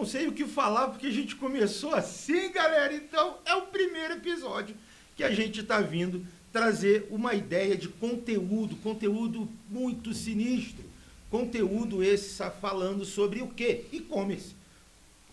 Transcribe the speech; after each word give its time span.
não 0.00 0.06
sei 0.06 0.26
o 0.26 0.32
que 0.32 0.46
falar 0.46 0.88
porque 0.88 1.08
a 1.08 1.12
gente 1.12 1.36
começou 1.36 1.94
assim, 1.94 2.50
galera. 2.50 2.94
Então 2.94 3.36
é 3.44 3.54
o 3.54 3.66
primeiro 3.66 4.14
episódio 4.14 4.74
que 5.14 5.22
a 5.22 5.30
gente 5.30 5.60
está 5.60 5.82
vindo 5.82 6.26
trazer 6.50 7.06
uma 7.10 7.34
ideia 7.34 7.76
de 7.76 7.86
conteúdo, 7.86 8.76
conteúdo 8.76 9.46
muito 9.68 10.14
sinistro. 10.14 10.82
Conteúdo 11.30 12.02
esse 12.02 12.42
falando 12.62 13.04
sobre 13.04 13.42
o 13.42 13.48
quê? 13.48 13.84
E-commerce. 13.92 14.54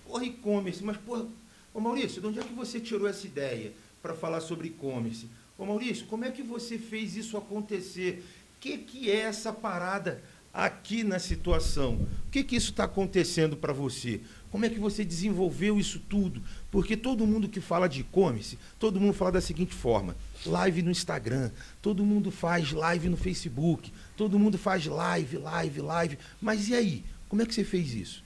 Porra, 0.05 0.25
e-commerce. 0.25 0.83
Mas, 0.83 0.97
porra, 0.97 1.25
ô 1.73 1.79
Maurício, 1.79 2.19
de 2.19 2.27
onde 2.27 2.39
é 2.39 2.43
que 2.43 2.53
você 2.53 2.77
tirou 2.77 3.07
essa 3.07 3.25
ideia 3.25 3.71
para 4.01 4.13
falar 4.13 4.41
sobre 4.41 4.67
e-commerce? 4.67 5.27
Ô 5.57 5.65
Maurício, 5.65 6.05
como 6.07 6.25
é 6.25 6.29
que 6.29 6.43
você 6.43 6.77
fez 6.77 7.15
isso 7.15 7.37
acontecer? 7.37 8.21
O 8.57 8.59
que, 8.59 8.77
que 8.77 9.09
é 9.09 9.21
essa 9.21 9.53
parada 9.53 10.21
aqui 10.53 11.05
na 11.05 11.19
situação? 11.19 12.05
O 12.27 12.29
que, 12.29 12.43
que 12.43 12.57
isso 12.57 12.71
está 12.71 12.83
acontecendo 12.83 13.55
para 13.55 13.71
você? 13.71 14.21
Como 14.57 14.65
é 14.65 14.69
que 14.71 14.79
você 14.79 15.05
desenvolveu 15.05 15.79
isso 15.79 15.99
tudo? 16.09 16.41
Porque 16.71 16.97
todo 16.97 17.27
mundo 17.27 17.47
que 17.47 17.61
fala 17.61 17.87
de 17.87 17.99
e-commerce, 17.99 18.57
todo 18.79 18.99
mundo 18.99 19.13
fala 19.13 19.33
da 19.33 19.39
seguinte 19.39 19.75
forma: 19.75 20.15
live 20.47 20.81
no 20.81 20.89
Instagram, 20.89 21.51
todo 21.79 22.03
mundo 22.03 22.31
faz 22.31 22.71
live 22.71 23.07
no 23.07 23.17
Facebook, 23.17 23.93
todo 24.17 24.39
mundo 24.39 24.57
faz 24.57 24.87
live, 24.87 25.37
live, 25.37 25.79
live. 25.79 26.17
Mas 26.41 26.69
e 26.69 26.73
aí? 26.73 27.03
Como 27.29 27.39
é 27.39 27.45
que 27.45 27.53
você 27.53 27.63
fez 27.63 27.93
isso? 27.93 28.23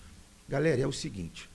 Galera, 0.48 0.80
é 0.80 0.88
o 0.88 0.94
seguinte: 0.94 1.50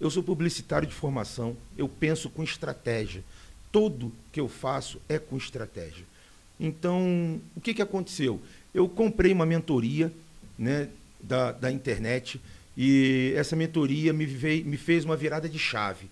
eu 0.00 0.10
sou 0.10 0.22
publicitário 0.22 0.88
de 0.88 0.94
formação, 0.94 1.54
eu 1.76 1.86
penso 1.86 2.30
com 2.30 2.42
estratégia. 2.42 3.22
Tudo 3.70 4.10
que 4.32 4.40
eu 4.40 4.48
faço 4.48 4.98
é 5.10 5.18
com 5.18 5.36
estratégia. 5.36 6.06
Então, 6.58 7.38
o 7.54 7.60
que, 7.60 7.74
que 7.74 7.82
aconteceu? 7.82 8.40
Eu 8.72 8.88
comprei 8.88 9.30
uma 9.30 9.44
mentoria 9.44 10.10
né, 10.58 10.88
da, 11.20 11.52
da 11.52 11.70
internet 11.70 12.40
e 12.76 13.32
essa 13.36 13.56
mentoria 13.56 14.12
me, 14.12 14.26
veio, 14.26 14.66
me 14.66 14.76
fez 14.76 15.04
uma 15.04 15.16
virada 15.16 15.48
de 15.48 15.58
chave. 15.58 16.10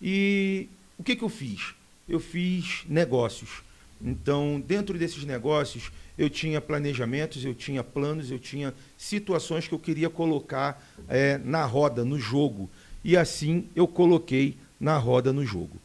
E 0.00 0.68
o 0.98 1.02
que, 1.02 1.14
que 1.14 1.22
eu 1.22 1.28
fiz? 1.28 1.74
Eu 2.08 2.18
fiz 2.18 2.84
negócios. 2.88 3.62
Então, 4.00 4.62
dentro 4.66 4.98
desses 4.98 5.24
negócios, 5.24 5.90
eu 6.16 6.30
tinha 6.30 6.60
planejamentos, 6.60 7.44
eu 7.44 7.54
tinha 7.54 7.84
planos, 7.84 8.30
eu 8.30 8.38
tinha 8.38 8.72
situações 8.96 9.68
que 9.68 9.74
eu 9.74 9.78
queria 9.78 10.08
colocar 10.08 10.82
é, 11.08 11.38
na 11.38 11.64
roda, 11.64 12.04
no 12.04 12.18
jogo. 12.18 12.70
E 13.04 13.16
assim 13.16 13.66
eu 13.74 13.86
coloquei 13.86 14.56
na 14.80 14.96
roda 14.96 15.32
no 15.32 15.44
jogo. 15.44 15.76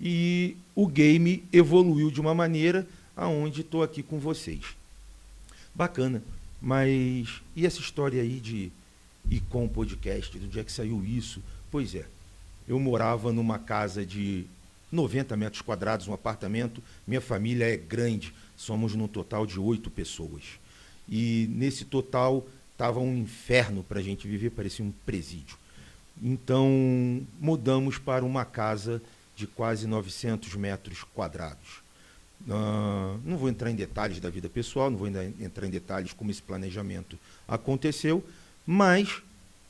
E 0.00 0.56
o 0.74 0.86
game 0.86 1.44
evoluiu 1.52 2.10
de 2.10 2.20
uma 2.20 2.34
maneira 2.34 2.86
aonde 3.16 3.60
estou 3.60 3.82
aqui 3.82 4.02
com 4.02 4.18
vocês. 4.18 4.64
Bacana. 5.74 6.22
Mas 6.60 7.40
e 7.56 7.66
essa 7.66 7.80
história 7.80 8.22
aí 8.22 8.38
de 8.38 8.70
e 9.28 9.40
com 9.40 9.68
podcast, 9.68 10.38
do 10.38 10.46
dia 10.46 10.64
que 10.64 10.72
saiu 10.72 11.04
isso? 11.04 11.42
Pois 11.70 11.94
é, 11.94 12.06
eu 12.68 12.78
morava 12.78 13.32
numa 13.32 13.58
casa 13.58 14.04
de 14.04 14.46
90 14.90 15.36
metros 15.36 15.62
quadrados, 15.62 16.08
um 16.08 16.14
apartamento. 16.14 16.82
Minha 17.06 17.20
família 17.20 17.72
é 17.72 17.76
grande, 17.76 18.34
somos 18.56 18.94
no 18.94 19.08
total 19.08 19.46
de 19.46 19.58
oito 19.58 19.90
pessoas. 19.90 20.42
E 21.08 21.48
nesse 21.50 21.84
total 21.84 22.46
estava 22.72 23.00
um 23.00 23.16
inferno 23.16 23.82
para 23.82 23.98
a 24.00 24.02
gente 24.02 24.26
viver, 24.26 24.50
parecia 24.50 24.84
um 24.84 24.92
presídio. 25.04 25.56
Então 26.22 27.22
mudamos 27.38 27.98
para 27.98 28.24
uma 28.24 28.44
casa 28.44 29.02
de 29.36 29.46
quase 29.46 29.86
900 29.86 30.54
metros 30.54 31.04
quadrados. 31.14 31.82
Uh, 32.46 33.20
não 33.24 33.36
vou 33.36 33.48
entrar 33.50 33.70
em 33.70 33.74
detalhes 33.74 34.18
da 34.18 34.30
vida 34.30 34.48
pessoal, 34.48 34.90
não 34.90 34.96
vou 34.96 35.08
entrar 35.08 35.66
em 35.66 35.70
detalhes 35.70 36.12
como 36.12 36.30
esse 36.30 36.40
planejamento 36.40 37.18
aconteceu, 37.46 38.24
mas 38.66 39.22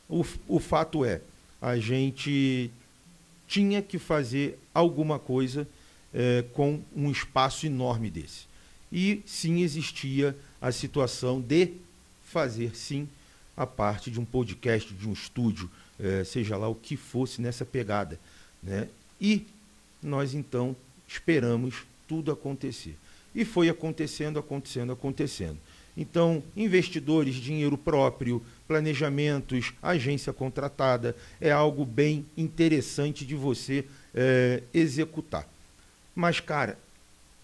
o, 0.09 0.25
o 0.49 0.59
fato 0.59 1.05
é, 1.05 1.21
a 1.61 1.79
gente 1.79 2.71
tinha 3.47 3.83
que 3.83 3.99
fazer 3.99 4.59
alguma 4.73 5.19
coisa 5.19 5.67
é, 6.13 6.45
com 6.53 6.81
um 6.95 7.11
espaço 7.11 7.67
enorme 7.67 8.11
desse. 8.11 8.49
E 8.93 9.23
sim 9.25 9.61
existia 9.61 10.37
a 10.61 10.73
situação 10.73 11.41
de 11.41 11.73
fazer 12.25 12.77
sim 12.77 13.09
a 13.57 13.67
parte 13.67 14.11
de 14.11 14.19
um 14.19 14.25
podcast, 14.25 14.93
de 14.93 15.09
um 15.09 15.13
estúdio, 15.13 15.71
é, 15.99 16.25
seja 16.25 16.57
lá 16.57 16.69
o 16.69 16.75
que 16.75 16.97
fosse 16.97 17.41
nessa 17.43 17.65
pegada. 17.65 18.19
Né? 18.63 18.89
E 19.21 19.47
nós 20.03 20.35
então 20.35 20.75
esperamos 21.07 21.83
tudo 22.09 22.33
acontecer. 22.33 22.97
E 23.35 23.45
foi 23.45 23.69
acontecendo, 23.69 24.39
acontecendo, 24.39 24.93
acontecendo. 24.93 25.59
Então, 25.97 26.43
investidores, 26.57 27.35
dinheiro 27.35 27.77
próprio, 27.77 28.43
planejamentos, 28.67 29.73
agência 29.83 30.33
contratada, 30.33 31.17
é 31.41 31.51
algo 31.51 31.85
bem 31.85 32.25
interessante 32.37 33.27
de 33.27 33.35
você 33.35 33.85
é, 34.15 34.63
executar. 34.73 35.49
Mas, 36.15 36.41
cara, 36.41 36.79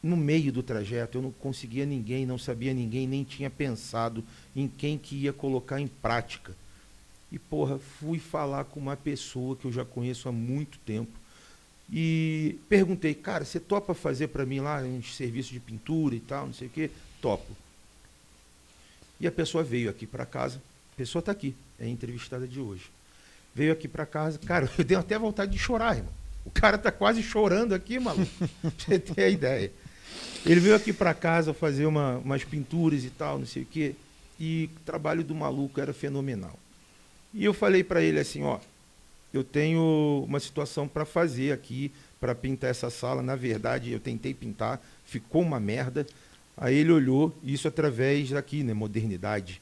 no 0.03 0.17
meio 0.17 0.53
do 0.53 0.63
trajeto 0.63 1.19
eu 1.19 1.23
não 1.23 1.33
conseguia 1.33 1.85
ninguém, 1.85 2.25
não 2.25 2.39
sabia 2.39 2.73
ninguém, 2.73 3.07
nem 3.07 3.25
tinha 3.25 3.51
pensado 3.51 4.23
em 4.55 4.69
quem 4.69 4.97
que 4.97 5.17
ia 5.17 5.33
colocar 5.33 5.81
em 5.81 5.89
prática. 5.89 6.55
E, 7.31 7.39
porra, 7.39 7.79
fui 7.79 8.19
falar 8.19 8.65
com 8.65 8.79
uma 8.79 8.97
pessoa 8.97 9.57
que 9.57 9.65
eu 9.65 9.73
já 9.73 9.85
conheço 9.85 10.29
há 10.29 10.33
muito 10.33 10.79
tempo, 10.79 11.11
e 11.93 12.59
perguntei, 12.69 13.15
cara, 13.15 13.45
você 13.45 13.61
topa 13.61 13.95
fazer 13.95 14.29
para 14.29 14.45
mim 14.45 14.61
lá 14.61 14.81
um 14.83 15.03
serviço 15.03 15.53
de 15.53 15.61
pintura 15.61 16.15
e 16.17 16.21
tal, 16.21 16.47
não 16.47 16.53
sei 16.53 16.67
o 16.67 16.71
quê? 16.71 16.91
Topo. 17.21 17.57
E 19.21 19.27
a 19.27 19.33
pessoa 19.33 19.65
veio 19.65 19.91
aqui 19.91 20.07
para 20.07 20.27
casa, 20.27 20.61
a 20.93 20.97
pessoa 20.97 21.21
está 21.21 21.33
aqui, 21.33 21.55
é 21.79 21.85
a 21.85 21.89
entrevistada 21.89 22.47
de 22.47 22.61
hoje. 22.61 22.91
Veio 23.55 23.73
aqui 23.73 23.89
para 23.89 24.05
casa, 24.05 24.39
cara, 24.39 24.71
eu 24.77 24.85
dei 24.85 24.97
até 24.97 25.19
vontade 25.19 25.53
de 25.53 25.59
chorar, 25.59 25.97
irmão. 25.97 26.13
O 26.45 26.51
cara 26.51 26.79
tá 26.79 26.93
quase 26.93 27.23
chorando 27.23 27.75
aqui, 27.75 27.99
maluco. 27.99 28.31
você 28.79 28.99
ter 28.99 29.25
a 29.25 29.29
ideia. 29.29 29.73
Ele 30.45 30.61
veio 30.61 30.77
aqui 30.77 30.93
para 30.93 31.13
casa 31.13 31.53
fazer 31.53 31.87
uma, 31.87 32.19
umas 32.19 32.45
pinturas 32.45 33.03
e 33.03 33.11
tal, 33.11 33.39
não 33.39 33.47
sei 33.47 33.63
o 33.63 33.67
quê. 33.67 33.95
E 34.39 34.71
o 34.77 34.81
trabalho 34.85 35.25
do 35.25 35.35
maluco 35.35 35.81
era 35.81 35.93
fenomenal. 35.93 36.57
E 37.35 37.45
eu 37.45 37.53
falei 37.53 37.83
para 37.83 38.01
ele 38.01 38.21
assim, 38.21 38.45
ó, 38.45 38.61
eu 39.33 39.43
tenho 39.43 40.25
uma 40.27 40.39
situação 40.39 40.87
para 40.87 41.05
fazer 41.05 41.53
aqui, 41.53 41.91
para 42.21 42.35
pintar 42.35 42.71
essa 42.71 42.91
sala. 42.91 43.23
Na 43.23 43.35
verdade, 43.35 43.91
eu 43.91 43.99
tentei 43.99 44.33
pintar, 44.33 44.81
ficou 45.05 45.43
uma 45.43 45.59
merda. 45.59 46.07
Aí 46.57 46.77
ele 46.77 46.93
olhou, 46.93 47.37
isso 47.43 47.69
através 47.69 48.31
daqui, 48.31 48.63
né, 48.63 48.73
modernidade, 48.73 49.61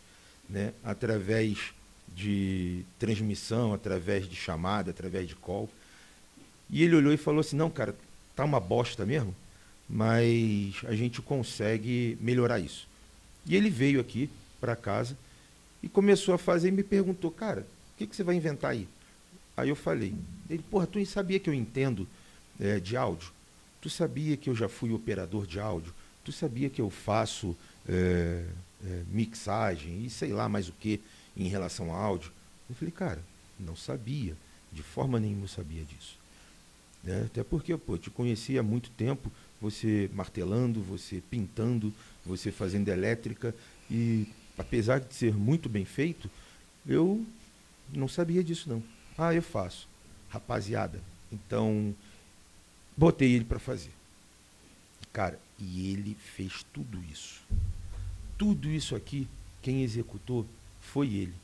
né, 0.48 0.72
através 0.82 1.72
de 2.14 2.84
transmissão, 2.98 3.74
através 3.74 4.28
de 4.28 4.36
chamada, 4.36 4.90
através 4.90 5.28
de 5.28 5.34
call. 5.34 5.68
E 6.70 6.82
ele 6.82 6.94
olhou 6.94 7.12
e 7.12 7.16
falou 7.16 7.40
assim: 7.40 7.56
"Não, 7.56 7.70
cara, 7.70 7.94
tá 8.36 8.44
uma 8.44 8.60
bosta 8.60 9.04
mesmo, 9.04 9.34
mas 9.88 10.76
a 10.84 10.94
gente 10.94 11.20
consegue 11.20 12.16
melhorar 12.20 12.60
isso". 12.60 12.86
E 13.46 13.56
ele 13.56 13.70
veio 13.70 14.00
aqui 14.00 14.30
para 14.60 14.76
casa 14.76 15.16
e 15.82 15.88
começou 15.88 16.34
a 16.34 16.38
fazer 16.38 16.68
e 16.68 16.72
me 16.72 16.84
perguntou: 16.84 17.30
"Cara, 17.30 17.62
o 17.62 17.98
que, 17.98 18.06
que 18.06 18.14
você 18.14 18.22
vai 18.22 18.36
inventar 18.36 18.70
aí?" 18.70 18.88
Aí 19.56 19.68
eu 19.68 19.76
falei, 19.76 20.14
ele, 20.50 20.62
porra, 20.62 20.86
tu 20.86 21.04
sabia 21.06 21.38
que 21.38 21.48
eu 21.48 21.54
entendo 21.54 22.08
é, 22.58 22.80
de 22.80 22.96
áudio? 22.96 23.30
Tu 23.80 23.88
sabia 23.88 24.36
que 24.36 24.50
eu 24.50 24.54
já 24.54 24.68
fui 24.68 24.92
operador 24.92 25.46
de 25.46 25.60
áudio? 25.60 25.94
Tu 26.24 26.32
sabia 26.32 26.70
que 26.70 26.80
eu 26.80 26.90
faço 26.90 27.56
é, 27.88 28.44
é, 28.84 29.02
mixagem 29.10 30.04
e 30.04 30.10
sei 30.10 30.32
lá 30.32 30.48
mais 30.48 30.68
o 30.68 30.72
que 30.72 31.00
em 31.36 31.48
relação 31.48 31.94
a 31.94 31.98
áudio? 31.98 32.32
Eu 32.68 32.74
falei, 32.74 32.92
cara, 32.92 33.22
não 33.58 33.76
sabia, 33.76 34.36
de 34.72 34.82
forma 34.82 35.20
nenhuma 35.20 35.44
eu 35.44 35.48
sabia 35.48 35.84
disso. 35.84 36.18
É, 37.06 37.24
até 37.26 37.44
porque, 37.44 37.76
pô, 37.76 37.98
te 37.98 38.10
conhecia 38.10 38.60
há 38.60 38.62
muito 38.62 38.90
tempo, 38.90 39.30
você 39.60 40.10
martelando, 40.14 40.82
você 40.82 41.22
pintando, 41.30 41.92
você 42.24 42.50
fazendo 42.50 42.88
elétrica, 42.88 43.54
e 43.90 44.26
apesar 44.56 45.00
de 45.00 45.14
ser 45.14 45.34
muito 45.34 45.68
bem 45.68 45.84
feito, 45.84 46.30
eu 46.86 47.24
não 47.92 48.08
sabia 48.08 48.42
disso 48.42 48.68
não. 48.68 48.82
Ah, 49.16 49.34
eu 49.34 49.42
faço. 49.42 49.86
Rapaziada, 50.30 51.00
então 51.30 51.94
botei 52.96 53.32
ele 53.34 53.44
para 53.44 53.58
fazer. 53.58 53.93
Cara, 55.14 55.38
e 55.60 55.92
ele 55.92 56.16
fez 56.34 56.66
tudo 56.72 56.98
isso. 57.08 57.40
Tudo 58.36 58.68
isso 58.68 58.96
aqui, 58.96 59.28
quem 59.62 59.84
executou 59.84 60.44
foi 60.80 61.06
ele. 61.06 61.34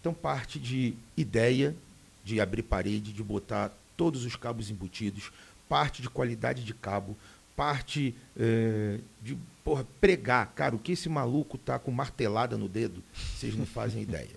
Então 0.00 0.12
parte 0.12 0.58
de 0.58 0.94
ideia 1.16 1.76
de 2.24 2.40
abrir 2.40 2.64
parede, 2.64 3.12
de 3.12 3.22
botar 3.22 3.72
todos 3.96 4.24
os 4.24 4.34
cabos 4.34 4.68
embutidos, 4.68 5.30
parte 5.68 6.02
de 6.02 6.10
qualidade 6.10 6.64
de 6.64 6.74
cabo, 6.74 7.16
parte 7.54 8.16
é, 8.36 8.98
de 9.22 9.38
porra, 9.62 9.86
pregar. 10.00 10.52
Cara, 10.56 10.74
o 10.74 10.78
que 10.78 10.92
esse 10.92 11.08
maluco 11.08 11.56
tá 11.56 11.78
com 11.78 11.92
martelada 11.92 12.58
no 12.58 12.68
dedo, 12.68 13.00
vocês 13.14 13.54
não 13.54 13.64
fazem 13.64 14.02
ideia. 14.02 14.36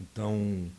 Então, 0.00 0.70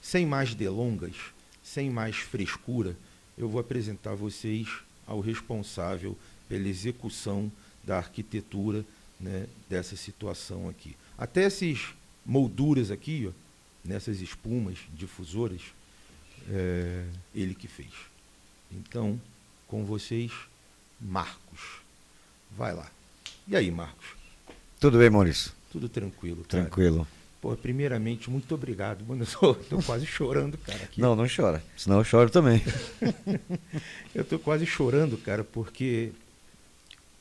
sem 0.00 0.24
mais 0.24 0.54
delongas, 0.54 1.14
sem 1.62 1.90
mais 1.90 2.16
frescura, 2.16 2.96
eu 3.36 3.50
vou 3.50 3.60
apresentar 3.60 4.14
vocês 4.14 4.66
ao 5.06 5.20
responsável 5.20 6.16
pela 6.48 6.68
execução 6.68 7.50
da 7.84 7.96
arquitetura 7.98 8.84
né, 9.20 9.46
dessa 9.68 9.96
situação 9.96 10.68
aqui. 10.68 10.96
Até 11.16 11.44
essas 11.44 11.94
molduras 12.24 12.90
aqui, 12.90 13.28
ó, 13.28 13.32
nessas 13.84 14.20
espumas 14.20 14.78
difusoras, 14.94 15.62
é, 16.50 17.04
ele 17.34 17.54
que 17.54 17.66
fez. 17.66 17.92
Então, 18.70 19.20
com 19.66 19.84
vocês, 19.84 20.30
Marcos. 21.00 21.80
Vai 22.56 22.74
lá. 22.74 22.90
E 23.46 23.56
aí, 23.56 23.70
Marcos? 23.70 24.06
Tudo 24.78 24.98
bem, 24.98 25.10
Maurício? 25.10 25.52
Tudo 25.70 25.88
tranquilo, 25.88 26.44
cara. 26.44 26.64
Tranquilo. 26.64 27.06
Pô, 27.40 27.56
primeiramente, 27.56 28.30
muito 28.30 28.52
obrigado. 28.54 29.04
Mano, 29.04 29.24
eu 29.42 29.54
tô 29.54 29.82
quase 29.82 30.06
chorando, 30.06 30.58
cara. 30.58 30.82
Aqui. 30.82 31.00
Não, 31.00 31.14
não 31.14 31.26
chora. 31.28 31.62
Senão 31.76 31.98
eu 31.98 32.04
choro 32.04 32.30
também. 32.30 32.62
eu 34.14 34.24
tô 34.24 34.38
quase 34.38 34.66
chorando, 34.66 35.16
cara, 35.16 35.44
porque 35.44 36.12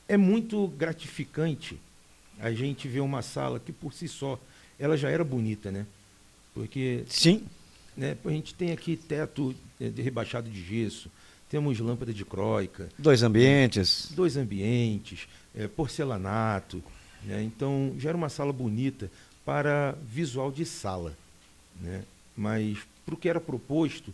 é 0.07 0.17
muito 0.17 0.67
gratificante 0.69 1.79
a 2.39 2.51
gente 2.51 2.87
ver 2.87 3.01
uma 3.01 3.21
sala 3.21 3.59
que 3.59 3.71
por 3.71 3.93
si 3.93 4.07
só 4.07 4.39
ela 4.79 4.95
já 4.95 5.09
era 5.09 5.23
bonita, 5.23 5.71
né? 5.71 5.85
Porque 6.53 7.03
sim, 7.07 7.43
né? 7.95 8.15
A 8.23 8.29
gente 8.29 8.53
tem 8.53 8.71
aqui 8.71 8.95
teto 8.95 9.55
de 9.79 10.01
rebaixado 10.01 10.49
de 10.49 10.63
gesso, 10.63 11.09
temos 11.49 11.79
lâmpada 11.79 12.13
de 12.13 12.23
croica, 12.23 12.89
dois 12.97 13.23
ambientes, 13.23 14.11
dois 14.11 14.37
ambientes, 14.37 15.27
é, 15.55 15.67
porcelanato, 15.67 16.83
né? 17.23 17.43
Então 17.43 17.95
já 17.97 18.09
era 18.09 18.17
uma 18.17 18.29
sala 18.29 18.53
bonita 18.53 19.11
para 19.43 19.95
visual 20.07 20.51
de 20.51 20.65
sala, 20.65 21.17
né? 21.81 22.03
Mas 22.35 22.77
para 23.05 23.15
o 23.15 23.17
que 23.17 23.29
era 23.29 23.41
proposto 23.41 24.13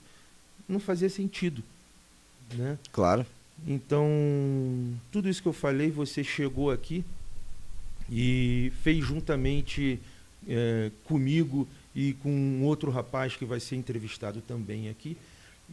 não 0.68 0.80
fazia 0.80 1.10
sentido, 1.10 1.62
né? 2.54 2.78
Claro. 2.92 3.26
Então, 3.66 4.08
tudo 5.12 5.30
isso 5.30 5.42
que 5.42 5.48
eu 5.48 5.54
falei, 5.54 5.90
você 5.90 6.24
chegou 6.24 6.70
aqui 6.70 7.04
e 8.10 8.72
fez 8.84 9.06
juntamente 9.06 10.00
é, 10.48 10.92
comigo 11.06 11.68
e 11.96 12.14
com 12.14 12.30
um 12.30 12.64
outro 12.64 12.92
rapaz 12.92 13.36
que 13.36 13.46
vai 13.46 13.60
ser 13.60 13.76
entrevistado 13.76 14.42
também 14.42 14.90
aqui. 14.90 15.18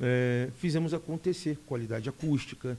É, 0.00 0.48
fizemos 0.58 0.94
acontecer 0.94 1.58
qualidade 1.66 2.08
acústica, 2.08 2.78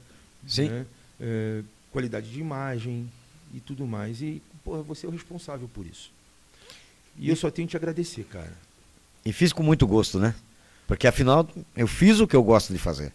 né? 0.58 0.86
é, 1.20 1.62
qualidade 1.90 2.30
de 2.30 2.40
imagem 2.40 3.08
e 3.52 3.60
tudo 3.60 3.86
mais. 3.86 4.22
E 4.22 4.40
porra, 4.64 4.82
você 4.82 5.06
é 5.06 5.08
o 5.08 5.12
responsável 5.12 5.68
por 5.72 5.86
isso. 5.86 6.10
E, 7.18 7.26
e 7.26 7.28
eu 7.28 7.36
só 7.36 7.50
tenho 7.50 7.68
que 7.68 7.72
te 7.72 7.76
agradecer, 7.76 8.24
cara. 8.24 8.52
E 9.24 9.32
fiz 9.32 9.52
com 9.52 9.62
muito 9.62 9.86
gosto, 9.86 10.18
né? 10.18 10.34
Porque 10.86 11.06
afinal 11.06 11.48
eu 11.76 11.86
fiz 11.86 12.18
o 12.18 12.26
que 12.26 12.34
eu 12.34 12.42
gosto 12.42 12.72
de 12.72 12.78
fazer. 12.78 13.12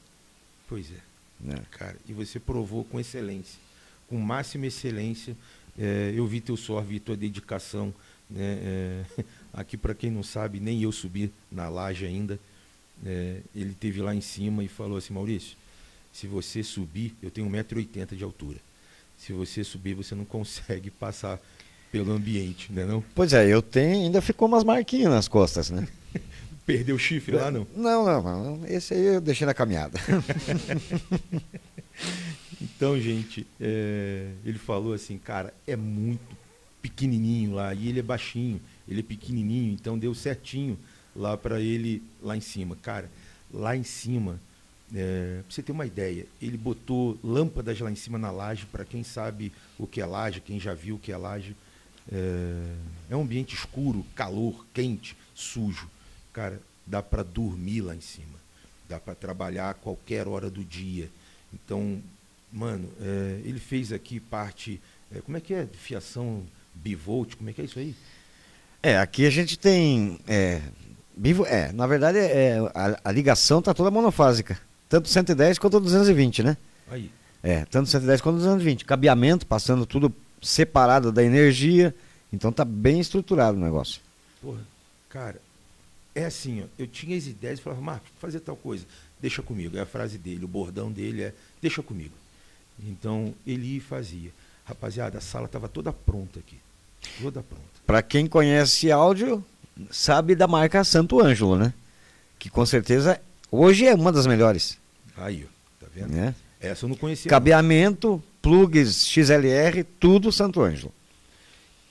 Pois 0.67 0.91
é. 0.91 1.06
Né? 1.39 1.55
Cara, 1.71 1.95
e 2.07 2.13
você 2.13 2.39
provou 2.39 2.83
com 2.83 2.99
excelência, 2.99 3.59
com 4.07 4.17
máxima 4.17 4.65
excelência. 4.67 5.35
É, 5.77 6.13
eu 6.15 6.25
vi 6.25 6.41
teu 6.41 6.57
suor, 6.57 6.83
vi 6.83 6.99
tua 6.99 7.15
dedicação. 7.15 7.93
Né? 8.29 8.59
É, 8.61 9.23
aqui, 9.53 9.77
para 9.77 9.93
quem 9.93 10.11
não 10.11 10.23
sabe, 10.23 10.59
nem 10.59 10.81
eu 10.81 10.91
subi 10.91 11.31
na 11.51 11.69
laje 11.69 12.05
ainda. 12.05 12.39
É, 13.05 13.41
ele 13.55 13.75
teve 13.79 14.01
lá 14.01 14.13
em 14.15 14.21
cima 14.21 14.63
e 14.63 14.67
falou 14.67 14.97
assim: 14.97 15.13
Maurício, 15.13 15.55
se 16.11 16.25
você 16.25 16.63
subir, 16.63 17.15
eu 17.21 17.29
tenho 17.29 17.47
1,80m 17.47 18.15
de 18.15 18.23
altura. 18.23 18.57
Se 19.17 19.33
você 19.33 19.63
subir, 19.63 19.93
você 19.93 20.15
não 20.15 20.25
consegue 20.25 20.89
passar 20.91 21.39
pelo 21.91 22.11
ambiente, 22.11 22.71
né 22.71 22.85
não? 22.85 23.03
Pois 23.15 23.33
é, 23.33 23.47
eu 23.47 23.61
tenho, 23.61 24.05
ainda 24.05 24.21
ficou 24.21 24.47
umas 24.47 24.63
marquinhas 24.63 25.09
nas 25.09 25.27
costas, 25.27 25.69
né? 25.69 25.87
Perdeu 26.67 26.97
o 26.97 26.99
chifre 26.99 27.33
lá, 27.33 27.49
não? 27.49 27.65
Não, 27.73 28.05
não, 28.05 28.21
não. 28.21 28.67
Esse 28.67 28.93
aí 28.93 29.01
eu 29.01 29.21
deixei 29.21 29.47
na 29.47 29.53
caminhada. 29.53 29.97
então, 32.61 32.99
gente, 32.99 33.47
é, 33.57 34.31
ele 34.43 34.59
falou 34.59 34.91
assim, 34.91 35.17
cara, 35.17 35.53
é 35.65 35.77
muito 35.77 36.35
pequenininho 36.81 37.53
lá. 37.53 37.73
E 37.73 37.87
ele 37.87 37.99
é 37.99 38.03
baixinho, 38.03 38.59
ele 38.85 38.99
é 38.99 39.03
pequenininho, 39.03 39.71
então 39.71 39.97
deu 39.97 40.13
certinho 40.13 40.77
lá 41.15 41.37
para 41.37 41.61
ele, 41.61 42.03
lá 42.21 42.35
em 42.35 42.41
cima. 42.41 42.75
Cara, 42.75 43.09
lá 43.49 43.73
em 43.73 43.83
cima, 43.83 44.37
é, 44.93 45.39
pra 45.47 45.55
você 45.55 45.63
ter 45.63 45.71
uma 45.71 45.85
ideia, 45.85 46.25
ele 46.41 46.57
botou 46.57 47.17
lâmpadas 47.23 47.79
lá 47.79 47.89
em 47.89 47.95
cima 47.95 48.17
na 48.17 48.29
laje, 48.29 48.65
para 48.65 48.83
quem 48.83 49.05
sabe 49.05 49.53
o 49.79 49.87
que 49.87 50.01
é 50.01 50.05
laje, 50.05 50.41
quem 50.41 50.59
já 50.59 50.73
viu 50.73 50.95
o 50.95 50.99
que 50.99 51.13
é 51.13 51.17
laje. 51.17 51.55
É, 52.11 52.73
é 53.11 53.15
um 53.15 53.21
ambiente 53.21 53.55
escuro, 53.55 54.05
calor, 54.13 54.65
quente, 54.73 55.15
sujo 55.33 55.89
cara, 56.37 56.61
dá 56.85 57.01
para 57.01 57.23
dormir 57.23 57.81
lá 57.81 57.95
em 57.95 58.01
cima, 58.01 58.37
dá 58.87 58.99
para 58.99 59.15
trabalhar 59.15 59.71
a 59.71 59.73
qualquer 59.73 60.27
hora 60.27 60.51
do 60.51 60.63
dia. 60.63 61.09
Então, 61.51 61.99
mano, 62.53 62.87
é, 63.01 63.41
ele 63.43 63.59
fez 63.59 63.91
aqui 63.91 64.19
parte, 64.19 64.79
é, 65.11 65.19
como 65.19 65.35
é 65.35 65.41
que 65.41 65.51
é, 65.55 65.65
fiação 65.65 66.43
bivolt, 66.75 67.35
como 67.35 67.49
é 67.49 67.53
que 67.53 67.61
é 67.61 67.65
isso 67.65 67.79
aí? 67.79 67.95
É, 68.83 68.99
aqui 68.99 69.25
a 69.25 69.31
gente 69.31 69.57
tem, 69.57 70.19
é, 70.27 70.61
bivo, 71.15 71.43
é 71.43 71.71
na 71.71 71.87
verdade 71.87 72.19
é, 72.19 72.59
a, 72.75 72.99
a 73.05 73.11
ligação 73.11 73.59
tá 73.59 73.73
toda 73.73 73.89
monofásica, 73.89 74.61
tanto 74.87 75.09
110 75.09 75.57
quanto 75.57 75.79
220, 75.79 76.43
né? 76.43 76.55
Aí. 76.87 77.09
É, 77.41 77.65
tanto 77.65 77.89
110 77.89 78.21
quanto 78.21 78.35
220. 78.35 78.85
Cabeamento, 78.85 79.45
passando 79.47 79.87
tudo 79.87 80.13
separado 80.41 81.11
da 81.11 81.23
energia. 81.23 81.95
Então 82.31 82.51
tá 82.51 82.63
bem 82.63 82.99
estruturado 82.99 83.57
o 83.57 83.61
negócio. 83.61 84.01
Porra, 84.41 84.61
cara, 85.09 85.39
é 86.17 86.25
assim, 86.25 86.63
ó, 86.63 86.65
eu 86.79 86.87
tinha 86.87 87.15
as 87.15 87.27
ideias 87.27 87.59
e 87.59 87.61
falava, 87.61 87.79
Marcos, 87.79 88.09
fazer 88.19 88.39
tal 88.39 88.55
coisa, 88.55 88.83
deixa 89.21 89.43
comigo. 89.43 89.77
É 89.77 89.81
a 89.81 89.85
frase 89.85 90.17
dele, 90.17 90.45
o 90.45 90.47
bordão 90.47 90.91
dele 90.91 91.21
é, 91.21 91.33
deixa 91.61 91.83
comigo. 91.83 92.13
Então, 92.83 93.35
ele 93.45 93.79
fazia. 93.79 94.31
Rapaziada, 94.65 95.19
a 95.19 95.21
sala 95.21 95.45
estava 95.45 95.69
toda 95.69 95.93
pronta 95.93 96.39
aqui. 96.39 96.57
Toda 97.21 97.43
pronta. 97.43 97.63
Para 97.85 98.01
quem 98.01 98.25
conhece 98.25 98.91
áudio, 98.91 99.45
sabe 99.91 100.33
da 100.33 100.47
marca 100.47 100.83
Santo 100.83 101.21
Ângelo, 101.21 101.55
né? 101.55 101.71
Que 102.39 102.49
com 102.49 102.65
certeza 102.65 103.21
hoje 103.51 103.85
é 103.85 103.93
uma 103.93 104.11
das 104.11 104.25
melhores. 104.25 104.75
Aí, 105.15 105.45
ó, 105.45 105.85
tá 105.85 105.91
vendo? 105.93 106.17
É. 106.17 106.33
Essa 106.59 106.85
eu 106.85 106.89
não 106.89 106.95
conhecia. 106.95 107.29
Cabeamento, 107.29 108.09
não. 108.09 108.23
plugs 108.41 109.07
XLR, 109.07 109.83
tudo 109.99 110.31
Santo 110.31 110.61
Ângelo. 110.61 110.91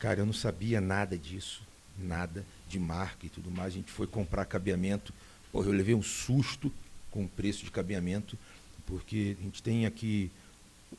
Cara, 0.00 0.20
eu 0.20 0.26
não 0.26 0.32
sabia 0.32 0.81
nada 0.81 1.17
disso. 1.17 1.62
Nada 1.96 2.44
de 2.68 2.78
marca 2.78 3.26
e 3.26 3.28
tudo 3.28 3.50
mais. 3.50 3.72
A 3.72 3.76
gente 3.76 3.90
foi 3.90 4.06
comprar 4.06 4.44
cabeamento. 4.44 5.12
Porra, 5.52 5.66
eu 5.66 5.72
levei 5.72 5.94
um 5.94 6.02
susto 6.02 6.72
com 7.10 7.24
o 7.24 7.28
preço 7.28 7.64
de 7.64 7.70
cabeamento, 7.70 8.38
porque 8.86 9.36
a 9.38 9.42
gente 9.42 9.62
tem 9.62 9.86
aqui 9.86 10.30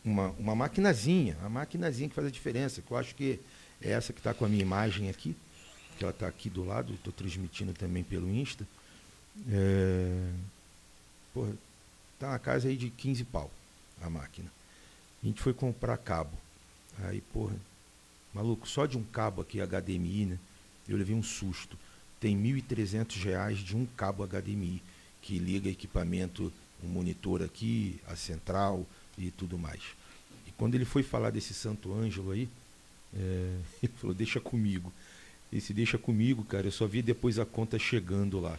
uma, 0.04 0.30
uma 0.32 0.56
maquinazinha, 0.56 1.38
a 1.44 1.50
maquinazinha 1.50 2.10
que 2.10 2.16
faz 2.16 2.28
a 2.28 2.32
diferença, 2.32 2.82
que 2.82 2.92
eu 2.92 2.98
acho 2.98 3.16
que 3.16 3.40
é 3.82 3.92
essa 3.92 4.12
que 4.12 4.20
está 4.20 4.34
com 4.34 4.46
a 4.46 4.50
minha 4.50 4.62
imagem 4.62 5.10
aqui, 5.10 5.36
que 5.98 6.04
ela 6.04 6.12
está 6.12 6.28
aqui 6.28 6.50
do 6.50 6.64
lado, 6.64 6.94
estou 6.94 7.14
transmitindo 7.14 7.74
também 7.74 8.04
pelo 8.04 8.30
Insta. 8.30 8.68
É, 9.50 10.32
porra, 11.34 11.54
tá 12.20 12.30
uma 12.30 12.40
casa 12.40 12.68
aí 12.68 12.76
de 12.76 12.90
15 12.90 13.24
pau 13.26 13.52
a 14.02 14.10
máquina. 14.10 14.52
A 15.24 15.26
gente 15.26 15.42
foi 15.42 15.54
comprar 15.54 15.98
cabo. 15.98 16.38
Aí, 17.04 17.22
porra, 17.22 17.56
maluco, 18.34 18.68
só 18.68 18.86
de 18.86 18.98
um 18.98 19.04
cabo 19.04 19.42
aqui 19.42 19.60
HDMI, 19.60 20.26
né? 20.26 20.40
Eu 20.92 20.98
levei 20.98 21.16
um 21.16 21.24
susto. 21.24 21.78
Tem 22.20 22.36
R$ 22.36 22.62
1.300 22.62 23.54
de 23.56 23.76
um 23.76 23.86
cabo 23.86 24.26
HDMI 24.26 24.82
que 25.22 25.38
liga 25.38 25.70
equipamento, 25.70 26.52
um 26.84 26.88
monitor 26.88 27.44
aqui, 27.44 28.00
a 28.08 28.16
central 28.16 28.86
e 29.18 29.30
tudo 29.30 29.58
mais. 29.58 29.82
E 30.48 30.52
quando 30.52 30.76
ele 30.76 30.86
foi 30.86 31.04
falar 31.04 31.32
desse 31.32 31.54
Santo 31.54 31.94
Ângelo 31.94 32.32
aí, 32.32 32.48
é, 33.14 33.56
ele 33.84 33.94
falou, 33.98 34.16
deixa 34.16 34.40
comigo. 34.40 34.92
Esse 35.52 35.74
deixa 35.74 35.98
comigo, 35.98 36.44
cara, 36.44 36.68
eu 36.68 36.72
só 36.72 36.86
vi 36.86 37.02
depois 37.02 37.40
a 37.40 37.46
conta 37.46 37.78
chegando 37.78 38.40
lá. 38.40 38.58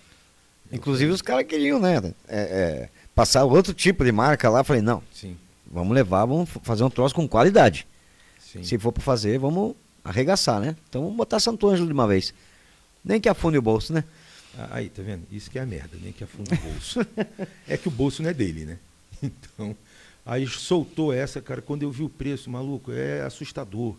Inclusive 0.70 1.11
os 1.11 1.23
caras 1.23 1.47
queriam, 1.47 1.80
né? 1.80 1.97
É, 2.26 2.38
é, 2.38 2.90
passar 3.14 3.44
outro 3.44 3.73
tipo 3.73 4.04
de 4.04 4.12
marca 4.12 4.50
lá. 4.50 4.62
Falei, 4.62 4.82
não. 4.82 5.02
Sim. 5.12 5.37
Vamos 5.70 5.94
levar, 5.94 6.25
vamos 6.26 6.50
fazer 6.62 6.85
um 6.85 6.90
troço 6.90 7.14
com 7.14 7.26
qualidade. 7.26 7.87
Sim. 8.38 8.62
Se 8.62 8.78
for 8.78 8.92
para 8.92 9.02
fazer, 9.02 9.38
vamos 9.38 9.75
arregaçar, 10.09 10.61
né? 10.61 10.75
Então 10.88 11.03
vamos 11.03 11.17
botar 11.17 11.38
Santo 11.38 11.69
Ângelo 11.69 11.87
de 11.87 11.93
uma 11.93 12.09
vez. 12.09 12.33
Nem 13.05 13.21
que 13.21 13.29
afunde 13.29 13.59
o 13.59 13.62
bolso, 13.62 13.93
né? 13.93 14.03
Ah, 14.59 14.69
aí, 14.73 14.88
tá 14.88 15.03
vendo? 15.03 15.25
Isso 15.31 15.50
que 15.50 15.59
é 15.59 15.62
a 15.62 15.67
merda, 15.67 15.97
nem 16.03 16.12
que 16.12 16.25
afunde 16.25 16.53
o 16.55 16.57
bolso. 16.57 17.00
é 17.69 17.77
que 17.77 17.88
o 17.88 17.91
bolso 17.91 18.23
não 18.23 18.31
é 18.31 18.35
dele, 18.35 18.65
né? 18.65 18.79
Então, 19.21 19.77
aí 20.25 20.47
soltou 20.47 21.12
essa, 21.12 21.41
cara, 21.41 21.61
quando 21.61 21.83
eu 21.83 21.91
vi 21.91 22.05
o 22.05 22.09
preço, 22.09 22.49
maluco, 22.49 22.93
é 22.93 23.23
assustador, 23.23 23.97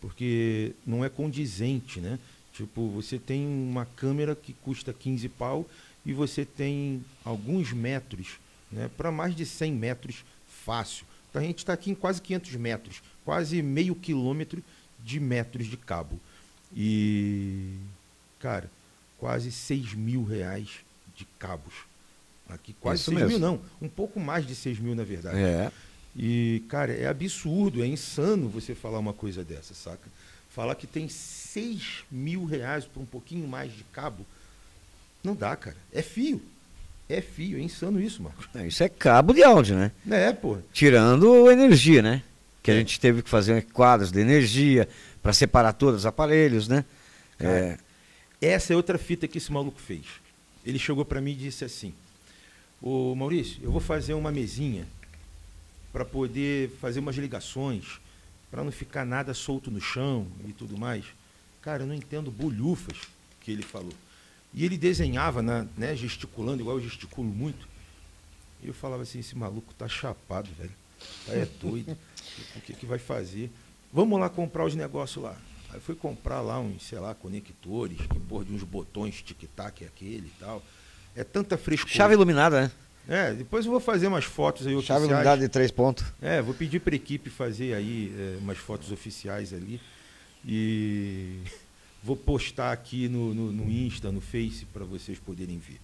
porque 0.00 0.72
não 0.86 1.04
é 1.04 1.10
condizente, 1.10 2.00
né? 2.00 2.18
Tipo, 2.54 2.88
você 2.88 3.18
tem 3.18 3.46
uma 3.46 3.84
câmera 3.84 4.34
que 4.34 4.54
custa 4.54 4.92
15 4.92 5.28
pau 5.28 5.68
e 6.06 6.12
você 6.12 6.44
tem 6.44 7.04
alguns 7.22 7.72
metros, 7.72 8.38
né? 8.70 8.90
Para 8.96 9.12
mais 9.12 9.36
de 9.36 9.44
100 9.44 9.72
metros, 9.74 10.24
fácil. 10.64 11.04
Então 11.28 11.40
a 11.40 11.44
gente 11.44 11.58
está 11.58 11.74
aqui 11.74 11.90
em 11.90 11.94
quase 11.94 12.20
500 12.20 12.56
metros, 12.56 13.02
quase 13.24 13.62
meio 13.62 13.94
quilômetro 13.94 14.62
de 15.04 15.18
metros 15.20 15.66
de 15.66 15.76
cabo. 15.76 16.18
E, 16.74 17.74
cara, 18.38 18.70
quase 19.18 19.52
6 19.52 19.94
mil 19.94 20.24
reais 20.24 20.68
de 21.16 21.24
cabos. 21.38 21.74
Aqui, 22.48 22.74
quase 22.80 23.00
Isso 23.02 23.10
6 23.10 23.22
mesmo. 23.22 23.30
mil, 23.30 23.38
não. 23.38 23.60
Um 23.80 23.88
pouco 23.88 24.18
mais 24.20 24.46
de 24.46 24.54
6 24.54 24.78
mil, 24.78 24.94
na 24.94 25.04
verdade. 25.04 25.38
É. 25.38 25.70
E, 26.16 26.62
cara, 26.68 26.92
é 26.92 27.06
absurdo, 27.06 27.82
é 27.82 27.86
insano 27.86 28.48
você 28.48 28.74
falar 28.74 28.98
uma 28.98 29.12
coisa 29.12 29.42
dessa, 29.42 29.74
saca? 29.74 30.08
Falar 30.50 30.74
que 30.74 30.86
tem 30.86 31.08
6 31.08 32.04
mil 32.10 32.44
reais 32.44 32.84
por 32.84 33.00
um 33.00 33.06
pouquinho 33.06 33.48
mais 33.48 33.72
de 33.74 33.84
cabo. 33.84 34.26
Não 35.24 35.34
dá, 35.34 35.56
cara. 35.56 35.76
É 35.92 36.02
fio. 36.02 36.42
É 37.08 37.20
fio, 37.20 37.58
é 37.58 37.60
insano 37.60 38.00
isso, 38.00 38.22
Marcos. 38.22 38.48
É, 38.54 38.66
Isso 38.66 38.82
é 38.82 38.88
cabo 38.88 39.34
de 39.34 39.42
áudio, 39.42 39.76
né? 39.76 39.92
É, 40.10 40.32
pô. 40.32 40.58
Tirando 40.72 41.50
energia, 41.50 42.00
né? 42.00 42.22
Que 42.62 42.70
a 42.70 42.74
É. 42.74 42.78
gente 42.78 43.00
teve 43.00 43.22
que 43.22 43.28
fazer 43.30 43.64
quadros 43.72 44.12
de 44.12 44.20
energia 44.20 44.88
para 45.22 45.32
separar 45.32 45.72
todos 45.72 46.00
os 46.00 46.06
aparelhos, 46.06 46.68
né? 46.68 46.84
É, 47.40 47.78
Essa 48.40 48.72
é 48.72 48.76
outra 48.76 48.98
fita 48.98 49.26
que 49.28 49.38
esse 49.38 49.50
maluco 49.52 49.80
fez. 49.80 50.04
Ele 50.64 50.78
chegou 50.78 51.04
para 51.04 51.20
mim 51.20 51.32
e 51.32 51.36
disse 51.36 51.64
assim: 51.64 51.92
Ô 52.80 53.14
Maurício, 53.14 53.58
eu 53.62 53.70
vou 53.70 53.80
fazer 53.80 54.14
uma 54.14 54.30
mesinha 54.32 54.86
para 55.92 56.04
poder 56.04 56.70
fazer 56.80 57.00
umas 57.00 57.16
ligações, 57.16 58.00
para 58.50 58.62
não 58.64 58.72
ficar 58.72 59.04
nada 59.04 59.34
solto 59.34 59.70
no 59.70 59.80
chão 59.80 60.26
e 60.46 60.52
tudo 60.52 60.76
mais. 60.78 61.04
Cara, 61.60 61.82
eu 61.82 61.86
não 61.86 61.94
entendo 61.94 62.30
bolhufas 62.30 62.96
que 63.40 63.50
ele 63.52 63.62
falou. 63.62 63.92
E 64.54 64.64
ele 64.64 64.76
desenhava, 64.76 65.40
na, 65.42 65.66
né, 65.76 65.94
gesticulando, 65.96 66.60
igual 66.62 66.76
eu 66.78 66.82
gesticulo 66.84 67.28
muito. 67.28 67.66
E 68.62 68.68
eu 68.68 68.74
falava 68.74 69.02
assim: 69.02 69.18
esse 69.20 69.36
maluco 69.36 69.72
tá 69.74 69.88
chapado, 69.88 70.48
velho. 70.58 70.72
Tá 71.26 71.32
é 71.34 71.46
doido. 71.60 71.96
O 72.56 72.60
que, 72.60 72.72
que 72.72 72.86
vai 72.86 72.98
fazer? 72.98 73.50
Vamos 73.92 74.18
lá 74.18 74.28
comprar 74.28 74.64
os 74.64 74.74
negócios 74.74 75.22
lá. 75.22 75.36
Aí 75.70 75.80
fui 75.80 75.94
comprar 75.94 76.40
lá 76.40 76.60
uns, 76.60 76.82
sei 76.86 76.98
lá, 76.98 77.14
conectores, 77.14 77.98
que 77.98 78.18
porra 78.20 78.44
de 78.44 78.52
uns 78.52 78.62
botões 78.62 79.22
tic-tac 79.22 79.84
aquele 79.84 80.26
e 80.26 80.32
tal. 80.38 80.62
É 81.16 81.24
tanta 81.24 81.56
frescura. 81.56 81.94
chave 81.94 82.14
iluminada, 82.14 82.62
né? 82.62 82.70
É, 83.08 83.32
depois 83.32 83.64
eu 83.64 83.70
vou 83.70 83.80
fazer 83.80 84.06
umas 84.06 84.24
fotos 84.24 84.66
aí 84.66 84.72
Chave 84.74 84.78
oficiais. 84.78 85.02
iluminada 85.02 85.40
de 85.40 85.48
três 85.48 85.70
pontos. 85.70 86.04
É, 86.20 86.40
vou 86.40 86.54
pedir 86.54 86.80
para 86.80 86.94
equipe 86.94 87.30
fazer 87.30 87.74
aí 87.74 88.14
é, 88.16 88.38
umas 88.38 88.58
fotos 88.58 88.92
oficiais 88.92 89.52
ali. 89.52 89.80
E 90.46 91.38
vou 92.02 92.16
postar 92.16 92.72
aqui 92.72 93.08
no, 93.08 93.34
no, 93.34 93.52
no 93.52 93.70
Insta, 93.70 94.12
no 94.12 94.20
Face, 94.20 94.66
para 94.72 94.84
vocês 94.84 95.18
poderem 95.18 95.58
ver. 95.58 95.80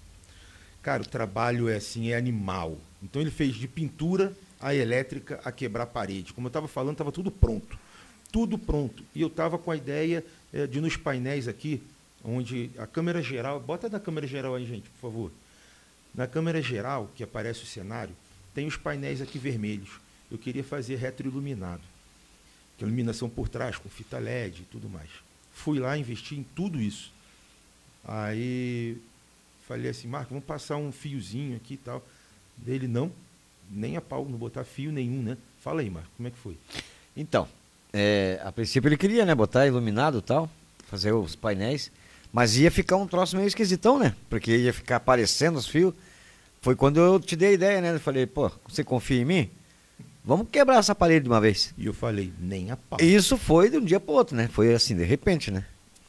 Cara, 0.83 1.02
o 1.02 1.07
trabalho 1.07 1.69
é 1.69 1.76
assim, 1.76 2.11
é 2.11 2.17
animal. 2.17 2.78
Então 3.02 3.21
ele 3.21 3.31
fez 3.31 3.57
de 3.57 3.67
pintura 3.67 4.33
a 4.61 4.75
elétrica 4.75 5.41
a 5.45 5.53
quebrar 5.53 5.87
parede. 5.87 6.33
Como 6.33 6.47
eu 6.47 6.49
estava 6.49 6.69
falando, 6.69 6.93
estava 6.93 7.12
tudo 7.12 7.31
pronto. 7.31 7.79
Tudo 8.33 8.59
pronto. 8.59 9.05
E 9.15 9.21
eu 9.21 9.29
estava 9.29 9.59
com 9.59 9.71
a 9.71 9.77
ideia 9.77 10.25
é, 10.53 10.67
de 10.67 10.81
nos 10.81 10.97
painéis 10.97 11.49
aqui, 11.49 11.83
onde 12.25 12.71
a 12.79 12.87
câmera 12.87 13.23
geral. 13.23 13.61
Bota 13.61 13.88
da 13.88 14.00
câmera 14.00 14.27
geral 14.27 14.55
aí, 14.55 14.67
gente, 14.67 14.88
por 14.91 15.00
favor. 15.00 15.33
Na 16.15 16.27
câmera 16.27 16.61
geral, 16.61 17.11
que 17.15 17.23
aparece 17.23 17.62
o 17.62 17.67
cenário, 17.67 18.15
tem 18.55 18.67
os 18.67 18.77
painéis 18.77 19.21
aqui 19.21 19.38
vermelhos. 19.38 20.00
Eu 20.31 20.38
queria 20.38 20.65
fazer 20.65 20.97
retroiluminado. 20.97 21.83
Que 22.77 22.85
é 22.85 22.87
iluminação 22.87 23.29
por 23.29 23.49
trás, 23.49 23.77
com 23.77 23.88
fita 23.88 24.19
LED 24.19 24.62
e 24.62 24.65
tudo 24.65 24.88
mais. 24.88 25.11
Fui 25.53 25.79
lá, 25.79 25.97
investi 25.97 26.37
em 26.37 26.45
tudo 26.55 26.81
isso. 26.81 27.12
Aí 28.05 28.97
falei 29.67 29.91
assim, 29.91 30.09
Marco, 30.09 30.31
vamos 30.31 30.45
passar 30.45 30.77
um 30.77 30.91
fiozinho 30.91 31.57
aqui 31.57 31.75
e 31.75 31.79
tal. 31.79 32.07
Dele, 32.57 32.88
não, 32.88 33.12
nem 33.71 33.97
a 33.97 34.01
pau, 34.01 34.27
não 34.29 34.39
botar 34.39 34.65
fio 34.65 34.93
nenhum, 34.93 35.23
né? 35.23 35.37
Fala 35.61 35.81
aí, 35.81 35.91
Marco, 35.91 36.09
como 36.17 36.29
é 36.29 36.31
que 36.31 36.39
foi? 36.39 36.57
Então, 37.17 37.49
é, 37.93 38.41
a 38.45 38.53
princípio 38.53 38.89
ele 38.89 38.97
queria, 38.97 39.25
né, 39.25 39.35
botar 39.35 39.67
iluminado 39.67 40.19
e 40.19 40.23
tal, 40.23 40.49
fazer 40.87 41.13
os 41.13 41.35
painéis, 41.35 41.91
mas 42.33 42.57
ia 42.57 42.71
ficar 42.71 42.97
um 42.97 43.07
troço 43.07 43.37
meio 43.37 43.47
esquisitão, 43.47 43.99
né? 43.99 44.15
Porque 44.29 44.57
ia 44.57 44.73
ficar 44.73 44.97
aparecendo 44.97 45.57
os 45.57 45.67
fios. 45.67 45.95
Foi 46.61 46.77
quando 46.77 46.99
eu 46.99 47.19
te 47.19 47.37
dei 47.37 47.51
a 47.51 47.53
ideia, 47.53 47.81
né? 47.81 47.95
Eu 47.95 48.01
falei, 48.01 48.27
pô, 48.27 48.51
você 48.69 48.85
confia 48.85 49.21
em 49.21 49.25
mim? 49.25 49.51
Vamos 50.25 50.49
quebrar 50.51 50.77
essa 50.77 50.95
parede 50.95 51.25
de 51.25 51.31
uma 51.31 51.41
vez. 51.41 51.73
E 51.79 51.87
eu 51.87 51.95
falei, 51.95 52.33
nem 52.39 52.71
a 52.71 52.77
pau. 52.77 53.01
Isso 53.01 53.37
foi 53.39 53.71
de 53.71 53.79
um 53.79 53.85
dia 53.85 53.99
pro 53.99 54.13
outro, 54.13 54.37
né? 54.37 54.49
Foi 54.49 54.75
assim, 54.75 54.95
de 54.95 55.05
repente, 55.05 55.51
né? 55.51 55.65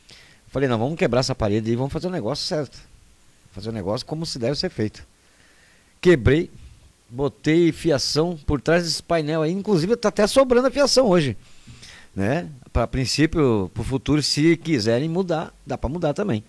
Eu 0.10 0.52
falei, 0.52 0.68
não, 0.68 0.78
vamos 0.78 0.98
quebrar 0.98 1.22
essa 1.22 1.34
parede 1.34 1.72
e 1.72 1.76
vamos 1.76 1.94
fazer 1.94 2.08
o 2.08 2.12
negócio 2.12 2.46
certo. 2.46 2.78
Fazer 3.52 3.70
o 3.70 3.72
negócio 3.72 4.06
como 4.06 4.26
se 4.26 4.38
deve 4.38 4.56
ser 4.56 4.70
feito. 4.70 5.08
Quebrei, 6.02 6.52
botei 7.10 7.72
fiação 7.72 8.38
por 8.46 8.62
trás 8.62 8.84
desse 8.84 9.02
painel 9.02 9.42
aí, 9.42 9.52
inclusive 9.52 9.96
tá 9.96 10.10
até 10.10 10.28
sobrando 10.28 10.68
a 10.68 10.72
fiação 10.72 11.08
hoje. 11.08 11.36
Né? 12.16 12.50
Para 12.72 12.88
princípio, 12.88 13.70
pro 13.74 13.84
futuro, 13.84 14.22
se 14.22 14.58
quiserem 14.58 15.10
mudar, 15.10 15.54
dá 15.66 15.78
para 15.78 15.90
mudar 15.90 16.14
também. 16.14 16.44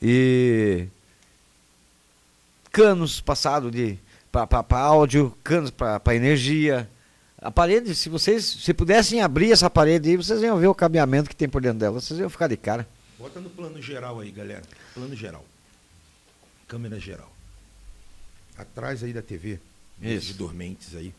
E 0.00 0.86
canos 2.70 3.20
passados 3.20 3.72
de 3.72 3.98
para 4.30 4.78
áudio, 4.78 5.36
canos 5.42 5.70
para 5.70 6.14
energia. 6.14 6.88
A 7.40 7.50
parede, 7.50 7.94
se 7.94 8.08
vocês 8.08 8.44
se 8.44 8.74
pudessem 8.74 9.22
abrir 9.22 9.52
essa 9.52 9.70
parede 9.70 10.10
aí, 10.10 10.16
vocês 10.16 10.42
iam 10.42 10.58
ver 10.58 10.66
o 10.66 10.74
cabeamento 10.74 11.30
que 11.30 11.36
tem 11.36 11.48
por 11.48 11.62
dentro 11.62 11.78
dela, 11.78 12.00
vocês 12.00 12.18
iam 12.18 12.28
ficar 12.28 12.48
de 12.48 12.56
cara. 12.56 12.86
Bota 13.18 13.40
no 13.40 13.50
plano 13.50 13.80
geral 13.80 14.20
aí, 14.20 14.30
galera. 14.30 14.62
Plano 14.94 15.14
geral. 15.14 15.44
Câmera 16.66 17.00
geral. 17.00 17.37
Atrás 18.58 19.02
aí 19.04 19.12
da 19.12 19.22
TV. 19.22 19.58
Isso. 20.02 20.26
De 20.28 20.34
dormentes 20.34 20.94
aí. 20.94 21.14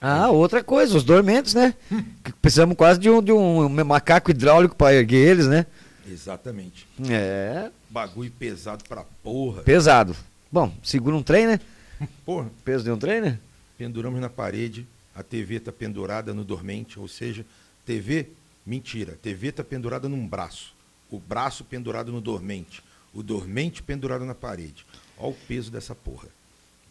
Ah, 0.00 0.28
outra 0.30 0.62
coisa, 0.62 0.96
os 0.96 1.02
dormentes, 1.02 1.54
né? 1.54 1.74
Que 2.22 2.32
Precisamos 2.34 2.76
quase 2.76 3.00
de 3.00 3.08
um, 3.08 3.22
de 3.22 3.32
um 3.32 3.68
macaco 3.84 4.30
hidráulico 4.30 4.76
para 4.76 4.94
erguer 4.94 5.30
eles, 5.30 5.46
né? 5.46 5.64
Exatamente. 6.06 6.86
É, 7.10 7.70
Bagulho 7.88 8.30
pesado 8.30 8.84
pra 8.84 9.04
porra. 9.22 9.62
pesado. 9.62 10.14
Bom, 10.52 10.72
segura 10.82 11.16
um 11.16 11.22
trem, 11.22 11.46
né? 11.46 11.60
Porra. 12.24 12.50
Peso 12.64 12.84
de 12.84 12.90
um 12.90 12.98
trem, 12.98 13.20
né? 13.20 13.38
Penduramos 13.78 14.20
na 14.20 14.28
parede. 14.28 14.86
A 15.14 15.22
TV 15.22 15.58
tá 15.58 15.72
pendurada 15.72 16.32
no 16.34 16.44
dormente. 16.44 17.00
Ou 17.00 17.08
seja, 17.08 17.44
TV, 17.84 18.28
mentira. 18.64 19.18
TV 19.20 19.50
tá 19.50 19.64
pendurada 19.64 20.08
num 20.08 20.26
braço. 20.26 20.74
O 21.10 21.18
braço 21.18 21.64
pendurado 21.64 22.12
no 22.12 22.20
dormente. 22.20 22.82
O 23.14 23.22
dormente 23.22 23.82
pendurado 23.82 24.24
na 24.24 24.34
parede. 24.34 24.84
Olha 25.18 25.30
o 25.30 25.34
peso 25.48 25.70
dessa 25.70 25.94
porra. 25.94 26.28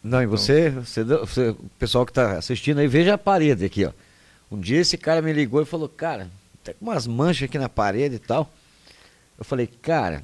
Não, 0.02 0.22
e 0.22 0.26
você, 0.26 0.70
você, 0.70 1.02
você- 1.04 1.48
o 1.50 1.70
pessoal 1.78 2.04
que 2.06 2.10
está 2.12 2.38
assistindo 2.38 2.78
aí, 2.78 2.86
veja 2.88 3.14
a 3.14 3.18
parede 3.18 3.64
aqui, 3.64 3.84
ó. 3.84 3.92
Um 4.50 4.60
dia 4.60 4.80
esse 4.80 4.96
cara 4.96 5.20
me 5.20 5.32
ligou 5.32 5.60
e 5.60 5.64
falou, 5.66 5.88
cara, 5.88 6.28
tem 6.62 6.74
umas 6.80 7.06
manchas 7.06 7.48
aqui 7.48 7.58
na 7.58 7.68
parede 7.68 8.16
e 8.16 8.18
tal. 8.20 8.48
Eu 9.38 9.44
falei, 9.44 9.66
cara, 9.66 10.22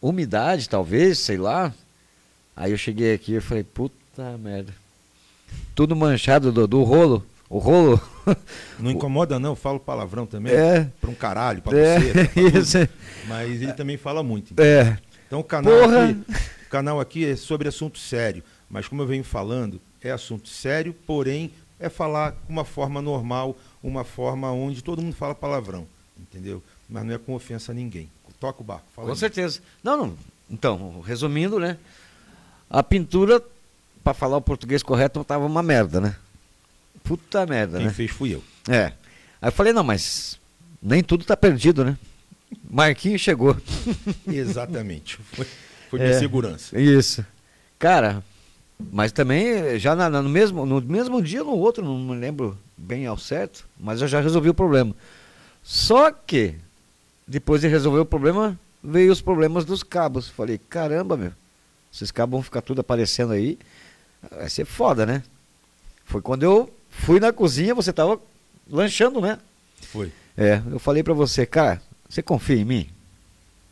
umidade 0.00 0.68
talvez, 0.68 1.18
sei 1.18 1.38
lá. 1.38 1.72
Aí 2.54 2.72
eu 2.72 2.78
cheguei 2.78 3.14
aqui 3.14 3.34
e 3.36 3.40
falei, 3.40 3.64
puta 3.64 4.36
merda. 4.38 4.72
Tudo 5.74 5.96
manchado 5.96 6.52
do, 6.52 6.66
do 6.66 6.82
rolo. 6.82 7.24
O 7.48 7.58
rolo. 7.58 8.00
Não 8.78 8.90
incomoda 8.92 9.38
não, 9.40 9.50
eu 9.52 9.56
falo 9.56 9.80
palavrão 9.80 10.26
também. 10.26 10.52
É. 10.52 10.86
Pra 11.00 11.10
um 11.10 11.14
caralho, 11.14 11.62
pra 11.62 11.76
É, 11.76 11.98
você. 11.98 12.86
pra. 12.86 12.88
Mas 13.26 13.62
ele 13.62 13.72
também 13.72 13.96
fala 13.96 14.22
muito. 14.22 14.54
É. 14.60 14.96
Então 15.26 15.40
o 15.40 15.44
canal 15.44 15.72
Porra! 15.72 16.10
aqui, 16.10 16.24
o 16.70 16.78
canal 16.80 17.00
aqui 17.00 17.26
é 17.26 17.34
sobre 17.34 17.66
assunto 17.66 17.98
sério, 17.98 18.44
mas 18.70 18.86
como 18.86 19.02
eu 19.02 19.06
venho 19.06 19.24
falando, 19.24 19.80
é 20.00 20.12
assunto 20.12 20.48
sério, 20.48 20.94
porém 21.04 21.50
é 21.80 21.88
falar 21.88 22.30
com 22.30 22.52
uma 22.52 22.64
forma 22.64 23.02
normal, 23.02 23.58
uma 23.82 24.04
forma 24.04 24.52
onde 24.52 24.80
todo 24.80 25.02
mundo 25.02 25.16
fala 25.16 25.34
palavrão, 25.34 25.84
entendeu? 26.16 26.62
Mas 26.88 27.04
não 27.04 27.12
é 27.12 27.18
com 27.18 27.34
ofensa 27.34 27.72
a 27.72 27.74
ninguém. 27.74 28.08
Toca 28.38 28.60
o 28.62 28.64
barco, 28.64 28.84
fala 28.94 29.08
Com 29.08 29.14
aí. 29.14 29.18
certeza. 29.18 29.60
Não, 29.82 29.96
não. 29.96 30.16
Então, 30.48 31.00
resumindo, 31.00 31.58
né? 31.58 31.76
A 32.70 32.84
pintura, 32.84 33.42
para 34.04 34.14
falar 34.14 34.36
o 34.36 34.40
português 34.40 34.80
correto, 34.80 35.24
tava 35.24 35.46
uma 35.46 35.64
merda, 35.64 36.00
né? 36.00 36.14
Puta 37.02 37.44
merda, 37.46 37.78
Quem 37.78 37.88
né? 37.88 37.92
fez 37.92 38.12
fui 38.12 38.32
eu. 38.32 38.44
É. 38.68 38.92
Aí 39.42 39.48
eu 39.48 39.52
falei, 39.52 39.72
não, 39.72 39.82
mas 39.82 40.38
nem 40.80 41.02
tudo 41.02 41.24
tá 41.24 41.36
perdido, 41.36 41.84
né? 41.84 41.98
Marquinhos 42.70 43.20
chegou. 43.20 43.56
Exatamente. 44.28 45.18
Foi, 45.32 45.46
foi 45.90 46.00
É. 46.00 46.04
minha 46.04 46.18
segurança. 46.18 46.78
Isso. 46.80 47.24
Cara, 47.78 48.22
mas 48.92 49.12
também 49.12 49.78
já 49.78 49.94
na- 49.94 50.08
na- 50.08 50.22
no, 50.22 50.28
mesmo, 50.30 50.64
no 50.64 50.80
mesmo 50.80 51.20
dia 51.20 51.42
ou 51.44 51.50
no 51.50 51.58
outro, 51.58 51.84
não 51.84 51.98
me 51.98 52.16
lembro 52.16 52.56
bem 52.76 53.06
ao 53.06 53.18
certo, 53.18 53.66
mas 53.78 54.00
eu 54.00 54.08
já 54.08 54.20
resolvi 54.20 54.48
o 54.48 54.54
problema. 54.54 54.94
Só 55.62 56.10
que, 56.10 56.54
depois 57.26 57.60
de 57.60 57.68
resolver 57.68 58.00
o 58.00 58.04
problema, 58.06 58.58
veio 58.82 59.12
os 59.12 59.20
problemas 59.20 59.64
dos 59.64 59.82
cabos. 59.82 60.28
Falei, 60.28 60.58
caramba, 60.68 61.16
meu, 61.16 61.32
esses 61.92 62.10
cabos 62.10 62.32
vão 62.32 62.42
ficar 62.42 62.62
tudo 62.62 62.80
aparecendo 62.80 63.32
aí, 63.32 63.58
vai 64.30 64.48
ser 64.48 64.64
foda, 64.64 65.04
né? 65.04 65.22
Foi 66.06 66.20
quando 66.22 66.42
eu 66.42 66.72
fui 66.90 67.20
na 67.20 67.32
cozinha, 67.32 67.74
você 67.74 67.92
tava 67.92 68.18
lanchando, 68.68 69.20
né? 69.20 69.38
Foi. 69.82 70.10
É, 70.36 70.62
eu 70.70 70.78
falei 70.78 71.02
pra 71.02 71.12
você, 71.14 71.44
cara, 71.44 71.80
você 72.08 72.22
confia 72.22 72.56
em 72.56 72.64
mim? 72.64 72.88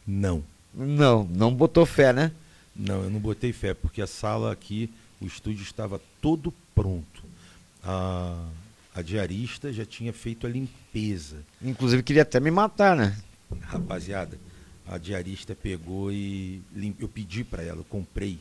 Não. 0.06 0.42
Não, 0.78 1.24
não 1.24 1.52
botou 1.54 1.84
fé, 1.84 2.12
né? 2.12 2.32
Não, 2.74 3.02
eu 3.02 3.10
não 3.10 3.18
botei 3.18 3.52
fé, 3.52 3.74
porque 3.74 4.00
a 4.00 4.06
sala 4.06 4.52
aqui, 4.52 4.88
o 5.20 5.26
estúdio 5.26 5.62
estava 5.62 6.00
todo 6.22 6.54
pronto. 6.74 7.24
A, 7.82 8.46
a 8.94 9.02
diarista 9.02 9.72
já 9.72 9.84
tinha 9.84 10.12
feito 10.12 10.46
a 10.46 10.50
limpeza. 10.50 11.38
Inclusive 11.60 12.02
queria 12.02 12.22
até 12.22 12.38
me 12.38 12.50
matar, 12.50 12.96
né? 12.96 13.18
Rapaziada, 13.62 14.38
a 14.86 14.96
diarista 14.98 15.54
pegou 15.54 16.12
e 16.12 16.62
lim- 16.74 16.94
eu 17.00 17.08
pedi 17.08 17.42
para 17.42 17.62
ela, 17.62 17.80
eu 17.80 17.84
comprei 17.84 18.38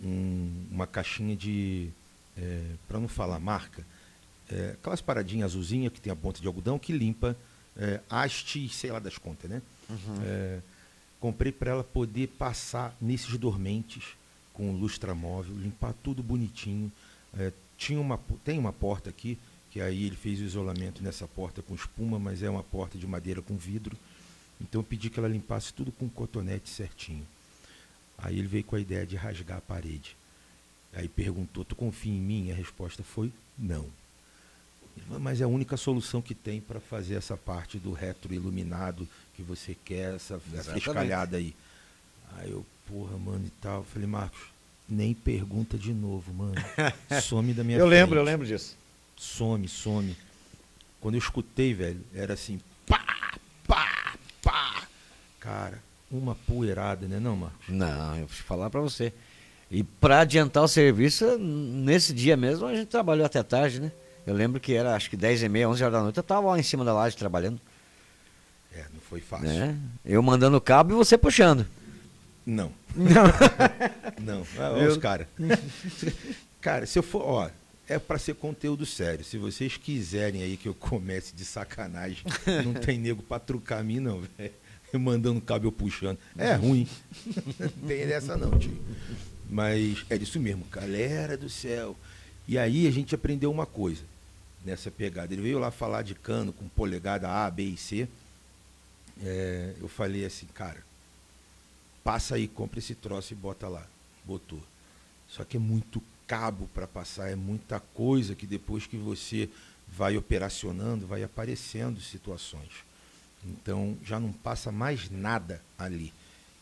um- 0.00 0.66
uma 0.70 0.86
caixinha 0.86 1.34
de, 1.34 1.88
para 2.86 3.00
não 3.00 3.08
falar 3.08 3.40
marca, 3.40 3.84
é, 4.50 4.70
aquelas 4.80 5.00
paradinhas 5.00 5.52
azulzinhas 5.52 5.92
que 5.92 6.00
tem 6.00 6.12
a 6.12 6.16
ponta 6.16 6.40
de 6.40 6.46
algodão 6.46 6.78
que 6.78 6.92
limpa 6.92 7.36
é, 7.76 8.00
haste, 8.08 8.68
sei 8.68 8.92
lá 8.92 8.98
das 9.00 9.18
contas, 9.18 9.50
né? 9.50 9.60
É, 10.24 10.58
comprei 11.24 11.50
para 11.50 11.70
ela 11.70 11.82
poder 11.82 12.26
passar 12.36 12.94
nesses 13.00 13.38
dormentes 13.38 14.14
com 14.52 14.72
lustramóvel, 14.72 15.56
limpar 15.56 15.94
tudo 16.02 16.22
bonitinho. 16.22 16.92
É, 17.38 17.50
tinha 17.78 17.98
uma, 17.98 18.20
tem 18.44 18.58
uma 18.58 18.74
porta 18.74 19.08
aqui, 19.08 19.38
que 19.70 19.80
aí 19.80 20.04
ele 20.04 20.16
fez 20.16 20.38
o 20.38 20.44
isolamento 20.44 21.02
nessa 21.02 21.26
porta 21.26 21.62
com 21.62 21.74
espuma, 21.74 22.18
mas 22.18 22.42
é 22.42 22.50
uma 22.50 22.62
porta 22.62 22.98
de 22.98 23.06
madeira 23.06 23.40
com 23.40 23.56
vidro. 23.56 23.96
Então 24.60 24.82
eu 24.82 24.84
pedi 24.84 25.08
que 25.08 25.18
ela 25.18 25.26
limpasse 25.26 25.72
tudo 25.72 25.90
com 25.92 26.10
cotonete 26.10 26.68
certinho. 26.68 27.26
Aí 28.18 28.38
ele 28.38 28.46
veio 28.46 28.64
com 28.64 28.76
a 28.76 28.80
ideia 28.80 29.06
de 29.06 29.16
rasgar 29.16 29.56
a 29.56 29.62
parede. 29.62 30.14
Aí 30.92 31.08
perguntou: 31.08 31.64
Tu 31.64 31.74
confia 31.74 32.12
em 32.12 32.20
mim? 32.20 32.52
A 32.52 32.54
resposta 32.54 33.02
foi: 33.02 33.32
Não. 33.58 33.86
Mas 35.08 35.40
é 35.40 35.44
a 35.44 35.48
única 35.48 35.78
solução 35.78 36.20
que 36.20 36.34
tem 36.34 36.60
para 36.60 36.80
fazer 36.80 37.14
essa 37.14 37.34
parte 37.34 37.78
do 37.78 37.92
retroiluminado 37.94 39.08
que 39.34 39.42
você 39.42 39.76
quer, 39.84 40.14
essa, 40.14 40.40
essa 40.54 40.76
escalhada 40.76 41.36
aí. 41.36 41.54
Aí 42.36 42.50
eu, 42.50 42.64
porra, 42.86 43.16
mano, 43.18 43.44
e 43.46 43.50
tal. 43.60 43.84
Falei, 43.84 44.08
Marcos, 44.08 44.40
nem 44.88 45.14
pergunta 45.14 45.76
de 45.78 45.92
novo, 45.92 46.32
mano. 46.32 46.54
Some 47.22 47.52
da 47.52 47.64
minha 47.64 47.78
Eu 47.78 47.86
frente. 47.86 47.98
lembro, 48.00 48.18
eu 48.18 48.24
lembro 48.24 48.46
disso. 48.46 48.76
Some, 49.16 49.68
some. 49.68 50.16
Quando 51.00 51.14
eu 51.14 51.18
escutei, 51.18 51.74
velho, 51.74 52.00
era 52.14 52.34
assim, 52.34 52.60
pá, 52.86 53.04
pá, 53.66 54.14
pá. 54.42 54.82
Cara, 55.38 55.82
uma 56.10 56.34
poeirada, 56.34 57.06
né, 57.06 57.20
não, 57.20 57.36
Marcos? 57.36 57.68
Não, 57.68 58.14
eu 58.14 58.26
vou 58.26 58.28
falar 58.28 58.70
para 58.70 58.80
você. 58.80 59.12
E 59.70 59.82
para 59.82 60.20
adiantar 60.20 60.62
o 60.62 60.68
serviço, 60.68 61.38
nesse 61.38 62.12
dia 62.12 62.36
mesmo 62.36 62.66
a 62.66 62.74
gente 62.74 62.86
trabalhou 62.88 63.26
até 63.26 63.42
tarde, 63.42 63.80
né? 63.80 63.92
Eu 64.26 64.34
lembro 64.34 64.58
que 64.60 64.72
era 64.72 64.94
acho 64.94 65.10
que 65.10 65.16
10 65.16 65.42
e 65.42 65.48
meia, 65.48 65.68
11 65.68 65.82
horas 65.82 65.92
da 65.94 66.02
noite, 66.02 66.16
eu 66.16 66.22
tava 66.22 66.46
lá 66.48 66.58
em 66.58 66.62
cima 66.62 66.84
da 66.84 66.92
laje 66.94 67.16
trabalhando. 67.16 67.60
É, 68.74 68.84
não 68.92 69.00
foi 69.00 69.20
fácil. 69.20 69.48
Né? 69.48 69.78
Eu 70.04 70.22
mandando 70.22 70.56
o 70.56 70.60
cabo 70.60 70.92
e 70.92 70.96
você 70.96 71.16
puxando. 71.16 71.66
Não. 72.44 72.72
Não. 72.94 73.24
Não. 74.22 74.46
Ah, 74.58 74.70
olha 74.72 74.88
os 74.88 74.96
caras. 74.96 75.26
cara, 76.60 76.86
se 76.86 76.98
eu 76.98 77.02
for, 77.02 77.22
ó, 77.22 77.50
é 77.88 77.98
para 77.98 78.18
ser 78.18 78.34
conteúdo 78.34 78.84
sério. 78.84 79.24
Se 79.24 79.38
vocês 79.38 79.76
quiserem 79.76 80.42
aí 80.42 80.56
que 80.56 80.68
eu 80.68 80.74
comece 80.74 81.34
de 81.34 81.44
sacanagem, 81.44 82.24
não 82.64 82.74
tem 82.80 82.98
nego 82.98 83.22
para 83.22 83.38
trucar 83.38 83.82
mim, 83.82 84.00
não, 84.00 84.22
velho. 84.36 84.52
Mandando 84.94 85.40
cabo 85.40 85.66
eu 85.66 85.72
puxando. 85.72 86.18
É 86.38 86.54
ruim. 86.54 86.86
Não 87.58 87.68
tem 87.88 88.06
dessa 88.06 88.36
não, 88.36 88.56
tio. 88.56 88.80
Mas 89.50 90.04
é 90.08 90.14
isso 90.14 90.38
mesmo, 90.38 90.64
galera 90.70 91.36
do 91.36 91.48
céu. 91.48 91.96
E 92.46 92.56
aí 92.56 92.86
a 92.86 92.92
gente 92.92 93.12
aprendeu 93.12 93.50
uma 93.50 93.66
coisa 93.66 94.02
nessa 94.64 94.92
pegada. 94.92 95.34
Ele 95.34 95.42
veio 95.42 95.58
lá 95.58 95.72
falar 95.72 96.02
de 96.02 96.14
cano 96.14 96.52
com 96.52 96.68
polegada 96.68 97.28
A, 97.28 97.50
B 97.50 97.64
e 97.64 97.76
C. 97.76 98.06
É, 99.22 99.74
eu 99.80 99.88
falei 99.88 100.24
assim, 100.24 100.46
cara, 100.46 100.82
passa 102.02 102.34
aí, 102.34 102.48
compra 102.48 102.78
esse 102.78 102.94
troço 102.94 103.32
e 103.32 103.36
bota 103.36 103.68
lá. 103.68 103.86
Botou. 104.24 104.62
Só 105.28 105.44
que 105.44 105.56
é 105.56 105.60
muito 105.60 106.02
cabo 106.26 106.68
para 106.74 106.86
passar, 106.86 107.30
é 107.30 107.36
muita 107.36 107.80
coisa 107.80 108.34
que 108.34 108.46
depois 108.46 108.86
que 108.86 108.96
você 108.96 109.48
vai 109.88 110.16
operacionando, 110.16 111.06
vai 111.06 111.22
aparecendo 111.22 112.00
situações. 112.00 112.72
Então 113.44 113.96
já 114.02 114.18
não 114.18 114.32
passa 114.32 114.72
mais 114.72 115.10
nada 115.10 115.62
ali. 115.78 116.12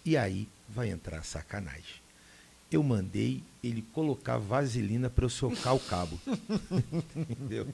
E 0.04 0.16
aí 0.16 0.48
vai 0.68 0.90
entrar 0.90 1.24
sacanagem. 1.24 2.02
Eu 2.70 2.82
mandei 2.82 3.42
ele 3.62 3.82
colocar 3.92 4.38
vaselina 4.38 5.08
para 5.08 5.24
eu 5.24 5.30
socar 5.30 5.74
o 5.74 5.80
cabo. 5.80 6.18
Entendeu? 7.14 7.68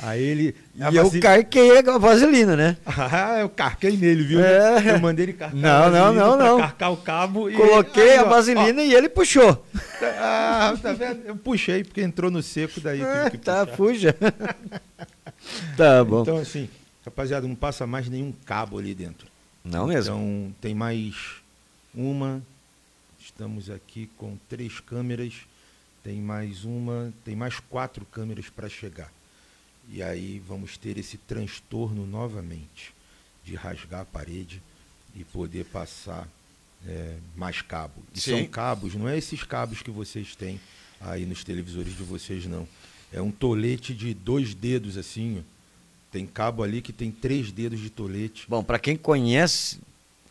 Aí 0.00 0.22
ele. 0.22 0.54
E 0.74 0.96
eu 0.96 1.10
carquei 1.20 1.78
a 1.78 1.98
vaselina, 1.98 2.56
né? 2.56 2.76
Ah, 2.84 3.38
eu 3.40 3.48
carquei 3.48 3.96
nele, 3.96 4.24
viu? 4.24 4.40
É. 4.44 4.90
Eu 4.94 4.98
mandei 5.00 5.26
ele 5.26 5.32
carcar 5.32 5.54
Não, 5.56 5.90
não, 5.90 6.12
não, 6.12 6.36
não. 6.36 6.58
carcar 6.58 6.92
o 6.92 6.96
cabo. 6.96 7.48
e- 7.50 7.54
Coloquei 7.54 8.12
Aí, 8.12 8.18
a 8.18 8.24
ó, 8.24 8.28
vaselina 8.28 8.82
e 8.82 8.92
ele 8.94 9.08
puxou. 9.08 9.50
ó. 9.50 9.56
Ah, 10.24 10.74
tá 10.80 10.92
vendo? 10.92 11.22
Eu 11.24 11.36
puxei 11.36 11.84
porque 11.84 12.00
entrou 12.02 12.30
no 12.30 12.42
seco, 12.42 12.80
daí 12.80 13.00
que 13.30 13.38
tá, 13.38 13.66
fuja. 13.66 14.16
tá 15.76 16.02
bom. 16.04 16.22
Então, 16.22 16.36
assim, 16.38 16.68
rapaziada, 17.04 17.46
não 17.46 17.54
passa 17.54 17.86
mais 17.86 18.08
nenhum 18.08 18.32
cabo 18.44 18.78
ali 18.78 18.94
dentro. 18.94 19.26
Não 19.64 19.86
mesmo. 19.86 20.14
Então, 20.16 20.54
tem 20.60 20.74
mais 20.74 21.14
uma. 21.94 22.42
Estamos 23.20 23.70
aqui 23.70 24.10
com 24.16 24.36
três 24.48 24.80
câmeras. 24.80 25.34
Tem 26.02 26.20
mais 26.20 26.64
uma, 26.64 27.12
tem 27.24 27.36
mais 27.36 27.60
quatro 27.60 28.04
câmeras 28.06 28.46
para 28.48 28.68
chegar. 28.68 29.08
E 29.88 30.02
aí 30.02 30.42
vamos 30.46 30.76
ter 30.76 30.96
esse 30.98 31.16
transtorno 31.18 32.06
novamente 32.06 32.94
de 33.44 33.54
rasgar 33.54 34.00
a 34.02 34.04
parede 34.04 34.62
e 35.14 35.24
poder 35.24 35.64
passar 35.66 36.26
é, 36.86 37.16
mais 37.36 37.60
cabo. 37.62 38.02
E 38.14 38.20
Sim. 38.20 38.38
são 38.38 38.46
cabos, 38.46 38.94
não 38.94 39.08
é 39.08 39.16
esses 39.18 39.42
cabos 39.44 39.82
que 39.82 39.90
vocês 39.90 40.34
têm 40.34 40.60
aí 41.00 41.26
nos 41.26 41.44
televisores 41.44 41.96
de 41.96 42.02
vocês, 42.02 42.46
não. 42.46 42.66
É 43.12 43.20
um 43.20 43.30
tolete 43.30 43.92
de 43.92 44.14
dois 44.14 44.54
dedos 44.54 44.96
assim, 44.96 45.40
ó. 45.40 45.52
Tem 46.10 46.26
cabo 46.26 46.62
ali 46.62 46.80
que 46.82 46.92
tem 46.92 47.10
três 47.10 47.50
dedos 47.50 47.80
de 47.80 47.88
tolete. 47.88 48.44
Bom, 48.48 48.62
para 48.62 48.78
quem 48.78 48.96
conhece 48.96 49.80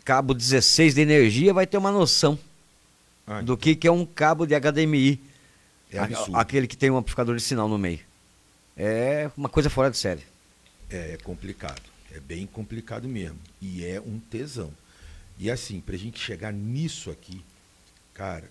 cabo 0.06 0.34
16 0.34 0.94
de 0.96 1.02
energia, 1.02 1.54
vai 1.54 1.66
ter 1.68 1.78
uma 1.78 1.92
noção 1.92 2.38
Ah, 3.28 3.42
do 3.42 3.56
que, 3.58 3.76
que 3.76 3.88
é 3.88 3.92
um 3.92 4.06
cabo 4.06 4.46
de 4.46 4.54
HDMI. 4.56 5.20
É 5.92 6.00
A- 6.00 6.04
absurdo. 6.06 6.38
aquele 6.38 6.68
que 6.68 6.78
tem 6.78 6.90
um 6.92 6.98
amplificador 6.98 7.36
de 7.36 7.42
sinal 7.42 7.68
no 7.68 7.78
meio. 7.78 8.00
É 8.76 9.30
uma 9.38 9.50
coisa 9.50 9.70
fora 9.70 9.90
de 9.92 9.98
série. 9.98 10.24
É, 10.90 11.14
é 11.14 11.18
complicado. 11.18 11.82
É 12.12 12.20
bem 12.20 12.46
complicado 12.46 13.08
mesmo. 13.08 13.40
E 13.62 13.86
é 13.86 14.00
um 14.00 14.20
tesão. 14.20 14.72
E 15.38 15.50
assim, 15.50 15.80
pra 15.80 15.96
gente 15.98 16.20
chegar 16.20 16.52
nisso 16.52 17.10
aqui, 17.10 17.44
cara, 18.14 18.50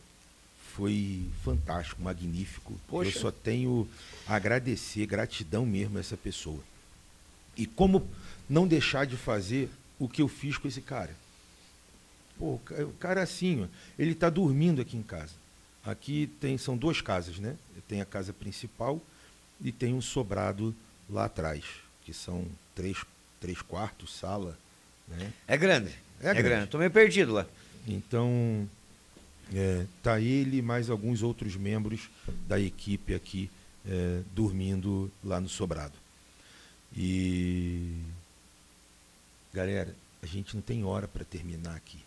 foi 0.75 1.29
fantástico, 1.45 2.03
magnífico. 2.03 2.79
Poxa. 2.89 3.11
Eu 3.11 3.21
só 3.21 3.31
tenho 3.31 3.89
a 4.27 4.35
agradecer, 4.35 5.07
gratidão 5.07 5.67
mesmo 5.67 5.97
a 5.99 6.01
essa 6.01 6.17
pessoa. 6.17 6.63
E 7.57 7.67
como 7.67 8.09
não 8.49 8.67
deixar 8.67 9.05
de 9.07 9.17
fazer 9.17 9.69
o 9.99 10.09
que 10.09 10.23
eu 10.23 10.29
fiz 10.29 10.57
com 10.57 10.67
esse 10.69 10.81
cara? 10.81 11.15
Pô, 12.39 12.55
o 12.55 12.59
ca- 12.61 12.83
o 12.85 12.93
cara 12.95 13.23
assim, 13.23 13.65
ó, 13.65 13.67
ele 13.99 14.13
está 14.13 14.31
dormindo 14.31 14.81
aqui 14.81 14.97
em 14.97 15.03
casa. 15.03 15.33
Aqui 15.85 16.31
tem, 16.41 16.57
são 16.57 16.77
duas 16.77 17.01
casas, 17.01 17.39
né? 17.39 17.57
Tem 17.89 18.01
a 18.01 18.07
casa 18.07 18.33
principal 18.33 19.01
e 19.63 19.71
tem 19.73 19.95
um 19.95 20.01
sobrado 20.01 20.75
lá 21.09 21.25
atrás, 21.27 21.65
que 22.05 22.13
são 22.13 22.47
três, 22.75 22.99
três 23.41 23.61
quartos, 23.63 24.15
sala, 24.17 24.59
né? 25.09 25.33
É 25.47 25.57
grande. 25.57 25.91
É 26.21 26.29
É, 26.31 26.35
grande. 26.35 26.43
grande. 26.43 26.67
Tô 26.69 26.79
meio 26.79 26.91
perdido 26.91 27.33
lá. 27.33 27.47
Então, 27.87 28.69
é, 29.55 29.87
tá 30.03 30.21
ele 30.21 30.59
e 30.59 30.63
mais 30.63 30.91
alguns 30.91 31.23
outros 31.23 31.57
membros 31.57 32.09
da 32.47 32.59
equipe 32.61 33.15
aqui 33.15 33.51
é, 33.87 34.21
dormindo 34.35 35.11
lá 35.25 35.41
no 35.41 35.49
sobrado. 35.49 35.95
E 36.97 37.95
galera, 39.53 39.95
a 40.23 40.27
gente 40.27 40.55
não 40.55 40.63
tem 40.63 40.85
hora 40.85 41.09
para 41.09 41.25
terminar 41.25 41.75
aqui. 41.77 41.99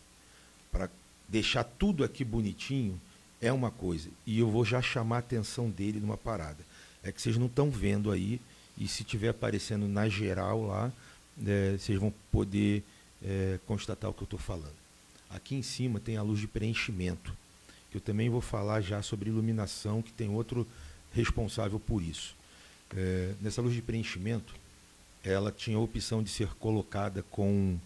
Para 0.71 0.89
deixar 1.27 1.63
tudo 1.63 2.03
aqui 2.03 2.23
bonitinho 2.23 2.99
é 3.41 3.51
uma 3.51 3.71
coisa. 3.71 4.09
E 4.25 4.39
eu 4.39 4.49
vou 4.49 4.63
já 4.63 4.81
chamar 4.81 5.17
a 5.17 5.19
atenção 5.19 5.69
dele 5.69 5.99
numa 5.99 6.17
parada. 6.17 6.59
É 7.03 7.11
que 7.11 7.21
vocês 7.21 7.37
não 7.37 7.47
estão 7.47 7.69
vendo 7.69 8.11
aí 8.11 8.39
e 8.77 8.87
se 8.87 9.03
tiver 9.03 9.29
aparecendo 9.29 9.87
na 9.87 10.09
geral 10.09 10.65
lá, 10.65 10.91
é, 11.45 11.75
vocês 11.77 11.99
vão 11.99 12.13
poder 12.31 12.83
é, 13.23 13.59
constatar 13.67 14.09
o 14.09 14.13
que 14.13 14.23
eu 14.23 14.25
estou 14.25 14.39
falando. 14.39 14.75
Aqui 15.29 15.55
em 15.55 15.63
cima 15.63 15.99
tem 15.99 16.17
a 16.17 16.21
luz 16.21 16.39
de 16.39 16.47
preenchimento, 16.47 17.35
que 17.91 17.97
eu 17.97 18.01
também 18.01 18.29
vou 18.29 18.41
falar 18.41 18.81
já 18.81 19.01
sobre 19.01 19.29
iluminação, 19.29 20.01
que 20.01 20.11
tem 20.11 20.29
outro 20.29 20.67
responsável 21.11 21.79
por 21.79 22.01
isso. 22.01 22.35
É, 22.95 23.33
nessa 23.41 23.61
luz 23.61 23.73
de 23.73 23.81
preenchimento, 23.81 24.53
ela 25.23 25.51
tinha 25.51 25.77
a 25.77 25.79
opção 25.79 26.21
de 26.21 26.29
ser 26.29 26.49
colocada 26.55 27.23
com 27.31 27.77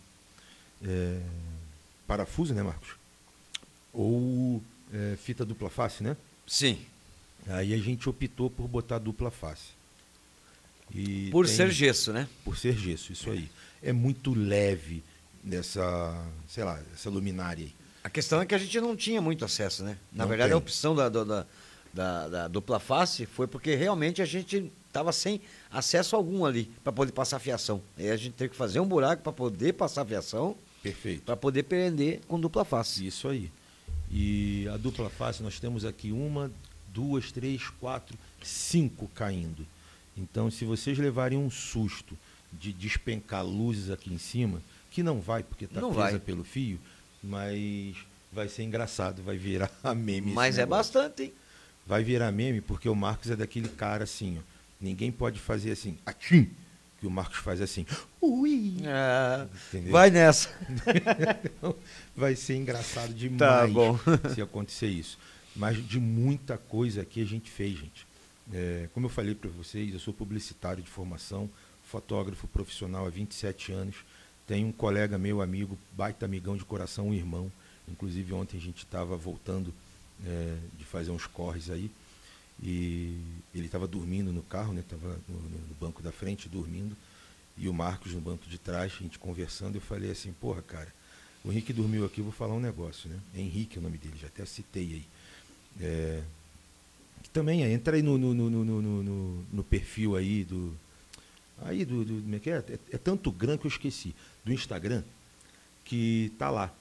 é, 0.84 1.22
parafuso, 2.06 2.54
né, 2.54 2.64
Marcos? 2.64 2.96
Ou 3.94 4.62
é, 4.94 5.18
fita 5.18 5.46
dupla 5.46 5.70
face, 5.70 6.04
né? 6.04 6.18
Sim. 6.46 6.80
Aí 7.50 7.74
a 7.74 7.78
gente 7.78 8.10
optou 8.10 8.50
por 8.50 8.68
botar 8.68 8.98
dupla 9.00 9.32
face. 9.32 9.76
E 10.94 11.30
Por 11.32 11.46
tem- 11.46 11.56
ser 11.56 11.72
gesso, 11.72 12.14
né? 12.14 12.28
por 12.46 12.58
ser 12.58 12.78
gesso, 12.78 13.12
isso 13.12 13.30
aí. 13.30 13.50
É 13.84 13.92
muito 13.92 14.34
leve 14.34 15.04
nessa, 15.44 16.26
sei 16.48 16.64
lá, 16.64 16.80
essa 16.94 17.10
luminária 17.10 17.66
aí. 17.66 17.74
A 18.04 18.10
questão 18.10 18.42
é 18.42 18.46
que 18.46 18.56
a 18.56 18.58
gente 18.58 18.80
não 18.80 18.96
tinha 18.96 19.22
muito 19.22 19.44
acesso, 19.44 19.84
né? 19.84 19.98
Na 20.14 20.24
Não 20.24 20.30
verdade, 20.30 20.50
tem. 20.50 20.54
a 20.56 20.58
opção 20.58 20.96
da, 20.96 21.10
da, 21.10 21.24
da, 21.24 21.46
da- 21.94 22.28
da 22.30 22.48
dupla 22.48 22.80
face 22.80 23.26
foi 23.26 23.48
porque 23.48 23.76
realmente 23.76 24.22
a 24.22 24.26
gente 24.26 24.72
estava 24.88 25.12
sem 25.12 25.42
acesso 25.70 26.16
algum 26.16 26.46
ali 26.46 26.72
para 26.84 26.94
poder 26.94 27.12
passar 27.12 27.40
fiação. 27.40 27.82
Aí 27.98 28.10
a 28.10 28.16
gente 28.18 28.34
teve 28.34 28.52
que 28.52 28.56
fazer 28.58 28.80
um 28.80 28.88
buraco 28.88 29.22
para 29.22 29.34
poder 29.34 29.74
passar 29.74 30.06
fiação, 30.06 30.56
Perfeito. 30.82 31.24
para 31.24 31.36
poder 31.36 31.64
prender 31.64 32.22
com 32.28 32.40
dupla 32.40 32.64
face. 32.64 33.06
Isso 33.06 33.28
aí. 33.28 33.52
E 34.10 34.68
a 34.74 34.78
dupla 34.78 35.10
face, 35.10 35.44
nós 35.44 35.60
temos 35.60 35.84
aqui 35.84 36.14
uma, 36.14 36.50
duas, 36.98 37.32
três, 37.32 37.70
quatro, 37.80 38.18
cinco 38.42 39.08
caindo. 39.14 39.64
Então, 40.18 40.50
se 40.50 40.66
vocês 40.66 40.98
levarem 40.98 41.38
um 41.38 41.52
susto 41.52 42.18
de 42.52 42.74
despencar 42.74 43.46
luzes 43.46 43.92
aqui 43.92 44.12
em 44.12 44.18
cima, 44.18 44.64
que 44.90 45.04
não 45.04 45.22
vai, 45.22 45.44
porque 45.44 45.66
está 45.66 45.80
presa 45.80 45.94
vai. 45.94 46.20
pelo 46.20 46.44
fio, 46.44 46.80
mas 47.24 47.96
vai 48.34 48.50
ser 48.50 48.64
engraçado, 48.64 49.22
vai 49.22 49.38
virar 49.38 49.72
meme. 49.96 50.32
Mas 50.32 50.58
é 50.58 50.66
bastante, 50.66 51.24
hein? 51.24 51.34
Vai 51.86 52.04
virar 52.04 52.32
meme 52.32 52.62
porque 52.62 52.90
o 52.90 52.96
Marcos 52.96 53.30
é 53.30 53.36
daquele 53.36 53.70
cara 53.70 54.04
assim, 54.04 54.40
ó. 54.40 54.42
Ninguém 54.82 55.12
pode 55.12 55.40
fazer 55.40 55.72
assim, 55.72 55.98
atim, 56.04 56.50
que 57.00 57.06
o 57.06 57.12
Marcos 57.12 57.38
faz 57.38 57.62
assim. 57.62 57.86
Ui! 58.20 58.78
Entendeu? 59.70 59.92
vai 59.92 60.10
nessa. 60.10 60.50
Vai 62.16 62.36
ser 62.36 62.56
engraçado 62.56 63.14
demais 63.14 63.72
Tá 63.72 64.30
se 64.34 64.42
acontecer 64.42 64.88
isso. 64.88 65.18
Mas 65.58 65.86
de 65.86 66.00
muita 66.00 66.58
coisa 66.58 67.04
que 67.04 67.22
a 67.22 67.26
gente 67.26 67.50
fez, 67.50 67.78
gente. 67.78 68.08
É, 68.54 68.88
como 68.94 69.08
eu 69.08 69.10
falei 69.10 69.34
para 69.34 69.50
vocês, 69.50 69.92
eu 69.92 70.00
sou 70.00 70.14
publicitário 70.14 70.84
de 70.84 70.90
formação, 70.90 71.50
fotógrafo 71.84 72.48
profissional 72.48 73.08
há 73.08 73.10
27 73.10 73.72
anos. 73.72 73.96
Tenho 74.46 74.68
um 74.68 74.72
colega 74.72 75.18
meu, 75.18 75.42
amigo, 75.42 75.78
baita 75.92 76.26
amigão 76.26 76.56
de 76.56 76.64
coração, 76.64 77.10
um 77.10 77.14
irmão. 77.14 77.52
Inclusive 77.88 78.34
ontem 78.34 78.58
a 78.58 78.62
gente 78.62 78.86
estava 78.86 79.18
voltando 79.18 79.74
é, 80.26 80.56
de 80.78 80.86
fazer 80.86 81.12
uns 81.12 81.26
corres 81.26 81.70
aí. 81.70 81.90
E 82.62 83.20
ele 83.54 83.66
estava 83.66 83.88
dormindo 83.88 84.32
no 84.32 84.44
carro, 84.44 84.74
né? 84.74 84.82
Estava 84.82 85.20
no, 85.28 85.40
no 85.40 85.76
banco 85.80 86.02
da 86.02 86.12
frente 86.12 86.48
dormindo. 86.48 86.96
E 87.58 87.68
o 87.68 87.74
Marcos 87.74 88.14
no 88.14 88.22
banco 88.22 88.48
de 88.48 88.60
trás, 88.60 88.94
a 88.94 89.04
gente 89.04 89.18
conversando. 89.18 89.76
Eu 89.76 89.82
falei 89.82 90.12
assim, 90.12 90.32
porra, 90.34 90.62
cara, 90.62 90.94
o 91.44 91.52
Henrique 91.52 91.74
dormiu 91.74 92.06
aqui, 92.06 92.22
vou 92.22 92.32
falar 92.32 92.54
um 92.54 92.60
negócio, 92.60 93.10
né? 93.10 93.20
Henrique 93.36 93.78
é 93.78 93.80
o 93.80 93.84
nome 93.84 93.98
dele, 93.98 94.16
já 94.20 94.28
até 94.28 94.46
citei 94.46 94.84
aí. 94.84 95.06
É, 95.80 96.22
que 97.24 97.30
também 97.30 97.64
é, 97.64 97.72
entra 97.72 97.96
aí 97.96 98.02
no, 98.02 98.18
no, 98.18 98.34
no, 98.34 98.50
no, 98.50 99.46
no, 99.52 99.64
perfil 99.64 100.16
aí 100.16 100.44
do. 100.44 100.74
Aí 101.62 101.86
do. 101.86 102.04
do 102.04 102.22
como 102.22 102.36
é, 102.36 102.40
que 102.40 102.50
é? 102.50 102.58
É, 102.58 102.80
é 102.94 102.98
tanto 102.98 103.32
grande 103.32 103.60
que 103.60 103.68
eu 103.68 103.72
esqueci. 103.72 104.16
Do 104.44 104.54
Instagram, 104.54 105.04
que 105.84 106.32
tá 106.38 106.50
lá. 106.50 106.74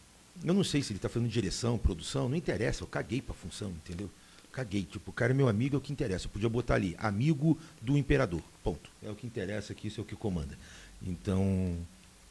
Eu 0.45 0.55
não 0.55 0.63
sei 0.63 0.83
se 0.83 0.93
ele 0.93 1.01
tá 1.01 1.09
fazendo 1.09 1.29
direção, 1.29 1.79
produção, 1.79 2.29
não 2.29 2.37
interessa, 2.37 2.85
eu 2.85 2.87
caguei 2.87 3.21
pra 3.23 3.35
função, 3.35 3.71
entendeu? 3.71 4.11
Caguei. 4.53 4.85
Tipo, 4.85 5.11
o 5.11 5.15
cara 5.15 5.33
é 5.33 5.35
meu 5.35 5.49
amigo, 5.49 5.77
é 5.77 5.79
o 5.79 5.81
que 5.81 5.93
interessa. 5.93 6.27
Eu 6.27 6.31
podia 6.31 6.49
botar 6.49 6.75
ali, 6.75 6.95
amigo 6.99 7.59
do 7.81 7.97
imperador. 7.97 8.43
Ponto. 8.63 8.91
É 9.03 9.11
o 9.11 9.15
que 9.15 9.27
interessa 9.27 9.73
aqui, 9.73 9.89
isso 9.89 10.01
é 10.01 10.03
o 10.03 10.07
que 10.07 10.15
comanda. 10.15 10.57
Então, 11.03 11.77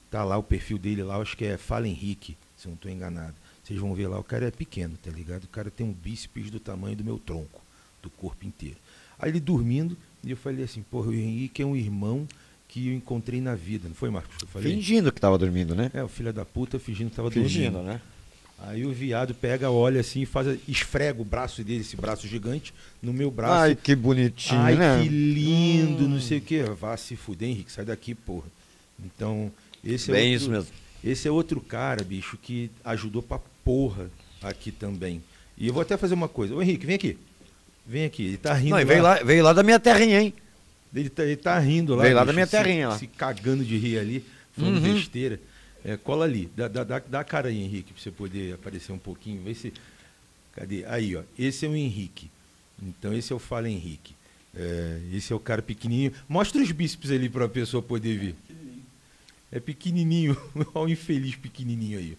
tá 0.10 0.24
lá 0.24 0.38
o 0.38 0.44
perfil 0.44 0.78
dele 0.78 1.04
lá, 1.04 1.18
acho 1.18 1.36
que 1.36 1.46
é 1.46 1.58
Fala 1.58 1.88
Henrique, 1.88 2.38
se 2.58 2.68
eu 2.68 2.70
não 2.70 2.76
estou 2.76 2.92
enganado. 2.92 3.36
Vocês 3.66 3.80
vão 3.80 3.94
ver 3.96 4.08
lá, 4.08 4.20
o 4.20 4.24
cara 4.24 4.48
é 4.48 4.52
pequeno, 4.52 4.96
tá 5.02 5.10
ligado? 5.10 5.46
O 5.46 5.48
cara 5.48 5.72
tem 5.72 5.86
um 5.86 5.92
bíceps 5.92 6.52
do 6.52 6.60
tamanho 6.60 6.96
do 6.96 7.04
meu 7.04 7.18
tronco, 7.18 7.62
do 8.02 8.10
corpo 8.12 8.46
inteiro. 8.46 8.76
Aí 9.18 9.32
ele 9.32 9.40
dormindo, 9.40 9.98
e 10.24 10.32
eu 10.32 10.38
falei 10.38 10.64
assim, 10.64 10.84
porra, 10.84 11.08
o 11.10 11.14
Henrique 11.14 11.62
é 11.62 11.66
um 11.66 11.76
irmão 11.76 12.28
que 12.68 12.90
eu 12.90 12.94
encontrei 12.94 13.42
na 13.42 13.56
vida, 13.56 13.88
não 13.88 13.96
foi, 13.96 14.10
Marcos? 14.10 14.38
que 14.38 14.44
Eu 14.44 14.48
falei? 14.50 14.74
Fingindo 14.74 15.12
que 15.12 15.20
tava 15.20 15.38
dormindo, 15.38 15.74
né? 15.74 15.90
É, 15.94 16.04
o 16.04 16.08
filho 16.08 16.32
da 16.34 16.46
puta 16.46 16.78
fingindo 16.78 17.10
que 17.10 17.16
tava 17.16 17.32
Fingindo, 17.32 17.72
dormindo. 17.72 17.94
né? 17.94 18.02
Aí 18.60 18.86
o 18.86 18.92
viado 18.94 19.34
pega, 19.34 19.70
olha 19.70 20.00
assim, 20.02 20.22
e 20.22 20.26
faz, 20.26 20.58
esfrega 20.68 21.22
o 21.22 21.26
braço 21.26 21.64
dele, 21.64 21.82
esse 21.82 21.96
braço 21.98 22.28
gigante, 22.28 22.74
no 23.02 23.12
meu 23.14 23.30
braço. 23.32 23.54
Ai, 23.64 23.76
que 23.76 23.96
bonitinho, 23.96 24.60
Ai, 24.62 24.76
né? 24.76 25.02
que 25.02 25.10
lindo, 25.10 26.08
não 26.08 26.18
Hum. 26.18 26.22
sei 26.22 26.38
o 26.38 26.42
quê. 26.42 26.64
Vá 26.64 26.96
se 26.98 27.16
fuder, 27.16 27.50
Henrique, 27.50 27.72
sai 27.72 27.84
daqui, 27.86 28.14
porra. 28.16 28.48
Então, 29.04 29.52
esse 29.84 30.10
é 30.12 30.14
Bem 30.14 30.32
outro, 30.34 30.44
isso 30.44 30.52
mesmo. 30.52 30.70
Esse 31.04 31.28
é 31.28 31.32
outro 31.32 31.60
cara, 31.62 32.04
bicho, 32.04 32.38
que 32.38 32.72
ajudou 32.84 33.22
pra 33.22 33.40
porra 33.66 34.10
aqui 34.42 34.72
também. 34.72 35.22
E 35.58 35.68
eu 35.68 35.74
vou 35.74 35.82
até 35.82 35.98
fazer 35.98 36.14
uma 36.14 36.30
coisa. 36.30 36.56
Ô, 36.56 36.62
Henrique, 36.62 36.86
vem 36.86 36.96
aqui. 36.96 37.18
Vem 37.86 38.06
aqui. 38.06 38.24
Ele 38.24 38.38
tá 38.38 38.54
rindo. 38.54 38.70
Não, 38.72 38.80
e 38.80 38.86
veio 38.86 39.02
lá, 39.04 39.16
veio 39.16 39.44
lá 39.44 39.52
da 39.54 39.64
minha 39.64 39.80
terrinha, 39.80 40.22
hein? 40.22 40.34
Ele 40.94 41.10
tá, 41.10 41.24
ele 41.24 41.36
tá 41.36 41.60
rindo 41.60 41.94
lá. 41.96 42.04
Veio 42.04 42.16
lá 42.16 42.22
bicho, 42.22 42.28
da 42.28 42.34
minha 42.34 42.46
se- 42.46 42.52
terrinha 42.52 42.88
lá. 42.90 42.98
Se 42.98 43.08
cagando 43.08 43.66
de 43.66 43.78
rir 43.78 43.98
ali, 44.00 44.26
falando 44.58 44.78
Uhum. 44.78 44.94
besteira. 44.94 45.40
É, 45.84 45.98
cola 45.98 46.24
ali. 46.26 46.50
Dá, 46.56 46.68
dá, 46.68 46.84
dá, 46.84 47.00
dá 47.00 47.20
a 47.20 47.24
cara 47.24 47.50
aí, 47.50 47.62
Henrique, 47.62 47.92
pra 47.94 48.02
você 48.02 48.12
poder 48.12 48.54
aparecer 48.54 48.92
um 48.94 48.98
pouquinho. 48.98 49.42
Vê 49.44 49.54
se. 49.54 49.74
Cadê? 50.54 50.86
Aí, 50.86 51.16
ó. 51.16 51.24
Esse 51.38 51.66
é 51.66 51.70
o 51.70 51.76
Henrique. 51.76 52.30
Então, 52.82 53.14
esse 53.14 53.32
é 53.34 53.36
o 53.36 53.40
Fala 53.40 53.70
Henrique. 53.70 54.16
É, 54.56 55.00
esse 55.14 55.32
é 55.34 55.36
o 55.36 55.40
cara 55.40 55.62
pequenininho. 55.62 56.14
Mostra 56.30 56.62
os 56.62 56.72
bíceps 56.72 57.12
ali 57.12 57.28
pra 57.30 57.48
pessoa 57.50 57.84
poder 57.84 58.18
ver. 58.18 58.36
É 59.52 59.60
pequenininho. 59.60 60.36
Olha 60.74 60.88
o 60.88 60.90
infeliz 60.90 61.36
pequenininho 61.36 62.00
aí. 62.00 62.18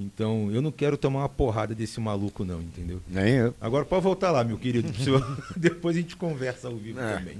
Então, 0.00 0.48
eu 0.52 0.62
não 0.62 0.70
quero 0.70 0.96
tomar 0.96 1.20
uma 1.22 1.28
porrada 1.28 1.74
desse 1.74 1.98
maluco, 1.98 2.44
não, 2.44 2.62
entendeu? 2.62 3.02
Nem 3.08 3.34
eu. 3.34 3.54
Agora 3.60 3.84
pode 3.84 4.04
voltar 4.04 4.30
lá, 4.30 4.44
meu 4.44 4.56
querido. 4.56 4.88
Depois 5.56 5.96
a 5.96 6.00
gente 6.00 6.14
conversa 6.14 6.68
ao 6.68 6.76
vivo 6.76 7.00
É. 7.00 7.18
também. 7.18 7.36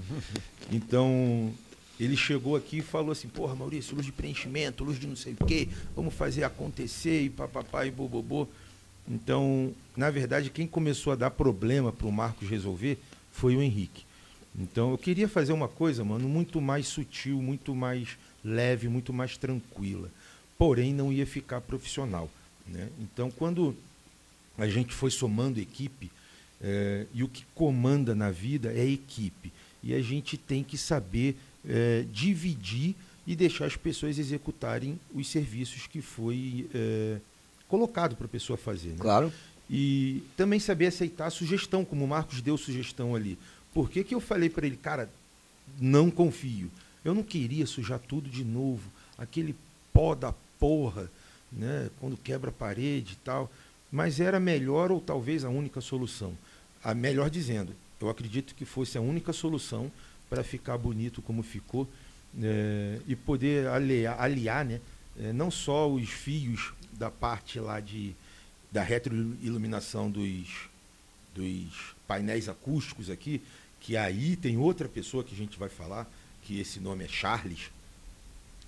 Então, 0.73 1.53
ele 2.01 2.17
chegou 2.17 2.57
aqui 2.57 2.79
e 2.79 2.83
falou 2.83 3.13
assim, 3.13 3.29
porra, 3.29 3.55
Maurício, 3.55 3.95
luz 3.95 4.05
de 4.05 4.11
preenchimento, 4.11 4.83
luz 4.83 4.99
de 4.99 5.07
não 5.07 5.15
sei 5.15 5.37
o 5.39 5.47
quê, 5.47 5.69
vamos 5.95 6.13
fazer 6.15 6.43
acontecer 6.43 7.23
e 7.23 7.31
papapá 7.31 7.87
e 7.87 7.93
bobobô. 7.93 8.49
Então, 9.09 9.73
na 9.97 10.11
verdade, 10.11 10.51
quem 10.51 10.67
começou 10.67 11.13
a 11.13 11.17
dar 11.17 11.31
problema 11.31 11.93
para 11.93 12.09
o 12.09 12.13
Marcos 12.13 12.49
resolver 12.49 12.99
foi 13.31 13.55
o 13.55 13.63
Henrique. 13.63 14.05
Então, 14.59 14.91
eu 14.91 14.99
queria 14.99 15.29
fazer 15.29 15.53
uma 15.53 15.69
coisa, 15.69 16.03
mano, 16.03 16.29
muito 16.29 16.61
mais 16.61 16.89
sutil, 16.89 17.41
muito 17.41 17.73
mais 17.73 18.19
leve, 18.45 18.89
muito 18.89 19.13
mais 19.13 19.37
tranquila. 19.37 20.11
Porém, 20.59 20.93
não 20.93 21.13
ia 21.13 21.25
ficar 21.25 21.61
profissional. 21.61 22.29
Né? 22.69 22.89
Então, 23.01 23.31
quando 23.31 23.77
a 24.57 24.67
gente 24.69 24.95
foi 24.95 25.11
somando 25.11 25.61
equipe, 25.61 26.11
eh, 26.61 27.07
e 27.15 27.23
o 27.23 27.29
que 27.29 27.45
comanda 27.55 28.15
na 28.15 28.31
vida 28.31 28.73
é 28.73 28.85
equipe. 28.85 29.53
E 29.83 29.95
a 29.95 30.03
gente 30.03 30.37
tem 30.37 30.65
que 30.65 30.77
saber 30.77 31.37
eh, 31.69 32.05
dividir 32.13 32.95
e 33.27 33.37
deixar 33.37 33.67
as 33.67 33.77
pessoas 33.77 34.19
executarem 34.19 34.99
os 35.15 35.29
serviços 35.29 35.87
que 35.87 36.01
foi 36.01 36.69
eh, 36.75 37.19
colocado 37.69 38.17
para 38.17 38.27
a 38.27 38.29
pessoa 38.29 38.57
fazer. 38.57 38.91
né? 38.91 38.97
Claro. 38.99 39.33
E 39.71 40.23
também 40.37 40.59
saber 40.59 40.87
aceitar 40.87 41.27
a 41.27 41.31
sugestão, 41.31 41.85
como 41.85 42.05
o 42.05 42.09
Marcos 42.09 42.41
deu 42.41 42.57
sugestão 42.57 43.15
ali. 43.15 43.39
Por 43.73 43.91
que, 43.91 44.03
que 44.03 44.15
eu 44.15 44.21
falei 44.21 44.49
para 44.49 44.67
ele, 44.67 44.77
cara, 44.77 45.11
não 45.79 46.11
confio? 46.11 46.71
Eu 47.05 47.15
não 47.15 47.23
queria 47.23 47.67
sujar 47.67 48.01
tudo 48.01 48.29
de 48.29 48.45
novo, 48.45 48.91
aquele 49.17 49.55
pó 49.93 50.15
da 50.15 50.33
porra, 50.59 51.11
né, 51.53 51.91
quando 52.01 52.17
quebra 52.17 52.51
a 52.51 52.53
parede 52.53 53.15
e 53.15 53.25
tal. 53.25 53.51
Mas 53.91 54.21
era 54.21 54.39
melhor 54.39 54.93
ou 54.93 55.01
talvez 55.01 55.45
a 55.45 55.49
única 55.49 55.81
solução. 55.81 56.37
A 56.85 56.95
melhor 56.95 57.31
dizendo, 57.31 57.75
eu 58.01 58.09
acredito 58.09 58.55
que 58.55 58.65
fosse 58.65 58.99
a 58.99 59.01
única 59.01 59.33
solução 59.33 59.91
para 60.29 60.45
ficar 60.45 60.77
bonito 60.77 61.23
como 61.23 61.43
ficou 61.43 61.89
eh, 62.41 63.01
e 63.07 63.17
poder 63.17 63.67
aliar, 63.67 64.21
aliar 64.21 64.65
né, 64.65 64.81
eh, 65.19 65.33
não 65.33 65.51
só 65.51 65.91
os 65.91 66.11
fios 66.11 66.73
da 66.93 67.11
parte 67.11 67.59
lá 67.59 67.81
de 67.81 68.15
da 68.71 68.83
retroiluminação 68.83 70.11
dos, 70.11 70.69
dos 71.35 71.95
painéis 72.07 72.49
acústicos 72.49 73.09
aqui, 73.09 73.41
que 73.81 73.97
aí 73.97 74.37
tem 74.37 74.57
outra 74.57 74.89
pessoa 74.89 75.25
que 75.25 75.35
a 75.35 75.37
gente 75.37 75.59
vai 75.59 75.69
falar, 75.69 76.07
que 76.43 76.61
esse 76.61 76.79
nome 76.79 77.05
é 77.05 77.09
Charles, 77.09 77.71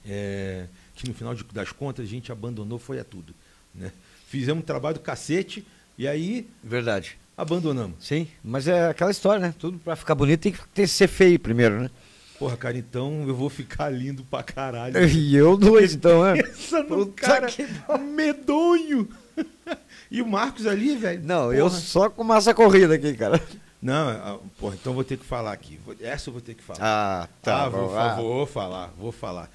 é, 0.07 0.67
que 0.95 1.09
no 1.09 1.15
final 1.15 1.35
das 1.53 1.73
contas 1.73 2.05
a 2.05 2.09
gente 2.09 2.31
abandonou, 2.33 2.79
foi 2.79 2.99
a 3.01 3.05
tudo. 3.05 3.35
Né? 3.75 3.93
Fizemos 4.27 4.63
um 4.63 4.67
trabalho 4.67 4.95
do 4.95 5.01
cacete 5.01 5.67
e 5.99 6.07
aí 6.07 6.49
Verdade. 6.63 7.19
abandonamos. 7.37 7.97
Sim, 8.01 8.29
mas 8.43 8.69
é 8.69 8.89
aquela 8.89 9.11
história, 9.11 9.41
né? 9.41 9.55
Tudo 9.59 9.79
pra 9.79 9.97
ficar 9.97 10.15
bonito 10.15 10.41
tem 10.41 10.53
que 10.53 10.69
ter, 10.69 10.87
ser 10.87 11.09
feio 11.09 11.39
primeiro, 11.39 11.81
né? 11.81 11.91
Porra, 12.39 12.57
cara, 12.57 12.79
então 12.79 13.25
eu 13.29 13.35
vou 13.35 13.51
ficar 13.51 13.91
lindo 13.91 14.25
pra 14.25 14.43
caralho. 14.43 14.95
E 15.09 15.37
eu 15.37 15.59
dois, 15.59 15.95
então, 15.95 16.27
é. 16.27 16.43
Pensa 16.43 16.83
Puta 16.85 17.13
cara 17.21 17.47
que 17.47 17.67
medonho. 17.99 19.09
e 20.11 20.23
o 20.23 20.27
Marcos 20.27 20.67
ali, 20.67 20.97
velho. 20.97 21.23
Não, 21.23 21.53
eu 21.53 21.67
porra. 21.67 21.79
só 21.81 22.09
com 22.09 22.25
massa 22.25 22.55
corrida 22.55 22.95
aqui, 22.95 23.13
cara. 23.15 23.41
Não, 23.83 24.09
ah, 24.09 24.39
porra, 24.59 24.75
então 24.75 24.93
vou 24.93 25.05
ter 25.05 25.17
que 25.17 25.25
falar 25.25 25.53
aqui. 25.53 25.79
Vou- 25.85 25.95
Essa 26.01 26.29
eu 26.29 26.33
vou 26.33 26.43
ter 26.43 26.55
que 26.55 26.63
falar. 26.63 26.79
Ah, 26.81 27.29
tá. 27.43 27.65
ah, 27.65 27.69
vou, 27.69 27.99
ah. 27.99 28.15
vou 28.15 28.47
falar, 28.47 28.95
vou 28.99 29.13
falar. 29.13 29.51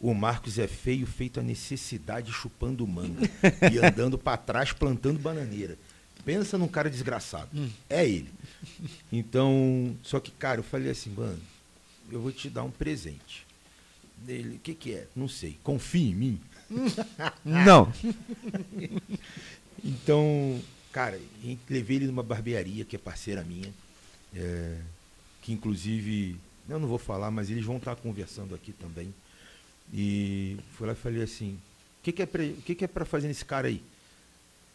O 0.00 0.14
Marcos 0.14 0.58
é 0.58 0.66
feio, 0.66 1.06
feito 1.06 1.40
a 1.40 1.42
necessidade, 1.42 2.32
chupando 2.32 2.86
manga 2.86 3.20
e 3.70 3.78
andando 3.78 4.16
pra 4.16 4.36
trás, 4.36 4.72
plantando 4.72 5.18
bananeira. 5.18 5.76
Pensa 6.24 6.56
num 6.56 6.68
cara 6.68 6.88
desgraçado. 6.88 7.50
É 7.88 8.06
ele. 8.06 8.30
Então, 9.12 9.96
só 10.02 10.18
que, 10.18 10.30
cara, 10.30 10.60
eu 10.60 10.64
falei 10.64 10.90
assim, 10.90 11.10
mano, 11.10 11.40
eu 12.10 12.20
vou 12.20 12.32
te 12.32 12.48
dar 12.48 12.62
um 12.62 12.70
presente. 12.70 13.46
Ele, 14.26 14.56
o 14.56 14.58
que 14.58 14.74
que 14.74 14.94
é? 14.94 15.06
Não 15.14 15.28
sei. 15.28 15.58
Confia 15.62 16.10
em 16.10 16.14
mim. 16.14 16.40
Não. 17.44 17.92
Então, 19.82 20.60
cara, 20.92 21.18
levei 21.68 21.96
ele 21.96 22.06
numa 22.06 22.22
barbearia 22.22 22.84
que 22.84 22.96
é 22.96 22.98
parceira 22.98 23.42
minha, 23.42 23.72
é, 24.34 24.76
que 25.40 25.52
inclusive, 25.52 26.36
eu 26.68 26.78
não 26.78 26.86
vou 26.86 26.98
falar, 26.98 27.30
mas 27.30 27.50
eles 27.50 27.64
vão 27.64 27.78
estar 27.78 27.96
conversando 27.96 28.54
aqui 28.54 28.72
também. 28.72 29.14
E 29.92 30.56
fui 30.72 30.86
lá 30.86 30.92
e 30.92 30.96
falei 30.96 31.22
assim, 31.22 31.58
o 32.00 32.02
que, 32.02 32.12
que 32.12 32.22
é 32.22 32.26
pra, 32.26 32.42
o 32.42 32.62
que, 32.62 32.74
que 32.74 32.84
é 32.84 32.88
fazer 33.04 33.28
nesse 33.28 33.44
cara 33.44 33.68
aí? 33.68 33.82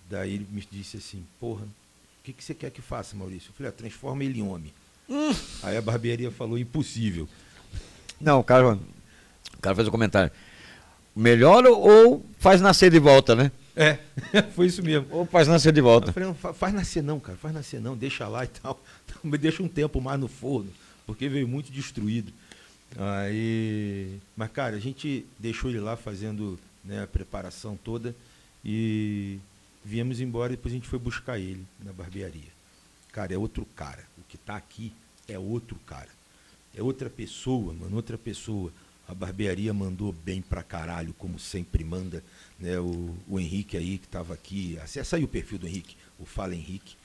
Daí 0.10 0.34
ele 0.34 0.48
me 0.52 0.64
disse 0.72 0.98
assim, 0.98 1.26
porra, 1.40 1.64
o 1.64 2.24
que, 2.24 2.34
que 2.34 2.44
você 2.44 2.54
quer 2.54 2.70
que 2.70 2.82
faça, 2.82 3.16
Maurício? 3.16 3.50
Eu 3.50 3.54
falei, 3.56 3.70
ah, 3.70 3.74
transforma 3.74 4.24
ele 4.24 4.40
em 4.40 4.44
homem. 4.44 4.74
Aí 5.64 5.78
a 5.78 5.82
barbearia 5.82 6.32
falou, 6.32 6.58
impossível. 6.58 7.28
Não, 8.20 8.40
o 8.40 8.44
cara, 8.44 8.74
o 8.74 9.62
cara 9.62 9.76
fez 9.76 9.88
um 9.88 9.92
comentário. 9.92 10.32
Melhor 11.16 11.66
ou 11.66 12.26
faz 12.40 12.60
nascer 12.62 12.92
de 12.92 13.00
volta, 13.00 13.36
né? 13.36 13.52
É, 13.76 13.98
foi 14.54 14.68
isso 14.68 14.84
mesmo. 14.84 15.08
Ou 15.12 15.26
faz 15.26 15.48
nascer 15.48 15.72
de 15.72 15.82
volta. 15.82 16.10
Eu 16.10 16.14
falei, 16.14 16.30
não, 16.30 16.54
faz 16.54 16.74
nascer 16.74 17.04
não, 17.04 17.20
cara, 17.20 17.38
faz 17.38 17.54
nascer 17.54 17.80
não, 17.80 17.96
deixa 17.96 18.28
lá 18.28 18.44
e 18.44 18.48
tal. 18.48 18.82
Me 19.24 19.38
deixa 19.38 19.64
um 19.64 19.68
tempo 19.68 20.02
mais 20.02 20.20
no 20.20 20.28
forno, 20.28 20.70
porque 21.06 21.28
veio 21.28 21.48
muito 21.48 21.72
destruído. 21.72 22.32
Aí, 22.98 24.20
mas 24.36 24.52
cara, 24.52 24.76
a 24.76 24.80
gente 24.80 25.26
deixou 25.38 25.70
ele 25.70 25.80
lá 25.80 25.98
fazendo 25.98 26.58
né, 26.84 27.04
a 27.04 27.08
preparação 27.08 27.76
toda 27.76 28.16
e 28.64 29.38
viemos 29.84 30.22
embora 30.22 30.52
depois 30.52 30.74
a 30.74 30.78
gente 30.78 30.88
foi 30.88 31.00
buscar 31.00 31.38
ele 31.38 31.66
na 31.84 31.92
barbearia. 31.92 32.54
Cara, 33.12 33.34
é 33.34 33.38
outro 33.38 33.66
cara. 33.76 34.04
O 34.18 34.24
que 34.28 34.36
está 34.36 34.56
aqui 34.56 34.94
é 35.28 35.38
outro 35.38 35.78
cara. 35.86 36.10
É 36.76 36.82
outra 36.82 37.10
pessoa, 37.10 37.74
mano, 37.74 37.96
outra 37.96 38.18
pessoa. 38.18 38.72
A 39.08 39.14
barbearia 39.14 39.74
mandou 39.74 40.12
bem 40.12 40.42
pra 40.42 40.64
caralho, 40.64 41.14
como 41.14 41.38
sempre 41.38 41.84
manda. 41.84 42.24
Né? 42.60 42.80
O, 42.80 43.16
o 43.28 43.40
Henrique 43.40 43.78
aí 43.78 43.98
que 43.98 44.06
estava 44.06 44.34
aqui. 44.34 44.78
Acessa 44.80 45.16
aí 45.16 45.24
o 45.24 45.28
perfil 45.28 45.60
do 45.60 45.68
Henrique, 45.68 45.96
o 46.20 46.26
Fala 46.26 46.56
Henrique. 46.56 46.96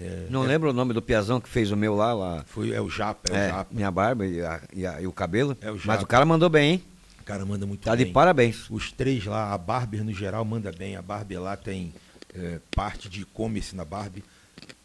É, 0.00 0.26
Não 0.30 0.44
é, 0.44 0.46
lembro 0.46 0.70
o 0.70 0.72
nome 0.72 0.94
do 0.94 1.02
Piazão 1.02 1.40
que 1.40 1.48
fez 1.48 1.72
o 1.72 1.76
meu 1.76 1.94
lá. 1.94 2.12
lá. 2.12 2.44
Foi, 2.46 2.72
é 2.72 2.80
o 2.80 2.88
Japa, 2.88 3.32
é, 3.32 3.36
é 3.36 3.46
o 3.46 3.48
Japa. 3.48 3.74
Minha 3.74 3.90
barba 3.90 4.26
e, 4.26 4.40
a, 4.40 4.60
e, 4.72 4.86
a, 4.86 5.00
e, 5.00 5.06
o 5.06 5.12
cabelo. 5.12 5.56
É 5.60 5.70
o 5.70 5.76
Japa. 5.76 5.88
Mas 5.88 6.02
o 6.02 6.06
cara 6.06 6.24
mandou 6.24 6.48
bem, 6.48 6.72
hein? 6.72 6.84
O 7.20 7.24
cara 7.24 7.44
manda 7.44 7.66
muito 7.66 7.82
tá 7.82 7.90
bem. 7.90 8.04
Tá 8.04 8.08
de 8.08 8.12
parabéns. 8.12 8.70
Os 8.70 8.92
três 8.92 9.24
lá, 9.24 9.52
a 9.52 9.58
Barber 9.58 10.04
no 10.04 10.12
geral 10.12 10.44
manda 10.44 10.70
bem. 10.72 10.96
A 10.96 11.02
Barber 11.02 11.40
lá 11.40 11.56
tem 11.56 11.92
é, 12.34 12.58
parte 12.74 13.08
de 13.08 13.22
e-commerce 13.22 13.74
na 13.74 13.84
Barbie, 13.84 14.24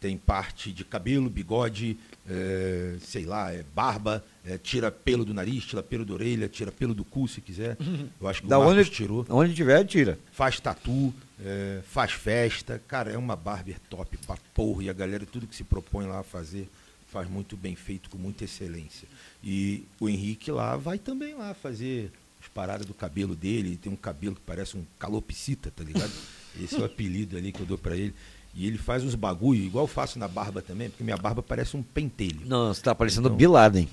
tem 0.00 0.16
parte 0.16 0.72
de 0.72 0.84
cabelo, 0.84 1.28
bigode, 1.30 1.96
é, 2.28 2.96
sei 3.00 3.24
lá, 3.24 3.52
é 3.52 3.64
barba, 3.74 4.24
é, 4.44 4.58
tira 4.58 4.90
pelo 4.90 5.24
do 5.24 5.34
nariz, 5.34 5.64
tira 5.64 5.82
pelo 5.82 6.04
da 6.04 6.14
orelha, 6.14 6.48
tira 6.48 6.70
pelo 6.70 6.94
do 6.94 7.04
cu 7.04 7.26
se 7.28 7.40
quiser. 7.40 7.76
Eu 8.20 8.28
acho 8.28 8.42
que 8.42 8.48
da 8.48 8.58
o 8.58 8.64
Marcos 8.64 8.78
onde, 8.78 8.90
tirou. 8.90 9.26
Onde 9.28 9.54
tiver, 9.54 9.84
tira. 9.84 10.18
Faz 10.32 10.60
tatu, 10.60 11.12
é, 11.40 11.80
faz 11.84 12.12
festa. 12.12 12.80
Cara, 12.86 13.12
é 13.12 13.18
uma 13.18 13.36
barber 13.36 13.78
top 13.88 14.16
pra 14.18 14.36
porra. 14.54 14.84
E 14.84 14.90
a 14.90 14.92
galera, 14.92 15.26
tudo 15.26 15.46
que 15.46 15.56
se 15.56 15.64
propõe 15.64 16.06
lá 16.06 16.20
a 16.20 16.24
fazer, 16.24 16.68
faz 17.08 17.28
muito 17.28 17.56
bem 17.56 17.76
feito, 17.76 18.10
com 18.10 18.18
muita 18.18 18.44
excelência. 18.44 19.06
E 19.42 19.84
o 20.00 20.08
Henrique 20.08 20.50
lá 20.50 20.76
vai 20.76 20.98
também 20.98 21.34
lá 21.34 21.54
fazer 21.54 22.10
as 22.40 22.48
paradas 22.48 22.86
do 22.86 22.94
cabelo 22.94 23.34
dele. 23.34 23.76
Tem 23.76 23.92
um 23.92 23.96
cabelo 23.96 24.34
que 24.34 24.40
parece 24.44 24.76
um 24.76 24.84
calopsita, 24.98 25.70
tá 25.70 25.84
ligado? 25.84 26.12
Esse 26.60 26.76
é 26.76 26.78
o 26.78 26.84
apelido 26.84 27.36
ali 27.36 27.52
que 27.52 27.60
eu 27.60 27.66
dou 27.66 27.78
para 27.78 27.96
ele. 27.96 28.14
E 28.54 28.66
ele 28.66 28.78
faz 28.78 29.02
uns 29.02 29.14
bagulho, 29.14 29.60
igual 29.60 29.84
eu 29.84 29.88
faço 29.88 30.18
na 30.18 30.28
barba 30.28 30.62
também, 30.62 30.88
porque 30.88 31.02
minha 31.02 31.16
barba 31.16 31.42
parece 31.42 31.76
um 31.76 31.82
pentelho. 31.82 32.40
Não, 32.46 32.72
você 32.72 32.80
tá 32.80 32.94
parecendo 32.94 33.28
então, 33.28 33.36
Bin 33.36 33.46
Laden. 33.46 33.88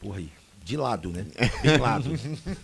Porra 0.00 0.18
aí. 0.18 0.30
De 0.64 0.76
lado, 0.76 1.10
né? 1.10 1.24
Bem 1.62 1.78
lado. 1.78 2.10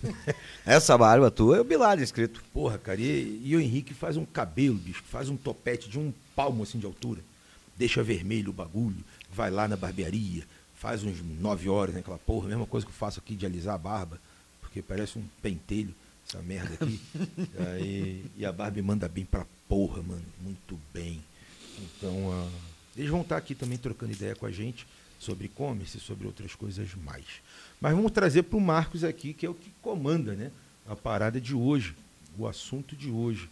Essa 0.67 0.99
barba 0.99 1.31
tua 1.31 1.59
é 1.59 1.61
o 1.61 1.65
Bin 1.65 1.77
Laden 1.77 2.03
escrito. 2.03 2.43
Porra, 2.53 2.77
cara. 2.77 3.01
E, 3.01 3.41
e, 3.45 3.55
o 3.55 3.61
Henrique 3.61 3.95
faz 3.95 4.17
um 4.17 4.25
cabelo, 4.25 4.75
bicho, 4.75 5.05
faz 5.07 5.29
um 5.29 5.37
topete 5.37 5.89
de 5.89 6.01
um 6.01 6.13
palmo 6.35 6.65
assim 6.65 6.81
de 6.81 6.87
altura. 6.87 7.21
Deixa 7.77 8.03
vermelho 8.03 8.51
o 8.51 8.53
bagulho, 8.53 9.05
vai 9.33 9.51
lá 9.51 9.69
na 9.69 9.77
barbearia, 9.77 10.43
faz 10.75 11.05
uns 11.05 11.23
nove 11.41 11.69
horas 11.69 11.95
naquela 11.95 12.17
né, 12.17 12.23
porra, 12.27 12.49
mesma 12.49 12.67
coisa 12.67 12.85
que 12.85 12.91
eu 12.91 12.97
faço 12.97 13.21
aqui 13.21 13.37
de 13.37 13.47
alisar 13.47 13.77
a 13.77 13.79
barba, 13.79 14.19
porque 14.61 14.83
parece 14.83 15.17
um 15.17 15.23
pentelho 15.41 15.95
essa 16.27 16.43
merda 16.43 16.75
aqui. 16.75 17.01
Aí, 17.73 18.25
e 18.37 18.45
a 18.45 18.53
Barbie 18.53 18.83
manda 18.83 19.09
bem 19.09 19.25
pra 19.25 19.47
porra, 19.69 20.03
mano. 20.03 20.25
Muito 20.41 20.79
bem. 20.93 21.23
Então, 21.81 22.31
uh, 22.31 22.51
eles 22.97 23.11
vão 23.11 23.23
estar 23.23 23.37
aqui 23.37 23.55
também 23.55 23.79
trocando 23.79 24.13
ideia 24.13 24.35
com 24.35 24.47
a 24.47 24.51
gente 24.51 24.87
sobre 25.19 25.47
e-commerce 25.47 25.97
e 25.97 26.01
sobre 26.01 26.27
outras 26.27 26.55
coisas 26.55 26.95
mais. 26.95 27.25
Mas 27.81 27.95
vamos 27.95 28.11
trazer 28.11 28.43
para 28.43 28.59
o 28.59 28.61
Marcos 28.61 29.05
aqui, 29.05 29.33
que 29.33 29.47
é 29.47 29.49
o 29.49 29.55
que 29.55 29.71
comanda 29.81 30.35
né, 30.35 30.51
a 30.87 30.97
parada 30.97 31.41
de 31.41 31.55
hoje, 31.55 31.95
o 32.37 32.47
assunto 32.47 32.97
de 32.97 33.09
hoje. 33.09 33.49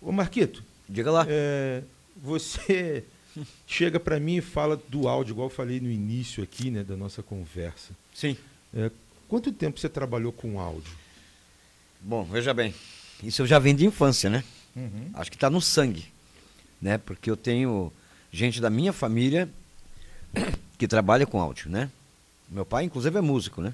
Ô 0.00 0.10
Marquito. 0.10 0.62
Diga 0.88 1.10
lá. 1.10 1.24
É, 1.28 1.82
você 2.16 3.04
chega 3.66 3.98
para 3.98 4.18
mim 4.18 4.36
e 4.36 4.40
fala 4.40 4.76
do 4.88 5.08
áudio, 5.08 5.32
igual 5.32 5.46
eu 5.46 5.54
falei 5.54 5.80
no 5.80 5.90
início 5.90 6.42
aqui 6.42 6.70
né, 6.70 6.82
da 6.82 6.96
nossa 6.96 7.22
conversa. 7.22 7.92
Sim. 8.12 8.36
É, 8.74 8.90
quanto 9.28 9.52
tempo 9.52 9.78
você 9.78 9.88
trabalhou 9.88 10.32
com 10.32 10.60
áudio? 10.60 10.92
Bom, 12.00 12.24
veja 12.24 12.52
bem, 12.52 12.74
isso 13.22 13.42
eu 13.42 13.46
já 13.46 13.58
vim 13.58 13.74
de 13.74 13.86
infância, 13.86 14.28
né? 14.28 14.42
Uhum. 14.74 15.10
Acho 15.14 15.30
que 15.30 15.36
está 15.36 15.48
no 15.48 15.60
sangue, 15.60 16.11
né? 16.82 16.98
Porque 16.98 17.30
eu 17.30 17.36
tenho 17.36 17.92
gente 18.32 18.60
da 18.60 18.68
minha 18.68 18.92
família 18.92 19.48
que 20.76 20.88
trabalha 20.88 21.24
com 21.24 21.40
áudio, 21.40 21.70
né? 21.70 21.88
Meu 22.50 22.66
pai, 22.66 22.84
inclusive, 22.84 23.16
é 23.16 23.20
músico, 23.20 23.62
né? 23.62 23.72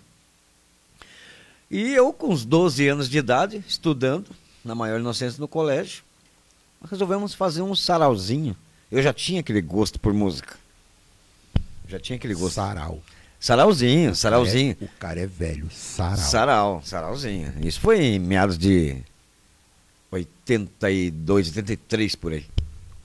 E 1.70 1.92
eu, 1.94 2.12
com 2.12 2.28
uns 2.28 2.44
12 2.44 2.86
anos 2.86 3.08
de 3.08 3.18
idade, 3.18 3.64
estudando, 3.66 4.30
na 4.64 4.74
maior 4.74 5.00
inocência 5.00 5.40
no 5.40 5.48
colégio, 5.48 6.02
resolvemos 6.88 7.34
fazer 7.34 7.62
um 7.62 7.74
sarauzinho. 7.74 8.56
Eu 8.90 9.02
já 9.02 9.12
tinha 9.12 9.40
aquele 9.40 9.60
gosto 9.60 9.98
por 9.98 10.14
música. 10.14 10.56
Já 11.88 11.98
tinha 11.98 12.16
aquele 12.16 12.34
gosto. 12.34 12.54
Sarau. 12.54 13.02
Sarauzinho, 13.40 14.14
sarauzinho. 14.14 14.76
É, 14.80 14.84
o 14.84 14.88
cara 14.98 15.20
é 15.20 15.26
velho, 15.26 15.70
sarau. 15.70 16.16
Sarau, 16.16 16.82
sarauzinho. 16.84 17.54
Isso 17.60 17.80
foi 17.80 18.00
em 18.00 18.18
meados 18.18 18.58
de 18.58 18.96
82, 20.10 21.48
83 21.48 22.14
por 22.16 22.32
aí. 22.32 22.44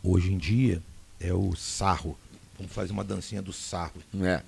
Hoje 0.04 0.34
em 0.34 0.38
dia 0.38 0.82
é 1.20 1.34
o 1.34 1.56
sarro. 1.56 2.18
Vamos 2.58 2.74
fazer 2.74 2.92
uma 2.92 3.04
dancinha 3.04 3.42
do 3.42 3.54
sarro. 3.54 4.04
É. 4.22 4.44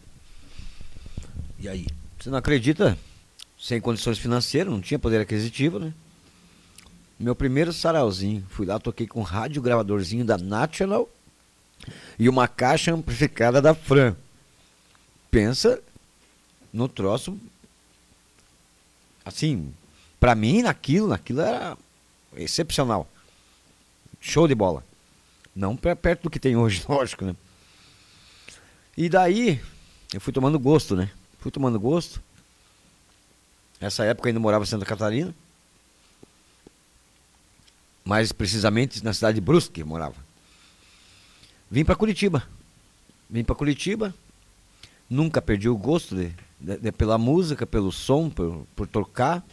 E 1.57 1.69
aí? 1.69 1.87
Você 2.19 2.29
não 2.29 2.37
acredita? 2.37 2.97
Sem 3.57 3.79
condições 3.79 4.17
financeiras, 4.17 4.71
não 4.71 4.81
tinha 4.81 4.99
poder 4.99 5.21
aquisitivo, 5.21 5.79
né? 5.79 5.93
Meu 7.17 7.33
primeiro 7.33 7.71
sarauzinho. 7.71 8.45
Fui 8.49 8.65
lá, 8.65 8.77
toquei 8.77 9.07
com 9.07 9.21
um 9.21 9.23
rádio 9.23 9.61
gravadorzinho 9.61 10.25
da 10.25 10.37
National 10.37 11.09
e 12.19 12.27
uma 12.27 12.47
caixa 12.47 12.93
amplificada 12.93 13.61
da 13.61 13.73
Fran 13.73 14.15
pensa 15.31 15.81
no 16.71 16.87
troço. 16.87 17.37
Assim, 19.23 19.73
para 20.19 20.35
mim, 20.35 20.61
naquilo, 20.61 21.07
naquilo 21.07 21.41
era 21.41 21.77
excepcional. 22.37 23.05
Show 24.21 24.47
de 24.47 24.55
bola. 24.55 24.83
Não 25.55 25.75
perto 25.75 26.23
do 26.23 26.29
que 26.29 26.39
tem 26.39 26.55
hoje, 26.55 26.83
lógico, 26.89 27.25
né? 27.25 27.35
E 28.97 29.09
daí, 29.09 29.61
eu 30.13 30.21
fui 30.21 30.33
tomando 30.33 30.59
gosto, 30.59 30.95
né? 30.95 31.09
Fui 31.39 31.51
tomando 31.51 31.79
gosto. 31.79 32.21
Essa 33.79 34.03
época 34.05 34.27
eu 34.27 34.31
ainda 34.31 34.39
morava 34.39 34.63
em 34.63 34.67
Santa 34.67 34.85
Catarina. 34.85 35.33
Mais 38.03 38.31
precisamente 38.31 39.03
na 39.03 39.13
cidade 39.13 39.35
de 39.35 39.41
Brusque, 39.41 39.81
eu 39.81 39.87
morava. 39.87 40.15
Vim 41.69 41.83
para 41.83 41.95
Curitiba. 41.95 42.47
Vim 43.29 43.43
para 43.43 43.55
Curitiba 43.55 44.13
Nunca 45.09 45.41
perdi 45.41 45.69
o 45.69 45.77
gosto 45.77 46.15
de, 46.15 46.31
de, 46.59 46.77
de, 46.77 46.91
pela 46.91 47.17
música, 47.17 47.65
pelo 47.65 47.91
som, 47.91 48.29
por, 48.29 48.65
por 48.75 48.87
tocar. 48.87 49.45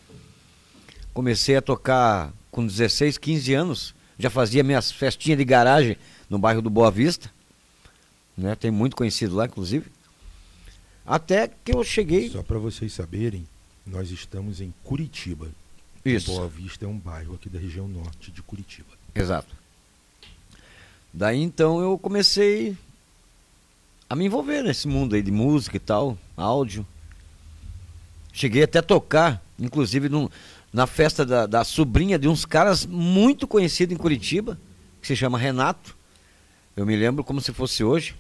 Comecei 1.13 1.57
a 1.57 1.63
tocar 1.63 2.33
com 2.51 2.67
16, 2.67 3.19
15 3.19 3.55
anos. 3.55 3.95
Já 4.23 4.31
fazia 4.31 4.63
minhas 4.63 4.93
festinhas 4.93 5.37
de 5.37 5.45
garagem 5.45 5.97
no 6.31 6.39
bairro 6.39 6.63
do 6.63 6.71
Boa 6.71 6.93
Vista. 6.93 7.29
Né? 8.39 8.55
Tem 8.55 8.71
muito 8.71 8.95
conhecido 8.95 9.35
lá, 9.35 9.47
inclusive. 9.47 9.91
Até 11.05 11.49
que 11.49 11.75
eu 11.75 11.83
cheguei. 11.83 12.31
Só 12.31 12.41
para 12.41 12.57
vocês 12.57 12.93
saberem, 12.93 13.45
nós 13.85 14.13
estamos 14.13 14.61
em 14.61 14.73
Curitiba. 14.85 15.49
Isso. 16.05 16.31
Boa 16.31 16.47
Vista 16.47 16.85
é 16.85 16.89
um 16.89 16.97
bairro 16.97 17.35
aqui 17.35 17.49
da 17.49 17.59
região 17.59 17.89
norte 17.89 18.31
de 18.31 18.41
Curitiba. 18.45 18.91
Exato. 19.13 19.57
Daí 21.13 21.43
então 21.43 21.81
eu 21.81 21.99
comecei 21.99 22.77
a 24.09 24.15
me 24.15 24.27
envolver 24.27 24.63
nesse 24.63 24.87
mundo 24.87 25.17
aí 25.17 25.23
de 25.23 25.33
música 25.33 25.77
e 25.77 25.81
tal, 25.81 26.17
áudio. 26.37 26.87
Cheguei 28.33 28.63
até 28.63 28.79
a 28.79 28.83
tocar, 28.83 29.43
inclusive 29.59 30.09
num, 30.09 30.29
na 30.73 30.87
festa 30.87 31.25
da, 31.25 31.47
da, 31.47 31.65
sobrinha 31.65 32.19
de 32.19 32.27
uns 32.27 32.45
caras 32.45 32.87
muito 32.87 33.47
conhecidos 33.47 33.95
em 33.95 33.99
Curitiba, 33.99 34.59
que 35.01 35.07
se 35.07 35.15
chama 35.15 35.39
Renato. 35.39 35.95
Eu 36.75 36.87
me 36.87 36.97
lembro 36.97 37.23
como 37.23 37.41
se 37.41 37.53
fosse 37.53 37.85
hoje. 37.85 38.15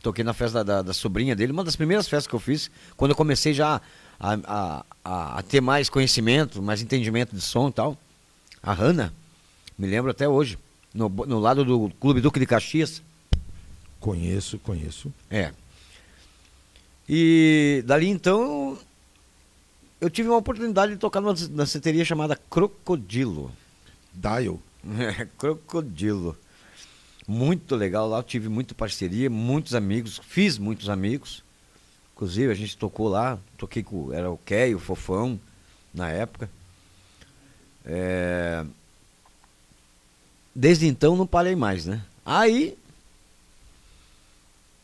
Toquei 0.00 0.24
na 0.24 0.32
festa 0.32 0.64
da, 0.64 0.76
da, 0.76 0.82
da 0.82 0.92
sobrinha 0.92 1.34
dele, 1.34 1.52
uma 1.52 1.64
das 1.64 1.76
primeiras 1.76 2.08
festas 2.08 2.26
que 2.26 2.34
eu 2.34 2.40
fiz, 2.40 2.70
quando 2.96 3.12
eu 3.12 3.16
comecei 3.16 3.52
já 3.52 3.80
a, 4.18 4.34
a, 4.44 4.84
a, 5.04 5.38
a 5.38 5.42
ter 5.42 5.60
mais 5.60 5.88
conhecimento, 5.88 6.62
mais 6.62 6.82
entendimento 6.82 7.34
de 7.34 7.40
som 7.40 7.68
e 7.68 7.72
tal. 7.72 7.98
A 8.62 8.72
Hanna, 8.72 9.12
me 9.76 9.86
lembro 9.86 10.10
até 10.10 10.28
hoje, 10.28 10.58
no, 10.94 11.08
no 11.08 11.38
lado 11.38 11.64
do 11.64 11.90
Clube 12.00 12.20
Duque 12.20 12.38
de 12.38 12.46
Caxias. 12.46 13.02
Conheço, 13.98 14.58
conheço. 14.58 15.12
É. 15.30 15.52
E 17.08 17.82
dali 17.86 18.08
então 18.08 18.78
eu 20.02 20.10
tive 20.10 20.28
uma 20.28 20.38
oportunidade 20.38 20.94
de 20.94 20.98
tocar 20.98 21.20
numa 21.20 21.32
danceteria 21.32 22.04
chamada 22.04 22.34
Crocodilo. 22.34 23.52
Dial. 24.12 24.60
É, 24.98 25.28
Crocodilo. 25.38 26.36
Muito 27.24 27.76
legal 27.76 28.08
lá, 28.08 28.18
eu 28.18 28.24
tive 28.24 28.48
muita 28.48 28.74
parceria, 28.74 29.30
muitos 29.30 29.76
amigos, 29.76 30.20
fiz 30.24 30.58
muitos 30.58 30.88
amigos. 30.88 31.44
Inclusive 32.16 32.50
a 32.50 32.54
gente 32.54 32.76
tocou 32.76 33.08
lá, 33.08 33.38
toquei 33.56 33.84
com 33.84 34.12
era 34.12 34.28
o 34.28 34.36
Key, 34.38 34.74
o 34.74 34.80
Fofão 34.80 35.38
na 35.94 36.10
época. 36.10 36.50
É... 37.86 38.64
desde 40.52 40.88
então 40.88 41.16
não 41.16 41.28
parei 41.28 41.54
mais, 41.54 41.86
né? 41.86 42.04
Aí, 42.26 42.76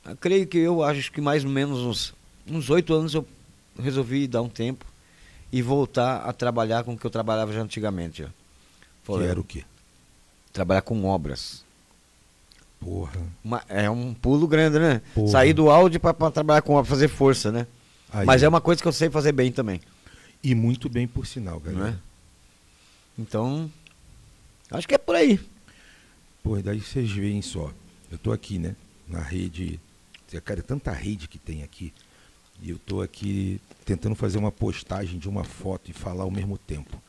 eu 0.06 0.16
creio 0.16 0.46
que 0.46 0.58
eu 0.58 0.80
acho 0.84 1.10
que 1.10 1.20
mais 1.20 1.44
ou 1.44 1.50
menos 1.50 1.80
uns 1.80 2.14
uns 2.46 2.70
oito 2.70 2.94
anos 2.94 3.14
eu 3.14 3.26
resolvi 3.76 4.28
dar 4.28 4.42
um 4.42 4.48
tempo 4.48 4.87
e 5.50 5.62
voltar 5.62 6.18
a 6.22 6.32
trabalhar 6.32 6.84
com 6.84 6.94
o 6.94 6.98
que 6.98 7.04
eu 7.06 7.10
trabalhava 7.10 7.52
já 7.52 7.60
antigamente. 7.62 8.24
Ó. 8.24 9.18
que 9.18 9.24
era 9.24 9.40
o 9.40 9.44
quê? 9.44 9.64
Trabalhar 10.52 10.82
com 10.82 11.04
obras. 11.04 11.64
Porra. 12.80 13.20
Uma, 13.42 13.62
é 13.68 13.90
um 13.90 14.14
pulo 14.14 14.46
grande, 14.46 14.78
né? 14.78 15.02
Porra. 15.14 15.28
Sair 15.28 15.52
do 15.52 15.70
áudio 15.70 15.98
para 15.98 16.30
trabalhar 16.30 16.62
com 16.62 16.74
obras, 16.74 16.88
fazer 16.88 17.08
força, 17.08 17.50
né? 17.50 17.66
Aí. 18.10 18.26
Mas 18.26 18.42
é 18.42 18.48
uma 18.48 18.60
coisa 18.60 18.80
que 18.80 18.88
eu 18.88 18.92
sei 18.92 19.10
fazer 19.10 19.32
bem 19.32 19.50
também. 19.50 19.80
E 20.42 20.54
muito 20.54 20.88
bem, 20.88 21.06
por 21.06 21.26
sinal, 21.26 21.58
galera. 21.58 21.90
é? 21.90 22.08
Então, 23.20 23.70
acho 24.70 24.86
que 24.86 24.94
é 24.94 24.98
por 24.98 25.16
aí. 25.16 25.40
Pô, 26.42 26.56
daí 26.62 26.80
vocês 26.80 27.10
veem 27.10 27.42
só. 27.42 27.70
Eu 28.10 28.18
tô 28.18 28.32
aqui, 28.32 28.58
né? 28.58 28.76
Na 29.08 29.20
rede. 29.20 29.80
Cara, 30.44 30.60
é 30.60 30.62
tanta 30.62 30.92
rede 30.92 31.26
que 31.26 31.38
tem 31.38 31.62
aqui. 31.62 31.92
E 32.60 32.70
eu 32.70 32.78
tô 32.78 33.00
aqui 33.00 33.60
tentando 33.84 34.14
fazer 34.14 34.38
uma 34.38 34.50
postagem 34.50 35.18
de 35.18 35.28
uma 35.28 35.44
foto 35.44 35.90
e 35.90 35.94
falar 35.94 36.24
ao 36.24 36.30
mesmo 36.30 36.58
tempo. 36.58 37.00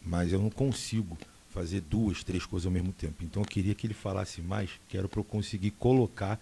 Mas 0.00 0.32
eu 0.32 0.40
não 0.40 0.50
consigo 0.50 1.18
fazer 1.52 1.80
duas, 1.82 2.24
três 2.24 2.46
coisas 2.46 2.66
ao 2.66 2.72
mesmo 2.72 2.92
tempo. 2.92 3.22
Então 3.22 3.42
eu 3.42 3.46
queria 3.46 3.74
que 3.74 3.86
ele 3.86 3.94
falasse 3.94 4.40
mais, 4.40 4.70
que 4.88 4.96
era 4.96 5.08
para 5.08 5.20
eu 5.20 5.24
conseguir 5.24 5.72
colocar 5.72 6.40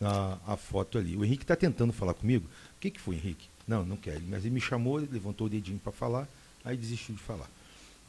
a, 0.00 0.38
a 0.46 0.56
foto 0.56 0.98
ali. 0.98 1.16
O 1.16 1.24
Henrique 1.24 1.44
está 1.44 1.56
tentando 1.56 1.92
falar 1.92 2.14
comigo. 2.14 2.46
O 2.76 2.80
que, 2.80 2.90
que 2.90 3.00
foi, 3.00 3.16
Henrique? 3.16 3.48
Não, 3.66 3.84
não 3.84 3.96
quer. 3.96 4.20
Mas 4.28 4.44
ele 4.44 4.54
me 4.54 4.60
chamou, 4.60 4.96
levantou 4.96 5.46
o 5.46 5.50
dedinho 5.50 5.78
para 5.78 5.92
falar, 5.92 6.28
aí 6.64 6.76
desistiu 6.76 7.14
de 7.14 7.20
falar. 7.20 7.48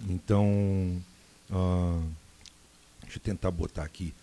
Então, 0.10 1.02
ah, 1.52 2.02
deixa 3.02 3.18
eu 3.18 3.22
tentar 3.22 3.52
botar 3.52 3.84
aqui 3.84 4.14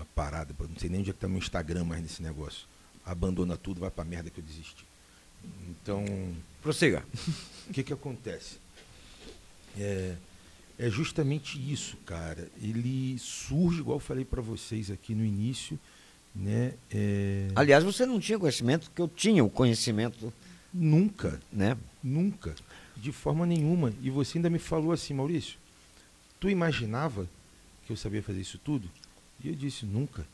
a 0.00 0.04
parada. 0.14 0.54
Não 0.58 0.78
sei 0.78 0.88
nem 0.88 1.00
onde 1.00 1.10
é 1.10 1.12
que 1.12 1.18
tá 1.18 1.28
meu 1.28 1.38
Instagram 1.38 1.84
mais 1.84 2.02
nesse 2.02 2.22
negócio. 2.22 2.66
Abandona 3.04 3.56
tudo, 3.56 3.80
vai 3.80 3.90
pra 3.90 4.04
merda 4.04 4.30
que 4.30 4.40
eu 4.40 4.44
desisti. 4.44 4.87
Então, 5.70 6.04
Prossiga. 6.62 7.04
o 7.68 7.72
que 7.72 7.82
que 7.82 7.92
acontece? 7.92 8.56
É, 9.78 10.14
é 10.78 10.90
justamente 10.90 11.58
isso, 11.72 11.96
cara. 11.98 12.48
Ele 12.60 13.16
surge, 13.18 13.80
igual 13.80 13.96
eu 13.96 14.00
falei 14.00 14.24
para 14.24 14.42
vocês 14.42 14.90
aqui 14.90 15.14
no 15.14 15.24
início, 15.24 15.78
né? 16.34 16.74
É, 16.90 17.48
Aliás, 17.54 17.84
você 17.84 18.04
não 18.04 18.20
tinha 18.20 18.38
conhecimento, 18.38 18.90
que 18.94 19.00
eu 19.00 19.08
tinha 19.08 19.44
o 19.44 19.50
conhecimento, 19.50 20.32
nunca, 20.72 21.40
né? 21.52 21.76
nunca, 22.02 22.54
de 22.96 23.12
forma 23.12 23.46
nenhuma. 23.46 23.92
E 24.02 24.10
você 24.10 24.38
ainda 24.38 24.50
me 24.50 24.58
falou 24.58 24.92
assim, 24.92 25.14
Maurício, 25.14 25.58
tu 26.38 26.48
imaginava 26.48 27.28
que 27.86 27.92
eu 27.92 27.96
sabia 27.96 28.22
fazer 28.22 28.40
isso 28.40 28.58
tudo? 28.58 28.88
E 29.42 29.48
eu 29.48 29.54
disse, 29.54 29.86
nunca, 29.86 30.26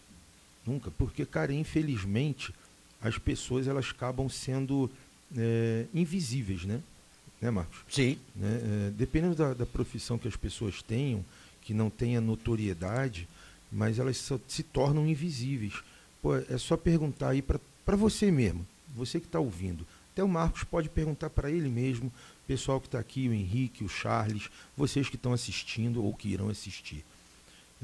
nunca. 0.66 0.90
Porque, 0.90 1.24
cara, 1.24 1.52
infelizmente, 1.52 2.54
as 3.04 3.18
pessoas 3.18 3.68
elas 3.68 3.90
acabam 3.90 4.28
sendo 4.30 4.90
é, 5.36 5.84
invisíveis, 5.92 6.64
né? 6.64 6.80
Né, 7.40 7.50
Marcos? 7.50 7.80
Sim. 7.86 8.18
né? 8.34 8.88
É, 8.88 8.90
dependendo 8.92 9.34
da, 9.34 9.52
da 9.52 9.66
profissão 9.66 10.16
que 10.16 10.26
as 10.26 10.34
pessoas 10.34 10.80
tenham, 10.80 11.22
que 11.60 11.74
não 11.74 11.90
tenha 11.90 12.18
notoriedade, 12.18 13.28
mas 13.70 13.98
elas 13.98 14.16
só 14.16 14.40
se 14.48 14.62
tornam 14.62 15.06
invisíveis. 15.06 15.74
Pô, 16.22 16.34
é 16.34 16.56
só 16.56 16.78
perguntar 16.78 17.30
aí 17.30 17.42
para 17.42 17.96
você 17.96 18.30
mesmo, 18.30 18.66
você 18.96 19.20
que 19.20 19.26
está 19.26 19.38
ouvindo. 19.38 19.86
Até 20.12 20.24
o 20.24 20.28
Marcos 20.28 20.64
pode 20.64 20.88
perguntar 20.88 21.28
para 21.28 21.50
ele 21.50 21.68
mesmo, 21.68 22.06
o 22.06 22.46
pessoal 22.46 22.80
que 22.80 22.86
está 22.86 22.98
aqui, 22.98 23.28
o 23.28 23.34
Henrique, 23.34 23.84
o 23.84 23.88
Charles, 23.88 24.48
vocês 24.74 25.10
que 25.10 25.16
estão 25.16 25.34
assistindo 25.34 26.02
ou 26.02 26.14
que 26.14 26.28
irão 26.28 26.48
assistir. 26.48 27.04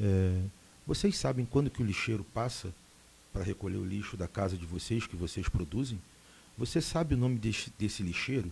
É, 0.00 0.40
vocês 0.86 1.18
sabem 1.18 1.44
quando 1.44 1.68
que 1.68 1.82
o 1.82 1.84
lixeiro 1.84 2.24
passa 2.32 2.72
para 3.32 3.44
recolher 3.44 3.76
o 3.76 3.84
lixo 3.84 4.16
da 4.16 4.26
casa 4.28 4.56
de 4.56 4.66
vocês, 4.66 5.06
que 5.06 5.16
vocês 5.16 5.48
produzem? 5.48 6.00
Você 6.58 6.80
sabe 6.80 7.14
o 7.14 7.18
nome 7.18 7.38
desse, 7.38 7.72
desse 7.78 8.02
lixeiro? 8.02 8.50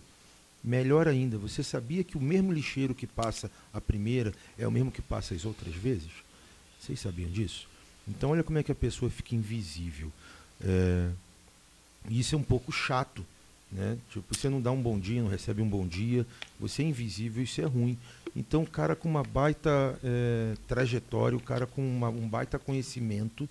Melhor 0.63 1.07
ainda, 1.07 1.37
você 1.37 1.63
sabia 1.63 2.03
que 2.03 2.17
o 2.17 2.21
mesmo 2.21 2.51
lixeiro 2.51 2.93
que 2.93 3.07
passa 3.07 3.49
a 3.73 3.79
primeira 3.79 4.33
é 4.57 4.67
o 4.67 4.71
mesmo 4.71 4.91
que 4.91 5.01
passa 5.01 5.33
as 5.33 5.45
outras 5.45 5.73
vezes? 5.73 6.11
Vocês 6.79 6.99
sabiam 6.99 7.29
disso? 7.29 7.67
Então 8.07 8.31
olha 8.31 8.43
como 8.43 8.57
é 8.57 8.63
que 8.63 8.71
a 8.71 8.75
pessoa 8.75 9.09
fica 9.09 9.35
invisível. 9.35 10.11
É, 10.61 11.09
isso 12.09 12.35
é 12.35 12.37
um 12.37 12.43
pouco 12.43 12.71
chato. 12.71 13.25
Né? 13.71 13.97
Tipo, 14.11 14.33
você 14.33 14.49
não 14.49 14.59
dá 14.59 14.71
um 14.71 14.81
bom 14.81 14.99
dia, 14.99 15.21
não 15.21 15.29
recebe 15.29 15.61
um 15.61 15.69
bom 15.69 15.85
dia, 15.87 16.25
você 16.59 16.81
é 16.81 16.85
invisível, 16.87 17.43
isso 17.43 17.61
é 17.61 17.65
ruim. 17.65 17.97
Então, 18.35 18.63
o 18.63 18.67
cara 18.67 18.95
com 18.95 19.07
uma 19.07 19.23
baita 19.23 19.69
é, 20.03 20.55
trajetória, 20.67 21.37
o 21.37 21.41
cara 21.41 21.67
com 21.67 21.81
uma- 21.87 22.09
um 22.09 22.27
baita 22.27 22.57
conhecimento, 22.57 23.47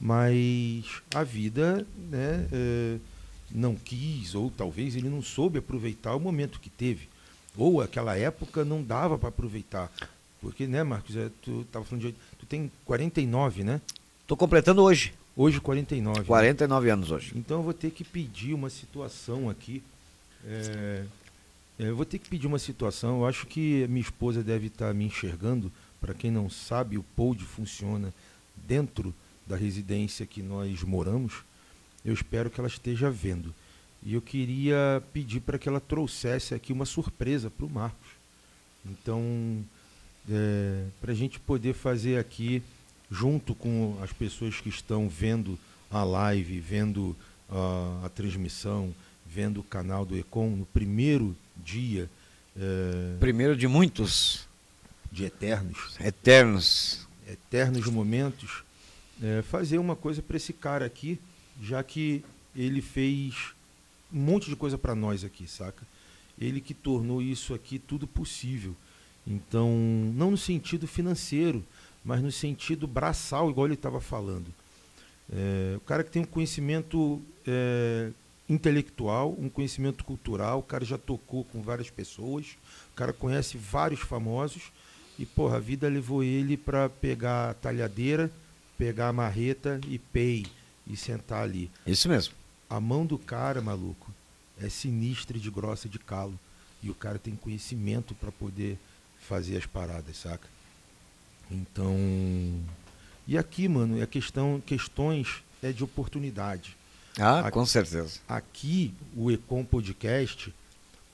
mas 0.00 1.02
a 1.14 1.22
vida 1.22 1.86
né, 2.10 2.46
é, 2.52 2.98
não 3.50 3.74
quis, 3.74 4.34
ou 4.34 4.50
talvez 4.50 4.94
ele 4.94 5.08
não 5.08 5.22
soube 5.22 5.58
aproveitar 5.58 6.14
o 6.14 6.20
momento 6.20 6.60
que 6.60 6.70
teve. 6.70 7.08
Ou 7.56 7.80
aquela 7.80 8.16
época 8.16 8.64
não 8.64 8.82
dava 8.82 9.16
para 9.16 9.30
aproveitar. 9.30 9.90
Porque, 10.40 10.66
né, 10.66 10.82
Marcos, 10.82 11.16
é, 11.16 11.30
tu 11.42 11.62
estava 11.62 11.84
falando 11.84 12.02
de. 12.02 12.14
Tu 12.38 12.44
tem 12.46 12.70
49, 12.84 13.64
né? 13.64 13.80
Tô 14.26 14.36
completando 14.36 14.82
hoje. 14.82 15.14
Hoje 15.34 15.60
49. 15.60 16.20
né? 16.20 16.24
49 16.26 16.90
anos 16.90 17.10
hoje. 17.10 17.32
Então 17.34 17.58
eu 17.58 17.62
vou 17.62 17.72
ter 17.72 17.90
que 17.90 18.04
pedir 18.04 18.52
uma 18.52 18.68
situação 18.68 19.48
aqui. 19.48 19.82
é, 20.46 21.04
é, 21.78 21.88
eu 21.88 21.96
vou 21.96 22.04
ter 22.04 22.18
que 22.18 22.28
pedir 22.28 22.46
uma 22.46 22.58
situação. 22.58 23.20
Eu 23.20 23.26
acho 23.26 23.46
que 23.46 23.86
minha 23.88 24.00
esposa 24.00 24.42
deve 24.42 24.66
estar 24.66 24.92
me 24.94 25.04
enxergando. 25.04 25.72
Para 26.00 26.14
quem 26.14 26.30
não 26.30 26.48
sabe, 26.50 26.98
o 26.98 27.02
POD 27.14 27.44
funciona 27.44 28.12
dentro 28.66 29.14
da 29.46 29.56
residência 29.56 30.26
que 30.26 30.42
nós 30.42 30.82
moramos. 30.82 31.44
Eu 32.04 32.12
espero 32.12 32.50
que 32.50 32.60
ela 32.60 32.68
esteja 32.68 33.10
vendo. 33.10 33.54
E 34.02 34.14
eu 34.14 34.22
queria 34.22 35.02
pedir 35.12 35.40
para 35.40 35.58
que 35.58 35.68
ela 35.68 35.80
trouxesse 35.80 36.54
aqui 36.54 36.72
uma 36.72 36.84
surpresa 36.84 37.50
para 37.50 37.66
o 37.66 37.70
Marcos. 37.70 38.08
Então, 38.84 39.64
para 41.00 41.12
a 41.12 41.14
gente 41.14 41.40
poder 41.40 41.74
fazer 41.74 42.18
aqui, 42.18 42.62
junto 43.10 43.54
com 43.54 43.98
as 44.02 44.12
pessoas 44.12 44.60
que 44.60 44.68
estão 44.68 45.08
vendo 45.08 45.58
a 45.90 46.04
live, 46.04 46.60
vendo 46.60 47.16
ah, 47.48 48.02
a 48.04 48.08
transmissão, 48.08 48.94
vendo 49.24 49.60
o 49.60 49.64
canal 49.64 50.04
do 50.04 50.16
Econ, 50.16 50.50
no 50.50 50.66
primeiro 50.66 51.36
dia 51.56 52.08
eh, 52.58 53.16
Primeiro 53.20 53.56
de 53.56 53.68
muitos 53.68 54.46
de 55.12 55.24
Eternos, 55.24 55.96
eternos. 56.00 57.06
eternos 57.28 57.86
momentos, 57.86 58.64
é, 59.22 59.42
fazer 59.42 59.78
uma 59.78 59.96
coisa 59.96 60.22
para 60.22 60.36
esse 60.36 60.52
cara 60.52 60.84
aqui, 60.84 61.18
já 61.60 61.82
que 61.82 62.24
ele 62.54 62.80
fez 62.80 63.54
um 64.12 64.20
monte 64.20 64.48
de 64.48 64.56
coisa 64.56 64.78
para 64.78 64.94
nós 64.94 65.24
aqui, 65.24 65.46
saca? 65.48 65.86
Ele 66.38 66.60
que 66.60 66.74
tornou 66.74 67.22
isso 67.22 67.54
aqui 67.54 67.78
tudo 67.78 68.06
possível. 68.06 68.74
Então, 69.26 69.70
não 70.14 70.30
no 70.30 70.36
sentido 70.36 70.86
financeiro, 70.86 71.64
mas 72.04 72.22
no 72.22 72.30
sentido 72.30 72.86
braçal, 72.86 73.50
igual 73.50 73.66
ele 73.66 73.74
estava 73.74 74.00
falando. 74.00 74.46
É, 75.32 75.74
o 75.76 75.80
cara 75.80 76.04
que 76.04 76.10
tem 76.10 76.22
um 76.22 76.26
conhecimento 76.26 77.20
é, 77.46 78.10
intelectual, 78.48 79.34
um 79.38 79.48
conhecimento 79.48 80.04
cultural, 80.04 80.60
o 80.60 80.62
cara 80.62 80.84
já 80.84 80.96
tocou 80.96 81.44
com 81.44 81.60
várias 81.62 81.90
pessoas, 81.90 82.56
o 82.92 82.94
cara 82.94 83.12
conhece 83.12 83.58
vários 83.58 84.00
famosos 84.00 84.70
e, 85.18 85.26
porra, 85.26 85.56
a 85.56 85.60
vida 85.60 85.88
levou 85.88 86.22
ele 86.22 86.56
para 86.56 86.88
pegar 86.88 87.50
a 87.50 87.54
talhadeira, 87.54 88.30
pegar 88.78 89.08
a 89.08 89.12
marreta 89.12 89.80
e 89.88 89.98
pei 89.98 90.46
e 90.86 90.96
sentar 90.96 91.42
ali. 91.42 91.70
Isso 91.86 92.08
mesmo. 92.08 92.34
A 92.68 92.80
mão 92.80 93.04
do 93.06 93.18
cara, 93.18 93.60
maluco, 93.60 94.10
é 94.60 94.68
sinistra 94.68 95.38
de 95.38 95.50
grossa 95.50 95.88
de 95.88 95.98
calo. 95.98 96.38
E 96.82 96.90
o 96.90 96.94
cara 96.94 97.18
tem 97.18 97.34
conhecimento 97.34 98.14
para 98.14 98.30
poder 98.30 98.78
fazer 99.20 99.56
as 99.56 99.66
paradas, 99.66 100.16
saca? 100.18 100.48
Então. 101.50 101.96
E 103.26 103.36
aqui, 103.36 103.68
mano, 103.68 104.00
é 104.00 104.06
questão, 104.06 104.62
questões 104.64 105.42
é 105.62 105.72
de 105.72 105.82
oportunidade. 105.82 106.76
Ah, 107.18 107.40
Aqui- 107.40 107.50
com 107.52 107.66
certeza. 107.66 108.20
Aqui, 108.28 108.92
o 109.16 109.30
Econ 109.30 109.64
Podcast 109.64 110.52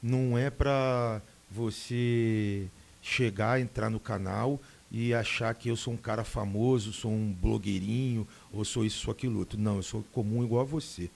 não 0.03 0.36
é 0.36 0.51
para 0.51 1.22
você 1.51 2.66
chegar, 3.01 3.61
entrar 3.61 3.89
no 3.89 4.01
canal 4.01 4.61
e 4.93 5.14
achar 5.14 5.55
que 5.55 5.70
eu 5.70 5.76
sou 5.76 5.95
um 5.95 5.97
cara 5.97 6.22
famoso, 6.22 6.93
sou 6.93 7.11
um 7.11 7.32
blogueirinho, 7.32 8.28
ou 8.53 8.62
sou 8.62 8.84
isso, 8.84 8.99
sou 8.99 9.12
aquilo 9.12 9.38
outro. 9.38 9.59
Não, 9.59 9.76
eu 9.76 9.82
sou 9.82 10.03
comum 10.12 10.45
igual 10.45 10.61
a 10.61 10.64
você. 10.66 11.09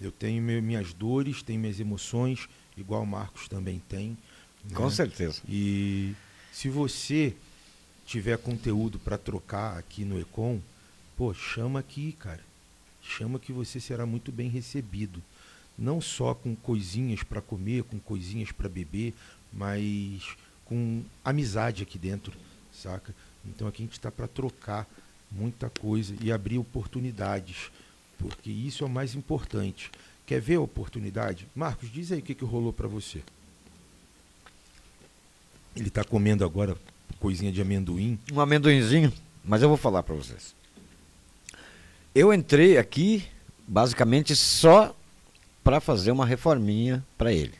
Eu 0.00 0.10
tenho 0.10 0.42
meu- 0.42 0.60
minhas 0.60 0.92
dores, 0.92 1.40
tenho 1.40 1.60
minhas 1.60 1.78
emoções, 1.78 2.48
igual 2.76 3.02
o 3.02 3.06
Marcos 3.06 3.46
também 3.46 3.80
tem. 3.88 4.18
Com 4.74 4.86
né? 4.86 4.90
certeza. 4.90 5.40
E 5.48 6.12
se 6.52 6.68
você 6.68 7.36
tiver 8.04 8.36
conteúdo 8.36 8.98
para 8.98 9.16
trocar 9.16 9.78
aqui 9.78 10.04
no 10.04 10.20
Econ, 10.20 10.60
pô, 11.16 11.32
chama 11.32 11.78
aqui, 11.78 12.12
cara. 12.18 12.40
Chama 13.00 13.38
que 13.38 13.52
você 13.52 13.78
será 13.78 14.04
muito 14.04 14.32
bem 14.32 14.48
recebido. 14.50 15.22
Não 15.78 16.00
só 16.00 16.34
com 16.34 16.56
coisinhas 16.56 17.22
para 17.22 17.40
comer, 17.40 17.84
com 17.84 18.00
coisinhas 18.00 18.50
para 18.50 18.68
beber, 18.68 19.14
mas 19.52 20.36
com 20.64 21.02
amizade 21.24 21.82
aqui 21.82 21.98
dentro, 21.98 22.32
saca? 22.72 23.14
Então 23.44 23.66
aqui 23.66 23.82
a 23.82 23.86
gente 23.86 23.92
está 23.92 24.10
para 24.10 24.28
trocar 24.28 24.86
muita 25.30 25.70
coisa 25.70 26.14
e 26.20 26.32
abrir 26.32 26.58
oportunidades, 26.58 27.70
porque 28.18 28.50
isso 28.50 28.84
é 28.84 28.86
o 28.86 28.90
mais 28.90 29.14
importante. 29.14 29.90
Quer 30.26 30.40
ver 30.40 30.56
a 30.56 30.60
oportunidade? 30.60 31.46
Marcos, 31.54 31.90
diz 31.90 32.12
aí 32.12 32.20
o 32.20 32.22
que, 32.22 32.34
que 32.34 32.44
rolou 32.44 32.72
para 32.72 32.88
você. 32.88 33.22
Ele 35.74 35.88
está 35.88 36.04
comendo 36.04 36.44
agora 36.44 36.76
coisinha 37.18 37.52
de 37.52 37.60
amendoim. 37.60 38.18
Um 38.32 38.40
amendoinzinho, 38.40 39.12
mas 39.44 39.62
eu 39.62 39.68
vou 39.68 39.76
falar 39.76 40.02
para 40.02 40.14
vocês. 40.14 40.54
Eu 42.14 42.34
entrei 42.34 42.76
aqui 42.76 43.24
basicamente 43.66 44.34
só 44.34 44.94
para 45.62 45.80
fazer 45.80 46.10
uma 46.10 46.26
reforminha 46.26 47.04
para 47.16 47.32
ele, 47.32 47.54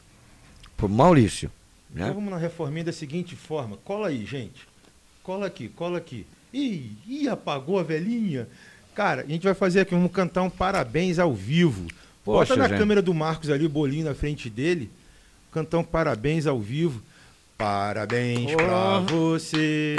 por 0.77 0.89
Maurício. 0.89 1.51
Né? 1.91 2.03
Então 2.03 2.15
vamos 2.15 2.31
na 2.31 2.39
reforminha 2.39 2.85
da 2.85 2.93
seguinte 2.93 3.37
forma. 3.37 3.77
Cola 3.79 4.09
aí, 4.09 4.25
gente. 4.25 4.67
Cola 5.31 5.47
aqui, 5.47 5.68
cola 5.68 5.99
aqui. 5.99 6.26
Ih, 6.53 6.91
ih, 7.07 7.28
apagou 7.28 7.78
a 7.78 7.85
velhinha. 7.85 8.49
Cara, 8.97 9.22
a 9.22 9.26
gente 9.26 9.45
vai 9.45 9.55
fazer 9.55 9.78
aqui, 9.78 9.95
vamos 9.95 10.11
cantar 10.11 10.43
um 10.43 10.51
parabéns 10.51 11.20
ao 11.20 11.33
vivo. 11.33 11.87
Poxa, 12.24 12.55
Bota 12.55 12.57
na 12.57 12.66
gente. 12.68 12.78
câmera 12.78 13.01
do 13.01 13.14
Marcos 13.14 13.49
ali, 13.49 13.64
o 13.64 13.68
bolinho 13.68 14.05
na 14.07 14.12
frente 14.12 14.51
dele. 14.51 14.91
Cantar 15.53 15.78
um 15.78 15.85
parabéns 15.85 16.49
ao 16.49 16.59
vivo. 16.59 17.01
Parabéns 17.57 18.51
Oh. 18.55 18.57
pra 18.57 18.99
você 19.09 19.95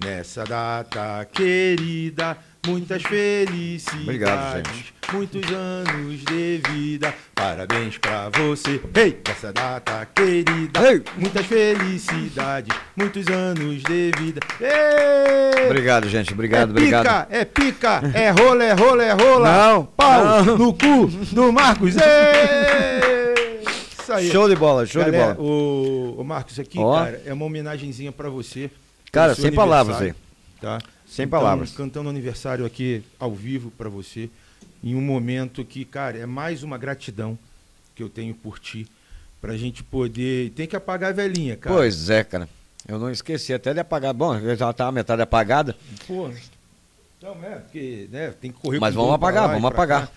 nessa 0.00 0.44
data 0.44 1.24
querida. 1.32 2.38
Muitas 2.66 3.02
felicidades. 3.02 4.02
Obrigado, 4.02 4.56
gente. 4.56 4.94
Muitos 5.12 5.52
anos 5.52 6.20
de 6.24 6.60
vida. 6.68 7.14
Parabéns 7.34 7.96
pra 7.96 8.28
você. 8.30 8.80
Ei, 8.94 9.20
nessa 9.26 9.52
data 9.52 10.06
querida. 10.14 10.80
Ei. 10.90 11.02
Muitas 11.16 11.46
felicidades. 11.46 12.76
Muitos 12.96 13.26
anos 13.28 13.82
de 13.82 14.10
vida. 14.18 14.40
Ei! 14.60 15.66
Obrigado, 15.66 16.08
gente. 16.08 16.32
Obrigado, 16.32 16.70
é 16.70 16.72
obrigado. 16.72 17.02
pica, 17.04 17.26
é 17.30 17.44
pica, 17.44 18.00
é 18.14 18.30
rola, 18.30 18.64
é 18.64 18.72
rola, 18.72 19.04
é 19.04 19.12
rola. 19.12 19.52
Não, 19.68 19.84
Pau 19.86 20.44
não. 20.44 20.58
no 20.58 20.72
cu 20.74 21.06
do 21.32 21.52
Marcos. 21.52 21.94
Ei! 21.96 23.64
Isso 24.02 24.12
aí. 24.12 24.30
Show 24.30 24.48
de 24.48 24.56
bola, 24.56 24.86
show 24.86 25.04
Galera, 25.04 25.34
de 25.34 25.38
bola. 25.38 25.48
O, 25.48 26.16
o 26.20 26.24
Marcos, 26.24 26.58
aqui, 26.58 26.78
Ó. 26.78 26.96
cara, 26.96 27.22
é 27.24 27.32
uma 27.32 27.44
homenagenzinha 27.44 28.10
pra 28.12 28.28
você. 28.28 28.70
Cara, 29.12 29.34
sem 29.34 29.52
palavras 29.52 29.96
aniversário, 29.96 30.26
Tá? 30.60 30.78
Sem 31.06 31.24
Então, 31.26 31.38
palavras. 31.38 31.72
Cantando 31.72 32.08
aniversário 32.08 32.64
aqui 32.64 33.02
ao 33.18 33.34
vivo 33.34 33.70
pra 33.70 33.88
você. 33.88 34.28
Em 34.82 34.94
um 34.94 35.00
momento 35.00 35.64
que, 35.64 35.84
cara, 35.84 36.18
é 36.18 36.26
mais 36.26 36.62
uma 36.62 36.76
gratidão 36.76 37.38
que 37.94 38.02
eu 38.02 38.08
tenho 38.08 38.34
por 38.34 38.58
ti. 38.58 38.86
Pra 39.40 39.56
gente 39.56 39.82
poder. 39.84 40.50
Tem 40.50 40.66
que 40.66 40.76
apagar 40.76 41.10
a 41.10 41.12
velhinha, 41.12 41.56
cara. 41.56 41.74
Pois 41.74 42.10
é, 42.10 42.24
cara. 42.24 42.48
Eu 42.86 42.98
não 42.98 43.10
esqueci 43.10 43.52
até 43.52 43.72
de 43.74 43.80
apagar. 43.80 44.12
Bom, 44.14 44.38
já 44.56 44.72
tá 44.72 44.86
a 44.86 44.92
metade 44.92 45.22
apagada. 45.22 45.76
Pô, 46.06 46.30
então, 47.18 47.36
é, 47.42 47.56
porque 47.56 48.08
né, 48.10 48.32
tem 48.40 48.52
que 48.52 48.58
correr 48.60 48.78
Mas 48.78 48.94
vamos 48.94 49.14
apagar, 49.14 49.48
vamos 49.48 49.64
apagar. 49.64 50.06
cá. 50.06 50.12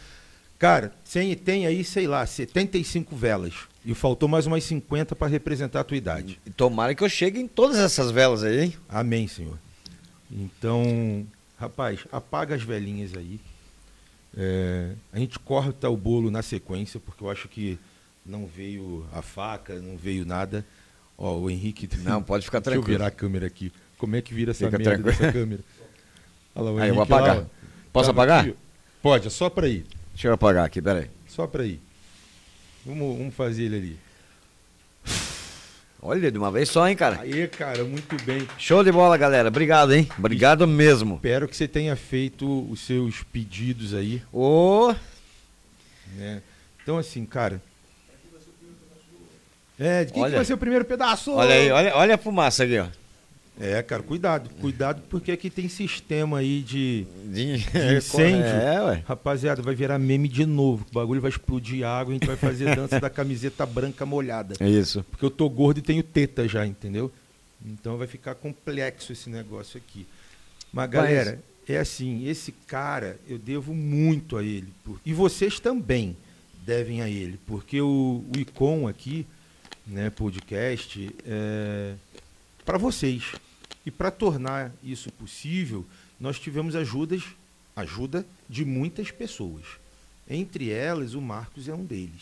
Cara, 0.59 0.93
tem, 1.11 1.33
tem 1.35 1.65
aí, 1.65 1.83
sei 1.83 2.05
lá, 2.07 2.25
75 2.25 3.15
velas. 3.15 3.53
E 3.85 3.93
faltou 3.95 4.27
mais 4.27 4.45
umas 4.45 4.63
50 4.65 5.15
para 5.15 5.27
representar 5.27 5.79
a 5.79 5.83
tua 5.83 5.95
idade. 5.97 6.39
E 6.45 6.49
Tomara 6.49 6.93
que 6.93 7.03
eu 7.03 7.09
chegue 7.09 7.39
em 7.39 7.47
todas 7.47 7.77
essas 7.79 8.11
velas 8.11 8.43
aí, 8.43 8.65
hein? 8.65 8.73
Amém, 8.89 9.27
Senhor. 9.27 9.57
Então, 10.31 11.25
rapaz, 11.57 12.05
apaga 12.11 12.55
as 12.55 12.61
velhinhas 12.63 13.15
aí. 13.15 13.39
É, 14.37 14.93
a 15.11 15.17
gente 15.19 15.39
corta 15.39 15.89
o 15.89 15.97
bolo 15.97 16.29
na 16.29 16.41
sequência, 16.41 16.99
porque 16.99 17.23
eu 17.23 17.29
acho 17.29 17.47
que 17.47 17.79
não 18.25 18.45
veio 18.45 19.05
a 19.11 19.21
faca, 19.21 19.79
não 19.79 19.97
veio 19.97 20.25
nada. 20.25 20.63
Ó, 21.17 21.37
o 21.37 21.49
Henrique. 21.49 21.89
Não, 21.99 22.21
pode 22.21 22.45
ficar 22.45 22.59
Deixa 22.61 22.69
eu 22.77 22.81
tranquilo. 22.81 22.97
virar 22.99 23.07
a 23.07 23.11
câmera 23.11 23.47
aqui. 23.47 23.71
Como 23.97 24.15
é 24.15 24.21
que 24.21 24.33
vira 24.33 24.51
essa 24.51 24.65
Fica 24.65 24.77
merda 24.77 24.93
tranquilo. 24.95 25.17
dessa 25.17 25.33
câmera? 25.33 25.61
Olha 26.55 26.63
lá, 26.65 26.71
o 26.71 26.77
Aí, 26.79 26.89
eu 26.89 26.95
vou 26.95 27.03
Henrique 27.03 27.11
lá, 27.11 27.17
apagar. 27.19 27.37
ó. 27.43 27.45
Posso 27.91 28.09
Tava 28.09 28.21
apagar? 28.21 28.39
aqui, 28.45 28.51
ó. 28.51 28.69
Pode, 29.01 29.27
é 29.27 29.29
só 29.29 29.49
pra 29.49 29.67
ir. 29.67 29.85
Deixa 30.13 30.27
eu 30.27 30.33
apagar 30.33 30.65
aqui, 30.65 30.81
peraí. 30.81 31.09
Só 31.27 31.47
pra 31.47 31.65
ir. 31.65 31.81
Vamos, 32.85 33.17
vamos 33.17 33.33
fazer 33.35 33.63
ele 33.63 33.75
ali. 33.77 33.99
Olha, 36.01 36.31
de 36.31 36.37
uma 36.37 36.49
vez 36.49 36.69
só, 36.69 36.87
hein, 36.87 36.95
cara? 36.95 37.19
Aí, 37.21 37.47
cara, 37.47 37.83
muito 37.83 38.15
bem. 38.23 38.47
Show 38.57 38.83
de 38.83 38.91
bola, 38.91 39.17
galera. 39.17 39.49
Obrigado, 39.49 39.93
hein? 39.93 40.07
Obrigado 40.17 40.65
mesmo. 40.65 41.15
Espero 41.15 41.47
que 41.47 41.55
você 41.57 41.67
tenha 41.67 41.95
feito 41.95 42.69
os 42.71 42.79
seus 42.79 43.21
pedidos 43.23 43.93
aí, 43.93 44.21
Ô, 44.31 44.93
né? 46.15 46.41
Então, 46.81 46.97
assim, 46.97 47.25
cara. 47.25 47.61
É, 49.77 50.03
de 50.03 50.11
quem 50.13 50.21
que 50.21 50.27
Olha. 50.27 50.37
vai 50.37 50.45
ser 50.45 50.53
o 50.53 50.57
primeiro 50.57 50.83
pedaço? 50.85 51.33
olha 51.33 51.53
aí, 51.53 51.71
olha, 51.71 51.95
olha 51.95 52.15
a 52.15 52.17
fumaça 52.17 52.63
aqui, 52.63 52.79
ó. 52.79 52.87
É, 53.59 53.81
cara, 53.83 54.01
cuidado. 54.01 54.49
Cuidado, 54.61 55.01
porque 55.09 55.31
aqui 55.33 55.49
tem 55.49 55.67
sistema 55.67 56.37
aí 56.39 56.61
de. 56.61 57.05
De, 57.25 57.57
De 57.57 57.95
incêndio. 57.97 58.45
É, 58.45 58.81
ué. 58.83 59.03
Rapaziada, 59.05 59.61
vai 59.61 59.75
virar 59.75 59.99
meme 59.99 60.27
de 60.29 60.45
novo. 60.45 60.85
O 60.89 60.93
bagulho 60.93 61.19
vai 61.19 61.29
explodir 61.29 61.85
água 61.85 62.13
e 62.13 62.15
a 62.15 62.19
gente 62.19 62.27
vai 62.27 62.37
fazer 62.37 62.73
dança 62.75 62.99
da 62.99 63.09
camiseta 63.09 63.65
branca 63.65 64.05
molhada. 64.05 64.55
É 64.61 64.69
isso. 64.69 65.03
Porque 65.11 65.25
eu 65.25 65.29
tô 65.29 65.49
gordo 65.49 65.79
e 65.79 65.81
tenho 65.81 66.01
teta 66.01 66.47
já, 66.47 66.65
entendeu? 66.65 67.11
Então 67.65 67.97
vai 67.97 68.07
ficar 68.07 68.35
complexo 68.35 69.11
esse 69.11 69.29
negócio 69.29 69.77
aqui. 69.77 70.07
Mas, 70.71 70.89
galera, 70.89 71.43
é 71.67 71.77
assim, 71.79 72.27
esse 72.29 72.53
cara, 72.53 73.19
eu 73.27 73.37
devo 73.37 73.73
muito 73.73 74.37
a 74.37 74.43
ele. 74.43 74.69
por- 74.85 75.01
E 75.05 75.13
vocês 75.13 75.59
também 75.59 76.15
devem 76.65 77.01
a 77.01 77.09
ele. 77.09 77.37
Porque 77.45 77.81
o, 77.81 78.23
o 78.33 78.39
Icon 78.39 78.87
aqui, 78.87 79.25
né, 79.85 80.09
podcast, 80.09 81.13
é 81.25 81.93
para 82.63 82.77
vocês. 82.77 83.23
E 83.85 83.91
para 83.91 84.11
tornar 84.11 84.71
isso 84.83 85.11
possível, 85.11 85.85
nós 86.19 86.39
tivemos 86.39 86.75
ajudas, 86.75 87.23
ajuda 87.75 88.25
de 88.49 88.65
muitas 88.65 89.09
pessoas. 89.11 89.63
Entre 90.29 90.69
elas, 90.69 91.13
o 91.13 91.21
Marcos 91.21 91.67
é 91.67 91.73
um 91.73 91.83
deles. 91.83 92.21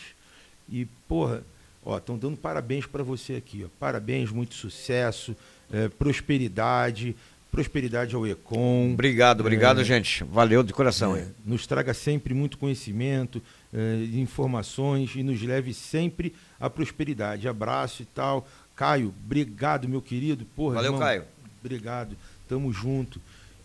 E, 0.70 0.86
porra, 1.08 1.44
ó, 1.84 1.98
estão 1.98 2.18
dando 2.18 2.38
parabéns 2.38 2.86
para 2.86 3.04
você 3.04 3.36
aqui, 3.36 3.64
ó. 3.66 3.70
Parabéns, 3.80 4.32
muito 4.32 4.56
sucesso, 4.56 5.36
eh, 5.72 5.90
prosperidade, 5.90 7.16
prosperidade 7.52 8.16
ao 8.16 8.26
Econ. 8.28 8.92
Obrigado, 8.94 9.42
obrigado, 9.42 9.82
É. 9.82 9.84
gente. 9.84 10.24
Valeu 10.26 10.64
de 10.64 10.72
coração, 10.74 11.16
É, 11.16 11.28
nos 11.46 11.66
traga 11.66 11.94
sempre 11.94 12.34
muito 12.34 12.58
conhecimento, 12.58 13.42
eh, 13.74 14.08
informações 14.14 15.16
e 15.16 15.24
nos 15.24 15.42
leve 15.42 15.74
sempre 15.74 16.34
à 16.60 16.70
prosperidade. 16.70 17.48
Abraço 17.48 18.04
e 18.04 18.06
tal. 18.06 18.48
Caio, 18.76 19.14
obrigado, 19.26 19.90
meu 19.90 20.02
querido. 20.02 20.46
Porra, 20.56 20.76
Valeu, 20.76 20.90
irmão, 20.94 21.00
Caio. 21.00 21.24
Obrigado. 21.68 22.16
Tamo 22.48 22.72
junto. 22.72 23.22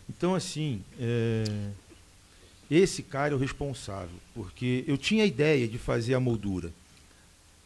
Então, 0.08 0.34
assim, 0.34 0.82
é, 0.98 1.44
esse 2.70 3.02
cara 3.02 3.32
é 3.32 3.36
o 3.36 3.38
responsável, 3.38 4.16
porque 4.34 4.84
eu 4.86 4.98
tinha 4.98 5.24
a 5.24 5.26
ideia 5.26 5.66
de 5.68 5.78
fazer 5.78 6.14
a 6.14 6.20
moldura. 6.20 6.72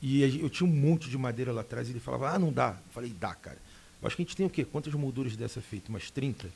E 0.02 0.22
eu 0.40 0.50
tinha 0.50 0.68
um 0.68 0.72
monte 0.72 1.08
de 1.08 1.16
madeira 1.16 1.50
lá 1.52 1.62
atrás 1.62 1.88
e 1.88 1.92
ele 1.92 2.00
falava, 2.00 2.30
ah, 2.30 2.38
não 2.38 2.52
dá. 2.52 2.70
Eu 2.86 2.92
falei, 2.92 3.10
dá, 3.18 3.34
cara. 3.34 3.58
Eu 4.00 4.06
acho 4.06 4.14
que 4.14 4.22
a 4.22 4.24
gente 4.24 4.36
tem 4.36 4.46
o 4.46 4.50
quê? 4.50 4.64
Quantas 4.64 4.92
molduras 4.94 5.34
dessa 5.36 5.60
feitas? 5.60 5.88
Umas 5.88 6.10
30? 6.10 6.48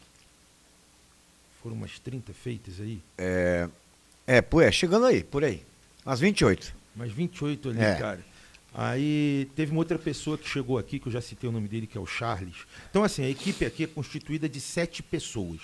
Foram 1.62 1.74
umas 1.76 1.98
30 1.98 2.32
feitas 2.34 2.80
aí? 2.80 3.00
É, 3.18 3.68
é, 4.26 4.42
pô, 4.42 4.60
é, 4.60 4.70
chegando 4.70 5.06
aí, 5.06 5.24
por 5.24 5.42
aí. 5.42 5.62
Às 6.04 6.20
28. 6.20 6.74
Umas 6.94 7.10
28 7.10 7.70
ali, 7.70 7.80
É. 7.80 7.94
cara. 7.96 8.24
Aí 8.72 9.48
teve 9.56 9.72
uma 9.72 9.80
outra 9.80 9.98
pessoa 9.98 10.38
que 10.38 10.48
chegou 10.48 10.78
aqui, 10.78 10.98
que 10.98 11.08
eu 11.08 11.12
já 11.12 11.20
citei 11.20 11.48
o 11.48 11.52
nome 11.52 11.68
dele, 11.68 11.86
que 11.86 11.98
é 11.98 12.00
o 12.00 12.06
Charles. 12.06 12.66
Então, 12.88 13.02
assim, 13.02 13.24
a 13.24 13.28
equipe 13.28 13.64
aqui 13.64 13.84
é 13.84 13.86
constituída 13.86 14.48
de 14.48 14.60
sete 14.60 15.02
pessoas, 15.02 15.60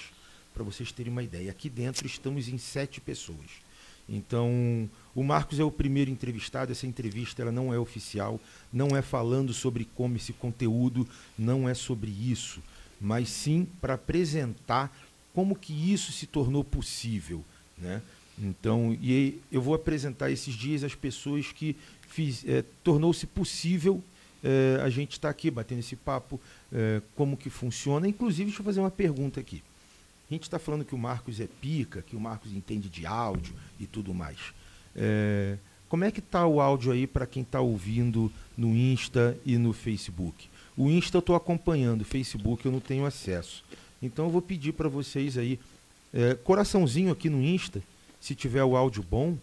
para 0.52 0.64
vocês 0.64 0.90
terem 0.90 1.12
uma 1.12 1.22
ideia. 1.22 1.50
Aqui 1.50 1.68
dentro 1.68 2.06
estamos 2.06 2.48
em 2.48 2.58
sete 2.58 3.00
pessoas. 3.00 3.66
Então, 4.08 4.88
o 5.14 5.22
Marcos 5.22 5.58
é 5.58 5.64
o 5.64 5.70
primeiro 5.70 6.10
entrevistado. 6.10 6.72
Essa 6.72 6.86
entrevista 6.86 7.42
ela 7.42 7.52
não 7.52 7.72
é 7.72 7.78
oficial, 7.78 8.40
não 8.72 8.96
é 8.96 9.02
falando 9.02 9.52
sobre 9.52 9.84
como 9.94 10.16
esse 10.16 10.32
conteúdo, 10.32 11.06
não 11.38 11.68
é 11.68 11.74
sobre 11.74 12.10
isso, 12.10 12.60
mas 13.00 13.28
sim 13.28 13.66
para 13.80 13.94
apresentar 13.94 14.96
como 15.34 15.56
que 15.56 15.92
isso 15.92 16.12
se 16.12 16.26
tornou 16.26 16.64
possível, 16.64 17.44
né? 17.76 18.00
Então, 18.38 18.96
e 19.00 19.40
eu 19.50 19.62
vou 19.62 19.74
apresentar 19.74 20.30
esses 20.30 20.54
dias 20.54 20.84
as 20.84 20.94
pessoas 20.94 21.52
que 21.52 21.74
eh, 22.46 22.64
tornou-se 22.82 23.26
possível 23.26 24.02
eh, 24.42 24.80
a 24.82 24.88
gente 24.88 25.12
estar 25.12 25.28
aqui 25.28 25.50
batendo 25.50 25.80
esse 25.80 25.96
papo, 25.96 26.40
eh, 26.72 27.00
como 27.14 27.36
que 27.36 27.50
funciona. 27.50 28.08
Inclusive, 28.08 28.44
deixa 28.44 28.60
eu 28.60 28.64
fazer 28.64 28.80
uma 28.80 28.90
pergunta 28.90 29.40
aqui. 29.40 29.62
A 30.30 30.34
gente 30.34 30.44
está 30.44 30.58
falando 30.58 30.84
que 30.84 30.94
o 30.94 30.98
Marcos 30.98 31.40
é 31.40 31.46
pica, 31.60 32.02
que 32.02 32.16
o 32.16 32.20
Marcos 32.20 32.52
entende 32.52 32.88
de 32.88 33.06
áudio 33.06 33.54
e 33.78 33.86
tudo 33.86 34.12
mais. 34.12 34.38
Como 35.88 36.04
é 36.04 36.10
que 36.10 36.18
está 36.18 36.44
o 36.46 36.60
áudio 36.60 36.90
aí 36.90 37.06
para 37.06 37.26
quem 37.26 37.42
está 37.42 37.60
ouvindo 37.60 38.32
no 38.56 38.74
Insta 38.74 39.38
e 39.46 39.56
no 39.56 39.72
Facebook? 39.72 40.48
O 40.76 40.90
Insta 40.90 41.16
eu 41.16 41.20
estou 41.20 41.36
acompanhando, 41.36 42.00
o 42.00 42.04
Facebook 42.04 42.66
eu 42.66 42.72
não 42.72 42.80
tenho 42.80 43.06
acesso. 43.06 43.64
Então 44.02 44.26
eu 44.26 44.30
vou 44.30 44.42
pedir 44.42 44.72
para 44.72 44.88
vocês 44.88 45.38
aí, 45.38 45.60
eh, 46.12 46.34
coraçãozinho 46.42 47.12
aqui 47.12 47.30
no 47.30 47.40
Insta, 47.40 47.80
se 48.20 48.34
tiver 48.34 48.64
o 48.64 48.76
áudio 48.76 49.04
bom, 49.08 49.38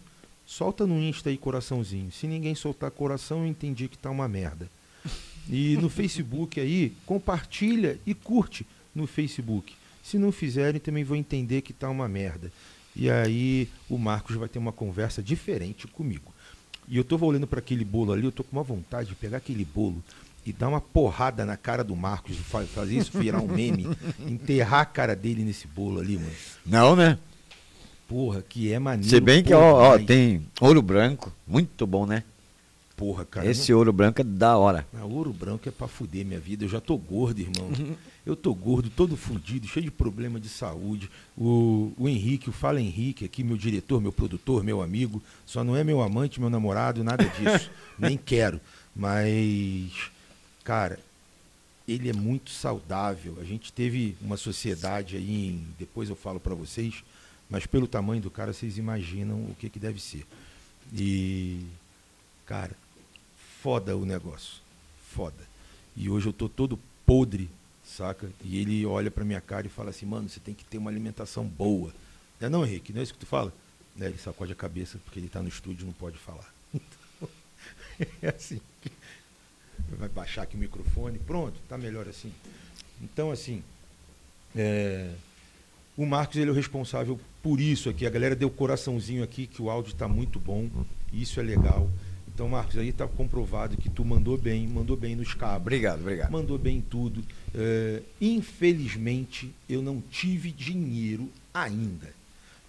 solta 0.46 0.86
no 0.86 1.00
Insta 1.00 1.30
aí 1.30 1.36
coraçãozinho. 1.36 2.10
Se 2.12 2.26
ninguém 2.26 2.54
soltar 2.54 2.90
coração, 2.90 3.40
eu 3.40 3.46
entendi 3.46 3.88
que 3.88 3.98
tá 3.98 4.10
uma 4.10 4.28
merda. 4.28 4.70
E 5.48 5.76
no 5.76 5.88
Facebook 5.90 6.60
aí, 6.60 6.94
compartilha 7.06 7.98
e 8.06 8.14
curte 8.14 8.66
no 8.94 9.06
Facebook. 9.06 9.74
Se 10.02 10.18
não 10.18 10.30
fizerem, 10.30 10.80
também 10.80 11.04
vou 11.04 11.16
entender 11.16 11.62
que 11.62 11.72
tá 11.72 11.88
uma 11.88 12.08
merda. 12.08 12.52
E 12.94 13.10
aí 13.10 13.68
o 13.88 13.98
Marcos 13.98 14.36
vai 14.36 14.48
ter 14.48 14.58
uma 14.58 14.72
conversa 14.72 15.22
diferente 15.22 15.86
comigo. 15.86 16.32
E 16.86 16.96
eu 16.96 17.04
tô 17.04 17.16
olhando 17.24 17.46
para 17.46 17.58
aquele 17.58 17.84
bolo 17.84 18.12
ali, 18.12 18.24
eu 18.24 18.32
tô 18.32 18.44
com 18.44 18.56
uma 18.56 18.62
vontade 18.62 19.08
de 19.08 19.14
pegar 19.14 19.38
aquele 19.38 19.64
bolo 19.64 20.02
e 20.44 20.52
dar 20.52 20.68
uma 20.68 20.80
porrada 20.80 21.44
na 21.46 21.56
cara 21.56 21.82
do 21.82 21.96
Marcos, 21.96 22.36
fazer 22.36 22.98
isso 22.98 23.18
virar 23.18 23.40
um 23.40 23.48
meme, 23.48 23.88
enterrar 24.28 24.82
a 24.82 24.86
cara 24.86 25.16
dele 25.16 25.42
nesse 25.42 25.66
bolo 25.66 26.00
ali, 26.00 26.18
mano. 26.18 26.30
Não, 26.66 26.94
né? 26.94 27.18
Porra, 28.08 28.42
que 28.42 28.72
é 28.72 28.78
maneiro. 28.78 29.08
Se 29.08 29.20
bem 29.20 29.42
que, 29.42 29.54
ó, 29.54 29.94
ó, 29.94 29.98
tem 29.98 30.46
ouro 30.60 30.82
branco, 30.82 31.32
muito 31.46 31.86
bom, 31.86 32.06
né? 32.06 32.22
Porra, 32.96 33.24
cara. 33.24 33.50
Esse 33.50 33.72
não... 33.72 33.78
ouro 33.78 33.92
branco 33.92 34.20
é 34.20 34.24
da 34.24 34.56
hora. 34.56 34.86
Ah, 34.94 35.04
ouro 35.04 35.32
branco 35.32 35.68
é 35.68 35.72
pra 35.72 35.88
fuder 35.88 36.24
minha 36.24 36.38
vida. 36.38 36.64
Eu 36.64 36.68
já 36.68 36.80
tô 36.80 36.96
gordo, 36.96 37.40
irmão. 37.40 37.70
Eu 38.24 38.36
tô 38.36 38.54
gordo, 38.54 38.88
todo 38.88 39.16
fudido, 39.16 39.66
cheio 39.66 39.84
de 39.84 39.90
problema 39.90 40.40
de 40.40 40.48
saúde. 40.48 41.10
O, 41.36 41.92
o 41.98 42.08
Henrique, 42.08 42.48
o 42.48 42.52
Fala 42.52 42.80
Henrique 42.80 43.24
aqui, 43.24 43.44
meu 43.44 43.56
diretor, 43.56 44.00
meu 44.00 44.12
produtor, 44.12 44.64
meu 44.64 44.80
amigo, 44.80 45.22
só 45.44 45.62
não 45.62 45.76
é 45.76 45.84
meu 45.84 46.00
amante, 46.00 46.40
meu 46.40 46.48
namorado, 46.48 47.04
nada 47.04 47.24
disso. 47.24 47.70
Nem 47.98 48.16
quero. 48.16 48.60
Mas, 48.96 49.92
cara, 50.62 50.98
ele 51.86 52.08
é 52.08 52.12
muito 52.12 52.50
saudável. 52.50 53.36
A 53.40 53.44
gente 53.44 53.72
teve 53.72 54.16
uma 54.22 54.36
sociedade 54.36 55.16
aí, 55.16 55.48
em, 55.48 55.66
depois 55.78 56.08
eu 56.08 56.16
falo 56.16 56.40
para 56.40 56.54
vocês, 56.54 57.04
mas 57.48 57.66
pelo 57.66 57.86
tamanho 57.86 58.22
do 58.22 58.30
cara, 58.30 58.52
vocês 58.52 58.78
imaginam 58.78 59.36
o 59.36 59.56
que, 59.58 59.68
que 59.68 59.78
deve 59.78 60.00
ser. 60.00 60.26
E, 60.92 61.64
cara, 62.46 62.72
foda 63.62 63.96
o 63.96 64.04
negócio. 64.04 64.62
Foda. 65.12 65.54
E 65.96 66.10
hoje 66.10 66.26
eu 66.26 66.32
tô 66.32 66.48
todo 66.48 66.78
podre, 67.06 67.48
saca? 67.84 68.30
E 68.42 68.58
ele 68.58 68.84
olha 68.84 69.10
pra 69.10 69.24
minha 69.24 69.40
cara 69.40 69.66
e 69.66 69.70
fala 69.70 69.90
assim, 69.90 70.06
mano, 70.06 70.28
você 70.28 70.40
tem 70.40 70.54
que 70.54 70.64
ter 70.64 70.78
uma 70.78 70.90
alimentação 70.90 71.46
boa. 71.46 71.92
Não 72.40 72.46
é 72.46 72.50
não, 72.50 72.66
Henrique? 72.66 72.92
Não 72.92 73.00
é 73.00 73.04
isso 73.04 73.12
que 73.12 73.20
tu 73.20 73.26
fala? 73.26 73.52
Né? 73.96 74.06
Ele 74.06 74.18
sacode 74.18 74.52
a 74.52 74.56
cabeça 74.56 74.98
porque 75.04 75.20
ele 75.20 75.28
tá 75.28 75.40
no 75.40 75.48
estúdio 75.48 75.84
e 75.84 75.86
não 75.86 75.92
pode 75.92 76.18
falar. 76.18 76.52
Então, 77.96 78.10
é 78.22 78.28
assim. 78.28 78.60
Vai 79.90 80.08
baixar 80.08 80.42
aqui 80.42 80.56
o 80.56 80.58
microfone. 80.58 81.18
Pronto, 81.20 81.58
tá 81.68 81.78
melhor 81.78 82.08
assim. 82.08 82.32
Então, 83.00 83.30
assim, 83.30 83.62
é, 84.56 85.14
o 85.96 86.04
Marcos 86.04 86.36
ele 86.36 86.48
é 86.48 86.52
o 86.52 86.54
responsável 86.54 87.18
por 87.42 87.60
isso 87.60 87.88
aqui. 87.88 88.06
A 88.06 88.10
galera 88.10 88.34
deu 88.34 88.50
coraçãozinho 88.50 89.22
aqui 89.22 89.46
que 89.46 89.62
o 89.62 89.70
áudio 89.70 89.92
está 89.92 90.08
muito 90.08 90.40
bom. 90.40 90.68
Isso 91.12 91.38
é 91.38 91.42
legal. 91.42 91.88
Então, 92.34 92.48
Marcos, 92.48 92.76
aí 92.76 92.88
está 92.88 93.06
comprovado 93.06 93.76
que 93.76 93.88
tu 93.88 94.04
mandou 94.04 94.36
bem, 94.36 94.66
mandou 94.66 94.96
bem 94.96 95.14
nos 95.14 95.34
cabos. 95.34 95.60
Obrigado, 95.60 96.00
obrigado. 96.00 96.32
Mandou 96.32 96.58
bem 96.58 96.78
em 96.78 96.80
tudo. 96.80 97.24
É, 97.54 98.02
infelizmente, 98.20 99.54
eu 99.68 99.80
não 99.80 100.02
tive 100.10 100.50
dinheiro 100.50 101.30
ainda. 101.52 102.12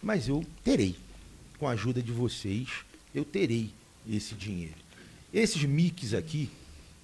Mas 0.03 0.27
eu 0.27 0.45
terei. 0.63 0.95
Com 1.57 1.67
a 1.67 1.71
ajuda 1.71 1.99
de 1.99 2.11
vocês, 2.11 2.67
eu 3.13 3.25
terei 3.25 3.71
esse 4.07 4.35
dinheiro. 4.35 4.75
Esses 5.33 5.63
mics 5.63 6.13
aqui 6.13 6.51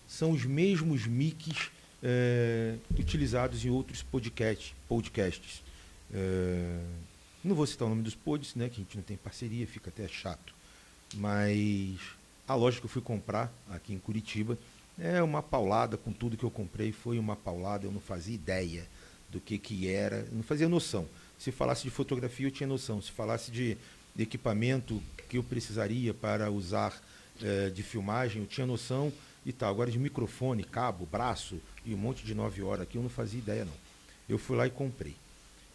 são 0.08 0.32
os 0.32 0.46
mesmos 0.46 1.08
mics 1.08 1.72
é, 2.04 2.76
utilizados 3.00 3.66
em 3.66 3.70
outros 3.70 4.04
podcast, 4.04 4.76
podcasts. 4.88 5.64
É, 6.14 6.80
não 7.44 7.56
vou 7.56 7.66
citar 7.66 7.88
o 7.88 7.90
nome 7.90 8.04
dos 8.04 8.16
pods, 8.16 8.56
né? 8.56 8.70
Que 8.70 8.82
a 8.82 8.84
gente 8.84 8.96
não 8.96 9.04
tem 9.04 9.18
parceria, 9.18 9.66
fica 9.66 9.90
até 9.90 10.08
chato. 10.08 10.54
Mas 11.16 12.00
a 12.48 12.56
loja 12.56 12.80
que 12.80 12.86
eu 12.86 12.90
fui 12.90 13.02
comprar 13.02 13.52
aqui 13.70 13.94
em 13.94 14.00
Curitiba 14.00 14.58
é 15.00 15.22
uma 15.22 15.42
paulada 15.42 15.98
com 15.98 16.12
tudo 16.12 16.38
que 16.38 16.44
eu 16.44 16.52
comprei. 16.52 16.92
Foi 16.92 17.18
uma 17.18 17.36
paulada, 17.36 17.86
eu 17.86 17.92
não 17.92 18.02
fazia 18.02 18.36
ideia 18.36 18.88
do 19.30 19.40
que, 19.40 19.58
que 19.58 19.88
era, 19.88 20.28
não 20.32 20.44
fazia 20.44 20.68
noção. 20.68 21.08
Se 21.40 21.52
falasse 21.52 21.84
de 21.84 21.90
fotografia, 21.90 22.48
eu 22.48 22.52
tinha 22.52 22.68
noção. 22.68 23.02
Se 23.02 23.12
falasse 23.12 23.50
de, 23.50 23.78
equipamento 24.20 25.02
que 25.30 25.38
eu 25.38 25.44
precisaria 25.44 26.14
para 26.14 26.52
usar 26.52 26.94
é, 27.42 27.70
de 27.70 27.82
filmagem, 27.82 28.42
eu 28.42 28.48
tinha 28.48 28.68
noção 28.68 29.12
e 29.46 29.52
tal. 29.52 29.72
Agora 29.72 29.90
de 29.90 29.98
microfone, 29.98 30.64
cabo, 30.64 31.06
braço 31.06 31.60
e 31.86 31.94
um 31.94 31.98
monte 31.98 32.24
de 32.24 32.36
nove 32.36 32.62
horas 32.62 32.84
aqui, 32.84 32.98
eu 32.98 33.02
não 33.02 33.10
fazia 33.10 33.40
ideia 33.40 33.66
não. 33.66 33.74
Eu 34.30 34.38
fui 34.38 34.56
lá 34.56 34.68
e 34.68 34.70
comprei. 34.70 35.16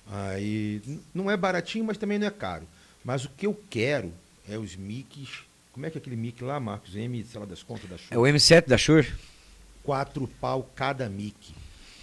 Aí 0.09 0.81
não 1.15 1.31
é 1.31 1.37
baratinho, 1.37 1.85
mas 1.85 1.99
também 1.99 2.19
não 2.19 2.27
é 2.27 2.31
caro. 2.31 2.67
Mas 3.05 3.25
o 3.25 3.29
que 3.31 3.47
eu 3.47 3.61
quero 3.71 4.13
é 4.49 4.57
os 4.57 4.77
mic's 4.77 5.47
como 5.77 5.85
é 5.85 5.91
que 5.91 5.99
é 5.99 6.01
aquele 6.01 6.17
mic 6.17 6.43
lá, 6.43 6.59
Marcos? 6.59 6.97
M, 6.97 7.23
sei 7.23 7.39
lá, 7.39 7.45
das 7.45 7.63
contas 7.63 7.91
da 7.91 7.99
Shure? 7.99 8.15
É 8.15 8.17
o 8.17 8.23
M7 8.23 8.67
da 8.67 8.79
Shure? 8.79 9.13
Quatro 9.83 10.27
pau 10.27 10.63
cada 10.75 11.07
mic. 11.07 11.55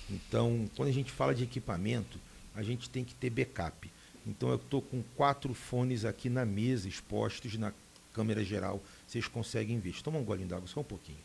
Então, 0.08 0.70
quando 0.76 0.90
a 0.90 0.92
gente 0.92 1.12
fala 1.12 1.34
de 1.34 1.44
equipamento, 1.44 2.20
a 2.56 2.62
gente 2.62 2.88
tem 2.88 3.04
que 3.04 3.16
ter 3.16 3.32
backup. 3.32 3.90
Então, 4.28 4.50
eu 4.50 4.58
estou 4.58 4.80
com 4.80 5.02
quatro 5.18 5.56
fones 5.56 6.06
aqui 6.06 6.30
na 6.30 6.46
mesa, 6.46 6.88
expostos 6.88 7.56
na 7.56 7.74
câmera 8.14 8.44
geral. 8.44 8.80
Vocês 9.08 9.28
conseguem 9.28 9.80
ver. 9.80 10.00
Toma 10.04 10.20
um 10.20 10.24
golinho 10.24 10.48
d'água, 10.48 10.68
só 10.68 10.82
um 10.82 10.84
pouquinho. 10.84 11.18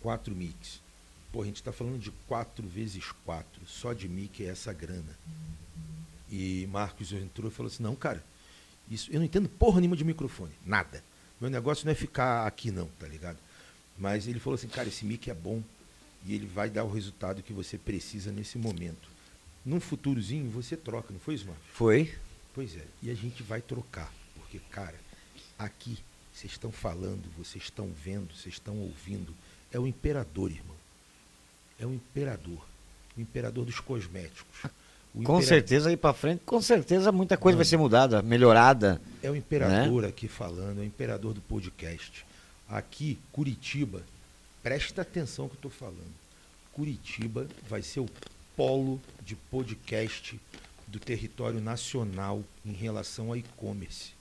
Quatro 0.00 0.34
mics. 0.34 0.80
Pô, 1.34 1.42
a 1.42 1.44
gente 1.44 1.56
está 1.56 1.72
falando 1.72 1.98
de 1.98 2.12
quatro 2.28 2.64
vezes 2.68 3.10
quatro. 3.24 3.60
Só 3.66 3.92
de 3.92 4.08
mic 4.08 4.44
é 4.44 4.50
essa 4.50 4.72
grana. 4.72 5.18
E 6.30 6.64
Marcos 6.70 7.12
entrou 7.12 7.50
e 7.50 7.52
falou 7.52 7.66
assim, 7.72 7.82
não, 7.82 7.96
cara, 7.96 8.24
isso, 8.88 9.10
eu 9.10 9.18
não 9.18 9.26
entendo 9.26 9.48
porra 9.48 9.80
nenhuma 9.80 9.96
de 9.96 10.04
microfone, 10.04 10.52
nada. 10.64 11.02
Meu 11.40 11.50
negócio 11.50 11.84
não 11.86 11.90
é 11.90 11.94
ficar 11.96 12.46
aqui 12.46 12.70
não, 12.70 12.86
tá 13.00 13.08
ligado? 13.08 13.38
Mas 13.98 14.28
ele 14.28 14.38
falou 14.38 14.54
assim, 14.54 14.68
cara, 14.68 14.86
esse 14.86 15.04
mic 15.04 15.28
é 15.28 15.34
bom 15.34 15.60
e 16.24 16.36
ele 16.36 16.46
vai 16.46 16.70
dar 16.70 16.84
o 16.84 16.92
resultado 16.92 17.42
que 17.42 17.52
você 17.52 17.76
precisa 17.76 18.30
nesse 18.30 18.56
momento. 18.56 19.08
Num 19.64 19.80
futurozinho 19.80 20.48
você 20.48 20.76
troca, 20.76 21.12
não 21.12 21.18
foi 21.18 21.34
isso, 21.34 21.46
Marcos? 21.46 21.64
Foi. 21.72 22.14
Pois 22.54 22.76
é, 22.76 22.84
e 23.02 23.10
a 23.10 23.14
gente 23.14 23.42
vai 23.42 23.60
trocar, 23.60 24.14
porque, 24.36 24.60
cara, 24.70 25.00
aqui 25.58 25.98
vocês 26.32 26.52
estão 26.52 26.70
falando, 26.70 27.28
vocês 27.36 27.64
estão 27.64 27.90
vendo, 27.92 28.32
vocês 28.32 28.54
estão 28.54 28.78
ouvindo, 28.78 29.34
é 29.72 29.80
o 29.80 29.86
imperador, 29.88 30.52
irmão. 30.52 30.73
É 31.78 31.86
o 31.86 31.92
imperador. 31.92 32.64
O 33.16 33.20
imperador 33.20 33.64
dos 33.64 33.80
cosméticos 33.80 34.70
com 35.22 35.40
certeza 35.40 35.90
aí 35.90 35.96
para 35.96 36.12
frente, 36.12 36.42
com 36.44 36.60
certeza 36.60 37.12
muita 37.12 37.36
coisa 37.36 37.56
vai 37.56 37.64
ser 37.64 37.76
mudada, 37.76 38.20
melhorada. 38.20 39.00
É 39.22 39.30
o 39.30 39.36
imperador 39.36 40.02
né? 40.02 40.08
aqui 40.08 40.26
falando, 40.26 40.78
é 40.78 40.80
o 40.80 40.84
imperador 40.84 41.32
do 41.32 41.40
podcast. 41.42 42.26
Aqui, 42.68 43.18
Curitiba, 43.30 44.02
presta 44.62 45.02
atenção 45.02 45.46
que 45.46 45.54
eu 45.54 45.58
estou 45.58 45.70
falando. 45.70 46.12
Curitiba 46.72 47.46
vai 47.68 47.82
ser 47.82 48.00
o 48.00 48.08
polo 48.56 49.00
de 49.24 49.36
podcast 49.36 50.40
do 50.88 50.98
território 50.98 51.60
nacional 51.60 52.42
em 52.66 52.72
relação 52.72 53.28
ao 53.28 53.36
e-commerce. 53.36 54.12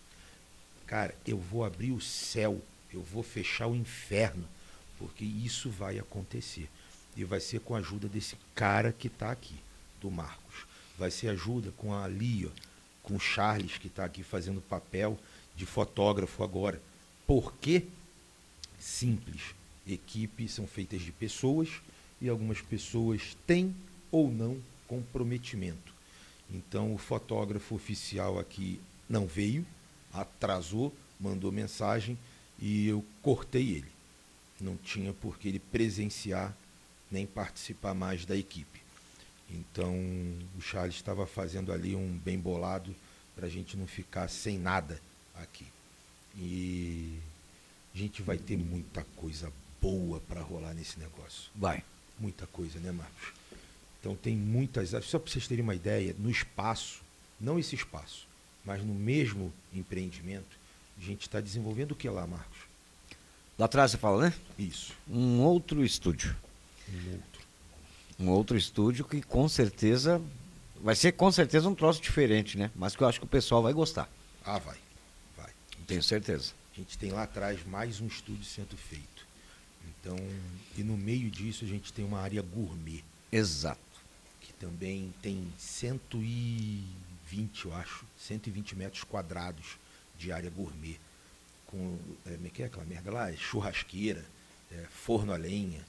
Cara, 0.85 1.15
eu 1.25 1.37
vou 1.37 1.65
abrir 1.65 1.91
o 1.91 2.01
céu, 2.01 2.61
eu 2.93 3.01
vou 3.01 3.23
fechar 3.23 3.65
o 3.65 3.75
inferno, 3.75 4.43
porque 4.99 5.25
isso 5.25 5.71
vai 5.71 5.97
acontecer. 5.97 6.69
E 7.15 7.23
vai 7.23 7.39
ser 7.39 7.59
com 7.59 7.75
a 7.75 7.79
ajuda 7.79 8.07
desse 8.07 8.35
cara 8.55 8.91
que 8.91 9.07
está 9.07 9.31
aqui, 9.31 9.55
do 10.01 10.09
Marcos 10.09 10.43
vai 10.97 11.11
ser 11.11 11.29
ajuda 11.29 11.71
com 11.77 11.93
a 11.93 12.07
Lia, 12.07 12.49
com 13.01 13.15
o 13.15 13.19
Charles, 13.19 13.77
que 13.77 13.87
está 13.87 14.05
aqui 14.05 14.23
fazendo 14.23 14.61
papel 14.61 15.17
de 15.55 15.65
fotógrafo 15.65 16.43
agora. 16.43 16.81
Por 17.27 17.53
quê? 17.55 17.85
Simples. 18.79 19.53
Equipes 19.87 20.53
são 20.53 20.65
feitas 20.65 21.01
de 21.01 21.11
pessoas 21.11 21.69
e 22.21 22.29
algumas 22.29 22.61
pessoas 22.61 23.35
têm 23.45 23.75
ou 24.11 24.31
não 24.31 24.57
comprometimento. 24.87 25.93
Então 26.49 26.93
o 26.93 26.97
fotógrafo 26.97 27.75
oficial 27.75 28.39
aqui 28.39 28.79
não 29.09 29.27
veio, 29.27 29.65
atrasou, 30.13 30.93
mandou 31.19 31.51
mensagem 31.51 32.17
e 32.59 32.87
eu 32.87 33.03
cortei 33.21 33.71
ele. 33.71 33.91
Não 34.61 34.77
tinha 34.77 35.11
por 35.11 35.37
que 35.37 35.49
ele 35.49 35.59
presenciar 35.59 36.55
nem 37.13 37.25
participar 37.25 37.93
mais 37.93 38.25
da 38.25 38.35
equipe. 38.35 38.81
Então 39.49 39.93
o 40.57 40.61
Charles 40.61 40.95
estava 40.95 41.27
fazendo 41.27 41.71
ali 41.71 41.95
um 41.95 42.17
bem 42.17 42.39
bolado 42.39 42.93
para 43.35 43.45
a 43.45 43.49
gente 43.49 43.77
não 43.77 43.87
ficar 43.87 44.27
sem 44.27 44.57
nada 44.57 44.99
aqui. 45.35 45.65
E 46.35 47.19
a 47.93 47.97
gente 47.97 48.23
vai 48.23 48.37
ter 48.37 48.57
muita 48.57 49.05
coisa 49.15 49.53
boa 49.79 50.19
para 50.27 50.41
rolar 50.41 50.73
nesse 50.73 50.99
negócio. 50.99 51.51
Vai. 51.55 51.83
Muita 52.19 52.47
coisa, 52.47 52.79
né, 52.79 52.91
Marcos? 52.91 53.33
Então 53.99 54.15
tem 54.15 54.35
muitas. 54.35 54.89
Só 55.05 55.19
para 55.19 55.31
vocês 55.31 55.47
terem 55.47 55.63
uma 55.63 55.75
ideia, 55.75 56.15
no 56.17 56.29
espaço, 56.29 57.01
não 57.39 57.59
esse 57.59 57.75
espaço, 57.75 58.27
mas 58.65 58.83
no 58.83 58.93
mesmo 58.93 59.53
empreendimento, 59.73 60.57
a 60.97 61.01
gente 61.01 61.21
está 61.21 61.39
desenvolvendo 61.39 61.91
o 61.91 61.95
que 61.95 62.09
lá, 62.09 62.25
Marcos? 62.25 62.59
Lá 63.57 63.65
atrás 63.65 63.91
você 63.91 63.97
fala, 63.97 64.29
né? 64.29 64.33
Isso. 64.57 64.93
Um 65.07 65.41
outro 65.41 65.85
estúdio. 65.85 66.35
Um 66.93 67.11
outro 67.11 67.43
um 68.19 68.29
outro 68.29 68.57
estúdio 68.57 69.05
que 69.05 69.21
com 69.21 69.47
certeza 69.49 70.21
vai 70.81 70.95
ser 70.95 71.13
com 71.13 71.31
certeza 71.31 71.67
um 71.67 71.75
troço 71.75 72.01
diferente, 72.01 72.57
né? 72.57 72.71
Mas 72.75 72.95
que 72.95 73.03
eu 73.03 73.07
acho 73.07 73.19
que 73.19 73.25
o 73.25 73.29
pessoal 73.29 73.61
vai 73.61 73.73
gostar. 73.73 74.09
Ah, 74.45 74.59
vai. 74.59 74.77
Vai. 75.35 75.51
Tenho 75.87 76.03
certeza. 76.03 76.53
A 76.73 76.75
gente 76.75 76.97
tem 76.97 77.11
lá 77.11 77.23
atrás 77.23 77.65
mais 77.65 78.01
um 78.01 78.07
estúdio 78.07 78.43
sendo 78.43 78.75
feito. 78.77 79.25
Então, 79.85 80.17
e 80.77 80.83
no 80.83 80.97
meio 80.97 81.29
disso 81.29 81.63
a 81.63 81.67
gente 81.67 81.93
tem 81.93 82.03
uma 82.03 82.19
área 82.19 82.41
gourmet. 82.41 83.03
Exato. 83.31 83.79
que 84.41 84.53
também 84.53 85.13
tem 85.21 85.47
120, 85.57 87.65
eu 87.65 87.73
acho, 87.75 88.05
120 88.17 88.75
metros 88.75 89.03
quadrados 89.03 89.77
de 90.17 90.31
área 90.31 90.49
gourmet. 90.49 90.99
Com, 91.65 91.97
é, 92.25 92.35
como 92.35 92.47
é 92.47 92.49
que 92.49 92.61
é 92.61 92.65
aquela 92.65 92.85
merda 92.85 93.11
lá? 93.11 93.31
É 93.31 93.35
Churrasqueira, 93.35 94.23
é, 94.71 94.85
forno 94.91 95.33
a 95.33 95.37
lenha, 95.37 95.81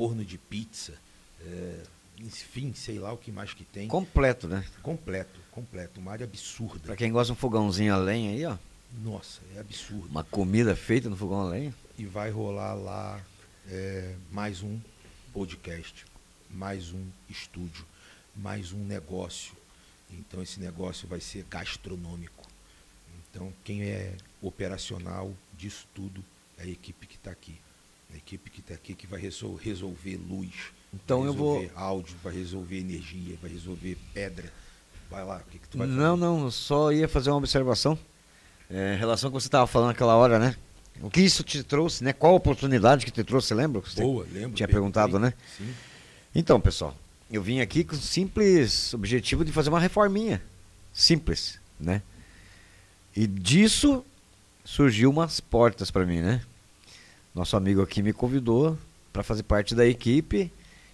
forno 0.00 0.24
de 0.24 0.38
pizza, 0.38 0.94
é, 1.42 1.82
enfim, 2.18 2.72
sei 2.72 2.98
lá 2.98 3.12
o 3.12 3.18
que 3.18 3.30
mais 3.30 3.52
que 3.52 3.64
tem. 3.64 3.86
Completo, 3.86 4.48
né? 4.48 4.64
Completo, 4.82 5.38
completo. 5.50 6.00
Uma 6.00 6.12
área 6.12 6.24
absurda. 6.24 6.80
Pra 6.80 6.96
quem 6.96 7.12
gosta 7.12 7.26
de 7.26 7.32
um 7.32 7.36
fogãozinho 7.38 7.92
a 7.92 7.98
lenha 7.98 8.30
aí, 8.30 8.46
ó. 8.46 8.56
Nossa, 9.04 9.42
é 9.54 9.60
absurdo. 9.60 10.08
Uma 10.08 10.24
comida 10.24 10.74
feita 10.74 11.10
no 11.10 11.16
fogão 11.18 11.42
a 11.42 11.50
lenha. 11.50 11.74
E 11.98 12.06
vai 12.06 12.30
rolar 12.30 12.72
lá 12.72 13.22
é, 13.68 14.14
mais 14.30 14.62
um 14.62 14.80
podcast, 15.34 16.06
mais 16.48 16.94
um 16.94 17.06
estúdio, 17.28 17.84
mais 18.34 18.72
um 18.72 18.82
negócio. 18.82 19.52
Então 20.10 20.42
esse 20.42 20.58
negócio 20.60 21.06
vai 21.06 21.20
ser 21.20 21.44
gastronômico. 21.50 22.48
Então 23.30 23.52
quem 23.62 23.82
é 23.82 24.16
operacional 24.40 25.30
disso 25.52 25.86
tudo 25.94 26.24
é 26.56 26.62
a 26.62 26.66
equipe 26.66 27.06
que 27.06 27.16
está 27.16 27.30
aqui. 27.30 27.60
A 28.12 28.16
equipe 28.16 28.50
que 28.50 28.60
está 28.60 28.74
aqui 28.74 28.94
que 28.94 29.06
vai 29.06 29.20
resol- 29.20 29.54
resolver 29.56 30.16
luz, 30.28 30.50
Então 30.92 31.20
vai 31.20 31.28
eu 31.28 31.32
vou- 31.34 31.58
resolver 31.60 31.78
áudio, 31.80 32.16
vai 32.22 32.32
resolver 32.34 32.78
energia, 32.78 33.36
vai 33.40 33.50
resolver 33.50 33.96
pedra. 34.14 34.52
Vai 35.10 35.24
lá, 35.24 35.38
o 35.38 35.50
que, 35.50 35.58
que 35.58 35.68
tu 35.68 35.78
vai 35.78 35.86
Não, 35.86 36.16
não, 36.16 36.44
eu 36.44 36.50
só 36.50 36.92
ia 36.92 37.08
fazer 37.08 37.30
uma 37.30 37.38
observação. 37.38 37.98
É, 38.68 38.94
em 38.94 38.98
relação 38.98 39.28
ao 39.28 39.32
que 39.32 39.40
você 39.42 39.48
estava 39.48 39.66
falando 39.66 39.88
naquela 39.88 40.14
hora, 40.14 40.38
né? 40.38 40.54
O 41.02 41.10
que 41.10 41.20
isso 41.20 41.42
te 41.42 41.62
trouxe, 41.64 42.04
né? 42.04 42.12
Qual 42.12 42.32
a 42.32 42.36
oportunidade 42.36 43.04
que 43.04 43.10
te 43.10 43.24
trouxe, 43.24 43.52
lembra? 43.54 43.80
Você 43.80 44.00
Boa, 44.00 44.24
lembro. 44.30 44.52
Tinha 44.56 44.68
perguntado, 44.68 45.18
né? 45.18 45.32
Sim. 45.56 45.74
Então, 46.34 46.60
pessoal, 46.60 46.96
eu 47.30 47.42
vim 47.42 47.60
aqui 47.60 47.82
com 47.82 47.94
o 47.96 47.98
simples 47.98 48.94
objetivo 48.94 49.44
de 49.44 49.50
fazer 49.50 49.70
uma 49.70 49.80
reforminha. 49.80 50.40
Simples, 50.92 51.58
né? 51.80 52.02
E 53.16 53.26
disso 53.26 54.04
surgiu 54.64 55.10
umas 55.10 55.40
portas 55.40 55.90
para 55.90 56.06
mim, 56.06 56.20
né? 56.20 56.42
Nosso 57.34 57.56
amigo 57.56 57.80
aqui 57.82 58.02
me 58.02 58.12
convidou 58.12 58.76
para 59.12 59.22
fazer 59.22 59.42
parte 59.44 59.74
da 59.74 59.86
equipe 59.86 60.50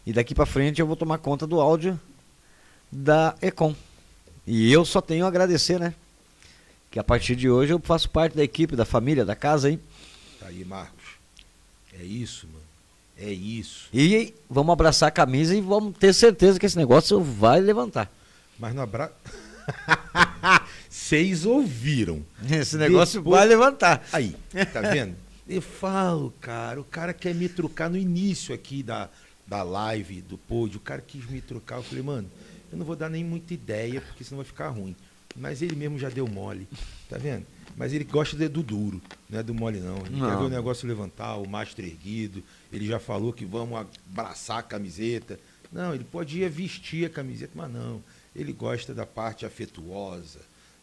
e 0.07 0.13
daqui 0.13 0.35
para 0.35 0.47
frente 0.47 0.81
eu 0.81 0.87
vou 0.87 0.97
tomar 0.97 1.19
conta 1.19 1.47
do 1.47 1.61
áudio 1.61 1.99
da 2.91 3.35
Econ. 3.41 3.75
E 4.47 4.71
eu 4.73 4.85
só 4.85 5.01
tenho 5.01 5.25
a 5.25 5.29
agradecer, 5.29 5.81
né? 5.81 5.95
Que 6.91 6.99
a 6.99 7.05
partir 7.05 7.35
de 7.37 7.49
hoje 7.51 7.73
eu 7.73 7.81
faço 7.81 8.09
parte 8.09 8.37
da 8.37 8.45
equipe, 8.45 8.77
da 8.77 8.85
família, 8.85 9.25
da 9.25 9.35
casa 9.35 9.69
aí. 9.69 9.79
Tá 10.39 10.47
aí, 10.47 10.65
Marcos. 10.65 11.05
É 11.99 12.05
isso, 12.05 12.47
mano. 12.47 12.65
É 13.19 13.33
isso. 13.33 13.89
E 13.93 14.35
vamos 14.49 14.73
abraçar 14.73 15.09
a 15.09 15.13
camisa 15.13 15.55
e 15.57 15.61
vamos 15.61 15.97
ter 15.97 16.13
certeza 16.13 16.61
que 16.61 16.67
esse 16.67 16.77
negócio 16.77 17.21
vai 17.21 17.61
levantar. 17.61 18.11
Mas 18.59 18.75
no 18.75 18.83
abraço. 18.83 19.15
Vocês 20.89 21.45
ouviram. 21.47 22.23
Esse 22.51 22.77
negócio 22.77 23.21
Depois- 23.21 23.39
vai 23.39 23.49
levantar. 23.49 24.07
Aí, 24.13 24.37
tá 24.73 24.81
vendo? 24.83 25.17
Eu 25.49 25.63
falo, 25.63 26.33
cara, 26.41 26.81
o 26.81 26.85
cara 26.85 27.13
quer 27.15 27.35
me 27.35 27.49
trocar 27.49 27.89
no 27.89 27.97
início 27.97 28.55
aqui 28.55 28.83
da, 28.83 29.09
da 29.47 29.63
live, 29.63 30.21
do 30.23 30.37
pod, 30.37 30.77
o 30.77 30.81
cara 30.81 31.01
quis 31.01 31.25
me 31.31 31.41
trocar. 31.41 31.77
Eu 31.77 31.83
falei, 31.85 32.03
mano, 32.03 32.29
eu 32.73 32.77
não 32.79 32.85
vou 32.85 32.97
dar 32.97 33.09
nem 33.09 33.25
muita 33.25 33.55
ideia, 33.55 34.01
porque 34.01 34.25
senão 34.25 34.39
vai 34.39 34.47
ficar 34.47 34.69
ruim. 34.71 34.97
Mas 35.37 35.63
ele 35.63 35.77
mesmo 35.77 35.99
já 35.99 36.09
deu 36.09 36.27
mole, 36.27 36.67
tá 37.09 37.17
vendo? 37.19 37.47
Mas 37.77 37.93
ele 37.93 38.05
gosta 38.05 38.35
de- 38.37 38.49
do 38.49 38.63
duro, 38.63 39.01
não 39.29 39.39
é 39.39 39.43
do 39.43 39.55
mole 39.55 39.79
não. 39.81 39.99
Ele 39.99 40.17
Não. 40.17 40.29
quer 40.31 40.37
ver 40.39 40.45
o 40.45 40.49
negócio 40.49 40.89
levantar, 40.89 41.37
o 41.37 41.47
mastro 41.49 41.85
erguido. 41.85 42.43
Ele 42.73 42.87
já 42.87 42.99
falou 42.99 43.33
que 43.33 43.45
vamos 43.45 43.79
abraçar 44.11 44.59
a 44.59 44.63
camiseta. 44.63 45.39
Não, 45.71 45.95
ele 45.95 46.05
podia 46.05 46.49
vestir 46.49 47.05
a 47.07 47.11
camiseta, 47.11 47.53
mas 47.55 47.71
não. 47.71 48.03
Ele 48.35 48.53
gosta 48.53 48.95
da 48.95 49.05
parte 49.05 49.45
afetuosa, 49.45 50.41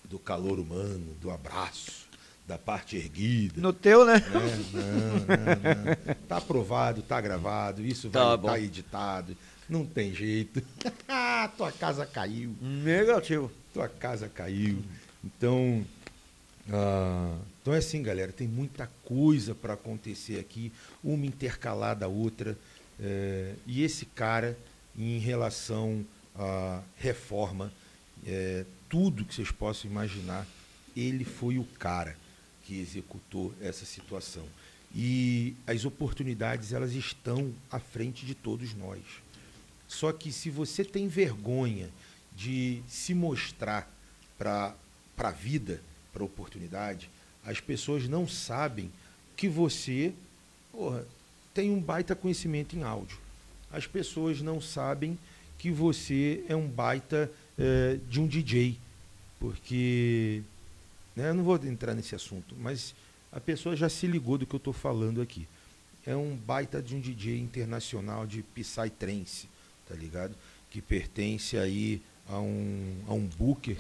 do 0.07 0.19
calor 0.19 0.59
humano, 0.59 1.15
do 1.19 1.31
abraço, 1.31 2.02
da 2.47 2.57
parte 2.57 2.97
erguida. 2.97 3.61
No 3.61 3.71
teu, 3.71 4.05
né? 4.05 4.15
É, 4.17 4.29
não, 4.29 4.41
não, 4.41 6.05
não. 6.05 6.15
Tá 6.27 6.37
aprovado, 6.37 7.01
tá 7.01 7.19
gravado, 7.21 7.81
isso 7.85 8.09
vai 8.09 8.21
Tá 8.21 8.35
estar 8.35 8.37
bom. 8.37 8.55
editado. 8.57 9.37
Não 9.69 9.85
tem 9.85 10.13
jeito. 10.13 10.61
Tua 11.57 11.71
casa 11.71 12.05
caiu, 12.05 12.53
Negativo. 12.61 13.49
tua 13.73 13.87
casa 13.87 14.27
caiu. 14.27 14.83
Então, 15.23 15.85
ah, 16.69 17.37
então 17.61 17.73
é 17.73 17.77
assim, 17.77 18.01
galera, 18.03 18.31
tem 18.31 18.47
muita 18.47 18.89
coisa 19.05 19.55
para 19.55 19.73
acontecer 19.73 20.39
aqui, 20.39 20.71
uma 21.03 21.25
intercalada 21.25 22.05
a 22.05 22.09
outra. 22.09 22.57
eh, 22.99 23.53
e 23.65 23.83
esse 23.83 24.05
cara, 24.05 24.57
em 24.97 25.17
relação 25.17 26.05
à 26.35 26.81
reforma, 26.97 27.71
eh, 28.27 28.65
tudo 28.89 29.23
que 29.25 29.33
vocês 29.33 29.49
possam 29.51 29.89
imaginar, 29.89 30.45
ele 30.95 31.23
foi 31.25 31.57
o 31.57 31.63
cara 31.79 32.15
que 32.63 32.79
executou 32.79 33.53
essa 33.61 33.85
situação. 33.85 34.45
E 34.95 35.55
as 35.65 35.85
oportunidades, 35.85 36.71
elas 36.71 36.93
estão 36.93 37.53
à 37.71 37.79
frente 37.79 38.25
de 38.25 38.35
todos 38.35 38.73
nós. 38.75 39.01
Só 39.87 40.11
que 40.11 40.31
se 40.31 40.49
você 40.49 40.83
tem 40.83 41.07
vergonha 41.07 41.89
de 42.35 42.81
se 42.87 43.13
mostrar 43.13 43.91
para 44.37 44.75
a 45.17 45.31
vida, 45.31 45.81
para 46.11 46.23
a 46.23 46.25
oportunidade, 46.25 47.09
as 47.45 47.59
pessoas 47.59 48.07
não 48.07 48.27
sabem 48.27 48.91
que 49.35 49.47
você 49.47 50.13
porra, 50.73 51.05
tem 51.53 51.69
um 51.69 51.79
baita 51.79 52.15
conhecimento 52.15 52.75
em 52.75 52.83
áudio. 52.83 53.17
As 53.71 53.85
pessoas 53.85 54.41
não 54.41 54.59
sabem 54.59 55.17
que 55.57 55.69
você 55.69 56.43
é 56.49 56.55
um 56.55 56.67
baita 56.67 57.31
eh, 57.57 57.99
de 58.09 58.19
um 58.19 58.27
DJ. 58.27 58.77
Porque. 59.39 60.41
Né, 61.15 61.29
eu 61.29 61.33
não 61.33 61.43
vou 61.43 61.55
entrar 61.63 61.93
nesse 61.93 62.15
assunto, 62.15 62.55
mas 62.57 62.95
a 63.31 63.39
pessoa 63.39 63.75
já 63.75 63.89
se 63.89 64.07
ligou 64.07 64.37
do 64.37 64.45
que 64.45 64.53
eu 64.53 64.57
estou 64.57 64.73
falando 64.73 65.21
aqui. 65.21 65.47
É 66.05 66.15
um 66.15 66.35
baita 66.35 66.81
de 66.81 66.95
um 66.95 66.99
DJ 66.99 67.39
internacional 67.39 68.25
de 68.27 68.43
Psytrance, 68.43 69.47
tá 69.87 69.95
ligado? 69.95 70.35
Que 70.69 70.81
pertence 70.81 71.57
aí 71.57 72.01
a 72.27 72.39
um, 72.39 72.95
a 73.07 73.13
um 73.13 73.25
booker 73.25 73.77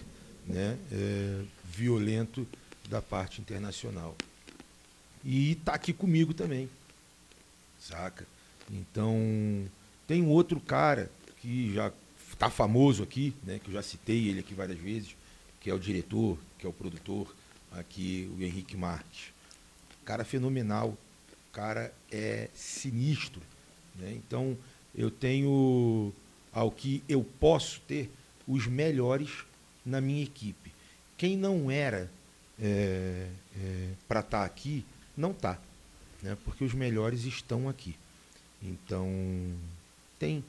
né, 0.47 0.77
eh, 0.91 1.41
violento 1.65 2.47
da 2.89 3.01
parte 3.01 3.41
internacional. 3.41 4.15
E 5.23 5.55
tá 5.63 5.73
aqui 5.73 5.93
comigo 5.93 6.33
também, 6.33 6.69
saca? 7.79 8.25
Então, 8.69 9.17
tem 10.07 10.21
um 10.21 10.29
outro 10.29 10.59
cara 10.59 11.09
que 11.41 11.73
já 11.73 11.91
tá 12.37 12.49
famoso 12.49 13.03
aqui, 13.03 13.33
né, 13.43 13.59
que 13.59 13.69
eu 13.69 13.73
já 13.73 13.81
citei 13.81 14.27
ele 14.27 14.39
aqui 14.39 14.53
várias 14.53 14.77
vezes, 14.77 15.15
que 15.63 15.69
é 15.69 15.73
o 15.73 15.79
diretor, 15.79 16.37
que 16.59 16.65
é 16.65 16.69
o 16.69 16.73
produtor, 16.73 17.33
aqui, 17.71 18.29
o 18.37 18.43
Henrique 18.43 18.75
Marques. 18.75 19.33
Cara 20.03 20.25
fenomenal, 20.25 20.97
cara 21.53 21.93
é 22.11 22.49
sinistro. 22.53 23.41
Né? 23.95 24.11
Então, 24.11 24.57
eu 24.93 25.09
tenho 25.09 26.13
ao 26.51 26.69
que 26.69 27.01
eu 27.07 27.23
posso 27.39 27.79
ter 27.87 28.11
os 28.45 28.67
melhores 28.67 29.45
na 29.85 30.01
minha 30.01 30.21
equipe. 30.21 30.73
Quem 31.17 31.37
não 31.37 31.71
era 31.71 32.11
é, 32.59 33.29
para 34.05 34.19
estar 34.19 34.43
aqui, 34.43 34.85
não 35.15 35.31
está. 35.31 35.57
Né? 36.21 36.37
Porque 36.43 36.65
os 36.65 36.73
melhores 36.73 37.23
estão 37.23 37.69
aqui. 37.69 37.95
Então, 38.61 39.07
tem 40.19 40.43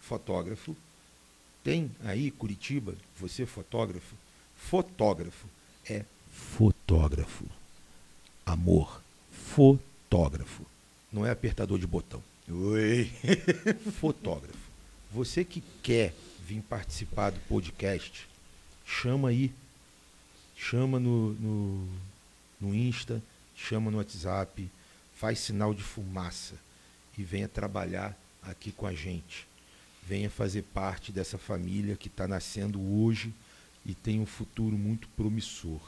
fotógrafo, 0.00 0.76
tem 1.64 1.90
aí 2.04 2.30
Curitiba, 2.30 2.94
você 3.18 3.44
fotógrafo, 3.44 4.14
fotógrafo 4.56 5.46
é 5.88 6.04
fotógrafo. 6.30 7.44
Amor, 8.44 9.02
fotógrafo. 9.30 10.64
Não 11.12 11.24
é 11.24 11.30
apertador 11.30 11.78
de 11.78 11.86
botão. 11.86 12.22
Oi. 12.48 13.10
Fotógrafo. 13.98 14.70
Você 15.10 15.44
que 15.44 15.62
quer 15.82 16.14
vir 16.46 16.60
participar 16.62 17.30
do 17.30 17.40
podcast, 17.40 18.28
chama 18.84 19.30
aí. 19.30 19.52
Chama 20.56 21.00
no, 21.00 21.32
no, 21.34 21.88
no 22.60 22.74
Insta, 22.74 23.22
chama 23.54 23.90
no 23.90 23.98
WhatsApp, 23.98 24.70
faz 25.14 25.38
sinal 25.40 25.74
de 25.74 25.82
fumaça 25.82 26.54
e 27.18 27.22
venha 27.22 27.48
trabalhar 27.48 28.16
aqui 28.42 28.70
com 28.70 28.86
a 28.86 28.94
gente. 28.94 29.46
Venha 30.06 30.30
fazer 30.30 30.62
parte 30.62 31.10
dessa 31.10 31.36
família 31.36 31.96
que 31.96 32.08
está 32.08 32.28
nascendo 32.28 32.80
hoje 32.80 33.34
e 33.86 33.94
tem 33.94 34.20
um 34.20 34.26
futuro 34.26 34.76
muito 34.76 35.08
promissor. 35.10 35.80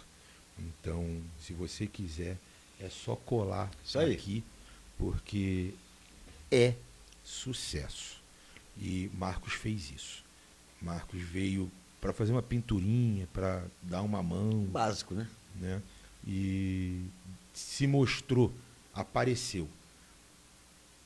Então, 0.59 1.21
se 1.41 1.53
você 1.53 1.87
quiser, 1.87 2.37
é 2.81 2.89
só 2.89 3.17
colar 3.17 3.71
Isso 3.85 3.99
aí. 3.99 4.15
aqui, 4.15 4.45
porque 4.97 5.75
é 6.51 6.75
sucesso. 7.25 8.21
E 8.81 9.11
Marcos 9.15 9.55
fez 9.55 9.91
isso. 9.91 10.23
Marcos 10.81 11.21
veio 11.21 11.71
para 12.01 12.13
fazer 12.13 12.31
uma 12.33 12.43
pinturinha, 12.43 13.27
para 13.33 13.65
dar 13.83 14.03
uma 14.03 14.23
mão, 14.23 14.65
Básico, 14.67 15.15
né? 15.15 15.29
né? 15.57 15.83
E 16.27 17.05
se 17.53 17.87
mostrou, 17.89 18.55
apareceu. 18.95 19.69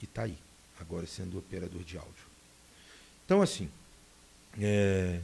E 0.02 0.06
tá 0.06 0.24
aí, 0.24 0.36
agora 0.78 1.06
sendo 1.06 1.38
operador 1.38 1.82
de 1.82 1.96
áudio. 1.96 2.26
Então, 3.24 3.40
assim, 3.40 3.70
é, 4.60 5.20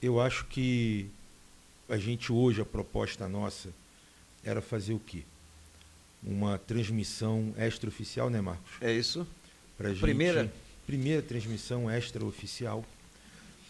eu 0.00 0.20
acho 0.20 0.46
que 0.46 1.08
a 1.88 1.96
gente 1.96 2.32
hoje, 2.32 2.60
a 2.60 2.64
proposta 2.64 3.28
nossa 3.28 3.70
era 4.44 4.60
fazer 4.60 4.92
o 4.94 5.00
quê? 5.00 5.22
Uma 6.22 6.58
transmissão 6.58 7.54
extraoficial, 7.58 8.28
né, 8.28 8.40
Marcos? 8.40 8.70
É 8.80 8.92
isso. 8.92 9.26
Pra 9.76 9.90
gente, 9.90 10.00
Primeira? 10.00 10.52
Primeira 10.86 11.22
transmissão 11.22 11.90
extraoficial. 11.90 12.84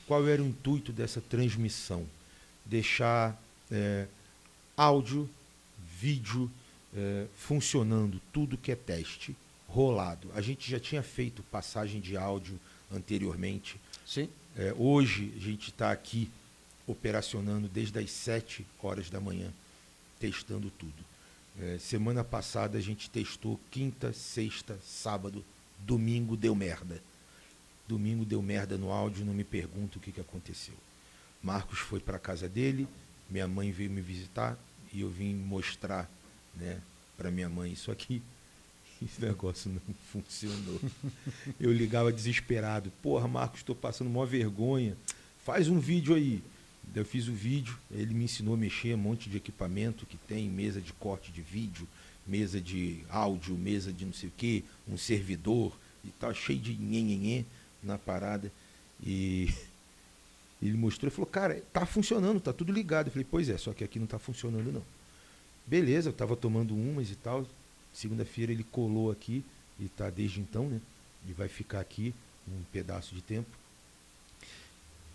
Qual 0.07 0.27
era 0.27 0.43
o 0.43 0.47
intuito 0.47 0.93
dessa 0.93 1.21
transmissão? 1.21 2.07
Deixar 2.65 3.41
é, 3.71 4.07
áudio, 4.77 5.29
vídeo 6.01 6.51
é, 6.97 7.27
funcionando, 7.37 8.21
tudo 8.33 8.57
que 8.57 8.73
é 8.73 8.77
teste, 8.77 9.37
rolado. 9.69 10.31
A 10.35 10.41
gente 10.41 10.71
já 10.71 10.81
tinha 10.81 11.03
feito 11.03 11.43
passagem 11.45 12.01
de 12.01 12.17
áudio 12.17 12.59
anteriormente. 12.91 13.79
Sim. 14.07 14.29
É, 14.59 14.75
hoje 14.77 15.33
a 15.37 15.41
gente 15.41 15.71
está 15.71 15.93
aqui 15.93 16.29
operacionando 16.85 17.69
desde 17.69 17.97
as 18.01 18.11
7 18.11 18.67
horas 18.83 19.09
da 19.09 19.21
manhã, 19.21 19.53
testando 20.19 20.69
tudo. 20.69 21.05
É, 21.61 21.79
semana 21.79 22.25
passada 22.25 22.77
a 22.77 22.81
gente 22.81 23.09
testou 23.09 23.61
quinta, 23.71 24.13
sexta, 24.13 24.77
sábado, 24.85 25.45
domingo 25.79 26.37
deu 26.37 26.57
merda. 26.57 27.01
Domingo 27.87 28.25
deu 28.25 28.43
merda 28.43 28.77
no 28.77 28.91
áudio, 28.91 29.25
não 29.25 29.33
me 29.33 29.45
pergunto 29.45 29.99
o 29.99 30.03
que, 30.03 30.11
que 30.11 30.21
aconteceu. 30.21 30.75
Marcos 31.41 31.79
foi 31.79 32.01
para 32.01 32.17
a 32.17 32.21
casa 32.21 32.49
dele, 32.49 32.89
minha 33.31 33.47
mãe 33.47 33.71
veio 33.71 33.91
me 33.91 34.01
visitar 34.01 34.59
e 34.93 35.03
eu 35.03 35.09
vim 35.09 35.35
mostrar 35.35 36.11
né, 36.57 36.81
para 37.17 37.31
minha 37.31 37.49
mãe 37.49 37.73
isso 37.73 37.93
aqui. 37.93 38.21
Esse 39.05 39.21
negócio 39.21 39.71
não 39.71 39.95
funcionou. 40.13 40.81
Eu 41.59 41.73
ligava 41.73 42.13
desesperado. 42.13 42.93
Porra, 43.03 43.29
Marcos, 43.29 43.61
estou 43.61 43.75
passando 43.75 44.09
uma 44.09 44.27
vergonha. 44.27 44.97
Faz 45.45 45.69
um 45.69 45.79
vídeo 45.79 46.15
aí. 46.15 46.43
Eu 46.95 47.05
fiz 47.05 47.29
o 47.29 47.33
vídeo, 47.33 47.79
ele 47.91 48.15
me 48.15 48.25
ensinou 48.25 48.55
a 48.55 48.57
mexer 48.57 48.95
um 48.95 48.99
monte 48.99 49.29
de 49.29 49.37
equipamento 49.37 50.07
que 50.07 50.17
tem, 50.17 50.49
mesa 50.49 50.81
de 50.81 50.93
corte 50.95 51.31
de 51.31 51.43
vídeo, 51.43 51.87
mesa 52.27 52.61
de 52.61 53.05
áudio, 53.11 53.57
mesa 53.57 53.93
de 53.93 54.05
não 54.05 54.13
sei 54.13 54.31
o 54.31 54.33
que, 54.37 54.65
um 54.89 54.97
servidor 54.97 55.79
e 56.05 56.09
tal, 56.19 56.35
cheio 56.35 56.59
de 56.59 56.75
nhenhenhê 56.75 57.45
na 57.83 57.99
parada. 57.99 58.51
E 59.03 59.53
ele 60.61 60.77
mostrou 60.77 61.09
e 61.09 61.15
falou, 61.15 61.27
cara, 61.27 61.63
tá 61.73 61.87
funcionando, 61.87 62.41
tá 62.41 62.53
tudo 62.53 62.73
ligado. 62.73 63.09
Eu 63.09 63.13
falei, 63.13 63.27
pois 63.31 63.49
é, 63.49 63.59
só 63.59 63.73
que 63.73 63.85
aqui 63.85 63.99
não 63.99 64.07
tá 64.07 64.19
funcionando 64.19 64.73
não. 64.73 64.83
Beleza, 65.67 66.09
eu 66.09 66.15
tava 66.15 66.35
tomando 66.35 66.75
umas 66.75 67.11
e 67.11 67.17
tal. 67.17 67.47
Segunda-feira 67.99 68.53
ele 68.53 68.63
colou 68.63 69.11
aqui 69.11 69.45
e 69.81 69.89
tá 69.89 70.09
desde 70.09 70.39
então, 70.39 70.69
né? 70.69 70.81
E 71.29 71.33
vai 71.33 71.49
ficar 71.49 71.81
aqui 71.81 72.15
um 72.47 72.63
pedaço 72.73 73.13
de 73.13 73.21
tempo. 73.21 73.51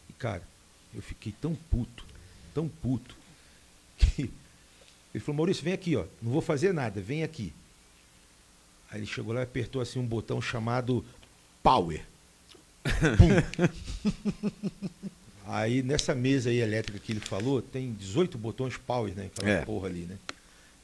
E 0.09 0.13
cara, 0.13 0.43
eu 0.93 1.01
fiquei 1.01 1.33
tão 1.39 1.55
puto, 1.71 2.05
tão 2.53 2.67
puto, 2.67 3.15
que 3.97 4.29
ele 5.15 5.23
falou, 5.23 5.37
Maurício, 5.37 5.63
vem 5.63 5.71
aqui, 5.71 5.95
ó. 5.95 6.03
Não 6.21 6.29
vou 6.29 6.41
fazer 6.41 6.73
nada, 6.73 6.99
vem 7.01 7.23
aqui. 7.23 7.53
Aí 8.91 8.99
ele 8.99 9.07
chegou 9.07 9.33
lá 9.33 9.39
e 9.39 9.43
apertou 9.43 9.81
assim 9.81 9.97
um 9.97 10.05
botão 10.05 10.41
chamado 10.41 11.05
Power. 11.63 12.05
Aí 15.45 15.81
nessa 15.81 16.13
mesa 16.13 16.49
aí 16.49 16.57
elétrica 16.57 16.99
que 16.99 17.13
ele 17.13 17.21
falou, 17.21 17.61
tem 17.61 17.93
18 17.93 18.37
botões 18.37 18.75
Power, 18.75 19.15
né? 19.15 19.27
Aquela 19.27 19.49
É. 19.49 19.63
porra 19.65 19.87
ali, 19.87 20.01
né? 20.01 20.17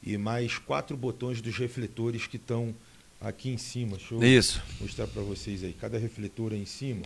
E 0.02 0.16
mais 0.16 0.58
quatro 0.58 0.96
botões 0.96 1.42
dos 1.42 1.56
refletores 1.56 2.26
que 2.26 2.36
estão 2.36 2.74
aqui 3.20 3.50
em 3.50 3.58
cima. 3.58 3.96
Deixa 3.96 4.14
eu 4.14 4.22
Isso. 4.22 4.62
mostrar 4.80 5.06
para 5.06 5.22
vocês 5.22 5.62
aí. 5.62 5.72
Cada 5.74 5.98
refletor 5.98 6.52
aí 6.52 6.62
em 6.62 6.66
cima 6.66 7.02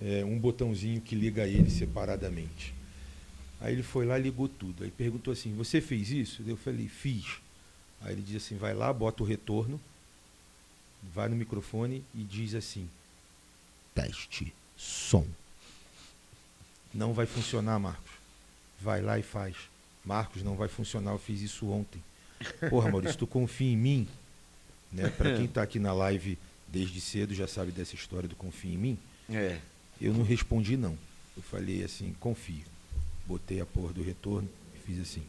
é 0.00 0.24
um 0.24 0.38
botãozinho 0.38 1.00
que 1.00 1.14
liga 1.14 1.46
ele 1.46 1.70
separadamente. 1.70 2.74
Aí 3.60 3.72
ele 3.72 3.82
foi 3.82 4.04
lá 4.04 4.18
e 4.18 4.22
ligou 4.22 4.48
tudo. 4.48 4.84
Aí 4.84 4.90
perguntou 4.90 5.32
assim: 5.32 5.54
Você 5.54 5.80
fez 5.80 6.10
isso? 6.10 6.42
Eu 6.46 6.56
falei: 6.56 6.88
Fiz. 6.88 7.38
Aí 8.02 8.12
ele 8.12 8.22
diz 8.22 8.44
assim: 8.44 8.56
Vai 8.56 8.74
lá, 8.74 8.92
bota 8.92 9.22
o 9.22 9.26
retorno, 9.26 9.80
vai 11.14 11.28
no 11.28 11.36
microfone 11.36 12.04
e 12.14 12.22
diz 12.22 12.54
assim: 12.54 12.88
Teste 13.94 14.52
som. 14.76 15.26
Não 16.92 17.14
vai 17.14 17.26
funcionar, 17.26 17.78
Marcos. 17.78 18.12
Vai 18.80 19.00
lá 19.00 19.18
e 19.18 19.22
faz. 19.22 19.56
Marcos, 20.06 20.42
não 20.42 20.54
vai 20.54 20.68
funcionar. 20.68 21.10
Eu 21.10 21.18
fiz 21.18 21.42
isso 21.42 21.68
ontem. 21.68 22.02
Porra, 22.70 22.90
Maurício, 22.90 23.18
tu 23.18 23.26
confia 23.26 23.72
em 23.72 23.76
mim? 23.76 24.08
Né? 24.92 25.10
Para 25.10 25.36
quem 25.36 25.46
está 25.46 25.62
aqui 25.62 25.78
na 25.78 25.92
live 25.92 26.38
desde 26.68 27.00
cedo 27.00 27.34
já 27.34 27.46
sabe 27.46 27.72
dessa 27.72 27.94
história 27.94 28.28
do 28.28 28.36
confia 28.36 28.72
em 28.72 28.78
mim. 28.78 28.98
É. 29.28 29.58
Eu 30.00 30.14
não 30.14 30.22
respondi 30.22 30.76
não. 30.76 30.96
Eu 31.36 31.42
falei 31.42 31.82
assim, 31.82 32.14
confio. 32.20 32.64
Botei 33.26 33.60
a 33.60 33.66
porra 33.66 33.92
do 33.92 34.02
retorno 34.02 34.48
e 34.74 34.78
fiz 34.86 35.00
assim, 35.00 35.22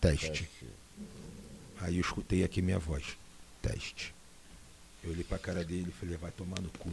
teste. 0.00 0.48
Aí 1.80 1.96
eu 1.96 2.00
escutei 2.00 2.44
aqui 2.44 2.62
minha 2.62 2.78
voz, 2.78 3.16
teste. 3.60 4.14
Eu 5.02 5.10
olhei 5.10 5.24
pra 5.24 5.38
cara 5.38 5.64
dele 5.64 5.86
e 5.88 5.92
falei, 5.92 6.16
vai 6.16 6.30
tomar 6.30 6.60
no 6.60 6.68
cu. 6.70 6.90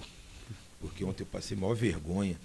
Porque 0.79 1.03
ontem 1.03 1.23
eu 1.23 1.27
passei 1.27 1.55
maior 1.55 1.75
vergonha. 1.75 2.37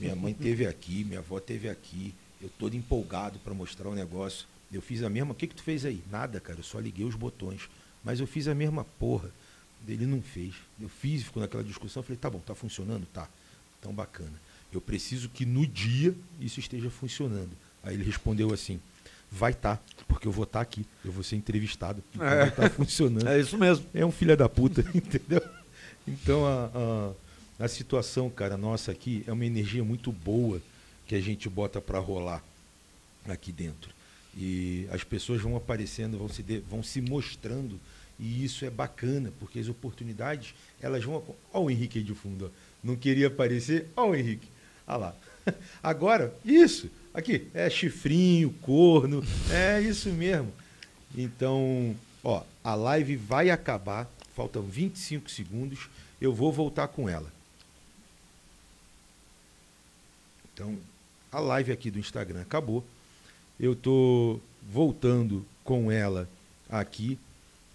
Minha 0.00 0.16
mãe 0.16 0.34
teve 0.34 0.66
aqui, 0.66 1.04
minha 1.04 1.20
avó 1.20 1.38
teve 1.38 1.68
aqui. 1.68 2.14
Eu 2.40 2.50
todo 2.58 2.74
empolgado 2.76 3.38
para 3.38 3.54
mostrar 3.54 3.88
o 3.88 3.94
negócio. 3.94 4.46
Eu 4.72 4.82
fiz 4.82 5.02
a 5.02 5.08
mesma. 5.10 5.32
O 5.32 5.34
que, 5.34 5.46
que 5.46 5.54
tu 5.54 5.62
fez 5.62 5.84
aí? 5.84 6.02
Nada, 6.10 6.40
cara. 6.40 6.58
Eu 6.58 6.64
só 6.64 6.78
liguei 6.80 7.04
os 7.06 7.14
botões. 7.14 7.68
Mas 8.02 8.20
eu 8.20 8.26
fiz 8.26 8.48
a 8.48 8.54
mesma 8.54 8.84
porra. 8.98 9.30
Ele 9.86 10.06
não 10.06 10.20
fez. 10.20 10.54
Eu 10.80 10.88
fiz, 10.88 11.22
ficou 11.22 11.40
naquela 11.42 11.62
discussão. 11.62 12.00
Eu 12.00 12.04
falei, 12.04 12.18
tá 12.18 12.28
bom, 12.30 12.38
tá 12.40 12.54
funcionando? 12.54 13.06
Tá. 13.12 13.28
Então 13.78 13.92
bacana. 13.92 14.32
Eu 14.72 14.80
preciso 14.80 15.28
que 15.28 15.44
no 15.46 15.66
dia 15.66 16.14
isso 16.40 16.58
esteja 16.60 16.90
funcionando. 16.90 17.50
Aí 17.82 17.94
ele 17.94 18.02
respondeu 18.04 18.52
assim: 18.52 18.80
vai 19.30 19.52
estar, 19.52 19.82
porque 20.08 20.26
eu 20.26 20.32
vou 20.32 20.44
estar 20.44 20.60
aqui. 20.60 20.84
Eu 21.04 21.12
vou 21.12 21.22
ser 21.22 21.36
entrevistado. 21.36 22.02
Então 22.12 22.26
É. 22.26 22.36
vai 22.40 22.48
estar 22.48 22.70
funcionando. 22.70 23.28
É 23.28 23.38
isso 23.38 23.56
mesmo. 23.56 23.86
É 23.94 24.04
um 24.04 24.10
filho 24.12 24.36
da 24.36 24.48
puta, 24.48 24.80
entendeu? 24.94 25.42
Então 26.08 26.44
a, 26.46 27.12
a, 27.60 27.64
a 27.64 27.68
situação, 27.68 28.28
cara, 28.28 28.56
nossa 28.56 28.90
aqui 28.90 29.22
é 29.26 29.32
uma 29.32 29.44
energia 29.46 29.84
muito 29.84 30.10
boa 30.10 30.60
que 31.06 31.14
a 31.14 31.20
gente 31.20 31.48
bota 31.48 31.80
para 31.80 31.98
rolar 31.98 32.42
aqui 33.28 33.52
dentro. 33.52 33.92
E 34.36 34.86
as 34.90 35.04
pessoas 35.04 35.40
vão 35.40 35.56
aparecendo, 35.56 36.18
vão 36.18 36.28
se, 36.28 36.42
de- 36.42 36.60
vão 36.60 36.82
se 36.82 37.00
mostrando, 37.00 37.78
e 38.18 38.44
isso 38.44 38.64
é 38.64 38.70
bacana, 38.70 39.32
porque 39.38 39.58
as 39.58 39.68
oportunidades, 39.68 40.54
elas 40.80 41.04
vão. 41.04 41.22
Olha 41.52 41.64
o 41.64 41.70
Henrique 41.70 41.98
aí 41.98 42.04
de 42.04 42.14
fundo, 42.14 42.46
ó. 42.46 42.50
não 42.82 42.96
queria 42.96 43.28
aparecer, 43.28 43.86
olha 43.96 44.10
o 44.10 44.14
Henrique, 44.16 44.48
olha 44.86 44.96
lá. 44.96 45.14
Agora, 45.82 46.34
isso, 46.44 46.90
aqui, 47.12 47.48
é 47.54 47.68
chifrinho, 47.70 48.50
corno, 48.62 49.22
é 49.52 49.80
isso 49.80 50.08
mesmo. 50.10 50.52
Então, 51.16 51.94
ó, 52.22 52.42
a 52.62 52.74
live 52.74 53.14
vai 53.16 53.50
acabar, 53.50 54.10
faltam 54.34 54.62
25 54.62 55.30
segundos, 55.30 55.88
eu 56.20 56.32
vou 56.34 56.52
voltar 56.52 56.88
com 56.88 57.08
ela. 57.08 57.32
Então, 60.52 60.76
a 61.34 61.40
live 61.40 61.72
aqui 61.72 61.90
do 61.90 61.98
Instagram 61.98 62.42
acabou. 62.42 62.84
Eu 63.58 63.74
tô 63.74 64.38
voltando 64.62 65.44
com 65.64 65.90
ela 65.90 66.28
aqui 66.70 67.18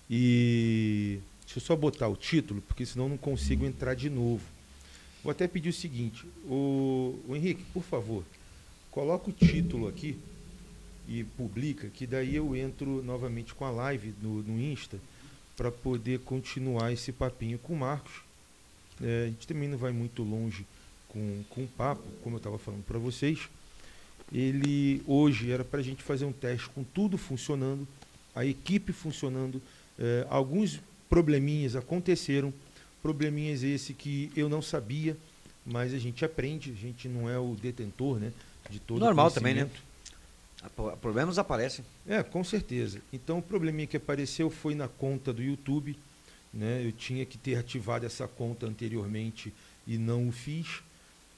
e 0.10 1.20
deixa 1.42 1.60
eu 1.60 1.62
só 1.62 1.76
botar 1.76 2.08
o 2.08 2.16
título, 2.16 2.62
porque 2.62 2.86
senão 2.86 3.10
não 3.10 3.18
consigo 3.18 3.66
entrar 3.66 3.96
de 3.96 4.10
novo. 4.10 4.44
Vou 5.22 5.32
até 5.32 5.46
pedir 5.46 5.70
o 5.70 5.74
seguinte, 5.74 6.26
o, 6.46 7.20
o 7.28 7.36
Henrique, 7.36 7.66
por 7.74 7.84
favor, 7.84 8.24
coloca 8.90 9.30
o 9.30 9.34
título 9.34 9.90
aqui 9.90 10.18
e 11.06 11.26
publica, 11.26 11.90
que 11.90 12.08
daí 12.08 12.36
eu 12.36 12.56
entro 12.56 13.04
novamente 13.04 13.54
com 13.54 13.66
a 13.66 13.72
live 13.72 14.14
no, 14.22 14.42
no 14.42 14.58
Insta 14.62 14.98
para 15.58 15.70
poder 15.70 16.20
continuar 16.20 16.94
esse 16.94 17.12
papinho 17.12 17.60
com 17.60 17.74
o 17.74 17.78
Marcos. 17.78 18.22
É, 19.02 19.24
a 19.24 19.28
gente 19.28 19.46
também 19.46 19.68
não 19.68 19.78
vai 19.78 19.92
muito 19.92 20.24
longe 20.24 20.66
com, 21.10 21.44
com 21.50 21.64
o 21.64 21.68
papo, 21.68 22.04
como 22.24 22.36
eu 22.36 22.38
estava 22.38 22.58
falando 22.58 22.84
para 22.84 22.98
vocês. 22.98 23.50
Ele 24.32 25.02
hoje 25.08 25.52
era 25.52 25.64
para 25.64 25.80
a 25.80 25.84
gente 25.84 26.04
fazer 26.04 26.26
um 26.26 26.32
teste 26.32 26.70
com 26.70 26.84
tudo 26.84 27.18
funcionando, 27.18 27.88
a 28.36 28.46
equipe 28.46 28.94
funcionando. 28.94 29.62
É, 29.98 30.26
alguns 30.30 30.80
probleminhas 31.10 31.76
aconteceram, 31.76 32.54
probleminhas 33.02 33.64
esse 33.64 33.94
que 33.94 34.32
eu 34.36 34.48
não 34.48 34.62
sabia, 34.62 35.18
mas 35.66 35.94
a 35.94 35.98
gente 35.98 36.24
aprende, 36.24 36.72
a 36.72 36.76
gente 36.76 37.08
não 37.08 37.30
é 37.30 37.38
o 37.38 37.56
detentor 37.56 38.20
né, 38.20 38.32
de 38.70 38.80
todo 38.80 38.98
o 38.98 39.06
Normal 39.06 39.32
também, 39.32 39.56
né? 39.56 39.70
Problemas 41.02 41.38
aparecem. 41.38 41.86
É, 42.06 42.22
com 42.22 42.44
certeza. 42.44 43.02
Então 43.14 43.38
o 43.38 43.42
probleminha 43.42 43.88
que 43.88 43.96
apareceu 43.96 44.50
foi 44.50 44.76
na 44.76 44.90
conta 44.90 45.32
do 45.32 45.42
YouTube. 45.42 45.98
Né? 46.54 46.86
Eu 46.86 46.92
tinha 46.92 47.26
que 47.26 47.38
ter 47.38 47.56
ativado 47.56 48.06
essa 48.06 48.28
conta 48.28 48.66
anteriormente 48.66 49.54
e 49.88 49.98
não 49.98 50.28
o 50.28 50.32
fiz. 50.32 50.82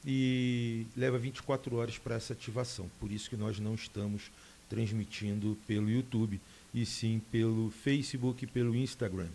E 0.06 0.88
leva 0.98 1.18
24 1.18 1.76
horas 1.76 1.98
para 1.98 2.16
essa 2.16 2.34
ativação. 2.34 2.90
Por 3.00 3.12
isso 3.12 3.30
que 3.30 3.38
nós 3.38 3.60
não 3.60 3.76
estamos 3.76 4.32
transmitindo 4.68 5.58
pelo 5.68 5.90
YouTube, 5.90 6.40
e 6.74 6.86
sim 6.86 7.22
pelo 7.32 7.70
Facebook 7.70 8.46
e 8.46 8.48
pelo 8.48 8.76
Instagram. 8.76 9.28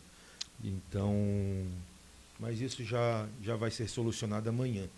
Então, 0.65 1.15
mas 2.41 2.61
isso 2.61 2.83
já, 2.85 3.29
já 3.43 3.57
vai 3.57 3.71
ser 3.71 3.89
solucionado 3.89 4.49
amanhã. 4.49 4.89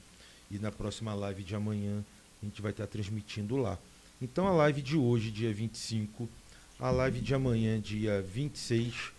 e 0.50 0.58
na 0.58 0.72
próxima 0.72 1.12
live 1.14 1.42
de 1.42 1.54
amanhã 1.54 2.02
a 2.40 2.44
gente 2.46 2.62
vai 2.62 2.70
estar 2.70 2.86
transmitindo 2.86 3.56
lá. 3.56 3.78
Então 4.22 4.46
a 4.46 4.52
live 4.52 4.80
de 4.80 4.96
hoje, 4.96 5.30
dia 5.30 5.52
25, 5.52 6.28
a 6.78 6.90
live 6.90 7.20
de 7.20 7.34
amanhã, 7.34 7.80
dia 7.80 8.22
26, 8.22 9.12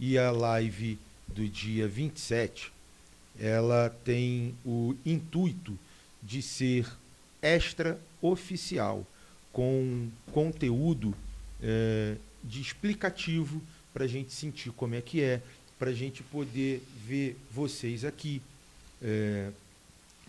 e 0.00 0.18
a 0.18 0.30
live 0.30 0.98
do 1.28 1.48
dia 1.48 1.86
27, 1.86 2.72
ela 3.38 3.90
tem 4.04 4.54
o 4.64 4.94
intuito 5.04 5.78
de 6.22 6.42
ser 6.42 6.86
extra 7.40 7.98
oficial, 8.20 9.06
com 9.52 10.08
conteúdo 10.32 11.14
é, 11.60 12.16
de 12.42 12.60
explicativo 12.60 13.60
para 13.92 14.04
a 14.04 14.08
gente 14.08 14.32
sentir 14.32 14.70
como 14.72 14.94
é 14.94 15.00
que 15.00 15.20
é, 15.20 15.42
para 15.78 15.90
a 15.90 15.94
gente 15.94 16.22
poder 16.22 16.82
ver 17.06 17.36
vocês 17.50 18.04
aqui, 18.04 18.40
é, 19.02 19.50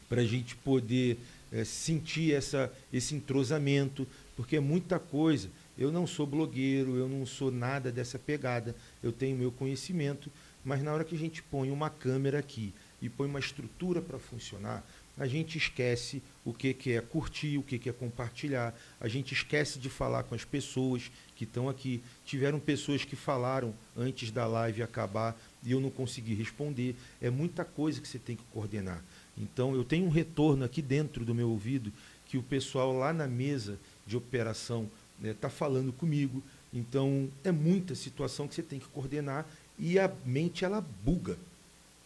para 0.10 0.22
a 0.22 0.26
gente 0.26 0.56
poder 0.56 1.18
é, 1.52 1.64
sentir 1.64 2.34
essa, 2.34 2.72
esse 2.92 3.14
entrosamento, 3.14 4.08
porque 4.36 4.56
é 4.56 4.60
muita 4.60 4.98
coisa. 4.98 5.50
Eu 5.78 5.92
não 5.92 6.06
sou 6.06 6.26
blogueiro, 6.26 6.96
eu 6.96 7.08
não 7.08 7.26
sou 7.26 7.52
nada 7.52 7.92
dessa 7.92 8.20
pegada, 8.20 8.76
eu 9.02 9.12
tenho 9.12 9.38
meu 9.38 9.52
conhecimento, 9.52 10.32
mas 10.66 10.82
na 10.84 10.94
hora 10.94 11.04
que 11.04 11.16
a 11.16 11.20
gente 11.20 11.42
põe 11.44 11.72
uma 11.72 11.90
câmera 11.90 12.40
aqui 12.40 12.74
e 13.04 13.10
põe 13.10 13.28
uma 13.28 13.40
estrutura 13.40 14.02
para 14.02 14.18
funcionar, 14.18 14.82
a 15.18 15.28
gente 15.28 15.58
esquece 15.58 16.24
o 16.46 16.54
que, 16.54 16.74
que 16.74 16.94
é 16.94 17.02
curtir, 17.02 17.58
o 17.58 17.64
que, 17.64 17.78
que 17.78 17.90
é 17.90 17.94
compartilhar, 17.94 18.74
a 19.00 19.10
gente 19.10 19.34
esquece 19.34 19.78
de 19.78 19.90
falar 19.90 20.24
com 20.24 20.34
as 20.34 20.46
pessoas 20.46 21.12
que 21.36 21.44
estão 21.44 21.68
aqui. 21.68 22.02
Tiveram 22.26 22.62
pessoas 22.62 23.04
que 23.04 23.16
falaram 23.16 23.76
antes 23.96 24.32
da 24.32 24.48
live 24.48 24.82
acabar 24.82 25.38
e 25.64 25.74
eu 25.74 25.82
não 25.82 25.90
consegui 25.90 26.34
responder. 26.34 26.96
É 27.22 27.30
muita 27.30 27.66
coisa 27.66 28.00
que 28.00 28.08
você 28.08 28.18
tem 28.18 28.38
que 28.38 28.44
coordenar. 28.54 29.04
Então, 29.38 29.76
eu 29.76 29.84
tenho 29.84 30.06
um 30.06 30.10
retorno 30.10 30.64
aqui 30.64 30.82
dentro 30.82 31.26
do 31.26 31.36
meu 31.36 31.50
ouvido 31.50 31.92
que 32.26 32.38
o 32.38 32.44
pessoal 32.44 32.94
lá 32.94 33.12
na 33.12 33.28
mesa 33.28 33.78
de 34.08 34.16
operação 34.16 34.90
está 35.18 35.28
né, 35.28 35.36
tá 35.40 35.50
falando 35.50 35.92
comigo. 35.92 36.42
Então, 36.74 37.30
é 37.44 37.52
muita 37.52 37.96
situação 37.96 38.48
que 38.48 38.56
você 38.56 38.64
tem 38.64 38.80
que 38.80 38.88
coordenar 38.88 39.46
e 39.78 40.00
a 40.00 40.12
mente 40.26 40.66
ela 40.66 40.82
buga. 41.04 41.38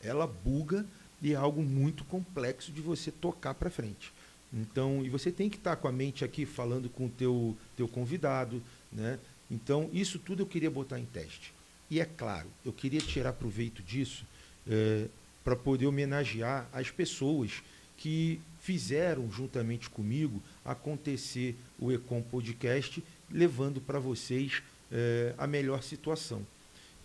Ela 0.02 0.28
buga 0.28 0.86
e 1.22 1.34
é 1.34 1.36
algo 1.36 1.62
muito 1.62 2.04
complexo 2.04 2.72
de 2.72 2.82
você 2.82 3.12
tocar 3.12 3.54
para 3.54 3.70
frente. 3.70 4.14
Então, 4.54 5.04
e 5.04 5.10
você 5.10 5.32
tem 5.32 5.50
que 5.50 5.58
estar 5.58 5.76
tá 5.76 5.82
com 5.82 5.88
a 5.88 5.92
mente 5.92 6.24
aqui 6.24 6.46
falando 6.46 6.90
com 6.90 7.08
o 7.08 7.10
teu, 7.10 7.58
teu 7.76 7.88
convidado, 7.88 8.62
né? 8.92 9.20
Então, 9.50 9.90
isso 9.94 10.20
tudo 10.20 10.44
eu 10.44 10.46
queria 10.46 10.70
botar 10.70 11.00
em 11.00 11.06
teste. 11.06 11.54
E 11.90 12.00
é 12.00 12.06
claro, 12.06 12.48
eu 12.66 12.74
queria 12.74 13.00
tirar 13.00 13.34
proveito 13.34 13.82
disso 13.82 14.26
é, 14.70 15.08
para 15.44 15.56
poder 15.56 15.86
homenagear 15.86 16.68
as 16.74 16.92
pessoas 16.92 17.64
que 17.98 18.40
fizeram 18.60 19.32
juntamente 19.32 19.90
comigo 19.90 20.42
acontecer 20.64 21.56
o 21.80 21.92
Ecom 21.92 22.22
Podcast, 22.22 23.04
levando 23.32 23.80
para 23.80 24.00
vocês 24.00 24.62
é, 24.92 25.34
a 25.38 25.48
melhor 25.48 25.82
situação. 25.82 26.46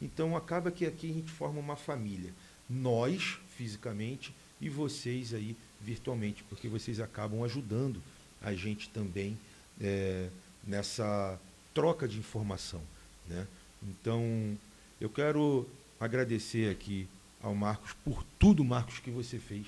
Então 0.01 0.37
acaba 0.37 0.71
que 0.71 0.85
aqui 0.85 1.09
a 1.09 1.15
gente 1.15 1.31
forma 1.31 1.61
uma 1.61 1.77
família. 1.77 2.33
Nós, 2.73 3.39
fisicamente, 3.57 4.35
e 4.61 4.69
vocês 4.69 5.35
aí 5.35 5.57
virtualmente, 5.81 6.45
porque 6.45 6.69
vocês 6.69 7.01
acabam 7.01 7.43
ajudando 7.43 8.01
a 8.41 8.55
gente 8.55 8.89
também 8.89 9.37
é, 9.81 10.29
nessa 10.65 11.39
troca 11.75 12.07
de 12.07 12.19
informação. 12.19 12.81
Né? 13.29 13.47
Então, 13.83 14.57
eu 15.01 15.11
quero 15.11 15.69
agradecer 15.99 16.71
aqui 16.71 17.09
ao 17.43 17.55
Marcos 17.55 17.93
por 18.05 18.25
tudo, 18.39 18.65
Marcos, 18.65 18.99
que 19.01 19.11
você 19.11 19.39
fez. 19.39 19.67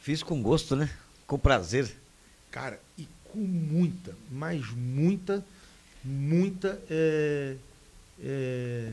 Fiz 0.00 0.22
com 0.22 0.42
gosto, 0.42 0.74
né? 0.74 0.90
Com 1.26 1.38
prazer. 1.38 1.94
Cara, 2.50 2.80
e 2.96 3.06
com 3.24 3.38
muita, 3.38 4.16
mas 4.30 4.70
muita, 4.70 5.44
muita. 6.02 6.80
É, 6.88 7.56
é, 8.20 8.92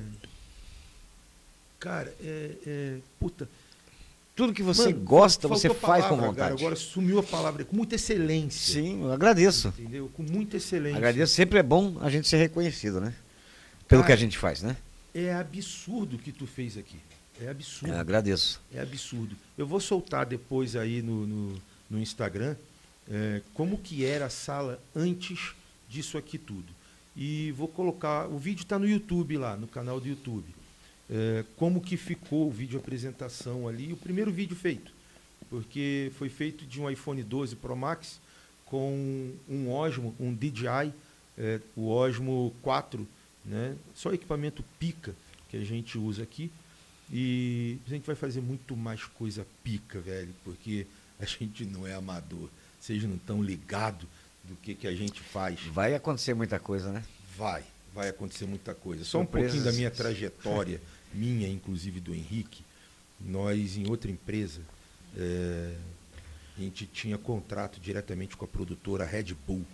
cara, 1.86 2.11
é, 2.19 2.51
é, 2.65 2.97
puta. 3.19 3.47
Tudo 4.36 4.51
que 4.51 4.63
você 4.63 4.89
Mano, 4.89 5.05
gosta, 5.05 5.47
você 5.47 5.69
faz 5.69 6.03
palavra, 6.03 6.09
com 6.09 6.15
vontade. 6.17 6.38
Cara, 6.38 6.53
agora 6.55 6.75
sumiu 6.75 7.19
a 7.19 7.23
palavra, 7.23 7.63
com 7.63 7.75
muita 7.75 7.93
excelência. 7.93 8.73
Sim, 8.73 9.03
eu 9.03 9.13
agradeço. 9.13 9.67
Entendeu? 9.67 10.09
Com 10.13 10.23
muita 10.23 10.57
excelência. 10.57 10.97
Agradeço, 10.97 11.33
sempre 11.33 11.59
é 11.59 11.63
bom 11.63 11.97
a 12.01 12.09
gente 12.09 12.27
ser 12.27 12.38
reconhecido, 12.38 12.99
né? 12.99 13.13
Pelo 13.88 14.01
cara, 14.01 14.07
que 14.07 14.13
a 14.13 14.15
gente 14.15 14.38
faz, 14.38 14.63
né? 14.63 14.75
É 15.13 15.33
absurdo 15.36 16.15
o 16.15 16.19
que 16.19 16.31
tu 16.31 16.47
fez 16.47 16.75
aqui. 16.75 16.97
É 17.39 17.49
absurdo. 17.49 17.93
Eu 17.93 17.99
agradeço. 17.99 18.59
É 18.73 18.81
absurdo. 18.81 19.36
Eu 19.55 19.67
vou 19.67 19.79
soltar 19.79 20.25
depois 20.25 20.75
aí 20.75 21.03
no, 21.03 21.27
no, 21.27 21.61
no 21.89 21.99
Instagram 21.99 22.55
é, 23.09 23.41
como 23.53 23.77
que 23.77 24.03
era 24.03 24.25
a 24.25 24.29
sala 24.29 24.81
antes 24.95 25.53
disso 25.88 26.17
aqui 26.17 26.39
tudo. 26.39 26.73
E 27.15 27.51
vou 27.51 27.67
colocar, 27.67 28.27
o 28.27 28.39
vídeo 28.39 28.63
está 28.63 28.77
no 28.79 28.89
YouTube 28.89 29.38
lá, 29.38 29.55
no 29.55 29.67
canal 29.67 30.01
do 30.01 30.07
YouTube. 30.07 30.55
É, 31.09 31.43
como 31.55 31.81
que 31.81 31.97
ficou 31.97 32.47
o 32.47 32.51
vídeo 32.51 32.79
apresentação 32.79 33.67
ali, 33.67 33.93
o 33.93 33.97
primeiro 33.97 34.31
vídeo 34.31 34.55
feito. 34.55 34.91
Porque 35.49 36.11
foi 36.17 36.29
feito 36.29 36.65
de 36.65 36.81
um 36.81 36.89
iPhone 36.89 37.21
12 37.21 37.55
Pro 37.57 37.75
Max 37.75 38.19
com 38.65 39.31
um 39.47 39.71
Osmo, 39.71 40.15
um 40.19 40.33
DJI, 40.33 40.91
é, 41.37 41.59
o 41.75 41.89
Osmo 41.89 42.53
4, 42.61 43.07
né? 43.45 43.75
só 43.93 44.11
equipamento 44.11 44.63
pica 44.79 45.15
que 45.49 45.57
a 45.57 45.63
gente 45.63 45.97
usa 45.97 46.23
aqui 46.23 46.51
e 47.11 47.77
a 47.85 47.89
gente 47.89 48.05
vai 48.05 48.15
fazer 48.15 48.41
muito 48.41 48.75
mais 48.75 49.03
coisa 49.03 49.45
pica, 49.63 49.99
velho, 49.99 50.33
porque 50.43 50.87
a 51.19 51.25
gente 51.25 51.65
não 51.65 51.85
é 51.85 51.93
amador. 51.93 52.49
Vocês 52.79 53.03
não 53.03 53.15
estão 53.15 53.41
ligados 53.41 54.07
do 54.43 54.55
que, 54.57 54.75
que 54.75 54.87
a 54.87 54.95
gente 54.95 55.21
faz. 55.21 55.59
Vai 55.67 55.95
acontecer 55.95 56.33
muita 56.33 56.59
coisa, 56.59 56.91
né? 56.91 57.03
Vai, 57.37 57.63
vai 57.93 58.09
acontecer 58.09 58.45
muita 58.45 58.73
coisa. 58.73 59.03
Só 59.03 59.21
um 59.21 59.25
pouquinho 59.25 59.63
da 59.63 59.71
minha 59.71 59.91
trajetória, 59.91 60.81
minha, 61.16 61.47
inclusive 61.47 61.99
do 61.99 62.13
Henrique. 62.13 62.63
Nós, 63.20 63.78
em 63.78 63.89
outra 63.89 64.11
empresa, 64.11 64.61
é, 65.18 65.76
a 66.57 66.59
gente 66.59 66.86
tinha 66.86 67.18
contrato 67.18 67.80
diretamente 67.80 68.36
com 68.38 68.45
a 68.45 68.47
produtora 68.47 69.05
Red 69.05 69.34
Bull, 69.47 69.66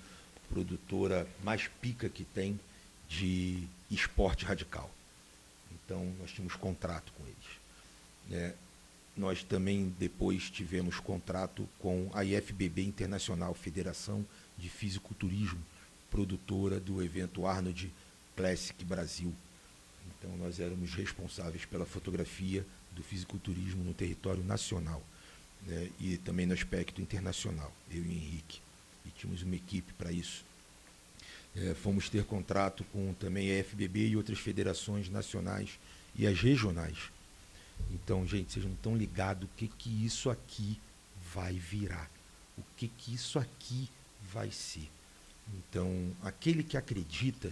produtora 0.50 1.28
mais 1.44 1.68
pica 1.68 2.10
que 2.10 2.24
tem 2.24 2.60
de 3.08 3.64
esporte 3.90 4.46
radical. 4.46 4.90
Então, 5.74 6.14
nós 6.20 6.32
tínhamos 6.32 6.56
contrato 6.56 7.12
com 7.14 7.24
eles. 7.24 7.62
Né? 8.30 8.54
Nós 9.16 9.44
também 9.44 9.94
depois 10.00 10.50
tivemos 10.50 11.00
contrato 11.00 11.68
com 11.80 12.10
a 12.14 12.24
IFBB 12.24 12.84
Internacional, 12.84 13.54
Federação 13.54 14.26
de 14.58 14.70
Fisiculturismo, 14.70 15.60
produtora 16.10 16.80
do 16.80 17.04
evento 17.04 17.46
Arnold 17.46 17.92
Classic 18.36 18.84
Brasil. 18.86 19.34
Então, 20.22 20.38
nós 20.38 20.60
éramos 20.60 20.94
responsáveis 20.94 21.66
pela 21.66 21.84
fotografia 21.84 22.64
do 22.92 23.02
fisiculturismo 23.02 23.84
no 23.84 23.92
território 23.92 24.44
nacional 24.44 25.02
né? 25.66 25.90
e 26.00 26.18
também 26.18 26.46
no 26.46 26.54
aspecto 26.54 27.02
internacional, 27.02 27.74
eu 27.90 28.04
e 28.06 28.12
Henrique. 28.12 28.62
E 29.04 29.10
tínhamos 29.10 29.42
uma 29.42 29.56
equipe 29.56 29.92
para 29.94 30.12
isso. 30.12 30.46
É, 31.56 31.74
fomos 31.74 32.08
ter 32.08 32.24
contrato 32.24 32.84
com 32.86 33.14
também 33.16 33.60
a 33.60 33.64
FBB 33.64 34.10
e 34.10 34.16
outras 34.16 34.38
federações 34.38 35.10
nacionais 35.10 35.80
e 36.16 36.28
as 36.28 36.40
regionais. 36.40 36.98
Então, 37.90 38.26
gente, 38.28 38.60
não 38.60 38.74
estão 38.74 38.96
ligados 38.96 39.50
o 39.50 39.52
que, 39.58 39.68
que 39.68 40.06
isso 40.06 40.30
aqui 40.30 40.80
vai 41.34 41.54
virar, 41.54 42.12
o 42.56 42.62
que, 42.78 42.88
que 42.88 43.16
isso 43.16 43.40
aqui 43.40 43.90
vai 44.32 44.52
ser. 44.52 44.88
Então, 45.54 46.16
aquele 46.22 46.64
que 46.64 46.78
acredita 46.78 47.52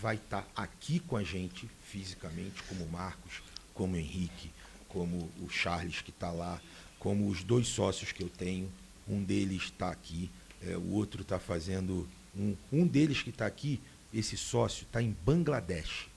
vai 0.00 0.16
estar 0.16 0.42
tá 0.42 0.62
aqui 0.62 1.00
com 1.00 1.16
a 1.16 1.22
gente 1.22 1.68
fisicamente, 1.82 2.62
como 2.64 2.84
o 2.84 2.88
Marcos, 2.90 3.42
como 3.74 3.94
o 3.94 3.96
Henrique, 3.96 4.50
como 4.88 5.30
o 5.40 5.48
Charles 5.50 6.00
que 6.00 6.10
está 6.10 6.30
lá, 6.30 6.60
como 6.98 7.28
os 7.28 7.42
dois 7.42 7.68
sócios 7.68 8.12
que 8.12 8.22
eu 8.22 8.28
tenho. 8.28 8.70
Um 9.08 9.22
deles 9.22 9.64
está 9.64 9.90
aqui, 9.90 10.30
é, 10.62 10.76
o 10.76 10.92
outro 10.92 11.22
está 11.22 11.38
fazendo 11.38 12.08
um, 12.36 12.56
um 12.72 12.86
deles 12.86 13.22
que 13.22 13.30
está 13.30 13.46
aqui, 13.46 13.80
esse 14.12 14.36
sócio, 14.36 14.84
está 14.84 15.02
em 15.02 15.16
Bangladesh. 15.24 16.08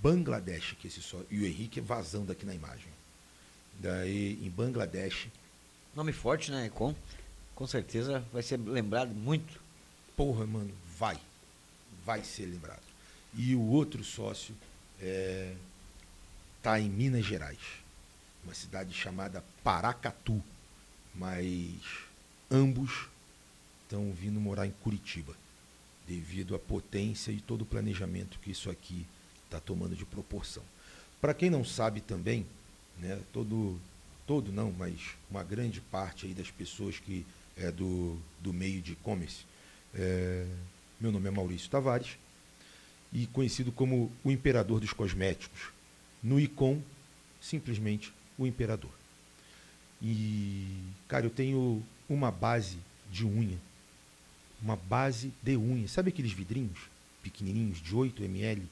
Bangladesh, 0.00 0.76
que 0.80 0.88
esse 0.88 1.00
sócio. 1.00 1.26
E 1.30 1.38
o 1.40 1.46
Henrique 1.46 1.80
é 1.80 1.82
vazando 1.82 2.32
aqui 2.32 2.44
na 2.44 2.54
imagem. 2.54 2.88
Daí, 3.78 4.38
em 4.44 4.50
Bangladesh. 4.50 5.28
Nome 5.94 6.12
forte, 6.12 6.50
né? 6.50 6.70
Com, 6.74 6.94
com 7.54 7.66
certeza 7.66 8.24
vai 8.32 8.42
ser 8.42 8.58
lembrado 8.58 9.14
muito. 9.14 9.60
Porra, 10.16 10.46
mano, 10.46 10.72
vai. 10.98 11.18
Vai 12.04 12.24
ser 12.24 12.46
lembrado. 12.46 12.91
E 13.34 13.54
o 13.54 13.62
outro 13.62 14.04
sócio 14.04 14.54
está 14.98 15.06
é, 15.06 15.54
tá 16.62 16.78
em 16.78 16.88
Minas 16.88 17.24
Gerais, 17.24 17.58
uma 18.44 18.54
cidade 18.54 18.92
chamada 18.92 19.42
Paracatu, 19.64 20.42
mas 21.14 21.80
ambos 22.50 23.08
estão 23.82 24.12
vindo 24.12 24.38
morar 24.38 24.66
em 24.66 24.70
Curitiba, 24.82 25.34
devido 26.06 26.54
à 26.54 26.58
potência 26.58 27.32
e 27.32 27.40
todo 27.40 27.62
o 27.62 27.66
planejamento 27.66 28.38
que 28.38 28.50
isso 28.50 28.70
aqui 28.70 29.06
está 29.44 29.58
tomando 29.58 29.96
de 29.96 30.04
proporção. 30.04 30.62
Para 31.20 31.32
quem 31.32 31.48
não 31.48 31.64
sabe 31.64 32.00
também, 32.00 32.46
né, 32.98 33.18
todo, 33.32 33.80
todo 34.26 34.52
não, 34.52 34.72
mas 34.72 35.16
uma 35.30 35.42
grande 35.42 35.80
parte 35.80 36.26
aí 36.26 36.34
das 36.34 36.50
pessoas 36.50 36.98
que 36.98 37.24
é 37.56 37.70
do, 37.70 38.18
do 38.40 38.52
meio 38.52 38.82
de 38.82 38.92
e-commerce. 38.92 39.44
É, 39.94 40.46
meu 41.00 41.12
nome 41.12 41.28
é 41.28 41.30
Maurício 41.30 41.70
Tavares 41.70 42.16
e 43.12 43.26
conhecido 43.26 43.70
como 43.70 44.10
o 44.24 44.30
Imperador 44.30 44.80
dos 44.80 44.92
Cosméticos. 44.92 45.70
No 46.22 46.40
Icom, 46.40 46.80
simplesmente 47.40 48.12
o 48.38 48.46
Imperador. 48.46 48.90
E, 50.00 50.66
cara, 51.06 51.26
eu 51.26 51.30
tenho 51.30 51.82
uma 52.08 52.30
base 52.30 52.78
de 53.10 53.24
unha. 53.24 53.58
Uma 54.60 54.76
base 54.76 55.32
de 55.42 55.56
unha. 55.56 55.86
Sabe 55.88 56.08
aqueles 56.08 56.32
vidrinhos 56.32 56.78
pequenininhos 57.22 57.80
de 57.80 57.94
8 57.94 58.22
ml? 58.24 58.62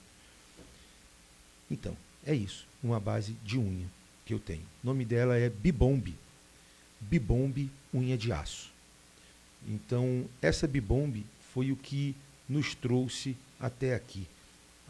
Então, 1.70 1.96
é 2.24 2.34
isso. 2.34 2.66
Uma 2.82 2.98
base 2.98 3.36
de 3.44 3.58
unha 3.58 3.86
que 4.24 4.34
eu 4.34 4.38
tenho. 4.38 4.64
O 4.82 4.86
nome 4.86 5.04
dela 5.04 5.36
é 5.36 5.48
Bibombe. 5.48 6.16
Bibombe 7.00 7.70
unha 7.92 8.16
de 8.16 8.32
aço. 8.32 8.70
Então, 9.66 10.26
essa 10.40 10.66
Bibombe 10.66 11.26
foi 11.52 11.70
o 11.70 11.76
que 11.76 12.16
nos 12.48 12.74
trouxe 12.74 13.36
até 13.60 13.94
aqui. 13.94 14.26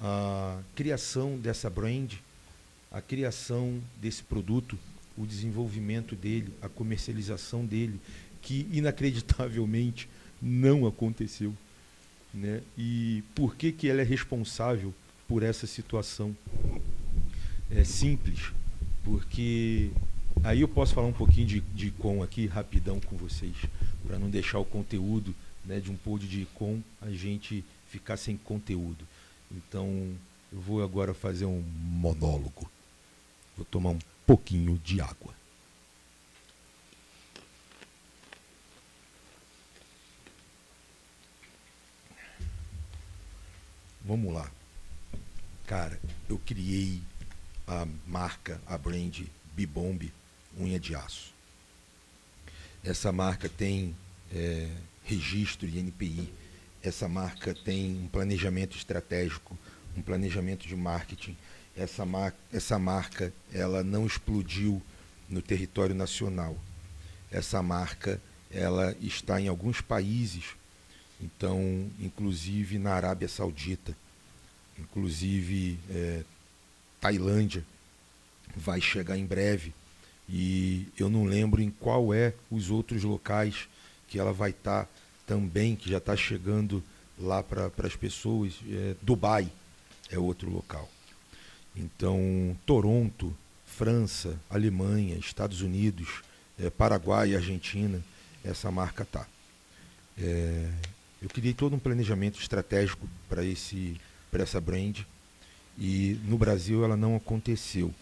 A 0.00 0.60
criação 0.74 1.36
dessa 1.36 1.68
brand, 1.68 2.14
a 2.90 3.00
criação 3.00 3.80
desse 4.00 4.22
produto, 4.22 4.78
o 5.16 5.26
desenvolvimento 5.26 6.14
dele, 6.14 6.52
a 6.62 6.68
comercialização 6.68 7.66
dele, 7.66 8.00
que 8.40 8.66
inacreditavelmente 8.72 10.08
não 10.40 10.86
aconteceu. 10.86 11.54
Né? 12.32 12.62
E 12.78 13.22
por 13.34 13.56
que, 13.56 13.72
que 13.72 13.88
ela 13.88 14.00
é 14.00 14.04
responsável 14.04 14.94
por 15.28 15.42
essa 15.42 15.66
situação? 15.66 16.34
É 17.70 17.84
simples, 17.84 18.52
porque 19.04 19.90
aí 20.42 20.62
eu 20.62 20.68
posso 20.68 20.94
falar 20.94 21.06
um 21.06 21.12
pouquinho 21.12 21.46
de, 21.46 21.60
de 21.60 21.90
com 21.90 22.22
aqui 22.22 22.46
rapidão 22.46 22.98
com 23.00 23.16
vocês, 23.16 23.54
para 24.06 24.18
não 24.18 24.30
deixar 24.30 24.58
o 24.58 24.64
conteúdo 24.64 25.34
né, 25.64 25.78
de 25.78 25.90
um 25.90 25.96
pod 25.96 26.26
de 26.26 26.46
com 26.54 26.80
a 27.00 27.10
gente 27.10 27.64
ficar 27.90 28.16
sem 28.16 28.36
conteúdo. 28.36 29.06
Então, 29.50 30.16
eu 30.52 30.60
vou 30.60 30.82
agora 30.82 31.12
fazer 31.12 31.44
um 31.44 31.60
monólogo. 31.60 32.70
Vou 33.56 33.66
tomar 33.66 33.90
um 33.90 33.98
pouquinho 34.24 34.78
de 34.78 35.00
água. 35.00 35.34
Vamos 44.04 44.32
lá. 44.32 44.50
Cara, 45.66 46.00
eu 46.28 46.38
criei 46.38 47.02
a 47.66 47.86
marca, 48.06 48.60
a 48.66 48.78
brand 48.78 49.22
Bibomb 49.54 50.12
Unha 50.58 50.80
de 50.80 50.94
Aço. 50.94 51.32
Essa 52.82 53.12
marca 53.12 53.48
tem 53.48 53.94
é, 54.32 54.68
registro 55.04 55.68
de 55.68 55.78
NPI 55.78 56.32
essa 56.82 57.08
marca 57.08 57.54
tem 57.54 58.02
um 58.04 58.08
planejamento 58.08 58.76
estratégico, 58.76 59.58
um 59.96 60.02
planejamento 60.02 60.66
de 60.66 60.74
marketing. 60.74 61.36
Essa, 61.76 62.04
mar 62.04 62.34
essa 62.52 62.78
marca 62.78 63.32
ela 63.52 63.82
não 63.82 64.06
explodiu 64.06 64.82
no 65.28 65.42
território 65.42 65.94
nacional. 65.94 66.56
Essa 67.30 67.62
marca 67.62 68.20
ela 68.50 68.96
está 69.00 69.40
em 69.40 69.48
alguns 69.48 69.80
países, 69.80 70.56
então, 71.20 71.88
inclusive 72.00 72.78
na 72.78 72.92
Arábia 72.92 73.28
Saudita, 73.28 73.96
inclusive 74.78 75.78
é, 75.90 76.24
Tailândia, 77.00 77.64
vai 78.56 78.80
chegar 78.80 79.16
em 79.16 79.26
breve. 79.26 79.72
E 80.28 80.88
eu 80.98 81.08
não 81.08 81.24
lembro 81.24 81.60
em 81.60 81.70
qual 81.70 82.14
é 82.14 82.34
os 82.50 82.70
outros 82.70 83.04
locais 83.04 83.68
que 84.08 84.18
ela 84.18 84.32
vai 84.32 84.50
estar. 84.50 84.84
Tá 84.84 84.90
também, 85.30 85.76
que 85.76 85.88
já 85.88 85.98
está 85.98 86.16
chegando 86.16 86.82
lá 87.16 87.40
para 87.40 87.70
as 87.84 87.94
pessoas. 87.94 88.54
É, 88.68 88.96
Dubai 89.00 89.48
é 90.10 90.18
outro 90.18 90.50
local. 90.50 90.90
Então, 91.76 92.56
Toronto, 92.66 93.32
França, 93.64 94.36
Alemanha, 94.50 95.16
Estados 95.16 95.62
Unidos, 95.62 96.22
é, 96.58 96.68
Paraguai, 96.68 97.36
Argentina, 97.36 98.02
essa 98.44 98.72
marca 98.72 99.04
tá. 99.04 99.24
É, 100.18 100.68
eu 101.22 101.28
criei 101.28 101.54
todo 101.54 101.76
um 101.76 101.78
planejamento 101.78 102.40
estratégico 102.40 103.08
para 103.28 103.44
esse 103.44 104.00
para 104.32 104.42
essa 104.42 104.60
brand 104.60 105.00
e 105.78 106.18
no 106.24 106.36
Brasil 106.38 106.84
ela 106.84 106.96
não 106.96 107.14
aconteceu. 107.14 107.94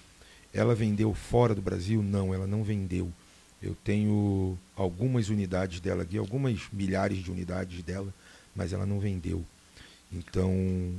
Ela 0.52 0.74
vendeu 0.74 1.12
fora 1.12 1.54
do 1.54 1.60
Brasil? 1.60 2.02
Não, 2.02 2.32
ela 2.32 2.46
não 2.46 2.64
vendeu. 2.64 3.12
Eu 3.62 3.74
tenho 3.82 4.58
algumas 4.76 5.28
unidades 5.28 5.80
dela 5.80 6.04
aqui, 6.04 6.16
algumas 6.16 6.60
milhares 6.72 7.18
de 7.18 7.30
unidades 7.30 7.82
dela, 7.82 8.12
mas 8.54 8.72
ela 8.72 8.86
não 8.86 9.00
vendeu. 9.00 9.44
Então 10.12 10.52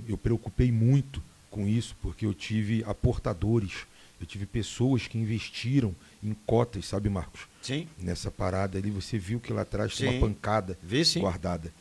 eu 0.08 0.18
preocupei 0.18 0.72
muito 0.72 1.22
com 1.50 1.68
isso, 1.68 1.96
porque 2.02 2.26
eu 2.26 2.34
tive 2.34 2.84
aportadores, 2.84 3.88
eu 4.20 4.26
tive 4.26 4.46
pessoas 4.46 5.08
que 5.08 5.18
investiram 5.18 5.96
em 6.22 6.34
cotas, 6.46 6.86
sabe, 6.86 7.10
Marcos? 7.10 7.48
Sim. 7.62 7.88
Nessa 7.98 8.30
parada 8.30 8.78
ali, 8.78 8.92
você 8.92 9.18
viu 9.18 9.40
que 9.40 9.54
lá 9.54 9.62
atrás 9.62 9.96
tinha 9.96 10.12
uma 10.12 10.20
pancada 10.20 10.78
Vi, 10.84 11.04
sim. 11.06 11.22
guardada. 11.22 11.74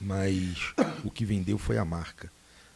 Mas 0.00 0.74
o 1.02 1.10
que 1.10 1.24
vendeu 1.24 1.58
foi 1.58 1.78
a 1.78 1.84
marca. 1.84 2.30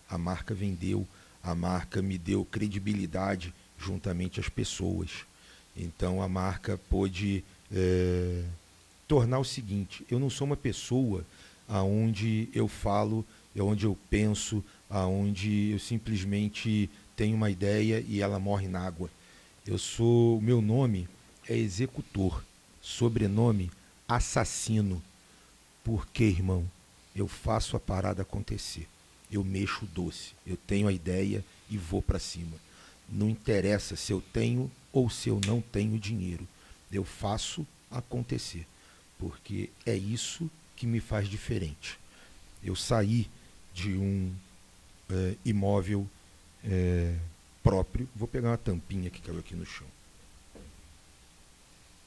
A 0.09 0.19
marca 0.19 0.55
vendeu, 0.55 1.07
a 1.43 1.55
marca 1.55 2.03
me 2.03 2.19
deu 2.19 2.45
credibilidade 2.45 3.55
juntamente 3.79 4.41
às 4.41 4.49
pessoas. 4.49 5.25
Então 5.77 6.23
a 6.23 6.29
marca 6.29 6.79
pôde 6.89 7.45
é, 7.73 8.45
tornar 9.09 9.39
o 9.39 9.45
seguinte: 9.45 10.05
eu 10.11 10.19
não 10.19 10.31
sou 10.31 10.47
uma 10.47 10.57
pessoa 10.57 11.25
aonde 11.69 12.49
eu 12.55 12.69
falo, 12.69 13.25
onde 13.57 13.87
eu 13.87 13.97
penso, 14.11 14.63
aonde 14.89 15.71
eu 15.73 15.79
simplesmente 15.79 16.91
tenho 17.17 17.37
uma 17.37 17.51
ideia 17.51 18.05
e 18.07 18.21
ela 18.21 18.39
morre 18.39 18.69
na 18.69 18.81
água. 18.81 19.11
Eu 19.67 19.79
sou, 19.79 20.41
meu 20.41 20.61
nome 20.61 21.09
é 21.49 21.57
executor, 21.57 22.45
sobrenome 22.81 23.71
assassino. 24.09 25.03
Porque, 25.85 26.25
irmão, 26.25 26.65
eu 27.15 27.27
faço 27.27 27.77
a 27.77 27.81
parada 27.81 28.23
acontecer. 28.23 28.87
Eu 29.31 29.43
mexo 29.43 29.85
o 29.85 29.89
doce. 29.89 30.33
Eu 30.47 30.57
tenho 30.57 30.89
a 30.89 30.93
ideia 30.93 31.45
e 31.71 31.77
vou 31.77 32.03
para 32.03 32.19
cima. 32.19 32.57
Não 33.13 33.29
interessa 33.29 33.95
se 33.95 34.13
eu 34.13 34.23
tenho 34.33 34.71
ou 34.91 35.11
se 35.11 35.29
eu 35.29 35.39
não 35.47 35.61
tenho 35.61 35.99
dinheiro. 35.99 36.49
Eu 36.91 37.05
faço 37.05 37.67
acontecer, 37.91 38.67
porque 39.19 39.71
é 39.85 39.95
isso 39.95 40.51
que 40.75 40.87
me 40.87 40.99
faz 40.99 41.29
diferente. 41.29 41.99
Eu 42.65 42.75
saí 42.75 43.29
de 43.75 43.97
um 43.97 44.33
é, 45.11 45.37
imóvel 45.45 46.09
é, 46.65 47.17
próprio, 47.63 48.09
vou 48.17 48.27
pegar 48.27 48.51
uma 48.51 48.59
tampinha 48.59 49.11
que 49.11 49.21
caiu 49.21 49.39
aqui 49.39 49.55
no 49.55 49.67
chão. 49.67 49.87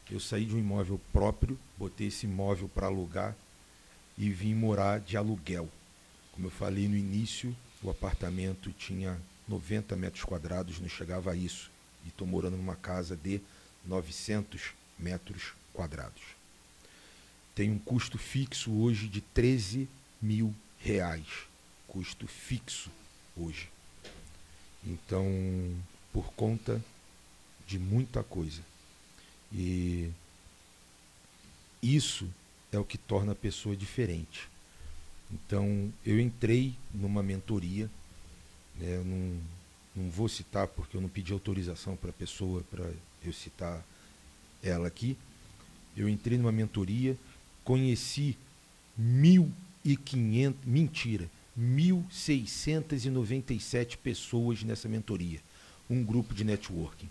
Eu 0.09 0.19
saí 0.19 0.45
de 0.45 0.55
um 0.55 0.59
imóvel 0.59 0.99
próprio, 1.11 1.57
botei 1.77 2.07
esse 2.07 2.25
imóvel 2.25 2.69
para 2.69 2.87
alugar 2.87 3.35
e 4.17 4.29
vim 4.29 4.53
morar 4.53 4.99
de 4.99 5.17
aluguel. 5.17 5.67
Como 6.31 6.47
eu 6.47 6.51
falei 6.51 6.87
no 6.87 6.95
início, 6.95 7.55
o 7.81 7.89
apartamento 7.89 8.71
tinha 8.71 9.19
90 9.47 9.95
metros 9.95 10.23
quadrados, 10.23 10.79
não 10.79 10.89
chegava 10.89 11.31
a 11.31 11.35
isso 11.35 11.71
e 12.05 12.09
estou 12.09 12.27
morando 12.27 12.57
numa 12.57 12.75
casa 12.75 13.15
de 13.15 13.41
900 13.85 14.73
metros 14.97 15.53
quadrados. 15.73 16.21
Tem 17.53 17.71
um 17.71 17.79
custo 17.79 18.17
fixo 18.17 18.71
hoje 18.71 19.07
de 19.07 19.21
13 19.21 19.87
mil 20.21 20.53
reais. 20.79 21.25
Custo 21.87 22.27
fixo 22.27 22.89
hoje. 23.35 23.69
Então, 24.85 25.25
por 26.11 26.31
conta 26.33 26.83
de 27.65 27.79
muita 27.79 28.23
coisa. 28.23 28.61
E 29.51 30.11
isso 31.81 32.29
é 32.71 32.79
o 32.79 32.83
que 32.83 32.97
torna 32.97 33.31
a 33.31 33.35
pessoa 33.35 33.75
diferente. 33.75 34.49
Então, 35.31 35.91
eu 36.05 36.19
entrei 36.19 36.75
numa 36.93 37.23
mentoria, 37.23 37.89
né, 38.80 39.01
num, 39.03 39.41
não 39.95 40.09
vou 40.09 40.28
citar 40.28 40.67
porque 40.67 40.97
eu 40.97 41.01
não 41.01 41.09
pedi 41.09 41.32
autorização 41.32 41.95
para 41.95 42.09
a 42.09 42.13
pessoa 42.13 42.61
para 42.69 42.91
eu 43.23 43.32
citar 43.32 43.82
ela 44.61 44.88
aqui. 44.88 45.17
Eu 45.95 46.09
entrei 46.09 46.38
numa 46.38 46.51
mentoria, 46.51 47.15
conheci 47.63 48.38
1.500, 48.99 50.55
mentira, 50.65 51.30
1.697 51.57 53.95
pessoas 53.97 54.61
nessa 54.63 54.89
mentoria, 54.89 55.39
um 55.89 56.03
grupo 56.03 56.34
de 56.34 56.43
networking. 56.43 57.07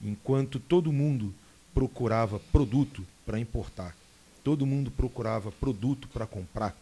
Enquanto 0.00 0.58
todo 0.58 0.90
mundo 0.90 1.34
procurava 1.74 2.40
produto 2.50 3.04
para 3.26 3.38
importar, 3.38 3.94
todo 4.42 4.64
mundo 4.66 4.90
procurava 4.90 5.52
produto 5.52 6.08
para 6.08 6.26
comprar, 6.26 6.74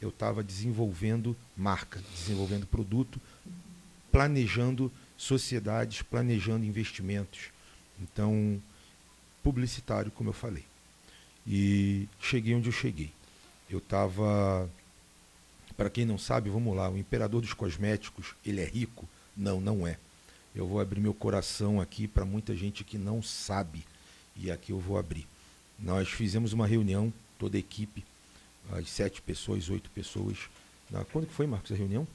eu 0.00 0.08
estava 0.10 0.42
desenvolvendo 0.42 1.36
marca, 1.56 2.02
desenvolvendo 2.12 2.66
produto, 2.66 3.20
planejando 4.16 4.90
sociedades, 5.14 6.00
planejando 6.00 6.64
investimentos. 6.64 7.50
Então, 8.00 8.58
publicitário, 9.42 10.10
como 10.10 10.30
eu 10.30 10.32
falei. 10.32 10.64
E 11.46 12.08
cheguei 12.18 12.54
onde 12.54 12.70
eu 12.70 12.72
cheguei. 12.72 13.12
Eu 13.68 13.76
estava. 13.76 14.70
Para 15.76 15.90
quem 15.90 16.06
não 16.06 16.16
sabe, 16.16 16.48
vamos 16.48 16.74
lá, 16.74 16.88
o 16.88 16.96
imperador 16.96 17.42
dos 17.42 17.52
cosméticos, 17.52 18.34
ele 18.42 18.62
é 18.62 18.64
rico? 18.64 19.06
Não, 19.36 19.60
não 19.60 19.86
é. 19.86 19.98
Eu 20.54 20.66
vou 20.66 20.80
abrir 20.80 20.98
meu 20.98 21.12
coração 21.12 21.78
aqui 21.78 22.08
para 22.08 22.24
muita 22.24 22.56
gente 22.56 22.84
que 22.84 22.96
não 22.96 23.20
sabe. 23.20 23.84
E 24.34 24.50
aqui 24.50 24.72
eu 24.72 24.80
vou 24.80 24.96
abrir. 24.96 25.26
Nós 25.78 26.08
fizemos 26.08 26.54
uma 26.54 26.66
reunião, 26.66 27.12
toda 27.38 27.58
a 27.58 27.60
equipe, 27.60 28.02
as 28.72 28.88
sete 28.88 29.20
pessoas, 29.20 29.68
oito 29.68 29.90
pessoas. 29.90 30.48
Quando 31.12 31.26
que 31.26 31.34
foi, 31.34 31.46
Marcos, 31.46 31.70
a 31.70 31.74
reunião? 31.74 32.08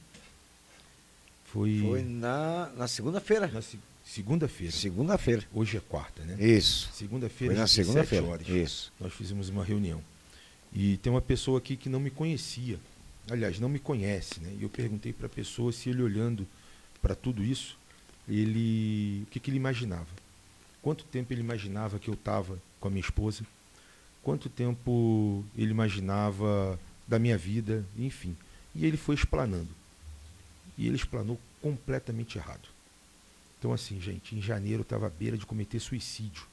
Foi, 1.52 1.80
foi 1.80 2.02
na, 2.02 2.70
na 2.78 2.88
segunda-feira. 2.88 3.46
Na 3.46 3.60
se, 3.60 3.78
segunda-feira. 4.02 4.72
Segunda-feira. 4.72 5.44
Hoje 5.52 5.76
é 5.76 5.80
quarta, 5.80 6.24
né? 6.24 6.34
Isso. 6.42 6.88
Segunda-feira, 6.94 7.52
foi 7.52 7.60
na 7.60 7.66
segunda-feira. 7.66 8.26
horas. 8.26 8.48
Isso. 8.48 8.90
Nós 8.98 9.12
fizemos 9.12 9.50
uma 9.50 9.62
reunião. 9.62 10.02
E 10.72 10.96
tem 10.96 11.12
uma 11.12 11.20
pessoa 11.20 11.58
aqui 11.58 11.76
que 11.76 11.90
não 11.90 12.00
me 12.00 12.08
conhecia. 12.08 12.80
Aliás, 13.30 13.60
não 13.60 13.68
me 13.68 13.78
conhece, 13.78 14.40
né? 14.40 14.50
E 14.58 14.62
eu 14.62 14.70
perguntei 14.70 15.12
para 15.12 15.26
a 15.26 15.28
pessoa 15.28 15.70
se 15.72 15.90
ele 15.90 16.02
olhando 16.02 16.48
para 17.02 17.14
tudo 17.14 17.44
isso, 17.44 17.76
ele 18.26 19.24
o 19.24 19.26
que, 19.26 19.38
que 19.38 19.50
ele 19.50 19.58
imaginava. 19.58 20.08
Quanto 20.80 21.04
tempo 21.04 21.34
ele 21.34 21.42
imaginava 21.42 21.98
que 21.98 22.08
eu 22.08 22.14
estava 22.14 22.58
com 22.80 22.88
a 22.88 22.90
minha 22.90 23.02
esposa? 23.04 23.44
Quanto 24.22 24.48
tempo 24.48 25.44
ele 25.54 25.70
imaginava 25.70 26.80
da 27.06 27.18
minha 27.18 27.36
vida, 27.36 27.84
enfim. 27.98 28.34
E 28.74 28.86
ele 28.86 28.96
foi 28.96 29.14
explanando. 29.14 29.81
E 30.76 30.86
ele 30.86 30.96
explanou 30.96 31.38
completamente 31.60 32.38
errado. 32.38 32.68
Então, 33.58 33.72
assim, 33.72 34.00
gente, 34.00 34.34
em 34.34 34.42
janeiro 34.42 34.80
eu 34.80 34.82
estava 34.82 35.06
à 35.06 35.10
beira 35.10 35.36
de 35.36 35.46
cometer 35.46 35.78
suicídio. 35.78 36.44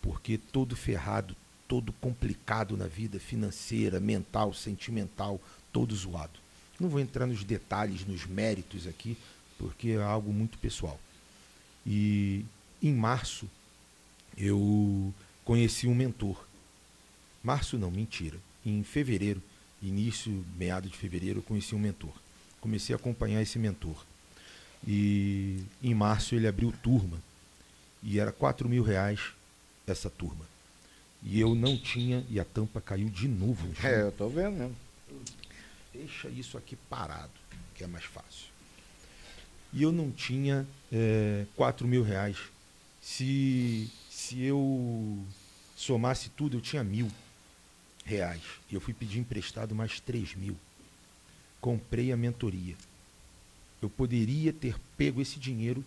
Porque 0.00 0.36
todo 0.36 0.76
ferrado, 0.76 1.34
todo 1.66 1.92
complicado 1.94 2.76
na 2.76 2.86
vida 2.86 3.18
financeira, 3.18 3.98
mental, 3.98 4.52
sentimental, 4.52 5.40
todo 5.72 5.94
zoado. 5.94 6.38
Não 6.78 6.88
vou 6.88 7.00
entrar 7.00 7.26
nos 7.26 7.44
detalhes, 7.44 8.04
nos 8.04 8.26
méritos 8.26 8.86
aqui, 8.86 9.16
porque 9.56 9.90
é 9.90 10.02
algo 10.02 10.32
muito 10.32 10.58
pessoal. 10.58 11.00
E 11.86 12.44
em 12.82 12.92
março 12.92 13.48
eu 14.36 15.14
conheci 15.44 15.86
um 15.86 15.94
mentor. 15.94 16.44
Março 17.42 17.78
não, 17.78 17.90
mentira. 17.90 18.38
Em 18.66 18.82
fevereiro, 18.82 19.42
início, 19.80 20.44
meado 20.56 20.88
de 20.88 20.96
fevereiro, 20.96 21.38
eu 21.38 21.42
conheci 21.42 21.74
um 21.74 21.78
mentor. 21.78 22.12
Comecei 22.62 22.94
a 22.94 22.96
acompanhar 22.96 23.42
esse 23.42 23.58
mentor. 23.58 24.02
E 24.88 25.62
em 25.82 25.94
março 25.94 26.34
ele 26.34 26.46
abriu 26.46 26.72
turma. 26.82 27.22
E 28.02 28.18
era 28.18 28.32
4 28.32 28.66
mil 28.66 28.82
reais 28.82 29.20
essa 29.86 30.08
turma. 30.08 30.46
E 31.22 31.38
eu 31.38 31.54
não 31.54 31.76
tinha, 31.76 32.24
e 32.30 32.40
a 32.40 32.44
tampa 32.44 32.80
caiu 32.80 33.10
de 33.10 33.28
novo. 33.28 33.68
É, 33.84 34.00
eu 34.00 34.12
tô 34.12 34.28
vendo 34.28 34.56
mesmo. 34.56 34.76
Deixa 35.92 36.28
isso 36.30 36.56
aqui 36.56 36.74
parado, 36.88 37.30
que 37.74 37.84
é 37.84 37.86
mais 37.86 38.04
fácil 38.04 38.52
e 39.72 39.82
eu 39.82 39.90
não 39.90 40.10
tinha 40.10 40.66
é, 40.92 41.46
4 41.56 41.86
mil 41.88 42.02
reais. 42.02 42.36
Se, 43.00 43.90
se 44.10 44.42
eu 44.42 45.18
somasse 45.74 46.28
tudo, 46.30 46.58
eu 46.58 46.60
tinha 46.60 46.84
mil 46.84 47.10
reais. 48.04 48.42
E 48.70 48.74
eu 48.74 48.80
fui 48.80 48.92
pedir 48.92 49.18
emprestado 49.18 49.74
mais 49.74 49.98
3 49.98 50.34
mil. 50.34 50.56
Comprei 51.62 52.12
a 52.12 52.16
mentoria. 52.18 52.76
Eu 53.80 53.88
poderia 53.88 54.52
ter 54.52 54.76
pego 54.98 55.22
esse 55.22 55.38
dinheiro 55.38 55.82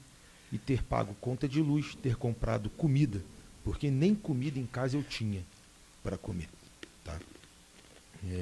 e 0.52 0.58
ter 0.58 0.84
pago 0.84 1.16
conta 1.22 1.48
de 1.48 1.62
luz, 1.62 1.94
ter 1.94 2.16
comprado 2.16 2.68
comida, 2.72 3.24
porque 3.64 3.92
nem 3.92 4.16
comida 4.16 4.58
em 4.58 4.66
casa 4.66 4.98
eu 4.98 5.04
tinha 5.04 5.44
para 6.02 6.18
comer. 6.18 6.50
Tá? 7.04 7.20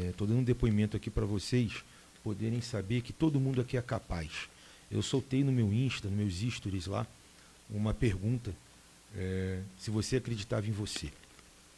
Estou 0.09 0.25
é, 0.25 0.29
dando 0.29 0.39
um 0.39 0.43
depoimento 0.43 0.95
aqui 0.95 1.09
para 1.09 1.25
vocês 1.25 1.83
poderem 2.23 2.61
saber 2.61 3.01
que 3.01 3.11
todo 3.11 3.37
mundo 3.37 3.59
aqui 3.59 3.75
é 3.75 3.81
capaz 3.81 4.47
eu 4.93 5.01
soltei 5.01 5.43
no 5.43 5.51
meu 5.51 5.73
Insta, 5.73 6.07
nos 6.07 6.15
meus 6.15 6.53
stories 6.53 6.85
lá, 6.85 7.07
uma 7.67 7.95
pergunta 7.95 8.53
é, 9.15 9.59
se 9.79 9.89
você 9.89 10.17
acreditava 10.17 10.67
em 10.67 10.71
você. 10.71 11.11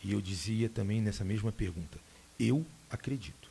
E 0.03 0.11
eu 0.11 0.19
dizia 0.19 0.67
também 0.67 1.01
nessa 1.01 1.23
mesma 1.23 1.49
pergunta, 1.49 1.97
eu 2.37 2.65
acredito. 2.89 3.44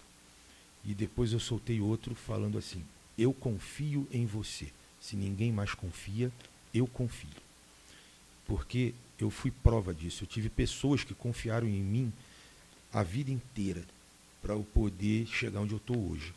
E 0.87 0.95
depois 0.95 1.33
eu 1.33 1.41
soltei 1.41 1.81
outro 1.81 2.15
falando 2.15 2.59
assim, 2.59 2.85
eu 3.17 3.33
confio 3.33 4.07
em 4.13 4.27
você. 4.27 4.69
Se 5.01 5.17
ninguém 5.17 5.53
mais 5.53 5.73
confia, 5.75 6.31
eu 6.73 6.87
confio. 6.87 7.31
Porque 8.47 8.95
eu 9.19 9.31
fui 9.31 9.51
prova 9.51 9.95
disso. 9.95 10.25
Eu 10.25 10.29
tive 10.29 10.49
pessoas 10.49 11.05
que 11.05 11.15
confiaram 11.15 11.67
em 11.67 11.83
mim 11.83 12.13
a 12.93 13.03
vida 13.03 13.31
inteira 13.31 13.85
para 14.43 14.55
eu 14.55 14.63
poder 14.63 15.27
chegar 15.27 15.61
onde 15.61 15.73
eu 15.73 15.79
estou 15.79 16.11
hoje. 16.11 16.35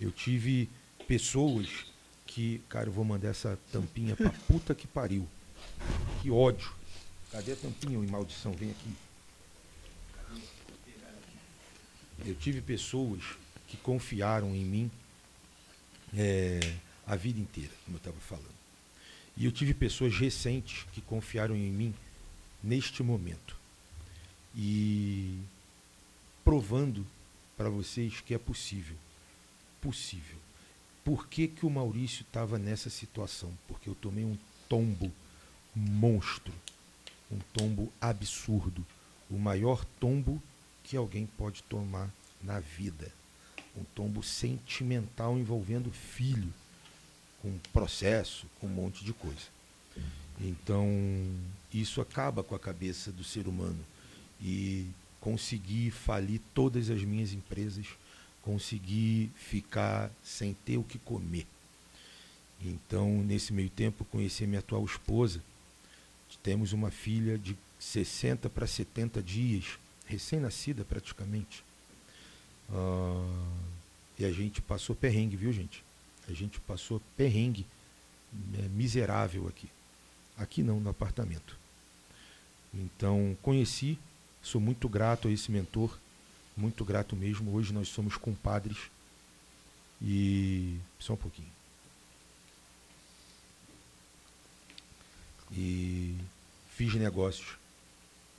Eu 0.00 0.12
tive 0.12 0.68
pessoas 1.06 1.86
que, 2.26 2.60
cara, 2.68 2.88
eu 2.88 2.92
vou 2.92 3.04
mandar 3.04 3.28
essa 3.28 3.58
tampinha 3.72 4.14
pra 4.14 4.30
puta 4.46 4.74
que 4.74 4.86
pariu. 4.86 5.26
Que 6.22 6.30
ódio. 6.30 6.72
Cadê 7.32 7.52
a 7.52 7.56
tampinha, 7.56 7.98
em 7.98 8.06
maldição? 8.06 8.52
Vem 8.52 8.70
aqui. 8.70 8.90
Eu 12.24 12.34
tive 12.36 12.60
pessoas 12.60 13.22
que 13.70 13.76
confiaram 13.76 14.54
em 14.54 14.64
mim 14.64 14.90
é, 16.16 16.58
a 17.06 17.14
vida 17.14 17.38
inteira, 17.38 17.70
como 17.84 17.96
eu 17.96 17.98
estava 17.98 18.18
falando. 18.18 18.60
E 19.36 19.44
eu 19.44 19.52
tive 19.52 19.72
pessoas 19.72 20.14
recentes 20.18 20.84
que 20.92 21.00
confiaram 21.00 21.54
em 21.54 21.70
mim 21.70 21.94
neste 22.62 23.02
momento. 23.02 23.56
E 24.56 25.38
provando 26.44 27.06
para 27.56 27.70
vocês 27.70 28.20
que 28.20 28.34
é 28.34 28.38
possível. 28.38 28.96
Possível. 29.80 30.36
Por 31.04 31.28
que, 31.28 31.46
que 31.46 31.64
o 31.64 31.70
Maurício 31.70 32.22
estava 32.22 32.58
nessa 32.58 32.90
situação? 32.90 33.56
Porque 33.68 33.88
eu 33.88 33.94
tomei 33.94 34.24
um 34.24 34.36
tombo 34.68 35.12
monstro, 35.74 36.52
um 37.30 37.38
tombo 37.54 37.90
absurdo, 38.00 38.84
o 39.30 39.38
maior 39.38 39.84
tombo 40.00 40.42
que 40.82 40.96
alguém 40.96 41.24
pode 41.24 41.62
tomar 41.62 42.10
na 42.42 42.58
vida. 42.58 43.19
Um 43.76 43.84
tombo 43.94 44.22
sentimental 44.22 45.38
envolvendo 45.38 45.90
filho, 45.90 46.52
com 47.40 47.56
processo, 47.72 48.46
com 48.60 48.66
um 48.66 48.70
monte 48.70 49.04
de 49.04 49.12
coisa. 49.12 49.48
Então, 50.40 50.86
isso 51.72 52.00
acaba 52.00 52.42
com 52.42 52.54
a 52.54 52.58
cabeça 52.58 53.12
do 53.12 53.22
ser 53.22 53.46
humano. 53.46 53.78
E 54.40 54.86
consegui 55.20 55.90
falir 55.90 56.40
todas 56.54 56.90
as 56.90 57.02
minhas 57.02 57.32
empresas 57.32 57.86
consegui 58.42 59.30
ficar 59.36 60.10
sem 60.22 60.54
ter 60.54 60.76
o 60.76 60.84
que 60.84 60.98
comer. 60.98 61.46
Então, 62.62 63.22
nesse 63.22 63.52
meio 63.52 63.70
tempo, 63.70 64.04
conheci 64.04 64.46
minha 64.46 64.60
atual 64.60 64.84
esposa. 64.84 65.42
Temos 66.42 66.72
uma 66.72 66.90
filha 66.90 67.38
de 67.38 67.56
60 67.78 68.48
para 68.48 68.66
70 68.66 69.22
dias, 69.22 69.78
recém-nascida 70.06 70.84
praticamente. 70.84 71.64
Uh, 72.70 73.46
e 74.18 74.24
a 74.24 74.32
gente 74.32 74.60
passou 74.62 74.94
perrengue, 74.94 75.36
viu, 75.36 75.52
gente? 75.52 75.84
A 76.28 76.32
gente 76.32 76.60
passou 76.60 77.00
perrengue 77.16 77.66
é, 78.58 78.68
miserável 78.68 79.48
aqui. 79.48 79.68
Aqui 80.36 80.62
não, 80.62 80.78
no 80.78 80.90
apartamento. 80.90 81.58
Então, 82.72 83.36
conheci, 83.42 83.98
sou 84.42 84.60
muito 84.60 84.88
grato 84.88 85.26
a 85.26 85.30
esse 85.30 85.50
mentor 85.50 85.98
muito 86.60 86.84
grato 86.84 87.16
mesmo. 87.16 87.54
Hoje 87.54 87.72
nós 87.72 87.88
somos 87.88 88.16
compadres. 88.16 88.90
E. 90.02 90.78
Só 90.98 91.14
um 91.14 91.16
pouquinho. 91.16 91.50
E 95.52 96.16
fiz 96.70 96.94
negócios. 96.94 97.56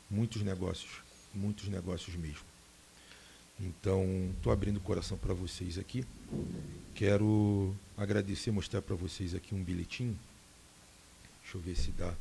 Muitos 0.09 0.41
negócios. 0.43 0.91
Muitos 1.33 1.67
negócios 1.67 2.15
mesmo. 2.15 2.50
Então, 3.61 4.33
estou 4.35 4.51
abrindo 4.51 4.77
o 4.77 4.81
coração 4.81 5.17
para 5.17 5.33
vocês 5.33 5.77
aqui. 5.77 6.03
Quero 6.95 7.75
agradecer, 7.97 8.51
mostrar 8.51 8.81
para 8.81 8.95
vocês 8.95 9.35
aqui 9.35 9.53
um 9.53 9.63
bilhetinho. 9.63 10.17
Deixa 11.43 11.57
eu 11.57 11.61
ver 11.61 11.75
se 11.75 11.91
dá. 11.91 12.13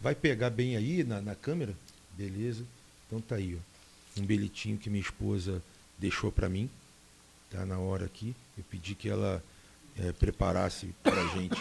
Vai 0.00 0.14
pegar 0.14 0.50
bem 0.50 0.76
aí 0.76 1.02
na, 1.02 1.20
na 1.20 1.34
câmera? 1.34 1.74
Beleza. 2.16 2.64
Então 3.06 3.20
tá 3.20 3.36
aí, 3.36 3.56
ó 3.56 3.78
um 4.20 4.26
bilhetinho 4.26 4.78
que 4.78 4.90
minha 4.90 5.02
esposa 5.02 5.62
deixou 5.98 6.30
para 6.30 6.48
mim, 6.48 6.68
tá 7.50 7.64
na 7.64 7.78
hora 7.78 8.06
aqui. 8.06 8.34
Eu 8.56 8.64
pedi 8.64 8.94
que 8.94 9.08
ela 9.08 9.42
é, 9.96 10.12
preparasse 10.12 10.94
para 11.02 11.20
a 11.20 11.26
gente 11.36 11.60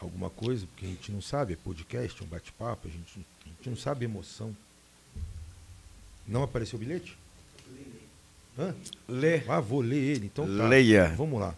alguma 0.00 0.30
coisa, 0.30 0.66
porque 0.66 0.86
a 0.86 0.88
gente 0.88 1.12
não 1.12 1.20
sabe, 1.20 1.54
é 1.54 1.56
podcast, 1.56 2.20
é 2.20 2.24
um 2.24 2.28
bate-papo, 2.28 2.88
a 2.88 2.90
gente, 2.90 3.26
a 3.44 3.48
gente 3.48 3.70
não 3.70 3.76
sabe 3.76 4.04
emoção. 4.04 4.56
Não 6.26 6.42
apareceu 6.42 6.76
o 6.76 6.80
bilhete? 6.80 7.16
Hã? 8.58 8.74
Lê. 9.08 9.42
Ah, 9.48 9.60
vou 9.60 9.80
ler 9.80 9.96
ele, 10.16 10.26
então 10.26 10.44
tá. 10.44 10.66
Leia. 10.66 11.14
Vamos 11.16 11.40
lá. 11.40 11.54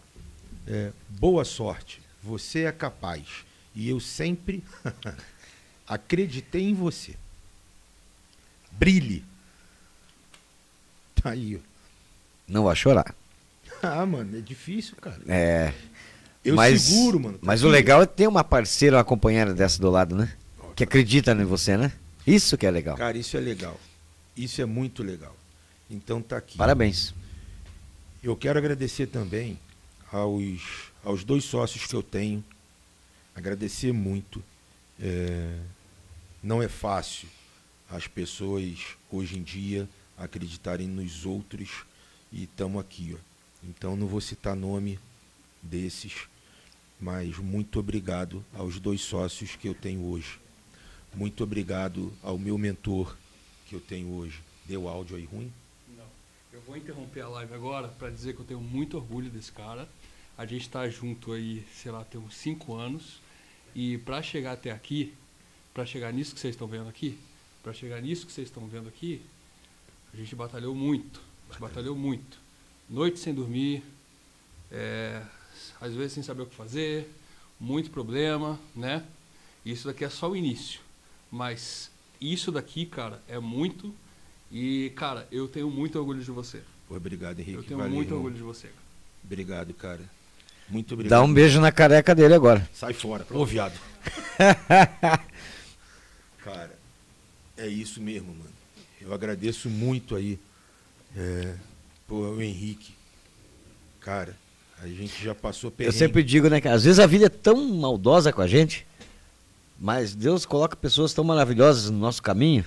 É, 0.67 0.91
boa 1.09 1.43
sorte, 1.43 1.99
você 2.21 2.63
é 2.65 2.71
capaz. 2.71 3.43
E 3.73 3.89
eu 3.89 3.99
sempre 3.99 4.63
acreditei 5.87 6.63
em 6.69 6.73
você. 6.73 7.15
brilhe. 8.71 9.23
Tá 11.15 11.31
aí, 11.31 11.55
ó. 11.55 11.59
Não 12.47 12.63
vai 12.65 12.75
chorar. 12.75 13.13
Ah, 13.83 14.05
mano, 14.05 14.37
é 14.37 14.41
difícil, 14.41 14.95
cara. 15.01 15.19
É. 15.27 15.73
Eu 16.45 16.53
mas, 16.55 16.83
seguro, 16.83 17.19
mano. 17.19 17.39
tá 17.39 17.43
Mas 17.47 17.63
o 17.63 17.65
aqui. 17.65 17.71
legal 17.77 18.03
é 18.03 18.05
ter 18.05 18.27
uma 18.27 18.43
parceira, 18.43 18.97
uma 18.97 19.03
companheira 19.03 19.55
dessa 19.55 19.81
do 19.81 19.89
lado, 19.89 20.15
né? 20.15 20.31
Que 20.75 20.83
acredita 20.83 21.31
em 21.31 21.43
você, 21.45 21.75
né? 21.75 21.91
Isso 22.27 22.55
que 22.59 22.67
é 22.67 22.69
legal. 22.69 22.95
Cara, 22.95 23.17
isso 23.17 23.35
é 23.35 23.39
legal. 23.39 23.79
Isso 24.37 24.61
é 24.61 24.65
muito 24.65 25.01
legal. 25.01 25.35
Então 25.91 26.21
tá 26.21 26.37
aqui. 26.37 26.57
Parabéns. 26.57 27.13
Eu 28.23 28.35
quero 28.35 28.57
agradecer 28.57 29.07
também 29.07 29.59
aos, 30.09 30.91
aos 31.03 31.25
dois 31.25 31.43
sócios 31.43 31.85
que 31.85 31.93
eu 31.93 32.01
tenho. 32.01 32.43
Agradecer 33.35 33.91
muito. 33.91 34.41
É, 34.97 35.59
não 36.41 36.63
é 36.63 36.69
fácil 36.69 37.27
as 37.89 38.07
pessoas 38.07 38.95
hoje 39.11 39.37
em 39.37 39.43
dia 39.43 39.87
acreditarem 40.17 40.87
nos 40.87 41.25
outros 41.25 41.83
e 42.31 42.43
estamos 42.43 42.79
aqui. 42.79 43.13
Ó. 43.13 43.17
Então 43.61 43.97
não 43.97 44.07
vou 44.07 44.21
citar 44.21 44.55
nome 44.55 44.97
desses, 45.61 46.13
mas 46.99 47.37
muito 47.37 47.79
obrigado 47.79 48.45
aos 48.53 48.79
dois 48.79 49.01
sócios 49.01 49.57
que 49.57 49.67
eu 49.67 49.73
tenho 49.73 50.05
hoje. 50.05 50.39
Muito 51.13 51.43
obrigado 51.43 52.13
ao 52.23 52.37
meu 52.37 52.57
mentor 52.57 53.17
que 53.67 53.75
eu 53.75 53.81
tenho 53.81 54.13
hoje. 54.13 54.39
Deu 54.65 54.87
áudio 54.87 55.17
aí 55.17 55.25
ruim? 55.25 55.51
Eu 56.53 56.59
vou 56.67 56.75
interromper 56.75 57.21
a 57.21 57.29
live 57.29 57.53
agora 57.53 57.87
para 57.87 58.09
dizer 58.09 58.35
que 58.35 58.41
eu 58.41 58.45
tenho 58.45 58.59
muito 58.59 58.97
orgulho 58.97 59.29
desse 59.29 59.53
cara. 59.53 59.87
A 60.37 60.45
gente 60.45 60.63
está 60.63 60.89
junto 60.89 61.31
aí, 61.31 61.65
sei 61.73 61.91
lá, 61.93 62.03
tem 62.03 62.19
uns 62.19 62.35
5 62.35 62.73
anos. 62.75 63.21
E 63.73 63.97
para 63.99 64.21
chegar 64.21 64.51
até 64.51 64.69
aqui, 64.69 65.13
para 65.73 65.85
chegar 65.85 66.11
nisso 66.11 66.35
que 66.35 66.41
vocês 66.41 66.53
estão 66.53 66.67
vendo 66.67 66.89
aqui, 66.89 67.17
para 67.63 67.71
chegar 67.71 68.01
nisso 68.01 68.25
que 68.25 68.33
vocês 68.33 68.49
estão 68.49 68.67
vendo 68.67 68.89
aqui, 68.89 69.21
a 70.13 70.17
gente 70.17 70.35
batalhou 70.35 70.75
muito. 70.75 71.21
A 71.47 71.53
gente 71.53 71.61
batalhou 71.61 71.95
muito. 71.95 72.37
Noite 72.89 73.17
sem 73.17 73.33
dormir, 73.33 73.81
é, 74.69 75.23
às 75.79 75.93
vezes 75.93 76.11
sem 76.11 76.23
saber 76.23 76.41
o 76.41 76.47
que 76.47 76.55
fazer, 76.55 77.09
muito 77.57 77.89
problema, 77.89 78.59
né? 78.75 79.05
Isso 79.65 79.87
daqui 79.87 80.03
é 80.03 80.09
só 80.09 80.29
o 80.29 80.35
início. 80.35 80.81
Mas 81.31 81.89
isso 82.19 82.51
daqui, 82.51 82.85
cara, 82.85 83.23
é 83.25 83.39
muito. 83.39 83.95
E, 84.51 84.91
cara, 84.95 85.27
eu 85.31 85.47
tenho 85.47 85.69
muito 85.69 85.97
orgulho 85.97 86.21
de 86.21 86.29
você. 86.31 86.61
Obrigado, 86.89 87.39
Henrique. 87.39 87.57
Eu 87.57 87.63
tenho 87.63 87.77
Valeu, 87.79 87.93
muito 87.93 88.07
irmão. 88.07 88.17
orgulho 88.19 88.35
de 88.35 88.41
você. 88.41 88.67
cara. 88.67 88.79
Obrigado, 89.23 89.73
cara. 89.73 90.01
Muito 90.67 90.93
obrigado. 90.93 91.19
Dá 91.19 91.23
um 91.25 91.33
beijo 91.33 91.61
na 91.61 91.71
careca 91.71 92.13
dele 92.13 92.33
agora. 92.33 92.67
Sai 92.73 92.93
fora. 92.93 93.25
Ô, 93.29 93.45
viado. 93.45 93.79
cara, 96.43 96.71
é 97.57 97.67
isso 97.67 98.01
mesmo, 98.01 98.29
mano. 98.29 98.49
Eu 98.99 99.13
agradeço 99.13 99.69
muito 99.69 100.15
aí 100.15 100.37
é, 101.15 101.55
pô, 102.07 102.15
o 102.15 102.41
Henrique. 102.41 102.93
Cara, 103.99 104.35
a 104.81 104.87
gente 104.87 105.23
já 105.23 105.33
passou 105.35 105.69
Eu 105.69 105.71
perrengue. 105.71 105.97
sempre 105.97 106.23
digo, 106.23 106.49
né, 106.49 106.59
que 106.59 106.67
às 106.67 106.83
vezes 106.83 106.99
a 106.99 107.07
vida 107.07 107.25
é 107.25 107.29
tão 107.29 107.67
maldosa 107.67 108.31
com 108.33 108.41
a 108.41 108.47
gente, 108.47 108.85
mas 109.79 110.13
Deus 110.15 110.45
coloca 110.45 110.75
pessoas 110.75 111.13
tão 111.13 111.23
maravilhosas 111.23 111.89
no 111.89 111.97
nosso 111.99 112.21
caminho 112.21 112.65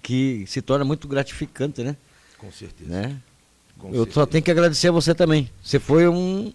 que 0.00 0.44
se 0.46 0.62
torna 0.62 0.84
muito 0.84 1.06
gratificante, 1.08 1.82
né? 1.82 1.96
Com 2.38 2.50
certeza. 2.50 2.90
né? 2.90 3.16
com 3.78 3.88
Eu 3.88 3.98
só 3.98 4.04
certeza. 4.04 4.26
tenho 4.28 4.44
que 4.44 4.50
agradecer 4.50 4.88
a 4.88 4.92
você 4.92 5.14
também. 5.14 5.50
Você 5.62 5.78
foi 5.78 6.08
um 6.08 6.52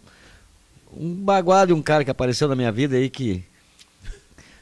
um 0.95 1.14
baguado, 1.14 1.76
um 1.76 1.81
cara 1.81 2.03
que 2.03 2.09
apareceu 2.09 2.47
na 2.47 2.55
minha 2.55 2.72
vida 2.72 2.95
aí 2.95 3.09
que 3.09 3.43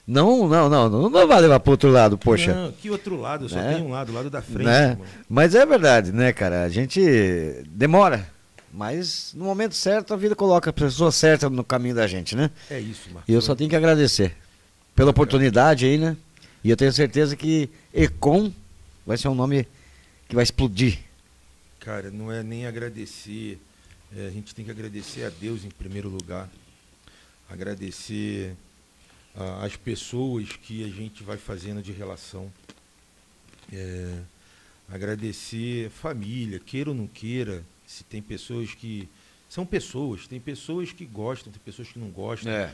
não, 0.08 0.48
não, 0.48 0.70
não, 0.70 0.90
não, 0.90 1.10
não 1.10 1.28
vai 1.28 1.40
levar 1.42 1.60
pro 1.60 1.72
outro 1.72 1.90
lado, 1.90 2.18
poxa. 2.18 2.54
Não, 2.54 2.72
que 2.72 2.90
outro 2.92 3.16
lado? 3.20 3.46
Eu 3.46 3.50
só 3.50 3.56
Né? 3.56 3.74
tenho 3.76 3.86
um 3.88 3.92
lado, 3.92 4.12
o 4.12 4.16
lado 4.16 4.30
da 4.30 4.42
frente, 4.42 4.64
né? 4.66 4.98
Mas 5.30 5.56
é 5.56 5.66
verdade, 5.66 6.12
né, 6.12 6.32
cara? 6.34 6.64
A 6.64 6.70
gente 6.70 7.00
demora, 7.70 8.28
mas 8.72 9.32
no 9.36 9.46
momento 9.46 9.74
certo 9.74 10.14
a 10.14 10.18
vida 10.18 10.36
coloca 10.36 10.70
a 10.70 10.74
pessoa 10.74 11.12
certa 11.12 11.50
no 11.50 11.64
caminho 11.64 11.96
da 11.96 12.06
gente, 12.06 12.36
né? 12.36 12.52
É 12.70 12.80
isso, 12.80 13.10
Marcos. 13.12 13.30
E 13.30 13.34
eu 13.34 13.42
só 13.42 13.56
tenho 13.56 13.70
que 13.70 13.76
agradecer 13.76 14.36
pela 14.96 15.10
oportunidade 15.12 15.86
aí, 15.86 15.98
né? 15.98 16.16
E 16.64 16.70
eu 16.70 16.78
tenho 16.78 16.92
certeza 16.92 17.36
que 17.36 17.70
Econ 17.94 18.52
vai 19.06 19.18
ser 19.18 19.28
um 19.28 19.36
nome 19.36 19.68
que 20.28 20.36
vai 20.36 20.44
explodir. 20.44 21.00
Cara, 21.80 22.10
não 22.10 22.32
é 22.32 22.42
nem 22.42 22.66
agradecer. 22.66 23.60
é, 24.16 24.28
a 24.28 24.32
gente 24.32 24.56
tem 24.56 24.66
que 24.66 24.72
agradecer 24.72 25.24
a 25.24 25.30
Deus 25.30 25.64
em 25.64 25.70
primeiro 25.70 26.10
lugar. 26.10 26.50
Agradecer 27.50 28.56
as 29.62 29.76
pessoas 29.76 30.50
que 30.50 30.84
a 30.84 30.88
gente 30.88 31.24
vai 31.24 31.38
fazendo 31.38 31.82
de 31.82 31.92
relação. 31.92 32.52
É, 33.72 34.20
agradecer 34.90 35.90
família, 35.90 36.60
queira 36.60 36.90
ou 36.90 36.96
não 36.96 37.08
queira. 37.08 37.64
Se 37.86 38.04
tem 38.04 38.22
pessoas 38.22 38.74
que. 38.74 39.08
São 39.48 39.66
pessoas, 39.66 40.28
tem 40.28 40.40
pessoas 40.40 40.92
que 40.92 41.06
gostam, 41.06 41.52
tem 41.52 41.62
pessoas 41.64 41.88
que 41.88 42.00
não 42.00 42.10
gostam. 42.10 42.52
É. 42.52 42.74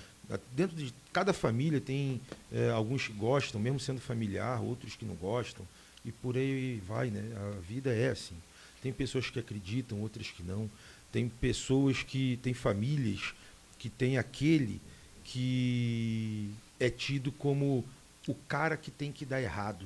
Dentro 0.53 0.75
de 0.75 0.93
cada 1.11 1.33
família 1.33 1.81
tem 1.81 2.21
é, 2.51 2.69
alguns 2.69 3.07
que 3.07 3.13
gostam, 3.13 3.59
mesmo 3.59 3.79
sendo 3.79 3.99
familiar, 3.99 4.63
outros 4.63 4.95
que 4.95 5.03
não 5.03 5.15
gostam. 5.15 5.67
E 6.03 6.11
por 6.11 6.35
aí 6.35 6.81
vai, 6.85 7.09
né? 7.09 7.23
A 7.35 7.59
vida 7.61 7.93
é 7.93 8.09
assim. 8.09 8.35
Tem 8.81 8.91
pessoas 8.91 9.29
que 9.29 9.39
acreditam, 9.39 10.01
outras 10.01 10.27
que 10.27 10.41
não. 10.41 10.69
Tem 11.11 11.29
pessoas 11.29 12.01
que 12.01 12.39
têm 12.41 12.53
famílias 12.53 13.33
que 13.77 13.89
tem 13.89 14.17
aquele 14.17 14.79
que 15.23 16.51
é 16.79 16.89
tido 16.89 17.31
como 17.31 17.83
o 18.27 18.35
cara 18.47 18.77
que 18.77 18.91
tem 18.91 19.11
que 19.11 19.25
dar 19.25 19.41
errado, 19.41 19.85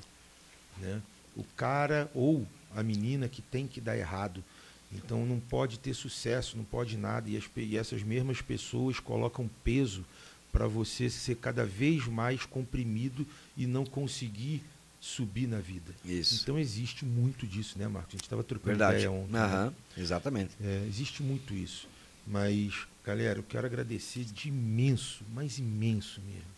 né? 0.77 1.01
O 1.35 1.43
cara 1.55 2.09
ou 2.13 2.45
a 2.75 2.83
menina 2.83 3.27
que 3.27 3.41
tem 3.41 3.67
que 3.67 3.81
dar 3.81 3.97
errado. 3.97 4.43
Então 4.91 5.25
não 5.25 5.39
pode 5.39 5.79
ter 5.79 5.93
sucesso, 5.93 6.57
não 6.57 6.63
pode 6.63 6.97
nada. 6.97 7.29
E, 7.29 7.37
as 7.37 7.49
e 7.55 7.77
essas 7.77 8.03
mesmas 8.03 8.41
pessoas 8.41 8.99
colocam 8.99 9.49
peso 9.63 10.05
para 10.51 10.67
você 10.67 11.09
ser 11.09 11.35
cada 11.35 11.65
vez 11.65 12.07
mais 12.07 12.45
comprimido 12.45 13.27
e 13.57 13.67
não 13.67 13.85
conseguir 13.85 14.63
subir 15.05 15.45
na 15.47 15.59
vida. 15.59 15.93
Isso. 16.03 16.41
Então 16.41 16.57
existe 16.57 17.05
muito 17.05 17.45
disso, 17.45 17.77
né, 17.77 17.87
Marcos? 17.87 18.15
A 18.15 18.17
gente 18.17 18.23
estava 18.23 18.43
trocando 18.43 18.69
Verdade. 18.69 18.95
ideia 18.97 19.11
ontem. 19.11 19.31
né? 19.33 19.73
Exatamente. 19.95 20.55
É, 20.59 20.83
existe 20.87 21.21
muito 21.21 21.53
isso. 21.53 21.87
Mas, 22.25 22.87
galera, 23.03 23.37
eu 23.37 23.43
quero 23.43 23.67
agradecer 23.67 24.25
de 24.25 24.49
imenso, 24.49 25.23
mas 25.31 25.59
imenso 25.59 26.19
mesmo. 26.21 26.49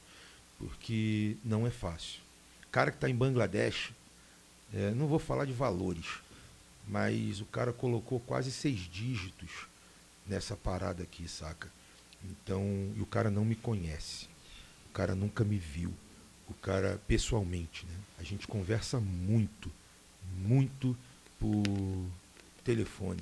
Porque 0.58 1.36
não 1.44 1.68
é 1.68 1.70
fácil. 1.70 2.22
O 2.66 2.70
cara 2.72 2.90
que 2.90 2.96
está 2.98 3.10
em 3.10 3.16
Bangladesh, 3.16 3.92
é, 4.74 4.92
não 4.92 5.08
vou 5.08 5.20
falar 5.20 5.44
de 5.44 5.52
valores, 5.52 6.06
mas 6.88 7.42
o 7.42 7.46
cara 7.46 7.74
colocou 7.74 8.18
quase 8.22 8.50
seis 8.50 8.80
dígitos 8.80 9.68
nessa 10.26 10.56
parada 10.56 11.04
aqui, 11.04 11.28
saca? 11.28 11.70
Então, 12.24 12.64
e 12.96 13.02
o 13.02 13.06
cara 13.06 13.30
não 13.30 13.44
me 13.44 13.56
conhece. 13.56 14.28
O 14.90 14.94
cara 14.94 15.14
nunca 15.14 15.44
me 15.44 15.58
viu. 15.58 15.94
O 16.48 16.54
cara, 16.54 16.98
pessoalmente, 17.08 17.86
né? 17.86 17.96
A 18.18 18.24
gente 18.24 18.48
conversa 18.48 19.00
muito, 19.00 19.72
muito 20.38 20.98
por 21.40 21.64
telefone, 22.64 23.22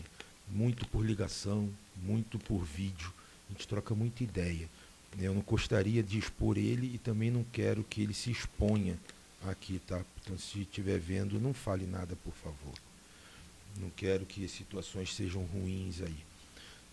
muito 0.50 0.88
por 0.88 1.06
ligação, 1.06 1.70
muito 1.98 2.40
por 2.40 2.64
vídeo. 2.64 3.14
A 3.50 3.54
gente 3.54 3.68
troca 3.68 3.94
muita 3.94 4.24
ideia. 4.24 4.70
né? 5.16 5.28
Eu 5.28 5.34
não 5.34 5.42
gostaria 5.42 6.02
de 6.02 6.18
expor 6.18 6.58
ele 6.58 6.96
e 6.96 6.98
também 6.98 7.30
não 7.30 7.44
quero 7.44 7.84
que 7.84 8.02
ele 8.02 8.14
se 8.14 8.32
exponha 8.32 8.98
aqui, 9.44 9.80
tá? 9.86 10.04
Então, 10.22 10.38
se 10.38 10.62
estiver 10.62 11.00
vendo, 11.00 11.40
não 11.40 11.54
fale 11.54 11.86
nada, 11.86 12.16
por 12.24 12.34
favor. 12.34 12.74
Não 13.80 13.90
quero 13.92 14.26
que 14.26 14.48
situações 14.48 15.14
sejam 15.14 15.44
ruins 15.44 16.02
aí. 16.02 16.18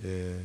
É, 0.05 0.45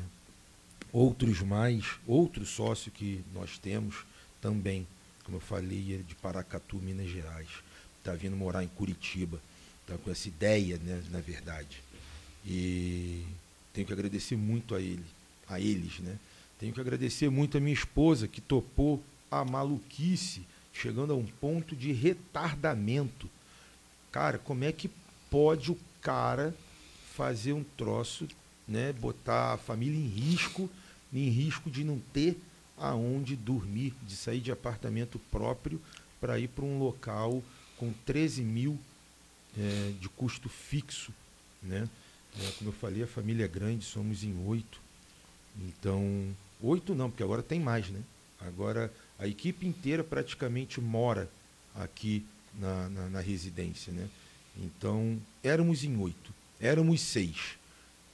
outros 0.91 1.41
mais, 1.41 1.99
outro 2.05 2.45
sócio 2.45 2.91
que 2.91 3.23
nós 3.33 3.57
temos 3.57 4.05
também, 4.39 4.87
como 5.27 5.37
eu 5.37 5.41
falei, 5.41 5.95
é 5.95 5.97
de 5.97 6.15
Paracatu, 6.15 6.77
Minas 6.77 7.09
Gerais. 7.09 7.49
Está 7.99 8.13
vindo 8.13 8.37
morar 8.37 8.63
em 8.63 8.69
Curitiba. 8.69 9.41
Está 9.81 9.97
com 9.97 10.09
essa 10.09 10.29
ideia, 10.29 10.77
né, 10.77 11.03
na 11.11 11.19
verdade. 11.19 11.83
E 12.45 13.25
tenho 13.73 13.85
que 13.85 13.91
agradecer 13.91 14.37
muito 14.37 14.73
a 14.73 14.79
ele, 14.79 15.03
a 15.49 15.59
eles, 15.59 15.99
né? 15.99 16.17
Tenho 16.57 16.73
que 16.73 16.79
agradecer 16.79 17.29
muito 17.29 17.57
a 17.57 17.59
minha 17.59 17.73
esposa 17.73 18.25
que 18.25 18.39
topou 18.39 19.03
a 19.29 19.43
maluquice, 19.43 20.43
chegando 20.71 21.11
a 21.11 21.15
um 21.17 21.25
ponto 21.25 21.75
de 21.75 21.91
retardamento. 21.91 23.29
Cara, 24.13 24.37
como 24.37 24.63
é 24.63 24.71
que 24.71 24.89
pode 25.29 25.73
o 25.73 25.77
cara 26.01 26.55
fazer 27.15 27.51
um 27.51 27.65
troço, 27.75 28.29
né, 28.65 28.93
botar 28.93 29.55
a 29.55 29.57
família 29.57 29.99
em 29.99 30.07
risco, 30.07 30.69
em 31.13 31.27
risco 31.27 31.69
de 31.69 31.83
não 31.83 31.99
ter 32.13 32.39
aonde 32.77 33.35
dormir, 33.35 33.93
de 34.03 34.15
sair 34.15 34.39
de 34.39 34.51
apartamento 34.51 35.19
próprio 35.31 35.81
para 36.19 36.39
ir 36.39 36.47
para 36.47 36.65
um 36.65 36.79
local 36.79 37.43
com 37.77 37.93
13 38.05 38.41
mil 38.43 38.79
é, 39.57 39.93
de 39.99 40.09
custo 40.09 40.49
fixo, 40.49 41.11
né? 41.61 41.87
É, 42.39 42.51
como 42.57 42.69
eu 42.69 42.73
falei, 42.73 43.03
a 43.03 43.07
família 43.07 43.45
é 43.45 43.47
grande, 43.47 43.83
somos 43.83 44.23
em 44.23 44.35
oito. 44.45 44.79
Então, 45.59 46.27
oito 46.61 46.93
não, 46.93 47.09
porque 47.09 47.23
agora 47.23 47.41
tem 47.41 47.59
mais, 47.59 47.89
né? 47.89 48.01
Agora 48.39 48.93
a 49.17 49.27
equipe 49.27 49.65
inteira 49.65 50.03
praticamente 50.03 50.79
mora 50.79 51.29
aqui 51.73 52.23
na, 52.53 52.89
na, 52.89 53.09
na 53.09 53.19
residência, 53.19 53.91
né? 53.91 54.07
Então, 54.55 55.19
éramos 55.43 55.83
em 55.83 55.97
oito, 55.97 56.33
éramos 56.59 57.01
seis. 57.01 57.57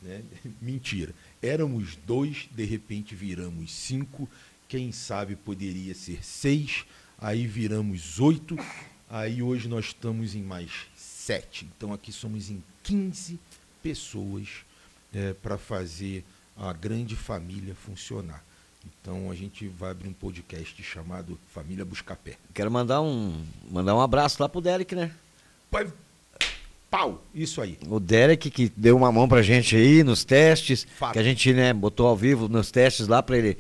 Né? 0.01 0.21
Mentira. 0.61 1.13
Éramos 1.41 1.97
dois, 2.05 2.47
de 2.51 2.65
repente 2.65 3.15
viramos 3.15 3.71
cinco, 3.71 4.29
quem 4.73 4.91
sabe 4.91 5.35
poderia 5.35 5.93
ser 5.93 6.25
seis, 6.25 6.83
aí 7.19 7.45
viramos 7.45 8.19
oito, 8.19 8.57
aí 9.07 9.39
hoje 9.39 9.67
nós 9.67 9.85
estamos 9.85 10.33
em 10.33 10.41
mais 10.41 10.71
sete. 10.95 11.69
Então 11.77 11.93
aqui 11.93 12.11
somos 12.11 12.49
em 12.49 12.63
15 12.81 13.39
pessoas 13.83 14.47
é, 15.13 15.31
para 15.33 15.59
fazer 15.59 16.25
a 16.57 16.73
grande 16.73 17.15
família 17.15 17.75
funcionar. 17.75 18.43
Então 18.83 19.29
a 19.29 19.35
gente 19.35 19.67
vai 19.67 19.91
abrir 19.91 20.09
um 20.09 20.13
podcast 20.13 20.81
chamado 20.81 21.39
Família 21.53 21.85
Buscapé. 21.85 22.35
Quero 22.51 22.71
mandar 22.71 22.99
um, 22.99 23.45
mandar 23.69 23.93
um 23.93 24.01
abraço 24.01 24.41
lá 24.41 24.49
pro 24.49 24.59
Derek, 24.59 24.95
né? 24.95 25.11
Pai, 25.69 25.87
pau, 26.89 27.23
isso 27.31 27.61
aí. 27.61 27.77
O 27.87 27.99
Derek 27.99 28.49
que 28.49 28.71
deu 28.75 28.97
uma 28.97 29.11
mão 29.11 29.29
pra 29.29 29.43
gente 29.43 29.75
aí 29.75 30.03
nos 30.03 30.25
testes, 30.25 30.87
Fato. 30.97 31.13
que 31.13 31.19
a 31.19 31.23
gente, 31.23 31.53
né, 31.53 31.71
botou 31.73 32.07
ao 32.07 32.17
vivo 32.17 32.49
nos 32.49 32.71
testes 32.71 33.07
lá 33.07 33.21
pra 33.21 33.37
ele 33.37 33.55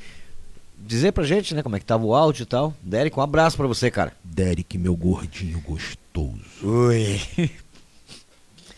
dizer 0.85 1.11
pra 1.11 1.23
gente, 1.23 1.53
né, 1.55 1.63
como 1.63 1.75
é 1.75 1.79
que 1.79 1.85
tava 1.85 2.03
o 2.05 2.13
áudio 2.15 2.43
e 2.43 2.45
tal. 2.45 2.73
Derek, 2.81 3.17
um 3.17 3.21
abraço 3.21 3.57
pra 3.57 3.67
você, 3.67 3.89
cara. 3.91 4.13
Derek, 4.23 4.77
meu 4.77 4.95
gordinho 4.95 5.59
gostoso. 5.61 6.41
Oi. 6.63 7.21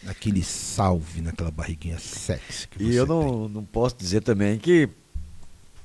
Aquele 0.07 0.43
salve 0.43 1.21
naquela 1.21 1.49
barriguinha 1.49 1.97
sexy 1.97 2.67
que 2.67 2.83
E 2.83 2.93
você 2.93 2.99
eu 2.99 3.05
não, 3.07 3.49
não 3.49 3.63
posso 3.65 3.95
dizer 3.97 4.21
também 4.21 4.59
que 4.59 4.87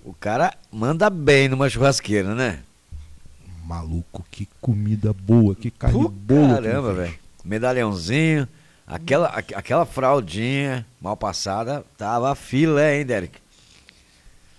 o 0.04 0.12
cara 0.12 0.54
manda 0.70 1.08
bem 1.08 1.48
numa 1.48 1.68
churrasqueira, 1.70 2.34
né? 2.34 2.52
tem. 2.52 3.50
Maluco, 3.66 4.24
que 4.30 4.46
comida 4.60 5.12
boa, 5.14 5.54
que 5.54 5.70
carne 5.70 6.02
Pô, 6.02 6.08
boa. 6.08 6.54
caramba, 6.54 6.92
velho. 6.92 7.14
Medalhãozinho, 7.44 8.46
aquela, 8.86 9.28
aqu- 9.28 9.54
aquela 9.54 9.86
fraldinha 9.86 10.84
mal 11.00 11.16
passada, 11.16 11.82
tava 11.96 12.34
filé, 12.34 12.98
hein, 12.98 13.06
Derek? 13.06 13.38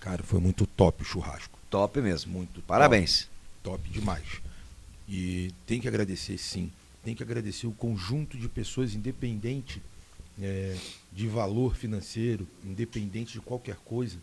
Cara, 0.00 0.22
foi 0.24 0.40
muito 0.40 0.66
top 0.66 1.02
o 1.02 1.04
churrasco. 1.06 1.51
Top 1.72 2.00
mesmo. 2.02 2.30
Muito 2.30 2.60
Parabéns. 2.62 3.28
top, 3.62 3.82
top 3.82 3.98
demais. 3.98 4.22
E 5.08 5.50
tem 5.66 5.80
que 5.80 5.88
agradecer, 5.88 6.36
sim. 6.36 6.70
Tem 7.02 7.14
que 7.14 7.22
agradecer 7.22 7.66
o 7.66 7.72
conjunto 7.72 8.36
de 8.36 8.46
pessoas 8.46 8.94
independente 8.94 9.82
é, 10.40 10.76
de 11.10 11.26
valor 11.26 11.74
financeiro, 11.74 12.46
independente 12.62 13.32
de 13.32 13.40
qualquer 13.40 13.76
coisa. 13.84 14.18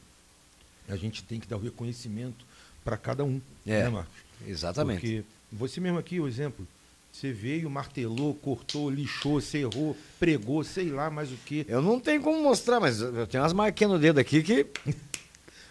A 0.87 0.95
gente 0.95 1.23
tem 1.23 1.39
que 1.39 1.47
dar 1.47 1.57
o 1.57 1.59
reconhecimento 1.59 2.45
para 2.83 2.95
cada 2.97 3.25
um. 3.25 3.41
É, 3.65 3.83
né, 3.83 3.89
Marcos? 3.89 4.13
Exatamente. 4.47 5.01
Porque 5.01 5.23
você 5.51 5.81
mesmo 5.81 5.97
aqui, 5.97 6.19
o 6.19 6.27
exemplo, 6.27 6.67
você 7.11 7.31
veio, 7.31 7.67
martelou, 7.67 8.35
cortou, 8.35 8.91
lixou, 8.91 9.41
serrou, 9.41 9.97
pregou, 10.19 10.63
sei 10.63 10.89
lá 10.89 11.09
mais 11.09 11.31
o 11.31 11.35
que. 11.37 11.65
Eu 11.67 11.81
não 11.81 11.99
tenho 11.99 12.21
como 12.21 12.41
mostrar, 12.43 12.79
mas 12.79 13.01
eu 13.01 13.25
tenho 13.25 13.41
umas 13.43 13.53
marquinhas 13.53 13.91
no 13.91 13.99
dedo 13.99 14.19
aqui 14.19 14.43
que 14.43 14.67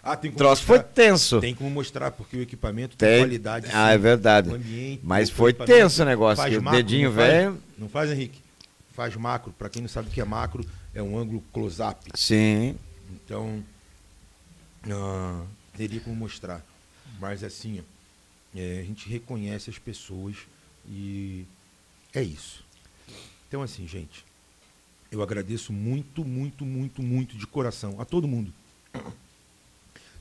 Ah, 0.08 0.16
tem 0.16 0.30
o 0.30 0.32
como 0.32 0.38
troço 0.38 0.62
foi 0.64 0.80
tenso. 0.82 1.40
Tem 1.40 1.54
como 1.54 1.70
mostrar, 1.70 2.10
porque 2.10 2.36
o 2.36 2.42
equipamento 2.42 2.96
tem, 2.96 3.08
Tem. 3.08 3.18
qualidade. 3.20 3.66
Ah, 3.72 3.90
é 3.92 3.98
verdade. 3.98 4.50
Ambiente, 4.50 5.00
Mas 5.04 5.28
foi 5.28 5.52
tenso 5.52 6.02
o 6.02 6.04
negócio, 6.06 6.36
faz 6.42 6.56
o 6.56 6.62
macro, 6.62 6.82
dedinho 6.82 7.12
velho- 7.12 7.58
Não 7.76 7.88
faz, 7.88 8.10
Henrique? 8.10 8.40
Faz 8.92 9.14
macro. 9.16 9.52
Para 9.52 9.68
quem 9.68 9.82
não 9.82 9.88
sabe 9.88 10.08
o 10.08 10.10
que 10.10 10.20
é 10.20 10.24
macro, 10.24 10.64
é 10.94 11.02
um 11.02 11.18
ângulo 11.18 11.42
close-up. 11.52 12.10
Sim. 12.14 12.74
Então, 13.12 13.62
ah, 14.90 15.44
teria 15.76 16.00
como 16.00 16.16
mostrar. 16.16 16.64
Mas 17.20 17.42
assim, 17.44 17.82
é, 18.56 18.78
a 18.80 18.84
gente 18.84 19.08
reconhece 19.08 19.70
as 19.70 19.78
pessoas 19.78 20.36
e 20.88 21.44
é 22.14 22.22
isso. 22.22 22.64
Então, 23.46 23.62
assim, 23.62 23.86
gente, 23.86 24.24
eu 25.10 25.22
agradeço 25.22 25.72
muito, 25.72 26.24
muito, 26.24 26.64
muito, 26.64 27.02
muito 27.02 27.36
de 27.36 27.46
coração 27.46 28.00
a 28.00 28.04
todo 28.04 28.28
mundo. 28.28 28.52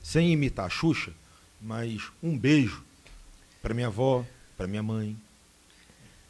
Sem 0.02 0.32
imitar 0.32 0.66
a 0.66 0.70
Xuxa, 0.70 1.12
mas 1.60 2.10
um 2.22 2.36
beijo 2.36 2.82
para 3.60 3.74
minha 3.74 3.88
avó, 3.88 4.24
para 4.56 4.66
minha 4.66 4.82
mãe. 4.82 5.16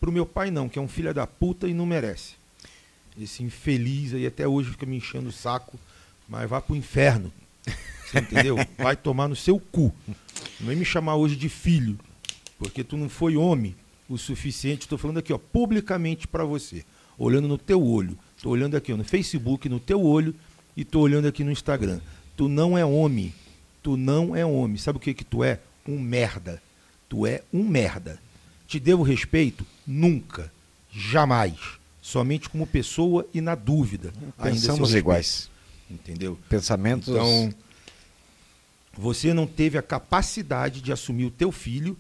Pro 0.01 0.13
meu 0.13 0.27
pai 0.27 0.51
não, 0.51 0.69
que 0.69 0.79
é 0.79 0.83
um 0.83 0.89
filho 0.89 1.13
da 1.13 1.27
puta 1.27 1.69
e 1.69 1.75
não 1.75 1.87
merece. 1.87 2.35
Esse 3.21 3.43
infeliz 3.43 4.15
aí 4.15 4.27
até 4.27 4.47
hoje 4.47 4.71
fica 4.71 4.87
me 4.87 4.97
enchendo 4.97 5.29
o 5.29 5.33
saco, 5.33 5.79
mas 6.29 6.49
vá 6.49 6.61
pro 6.61 6.77
inferno. 6.77 7.33
Você 8.07 8.21
entendeu? 8.21 8.57
Vai 8.79 8.97
tomar 8.97 9.29
no 9.29 9.37
seu 9.37 9.59
cu. 9.59 9.93
Não 10.61 10.69
vem 10.69 10.77
me 10.77 10.85
chamar 10.85 11.17
hoje 11.17 11.37
de 11.37 11.49
filho, 11.49 11.99
porque 12.59 12.83
tu 12.83 12.97
não 12.97 13.09
foi 13.09 13.37
homem 13.37 13.75
o 14.09 14.17
suficiente. 14.17 14.83
Estou 14.83 14.99
falando 14.99 15.19
aqui, 15.19 15.33
ó, 15.33 15.39
publicamente 15.39 16.27
para 16.27 16.45
você, 16.45 16.85
olhando 17.19 17.49
no 17.49 17.59
teu 17.59 17.85
olho. 17.85 18.19
Estou 18.37 18.53
olhando 18.53 18.77
aqui 18.77 18.93
ó, 18.93 18.97
no 18.97 19.05
Facebook, 19.05 19.69
no 19.69 19.81
teu 19.81 20.03
olho, 20.03 20.35
e 20.77 20.83
estou 20.83 21.03
olhando 21.03 21.27
aqui 21.27 21.45
no 21.45 21.51
Instagram. 21.51 22.01
Tu 22.37 22.49
não 22.49 22.79
é 22.79 22.85
homem. 22.85 23.35
Tu 23.83 23.97
não 23.97 24.35
é 24.35 24.45
homem. 24.45 24.77
Sabe 24.77 24.99
o 24.99 25.01
que 25.01 25.15
que 25.15 25.25
tu 25.25 25.43
é? 25.43 25.61
Um 25.87 25.99
merda. 25.99 26.63
Tu 27.09 27.27
é 27.27 27.43
um 27.53 27.65
merda. 27.65 28.21
Te 28.67 28.79
devo 28.79 29.03
respeito? 29.03 29.65
Nunca. 29.87 30.53
Jamais. 30.91 31.57
Somente 32.03 32.49
como 32.49 32.67
pessoa 32.67 33.27
e 33.33 33.41
na 33.41 33.55
dúvida. 33.55 34.13
Pensamos 34.43 34.95
iguais. 34.95 35.51
Entendeu? 35.91 36.39
Pensamentos. 36.49 37.09
Então, 37.09 37.55
você 38.97 39.33
não 39.33 39.47
teve 39.47 39.79
a 39.79 39.83
capacidade 39.83 40.81
de 40.81 40.93
assumir 40.93 41.27
o 41.27 41.31
teu 41.31 41.53
filho 41.53 41.97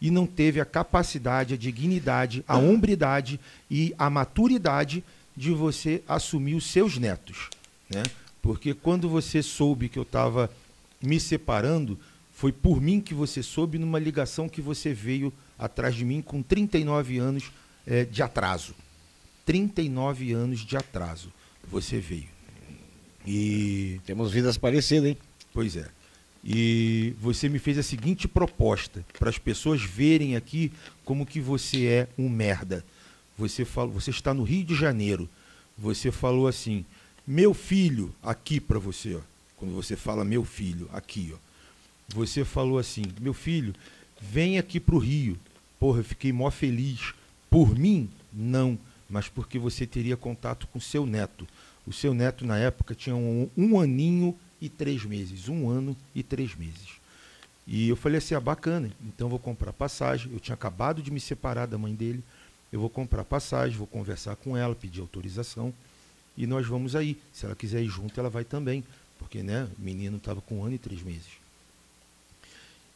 e 0.00 0.10
não 0.10 0.26
teve 0.26 0.60
a 0.60 0.64
capacidade, 0.64 1.54
a 1.54 1.56
dignidade, 1.56 2.44
a 2.48 2.56
hombridade 2.56 3.38
e 3.70 3.94
a 3.98 4.08
maturidade 4.08 5.04
de 5.36 5.52
você 5.52 6.02
assumir 6.08 6.54
os 6.54 6.66
seus 6.66 6.98
netos, 6.98 7.48
né? 7.90 8.02
Porque 8.40 8.74
quando 8.74 9.08
você 9.08 9.42
soube 9.42 9.88
que 9.88 9.98
eu 9.98 10.04
estava 10.04 10.50
me 11.02 11.18
separando, 11.20 11.98
foi 12.32 12.52
por 12.52 12.80
mim 12.80 13.00
que 13.00 13.14
você 13.14 13.42
soube 13.42 13.78
numa 13.78 13.98
ligação 13.98 14.48
que 14.48 14.60
você 14.60 14.94
veio 14.94 15.32
atrás 15.58 15.94
de 15.94 16.04
mim 16.04 16.22
com 16.22 16.42
39 16.42 17.18
anos 17.18 17.50
eh, 17.86 18.04
de 18.04 18.22
atraso. 18.22 18.74
39 19.44 20.32
anos 20.32 20.60
de 20.60 20.76
atraso 20.76 21.32
você 21.70 21.98
veio. 21.98 22.28
E 23.26 24.00
Temos 24.06 24.32
vidas 24.32 24.56
parecidas, 24.56 25.10
hein? 25.10 25.18
Pois 25.52 25.76
é. 25.76 25.88
E 26.44 27.14
você 27.20 27.48
me 27.48 27.58
fez 27.58 27.76
a 27.78 27.82
seguinte 27.82 28.28
proposta 28.28 29.04
para 29.18 29.28
as 29.28 29.38
pessoas 29.38 29.82
verem 29.82 30.36
aqui 30.36 30.72
como 31.04 31.26
que 31.26 31.40
você 31.40 31.86
é 31.86 32.08
um 32.16 32.28
merda. 32.28 32.84
Você 33.36 33.64
falou, 33.64 33.92
você 33.92 34.10
está 34.10 34.32
no 34.32 34.44
Rio 34.44 34.64
de 34.64 34.74
Janeiro. 34.74 35.28
Você 35.76 36.10
falou 36.10 36.46
assim: 36.46 36.84
"Meu 37.26 37.52
filho, 37.52 38.14
aqui 38.22 38.60
para 38.60 38.78
você, 38.78 39.14
ó. 39.14 39.20
Quando 39.58 39.74
você 39.74 39.96
fala 39.96 40.24
meu 40.24 40.44
filho, 40.44 40.88
aqui, 40.92 41.34
ó. 41.34 41.38
Você 42.14 42.44
falou 42.44 42.78
assim: 42.78 43.04
"Meu 43.20 43.34
filho, 43.34 43.74
vem 44.20 44.58
aqui 44.58 44.80
pro 44.80 44.98
Rio". 44.98 45.38
Porra, 45.78 46.00
eu 46.00 46.04
fiquei 46.04 46.32
mó 46.32 46.50
feliz. 46.50 47.12
Por 47.50 47.76
mim, 47.76 48.08
não, 48.32 48.78
mas 49.08 49.28
porque 49.28 49.58
você 49.58 49.86
teria 49.86 50.16
contato 50.16 50.66
com 50.68 50.80
seu 50.80 51.06
neto. 51.06 51.46
O 51.86 51.92
seu 51.92 52.12
neto, 52.12 52.46
na 52.46 52.58
época, 52.58 52.94
tinha 52.94 53.16
um, 53.16 53.48
um 53.56 53.80
aninho 53.80 54.36
e 54.60 54.68
três 54.68 55.04
meses. 55.04 55.48
Um 55.48 55.68
ano 55.68 55.96
e 56.14 56.22
três 56.22 56.54
meses. 56.54 56.98
E 57.66 57.88
eu 57.88 57.96
falei 57.96 58.18
assim: 58.18 58.34
ah, 58.34 58.40
bacana, 58.40 58.90
então 59.02 59.28
vou 59.28 59.38
comprar 59.38 59.72
passagem. 59.72 60.32
Eu 60.32 60.40
tinha 60.40 60.54
acabado 60.54 61.02
de 61.02 61.10
me 61.10 61.20
separar 61.20 61.66
da 61.66 61.78
mãe 61.78 61.94
dele. 61.94 62.22
Eu 62.72 62.80
vou 62.80 62.90
comprar 62.90 63.24
passagem, 63.24 63.76
vou 63.76 63.86
conversar 63.86 64.36
com 64.36 64.56
ela, 64.56 64.74
pedir 64.74 65.00
autorização. 65.00 65.72
E 66.36 66.46
nós 66.46 66.66
vamos 66.66 66.94
aí. 66.94 67.18
Se 67.32 67.46
ela 67.46 67.54
quiser 67.54 67.82
ir 67.82 67.88
junto, 67.88 68.18
ela 68.18 68.30
vai 68.30 68.44
também. 68.44 68.84
Porque, 69.18 69.42
né, 69.42 69.68
o 69.78 69.82
menino 69.82 70.16
estava 70.16 70.40
com 70.40 70.58
um 70.58 70.64
ano 70.64 70.74
e 70.74 70.78
três 70.78 71.02
meses. 71.02 71.38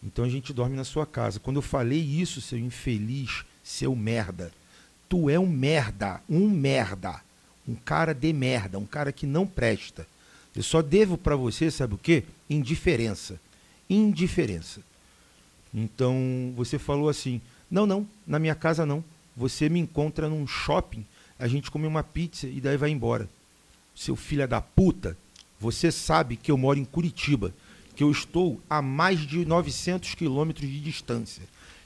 Então 0.02 0.24
a 0.24 0.28
gente 0.28 0.52
dorme 0.52 0.76
na 0.76 0.84
sua 0.84 1.06
casa. 1.06 1.38
Quando 1.38 1.56
eu 1.56 1.62
falei 1.62 2.00
isso, 2.00 2.40
seu 2.40 2.58
infeliz, 2.58 3.44
seu 3.62 3.94
merda, 3.94 4.52
tu 5.08 5.30
é 5.30 5.38
um 5.38 5.46
merda, 5.46 6.20
um 6.28 6.48
merda, 6.48 7.20
um 7.68 7.74
cara 7.74 8.12
de 8.12 8.32
merda, 8.32 8.78
um 8.78 8.86
cara 8.86 9.12
que 9.12 9.26
não 9.26 9.46
presta. 9.46 10.06
Eu 10.54 10.62
só 10.62 10.82
devo 10.82 11.16
para 11.16 11.36
você, 11.36 11.70
sabe 11.70 11.94
o 11.94 11.98
quê? 11.98 12.24
Indiferença. 12.50 13.40
Indiferença. 13.88 14.80
Então 15.72 16.52
você 16.56 16.78
falou 16.78 17.08
assim: 17.08 17.40
não, 17.70 17.86
não, 17.86 18.06
na 18.26 18.38
minha 18.38 18.54
casa 18.54 18.84
não. 18.84 19.04
Você 19.36 19.68
me 19.68 19.80
encontra 19.80 20.28
num 20.28 20.46
shopping, 20.46 21.06
a 21.38 21.48
gente 21.48 21.70
come 21.70 21.86
uma 21.86 22.02
pizza 22.02 22.46
e 22.46 22.60
daí 22.60 22.76
vai 22.76 22.90
embora. 22.90 23.28
Seu 23.94 24.14
filho 24.14 24.46
da 24.46 24.60
puta, 24.60 25.16
você 25.62 25.92
sabe 25.92 26.34
que 26.34 26.50
eu 26.50 26.58
moro 26.58 26.76
em 26.76 26.84
Curitiba, 26.84 27.54
que 27.94 28.02
eu 28.02 28.10
estou 28.10 28.60
a 28.68 28.82
mais 28.82 29.20
de 29.20 29.44
900 29.46 30.16
quilômetros 30.16 30.68
de 30.68 30.80
distância, 30.80 31.44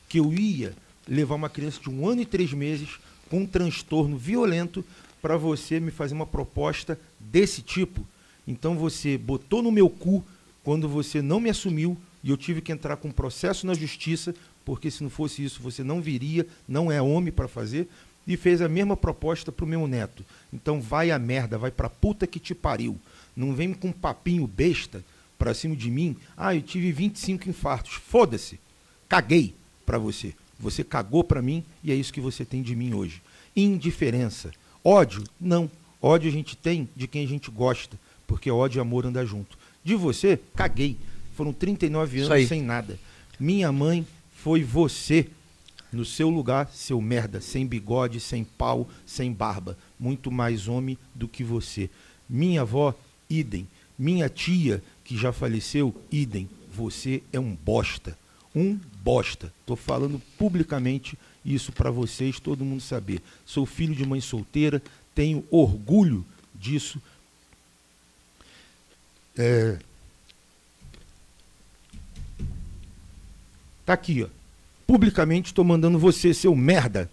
que 0.08 0.18
eu 0.18 0.32
ia 0.32 0.74
levar 1.06 1.34
uma 1.34 1.50
criança 1.50 1.78
de 1.82 1.90
um 1.90 2.08
ano 2.08 2.22
e 2.22 2.24
três 2.24 2.54
meses 2.54 2.88
com 3.28 3.40
um 3.40 3.46
transtorno 3.46 4.16
violento 4.16 4.82
para 5.20 5.36
você 5.36 5.78
me 5.78 5.90
fazer 5.90 6.14
uma 6.14 6.24
proposta 6.24 6.98
desse 7.20 7.60
tipo. 7.60 8.06
Então 8.48 8.78
você 8.78 9.18
botou 9.18 9.62
no 9.62 9.70
meu 9.70 9.90
cu 9.90 10.24
quando 10.64 10.88
você 10.88 11.20
não 11.20 11.38
me 11.38 11.50
assumiu 11.50 11.98
e 12.24 12.30
eu 12.30 12.36
tive 12.38 12.62
que 12.62 12.72
entrar 12.72 12.96
com 12.96 13.08
um 13.08 13.12
processo 13.12 13.66
na 13.66 13.74
justiça, 13.74 14.34
porque 14.64 14.90
se 14.90 15.02
não 15.02 15.10
fosse 15.10 15.44
isso 15.44 15.60
você 15.60 15.84
não 15.84 16.00
viria, 16.00 16.46
não 16.66 16.90
é 16.90 17.02
homem 17.02 17.30
para 17.30 17.46
fazer. 17.46 17.86
E 18.26 18.36
fez 18.36 18.60
a 18.60 18.68
mesma 18.68 18.96
proposta 18.96 19.52
pro 19.52 19.66
meu 19.66 19.86
neto. 19.86 20.24
Então 20.52 20.80
vai 20.80 21.10
a 21.10 21.18
merda, 21.18 21.56
vai 21.56 21.70
pra 21.70 21.88
puta 21.88 22.26
que 22.26 22.40
te 22.40 22.54
pariu. 22.54 22.98
Não 23.34 23.54
vem 23.54 23.72
com 23.72 23.88
um 23.88 23.92
papinho 23.92 24.46
besta 24.46 25.04
pra 25.38 25.54
cima 25.54 25.76
de 25.76 25.90
mim. 25.90 26.16
Ah, 26.36 26.54
eu 26.54 26.62
tive 26.62 26.90
25 26.90 27.48
infartos. 27.48 27.94
Foda-se. 27.94 28.58
Caguei 29.08 29.54
pra 29.84 29.98
você. 29.98 30.34
Você 30.58 30.82
cagou 30.82 31.22
pra 31.22 31.42
mim 31.42 31.62
e 31.84 31.92
é 31.92 31.94
isso 31.94 32.12
que 32.12 32.20
você 32.20 32.44
tem 32.44 32.62
de 32.62 32.74
mim 32.74 32.94
hoje. 32.94 33.22
Indiferença. 33.54 34.50
Ódio? 34.82 35.22
Não. 35.40 35.70
Ódio 36.00 36.28
a 36.28 36.32
gente 36.32 36.56
tem 36.56 36.88
de 36.96 37.06
quem 37.06 37.24
a 37.24 37.28
gente 37.28 37.50
gosta, 37.50 37.98
porque 38.26 38.50
ódio 38.50 38.78
e 38.78 38.80
amor 38.80 39.06
andam 39.06 39.26
junto. 39.26 39.58
De 39.84 39.94
você, 39.94 40.38
caguei. 40.54 40.96
Foram 41.34 41.52
39 41.52 42.18
Isso 42.18 42.32
aí. 42.32 42.40
anos 42.40 42.48
sem 42.48 42.62
nada. 42.62 42.98
Minha 43.38 43.70
mãe 43.70 44.06
foi 44.32 44.62
você 44.62 45.26
no 45.96 46.04
seu 46.04 46.28
lugar, 46.28 46.70
seu 46.72 47.00
merda, 47.00 47.40
sem 47.40 47.66
bigode, 47.66 48.20
sem 48.20 48.44
pau, 48.44 48.88
sem 49.06 49.32
barba, 49.32 49.76
muito 49.98 50.30
mais 50.30 50.68
homem 50.68 50.98
do 51.14 51.26
que 51.26 51.42
você. 51.42 51.88
Minha 52.28 52.60
avó, 52.60 52.94
idem. 53.28 53.66
Minha 53.98 54.28
tia, 54.28 54.82
que 55.02 55.16
já 55.16 55.32
faleceu, 55.32 55.94
idem. 56.12 56.48
Você 56.72 57.22
é 57.32 57.40
um 57.40 57.54
bosta. 57.54 58.16
Um 58.54 58.78
bosta. 59.02 59.52
Tô 59.64 59.74
falando 59.74 60.20
publicamente 60.38 61.18
isso 61.44 61.72
para 61.72 61.90
vocês, 61.90 62.38
todo 62.38 62.64
mundo 62.64 62.82
saber. 62.82 63.22
Sou 63.46 63.64
filho 63.64 63.94
de 63.94 64.04
mãe 64.04 64.20
solteira, 64.20 64.82
tenho 65.14 65.44
orgulho 65.50 66.24
disso. 66.54 67.00
É... 69.36 69.78
Tá 73.86 73.92
aqui, 73.94 74.24
ó. 74.24 74.35
Publicamente 74.86 75.46
estou 75.46 75.64
mandando 75.64 75.98
você, 75.98 76.32
seu 76.32 76.54
merda. 76.54 77.10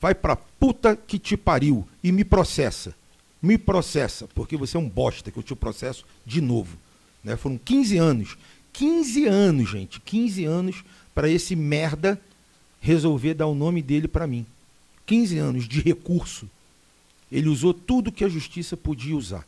Vai 0.00 0.14
pra 0.14 0.36
puta 0.36 0.94
que 0.96 1.18
te 1.18 1.36
pariu 1.36 1.86
e 2.02 2.12
me 2.12 2.24
processa. 2.24 2.94
Me 3.42 3.58
processa, 3.58 4.28
porque 4.34 4.56
você 4.56 4.76
é 4.76 4.80
um 4.80 4.88
bosta, 4.88 5.30
que 5.30 5.38
eu 5.38 5.42
te 5.42 5.54
processo 5.54 6.04
de 6.24 6.40
novo. 6.40 6.78
Né? 7.22 7.36
Foram 7.36 7.58
15 7.58 7.98
anos. 7.98 8.38
15 8.72 9.26
anos, 9.26 9.70
gente. 9.70 10.00
15 10.00 10.44
anos 10.44 10.84
para 11.14 11.28
esse 11.28 11.54
merda 11.56 12.20
resolver 12.80 13.34
dar 13.34 13.46
o 13.46 13.54
nome 13.54 13.82
dele 13.82 14.06
para 14.06 14.26
mim. 14.26 14.46
15 15.06 15.38
anos 15.38 15.68
de 15.68 15.80
recurso. 15.80 16.48
Ele 17.30 17.48
usou 17.48 17.74
tudo 17.74 18.12
que 18.12 18.24
a 18.24 18.28
justiça 18.28 18.76
podia 18.76 19.16
usar. 19.16 19.46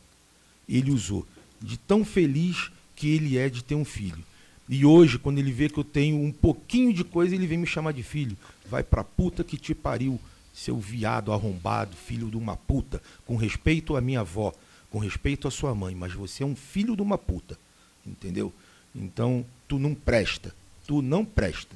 Ele 0.67 0.91
usou. 0.91 1.25
De 1.61 1.77
tão 1.77 2.03
feliz 2.03 2.69
que 2.95 3.09
ele 3.09 3.37
é 3.37 3.49
de 3.49 3.63
ter 3.63 3.75
um 3.75 3.85
filho. 3.85 4.23
E 4.69 4.85
hoje, 4.85 5.17
quando 5.17 5.39
ele 5.39 5.51
vê 5.51 5.69
que 5.69 5.77
eu 5.77 5.83
tenho 5.83 6.17
um 6.17 6.31
pouquinho 6.31 6.93
de 6.93 7.03
coisa, 7.03 7.33
ele 7.33 7.47
vem 7.47 7.57
me 7.57 7.67
chamar 7.67 7.93
de 7.93 8.03
filho. 8.03 8.35
Vai 8.69 8.83
pra 8.83 9.03
puta 9.03 9.43
que 9.43 9.57
te 9.57 9.73
pariu, 9.73 10.19
seu 10.53 10.77
viado 10.77 11.31
arrombado, 11.31 11.95
filho 11.95 12.29
de 12.29 12.35
uma 12.35 12.57
puta. 12.57 13.01
Com 13.25 13.37
respeito 13.37 13.95
à 13.95 14.01
minha 14.01 14.21
avó, 14.21 14.53
com 14.91 14.99
respeito 14.99 15.47
à 15.47 15.51
sua 15.51 15.73
mãe, 15.73 15.95
mas 15.95 16.13
você 16.13 16.43
é 16.43 16.45
um 16.45 16.55
filho 16.55 16.95
de 16.95 17.01
uma 17.01 17.17
puta. 17.17 17.57
Entendeu? 18.05 18.53
Então, 18.93 19.45
tu 19.67 19.79
não 19.79 19.93
presta. 19.93 20.53
Tu 20.85 21.01
não 21.01 21.23
presta. 21.23 21.75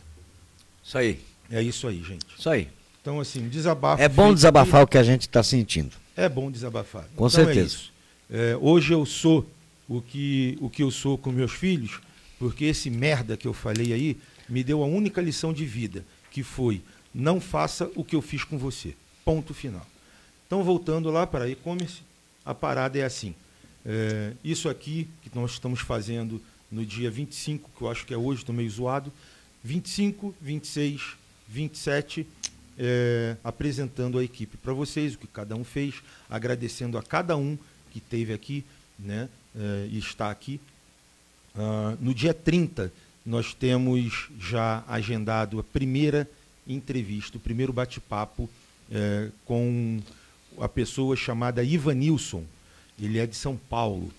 Isso 0.84 0.98
aí. 0.98 1.20
É 1.50 1.62
isso 1.62 1.88
aí, 1.88 2.04
gente. 2.04 2.26
Isso 2.38 2.50
aí. 2.50 2.68
Então, 3.02 3.20
assim, 3.20 3.48
desabafo. 3.48 4.02
É 4.02 4.10
bom 4.10 4.34
desabafar 4.34 4.84
o 4.84 4.88
que 4.88 4.98
a 4.98 5.04
gente 5.04 5.22
está 5.22 5.42
sentindo. 5.44 5.92
É 6.16 6.28
bom 6.28 6.52
desabafar. 6.52 7.04
Com 7.16 7.28
Então 7.28 7.30
certeza. 7.30 7.60
É 7.60 7.64
isso. 7.66 7.92
É, 8.30 8.58
hoje 8.60 8.94
eu 8.94 9.06
sou 9.06 9.46
o 9.88 10.02
que, 10.02 10.58
o 10.62 10.70
que 10.70 10.84
eu 10.84 10.92
sou 10.92 11.18
com 11.18 11.32
meus 11.32 11.52
filhos, 11.52 12.00
porque 12.42 12.66
esse 12.66 12.90
merda 12.90 13.38
que 13.38 13.48
eu 13.48 13.54
falei 13.54 13.94
aí 13.94 14.18
me 14.50 14.64
deu 14.64 14.82
a 14.82 14.88
única 14.88 15.22
lição 15.22 15.54
de 15.54 15.64
vida, 15.64 16.04
que 16.32 16.42
foi 16.42 16.82
não 17.14 17.40
faça 17.40 17.92
o 17.96 18.04
que 18.04 18.16
eu 18.16 18.22
fiz 18.22 18.44
com 18.44 18.58
você. 18.58 18.96
Ponto 19.24 19.54
final. 19.54 19.86
Então, 20.48 20.64
voltando 20.64 21.12
lá 21.12 21.28
para 21.28 21.48
e-commerce, 21.48 22.02
a 22.44 22.56
parada 22.56 22.98
é 22.98 23.04
assim. 23.04 23.36
É, 23.86 24.34
isso 24.44 24.70
aqui 24.70 25.08
que 25.22 25.30
nós 25.36 25.52
estamos 25.52 25.82
fazendo 25.82 26.42
no 26.72 26.84
dia 26.84 27.12
25, 27.12 27.70
que 27.78 27.84
eu 27.84 27.92
acho 27.92 28.08
que 28.08 28.14
é 28.14 28.18
hoje, 28.18 28.42
estou 28.42 28.56
meio 28.56 28.72
zoado, 28.72 29.14
25, 29.64 30.34
26, 30.42 31.16
27, 31.48 32.26
é, 32.76 33.38
apresentando 33.44 34.18
a 34.18 34.24
equipe 34.24 34.58
para 34.58 34.74
vocês, 34.74 35.14
o 35.14 35.20
que 35.20 35.28
cada 35.28 35.56
um 35.56 35.64
fez, 35.64 36.02
agradecendo 36.28 36.98
a 36.98 37.04
cada 37.04 37.38
um 37.38 37.56
que 37.92 38.00
esteve 38.00 38.34
aqui 38.34 38.66
né, 38.98 39.30
é, 39.56 39.88
e 39.92 40.00
está 40.00 40.32
aqui. 40.32 40.60
Ah, 41.56 41.96
no 42.00 42.14
dia 42.14 42.34
30, 42.34 42.92
nós 43.26 43.54
temos 43.54 44.30
já 44.40 44.84
agendado 44.88 45.60
a 45.60 45.64
primeira 45.64 46.30
entrevista, 46.68 47.38
o 47.38 47.42
primeiro 47.42 47.74
bate-papo 47.74 48.50
é, 48.92 49.30
com 49.46 50.00
a 50.60 50.68
pessoa 50.68 51.16
chamada 51.16 51.64
Ivanilson. 51.64 52.44
Ele 53.00 53.20
é 53.20 53.26
de 53.26 53.36
São 53.36 53.58
Paulo. 53.58 54.12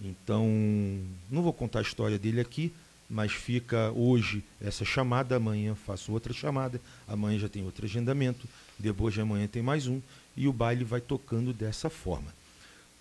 Então, 0.00 0.46
não 1.30 1.42
vou 1.42 1.52
contar 1.52 1.80
a 1.80 1.82
história 1.82 2.18
dele 2.18 2.40
aqui, 2.40 2.72
mas 3.08 3.32
fica 3.32 3.90
hoje 3.90 4.42
essa 4.60 4.84
chamada, 4.84 5.36
amanhã 5.36 5.74
faço 5.74 6.12
outra 6.12 6.32
chamada, 6.32 6.80
amanhã 7.06 7.38
já 7.38 7.48
tem 7.48 7.64
outro 7.64 7.84
agendamento, 7.84 8.48
depois 8.78 9.12
de 9.12 9.20
amanhã 9.20 9.46
tem 9.46 9.62
mais 9.62 9.86
um, 9.86 10.00
e 10.36 10.48
o 10.48 10.52
baile 10.52 10.84
vai 10.84 11.00
tocando 11.00 11.52
dessa 11.52 11.90
forma. 11.90 12.32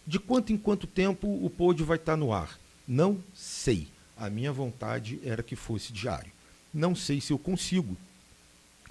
De 0.05 0.19
quanto 0.19 0.51
em 0.51 0.57
quanto 0.57 0.87
tempo 0.87 1.27
o 1.27 1.49
pod 1.49 1.81
vai 1.83 1.97
estar 1.97 2.17
no 2.17 2.33
ar? 2.33 2.59
Não 2.89 3.23
sei. 3.35 3.87
A 4.17 4.31
minha 4.31 4.51
vontade 4.51 5.19
era 5.23 5.43
que 5.43 5.55
fosse 5.55 5.93
diário. 5.93 6.31
Não 6.73 6.95
sei 6.95 7.21
se 7.21 7.31
eu 7.31 7.37
consigo, 7.37 7.95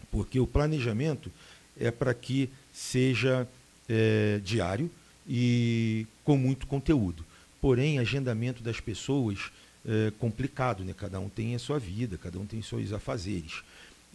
porque 0.08 0.38
o 0.38 0.46
planejamento 0.46 1.32
é 1.78 1.90
para 1.90 2.14
que 2.14 2.48
seja 2.72 3.46
é, 3.88 4.40
diário 4.44 4.88
e 5.28 6.06
com 6.24 6.36
muito 6.36 6.66
conteúdo. 6.68 7.24
Porém, 7.60 7.98
agendamento 7.98 8.62
das 8.62 8.78
pessoas 8.78 9.50
é 9.84 10.12
complicado, 10.18 10.84
né? 10.84 10.94
Cada 10.96 11.18
um 11.18 11.28
tem 11.28 11.54
a 11.54 11.58
sua 11.58 11.78
vida, 11.78 12.16
cada 12.18 12.38
um 12.38 12.46
tem 12.46 12.62
seus 12.62 12.92
afazeres. 12.92 13.62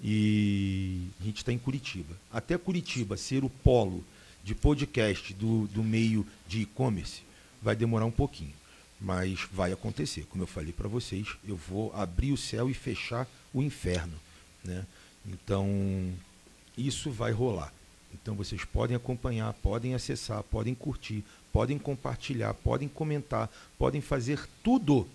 E 0.03 1.07
a 1.19 1.23
gente 1.25 1.37
está 1.37 1.51
em 1.51 1.57
Curitiba. 1.57 2.15
Até 2.31 2.57
Curitiba 2.57 3.17
ser 3.17 3.43
o 3.43 3.49
polo 3.49 4.03
de 4.43 4.55
podcast 4.55 5.33
do, 5.33 5.67
do 5.67 5.83
meio 5.83 6.25
de 6.47 6.61
e-commerce 6.61 7.21
vai 7.61 7.75
demorar 7.75 8.05
um 8.05 8.11
pouquinho. 8.11 8.53
Mas 9.03 9.45
vai 9.51 9.73
acontecer. 9.73 10.25
Como 10.29 10.43
eu 10.43 10.47
falei 10.47 10.71
para 10.71 10.87
vocês, 10.87 11.27
eu 11.45 11.57
vou 11.57 11.93
abrir 11.93 12.31
o 12.31 12.37
céu 12.37 12.69
e 12.69 12.73
fechar 12.73 13.27
o 13.53 13.61
inferno. 13.61 14.17
Né? 14.63 14.85
Então, 15.25 15.67
isso 16.77 17.11
vai 17.11 17.33
rolar. 17.33 17.73
Então 18.13 18.35
vocês 18.35 18.63
podem 18.63 18.95
acompanhar, 18.95 19.53
podem 19.53 19.93
acessar, 19.93 20.43
podem 20.43 20.73
curtir, 20.73 21.23
podem 21.51 21.77
compartilhar, 21.77 22.53
podem 22.53 22.87
comentar, 22.87 23.49
podem 23.77 24.01
fazer 24.01 24.47
tudo 24.63 25.07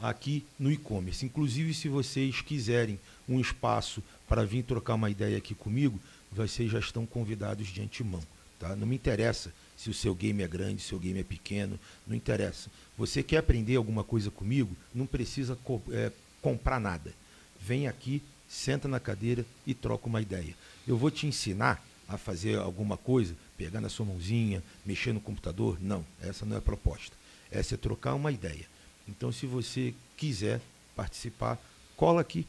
aqui 0.00 0.44
no 0.58 0.70
e-commerce. 0.70 1.24
Inclusive, 1.24 1.72
se 1.72 1.88
vocês 1.88 2.40
quiserem 2.40 2.98
um 3.28 3.40
espaço 3.40 4.02
para 4.28 4.44
vir 4.44 4.64
trocar 4.64 4.94
uma 4.94 5.10
ideia 5.10 5.38
aqui 5.38 5.54
comigo, 5.54 5.98
vocês 6.32 6.70
já 6.70 6.78
estão 6.78 7.06
convidados 7.06 7.68
de 7.68 7.80
antemão. 7.80 8.22
Tá? 8.58 8.74
Não 8.76 8.86
me 8.86 8.96
interessa 8.96 9.52
se 9.80 9.88
o 9.88 9.94
seu 9.94 10.14
game 10.14 10.42
é 10.42 10.46
grande, 10.46 10.82
se 10.82 10.88
o 10.88 10.88
seu 10.90 10.98
game 10.98 11.18
é 11.18 11.24
pequeno, 11.24 11.80
não 12.06 12.14
interessa. 12.14 12.68
Você 12.98 13.22
quer 13.22 13.38
aprender 13.38 13.76
alguma 13.76 14.04
coisa 14.04 14.30
comigo, 14.30 14.76
não 14.94 15.06
precisa 15.06 15.56
co 15.56 15.80
é, 15.90 16.12
comprar 16.42 16.78
nada. 16.78 17.14
Vem 17.58 17.88
aqui, 17.88 18.22
senta 18.46 18.86
na 18.86 19.00
cadeira 19.00 19.42
e 19.66 19.72
troca 19.72 20.06
uma 20.06 20.20
ideia. 20.20 20.54
Eu 20.86 20.98
vou 20.98 21.10
te 21.10 21.26
ensinar 21.26 21.82
a 22.06 22.18
fazer 22.18 22.58
alguma 22.58 22.98
coisa, 22.98 23.34
pegar 23.56 23.80
na 23.80 23.88
sua 23.88 24.04
mãozinha, 24.04 24.62
mexer 24.84 25.14
no 25.14 25.20
computador. 25.20 25.78
Não, 25.80 26.04
essa 26.20 26.44
não 26.44 26.56
é 26.56 26.58
a 26.58 26.62
proposta. 26.62 27.16
Essa 27.50 27.74
é 27.74 27.78
trocar 27.78 28.14
uma 28.14 28.30
ideia. 28.30 28.66
Então, 29.08 29.32
se 29.32 29.46
você 29.46 29.94
quiser 30.14 30.60
participar, 30.94 31.58
cola 31.96 32.20
aqui, 32.20 32.46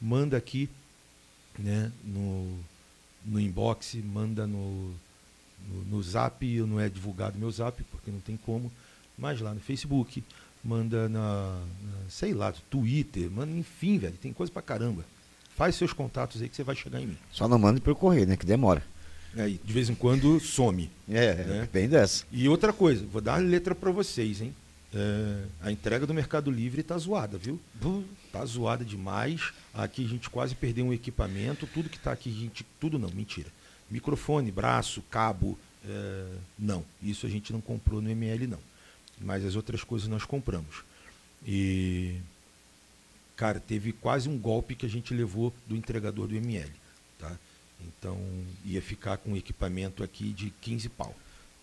manda 0.00 0.34
aqui 0.34 0.66
né, 1.58 1.92
no, 2.02 2.58
no 3.22 3.38
inbox, 3.38 3.96
manda 3.96 4.46
no, 4.46 4.94
no, 5.68 5.96
no 5.96 6.02
zap, 6.02 6.44
não 6.62 6.80
é 6.80 6.88
divulgado 6.88 7.38
meu 7.38 7.50
zap, 7.50 7.82
porque 7.84 8.10
não 8.10 8.20
tem 8.20 8.36
como, 8.36 8.70
mas 9.16 9.40
lá 9.40 9.52
no 9.52 9.60
Facebook, 9.60 10.22
manda 10.62 11.08
na, 11.08 11.60
na 11.82 12.08
sei 12.08 12.34
lá, 12.34 12.52
Twitter, 12.70 13.30
manda, 13.30 13.52
enfim, 13.52 13.98
velho, 13.98 14.14
tem 14.20 14.32
coisa 14.32 14.52
pra 14.52 14.62
caramba. 14.62 15.04
Faz 15.56 15.74
seus 15.74 15.92
contatos 15.92 16.40
aí 16.40 16.48
que 16.48 16.56
você 16.56 16.62
vai 16.62 16.74
chegar 16.74 17.00
em 17.00 17.06
mim. 17.08 17.18
Só 17.30 17.46
não 17.46 17.58
mande 17.58 17.80
por 17.80 17.94
correio, 17.94 18.26
né? 18.26 18.36
Que 18.36 18.46
demora. 18.46 18.82
Aí, 19.36 19.60
de 19.62 19.72
vez 19.72 19.88
em 19.88 19.94
quando 19.94 20.40
some. 20.40 20.90
É, 21.08 21.34
né? 21.34 21.68
bem 21.72 21.88
dessa. 21.88 22.24
E 22.32 22.48
outra 22.48 22.72
coisa, 22.72 23.06
vou 23.06 23.20
dar 23.20 23.38
uma 23.38 23.48
letra 23.48 23.74
para 23.74 23.90
vocês, 23.90 24.40
hein? 24.40 24.54
É, 24.92 25.44
a 25.62 25.70
entrega 25.70 26.06
do 26.06 26.12
Mercado 26.12 26.50
Livre 26.50 26.82
tá 26.82 26.98
zoada, 26.98 27.38
viu? 27.38 27.60
Tá 28.32 28.44
zoada 28.44 28.84
demais. 28.84 29.52
Aqui 29.72 30.04
a 30.04 30.08
gente 30.08 30.28
quase 30.28 30.54
perdeu 30.54 30.86
um 30.86 30.92
equipamento. 30.92 31.66
Tudo 31.66 31.88
que 31.88 31.98
tá 31.98 32.10
aqui, 32.10 32.30
a 32.30 32.40
gente. 32.40 32.66
Tudo 32.80 32.98
não, 32.98 33.10
mentira. 33.10 33.48
Microfone, 33.90 34.50
braço, 34.50 35.02
cabo. 35.10 35.58
é, 35.84 36.36
não. 36.58 36.84
Isso 37.02 37.26
a 37.26 37.28
gente 37.28 37.52
não 37.52 37.60
comprou 37.60 38.00
no 38.00 38.10
ML, 38.10 38.46
não. 38.46 38.60
Mas 39.20 39.44
as 39.44 39.56
outras 39.56 39.84
coisas 39.84 40.08
nós 40.08 40.24
compramos. 40.24 40.82
E. 41.46 42.16
Cara, 43.36 43.58
teve 43.58 43.92
quase 43.92 44.28
um 44.28 44.38
golpe 44.38 44.74
que 44.74 44.84
a 44.84 44.88
gente 44.88 45.14
levou 45.14 45.52
do 45.66 45.74
entregador 45.74 46.26
do 46.28 46.36
ML. 46.36 46.70
Tá? 47.18 47.36
Então 47.80 48.18
ia 48.64 48.82
ficar 48.82 49.16
com 49.16 49.32
um 49.32 49.36
equipamento 49.36 50.02
aqui 50.04 50.32
de 50.32 50.50
15 50.60 50.88
pau. 50.90 51.14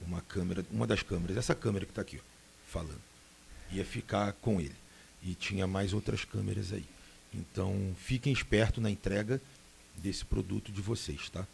Uma 0.01 0.21
câmera, 0.21 0.65
uma 0.71 0.85
das 0.85 1.01
câmeras, 1.01 1.37
essa 1.37 1.55
câmera 1.55 1.85
que 1.85 1.91
está 1.91 2.01
aqui, 2.01 2.17
ó, 2.17 2.21
falando. 2.67 3.01
Ia 3.71 3.85
ficar 3.85 4.33
com 4.33 4.59
ele. 4.59 4.75
E 5.23 5.33
tinha 5.33 5.67
mais 5.67 5.93
outras 5.93 6.23
câmeras 6.23 6.71
aí. 6.73 6.85
Então 7.33 7.95
fiquem 7.99 8.31
espertos 8.33 8.81
na 8.81 8.89
entrega 8.89 9.41
desse 9.95 10.23
produto 10.23 10.71
de 10.71 10.81
vocês, 10.81 11.29
tá? 11.29 11.45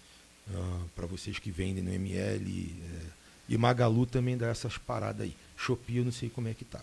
Ah, 0.52 0.82
Para 0.95 1.06
vocês 1.06 1.40
que 1.40 1.52
vendem 1.52 1.84
no 1.84 1.91
ML. 1.91 2.76
é, 2.82 3.24
e 3.49 3.57
Magalu 3.57 4.06
também 4.06 4.38
dá 4.38 4.48
essas 4.48 4.78
paradas 4.78 5.22
aí. 5.22 5.36
Shopee 5.57 5.98
eu 5.98 6.06
não 6.06 6.11
sei 6.11 6.30
como 6.30 6.48
é 6.48 6.53
que 6.53 6.65
tá. 6.65 6.82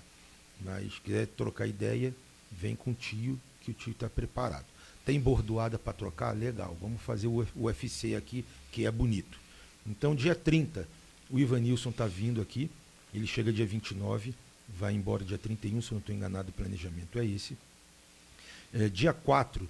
Mas 0.60 0.98
quiser 0.98 1.26
trocar 1.28 1.66
ideia, 1.66 2.14
vem 2.50 2.76
com 2.76 2.90
o 2.90 2.94
tio, 2.94 3.40
que 3.60 3.70
o 3.70 3.74
tio 3.74 3.92
está 3.92 4.08
preparado. 4.08 4.66
Tem 5.04 5.18
bordoada 5.18 5.78
para 5.78 5.92
trocar? 5.92 6.36
Legal. 6.36 6.76
Vamos 6.80 7.00
fazer 7.02 7.26
o 7.26 7.46
UFC 7.56 8.14
aqui, 8.14 8.44
que 8.70 8.84
é 8.84 8.90
bonito. 8.90 9.38
Então, 9.86 10.14
dia 10.14 10.34
30, 10.34 10.86
o 11.30 11.38
Ivanilson 11.38 11.90
está 11.90 12.06
vindo 12.06 12.40
aqui. 12.40 12.70
Ele 13.12 13.26
chega 13.26 13.52
dia 13.52 13.66
29, 13.66 14.34
vai 14.68 14.92
embora 14.92 15.24
dia 15.24 15.38
31, 15.38 15.80
se 15.82 15.90
eu 15.90 15.96
não 15.96 16.00
estou 16.00 16.14
enganado, 16.14 16.50
o 16.50 16.52
planejamento 16.52 17.18
é 17.18 17.24
esse. 17.24 17.56
É, 18.72 18.88
dia 18.88 19.12
4, 19.12 19.68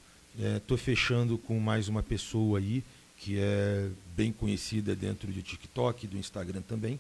estou 0.57 0.77
fechando 0.77 1.39
com 1.39 1.59
mais 1.59 1.89
uma 1.89 2.03
pessoa 2.03 2.59
aí, 2.59 2.85
que 3.21 3.39
é 3.39 3.89
bem 4.17 4.33
conhecida 4.33 4.97
dentro 4.97 5.31
do 5.31 5.43
TikTok, 5.43 6.07
do 6.07 6.17
Instagram 6.17 6.63
também. 6.63 6.99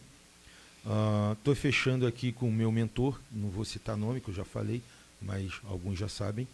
Estou 1.32 1.54
fechando 1.54 2.06
aqui 2.06 2.30
com 2.30 2.48
o 2.48 2.52
meu 2.52 2.70
mentor, 2.70 3.18
não 3.32 3.48
vou 3.48 3.64
citar 3.64 3.96
nome, 3.96 4.20
que 4.20 4.28
eu 4.28 4.34
já 4.34 4.44
falei, 4.44 4.82
mas 5.20 5.60
alguns 5.64 5.98
já 5.98 6.08
sabem. 6.08 6.46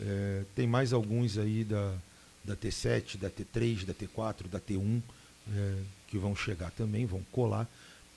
É, 0.00 0.42
tem 0.54 0.66
mais 0.66 0.92
alguns 0.92 1.38
aí 1.38 1.64
da, 1.64 1.94
da 2.44 2.56
T7, 2.56 3.16
da 3.16 3.30
T3, 3.30 3.84
da 3.84 3.94
T4, 3.94 4.48
da 4.48 4.60
T1, 4.60 5.00
é, 5.52 5.74
que 6.08 6.18
vão 6.18 6.34
chegar 6.34 6.70
também, 6.72 7.06
vão 7.06 7.22
colar. 7.30 7.68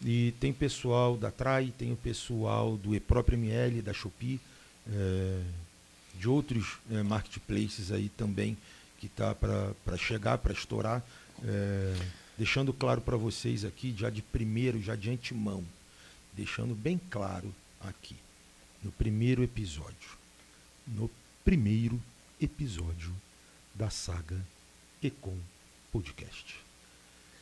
E 0.04 0.34
tem 0.40 0.52
pessoal 0.52 1.16
da 1.16 1.30
TRAI, 1.30 1.74
tem 1.78 1.92
o 1.92 1.98
pessoal 1.98 2.78
do 2.78 3.00
próprio 3.02 3.38
ML, 3.38 3.82
da 3.82 3.94
Shopee, 3.94 4.40
é, 4.92 5.42
de 6.16 6.28
outros 6.28 6.78
é, 6.92 7.04
marketplaces 7.04 7.92
aí 7.92 8.10
também 8.10 8.58
que 9.00 9.08
está 9.08 9.34
para 9.34 9.98
chegar, 9.98 10.38
para 10.38 10.54
estourar. 10.54 11.04
É, 11.44 11.96
deixando 12.38 12.74
claro 12.74 13.02
para 13.02 13.18
vocês 13.18 13.66
aqui, 13.66 13.96
já 13.98 14.10
de 14.10 14.22
primeiro, 14.22 14.82
já 14.82 14.96
de 14.96 15.10
antemão, 15.10 15.64
deixando 16.34 16.76
bem 16.76 17.00
claro 17.10 17.54
aqui, 17.82 18.16
no 18.84 18.92
primeiro 18.92 19.44
episódio, 19.44 20.18
no 20.88 21.10
primeiro 21.44 22.00
episódio 22.40 23.14
da 23.74 23.90
saga 23.90 24.38
Econ 25.02 25.38
Podcast. 25.92 26.56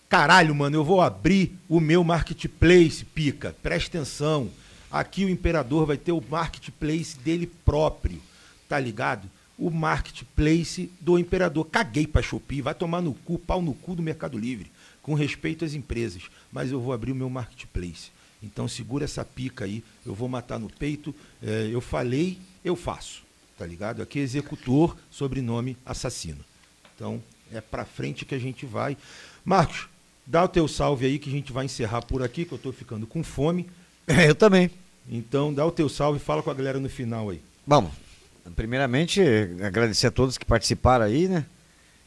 Caralho, 0.09 0.55
mano, 0.55 0.77
eu 0.77 0.85
vou 0.85 1.01
abrir 1.01 1.57
o 1.67 1.79
meu 1.79 2.03
marketplace, 2.03 3.03
pica. 3.03 3.55
Presta 3.61 3.97
atenção. 3.97 4.49
Aqui 4.89 5.25
o 5.25 5.29
imperador 5.29 5.85
vai 5.85 5.97
ter 5.97 6.13
o 6.13 6.23
marketplace 6.29 7.17
dele 7.17 7.45
próprio, 7.65 8.21
tá 8.69 8.79
ligado? 8.79 9.29
O 9.57 9.69
marketplace 9.69 10.91
do 10.99 11.17
imperador. 11.17 11.65
Caguei 11.65 12.05
pra 12.05 12.21
Shopee, 12.21 12.61
vai 12.61 12.75
tomar 12.75 13.01
no 13.01 13.13
cu, 13.13 13.39
pau 13.39 13.61
no 13.61 13.73
cu 13.73 13.95
do 13.95 14.03
Mercado 14.03 14.37
Livre, 14.37 14.71
com 15.01 15.13
respeito 15.13 15.65
às 15.65 15.73
empresas. 15.73 16.23
Mas 16.51 16.71
eu 16.71 16.79
vou 16.79 16.93
abrir 16.93 17.11
o 17.11 17.15
meu 17.15 17.29
marketplace. 17.29 18.11
Então 18.41 18.67
segura 18.67 19.05
essa 19.05 19.25
pica 19.25 19.65
aí, 19.65 19.83
eu 20.05 20.13
vou 20.13 20.29
matar 20.29 20.59
no 20.59 20.69
peito. 20.69 21.13
É, 21.41 21.69
eu 21.71 21.81
falei, 21.81 22.37
eu 22.63 22.75
faço, 22.75 23.23
tá 23.57 23.65
ligado? 23.65 24.01
Aqui 24.01 24.19
é 24.19 24.21
executor, 24.21 24.95
sobrenome 25.09 25.75
assassino. 25.85 26.43
Então 26.95 27.21
é 27.51 27.61
pra 27.61 27.85
frente 27.85 28.25
que 28.25 28.35
a 28.35 28.39
gente 28.39 28.65
vai. 28.65 28.97
Marcos, 29.43 29.87
dá 30.25 30.43
o 30.43 30.47
teu 30.47 30.67
salve 30.67 31.05
aí 31.05 31.17
que 31.17 31.29
a 31.29 31.31
gente 31.31 31.51
vai 31.51 31.65
encerrar 31.65 32.01
por 32.01 32.21
aqui, 32.21 32.45
que 32.45 32.51
eu 32.51 32.57
tô 32.57 32.71
ficando 32.71 33.07
com 33.07 33.23
fome. 33.23 33.67
É, 34.05 34.27
eu 34.29 34.35
também. 34.35 34.69
Então 35.09 35.53
dá 35.53 35.65
o 35.65 35.71
teu 35.71 35.87
salve 35.87 36.19
e 36.19 36.23
fala 36.23 36.43
com 36.43 36.51
a 36.51 36.53
galera 36.53 36.79
no 36.79 36.89
final 36.89 37.29
aí. 37.29 37.41
Bom, 37.65 37.89
primeiramente, 38.55 39.21
agradecer 39.63 40.07
a 40.07 40.11
todos 40.11 40.37
que 40.37 40.45
participaram 40.45 41.05
aí, 41.05 41.27
né? 41.27 41.45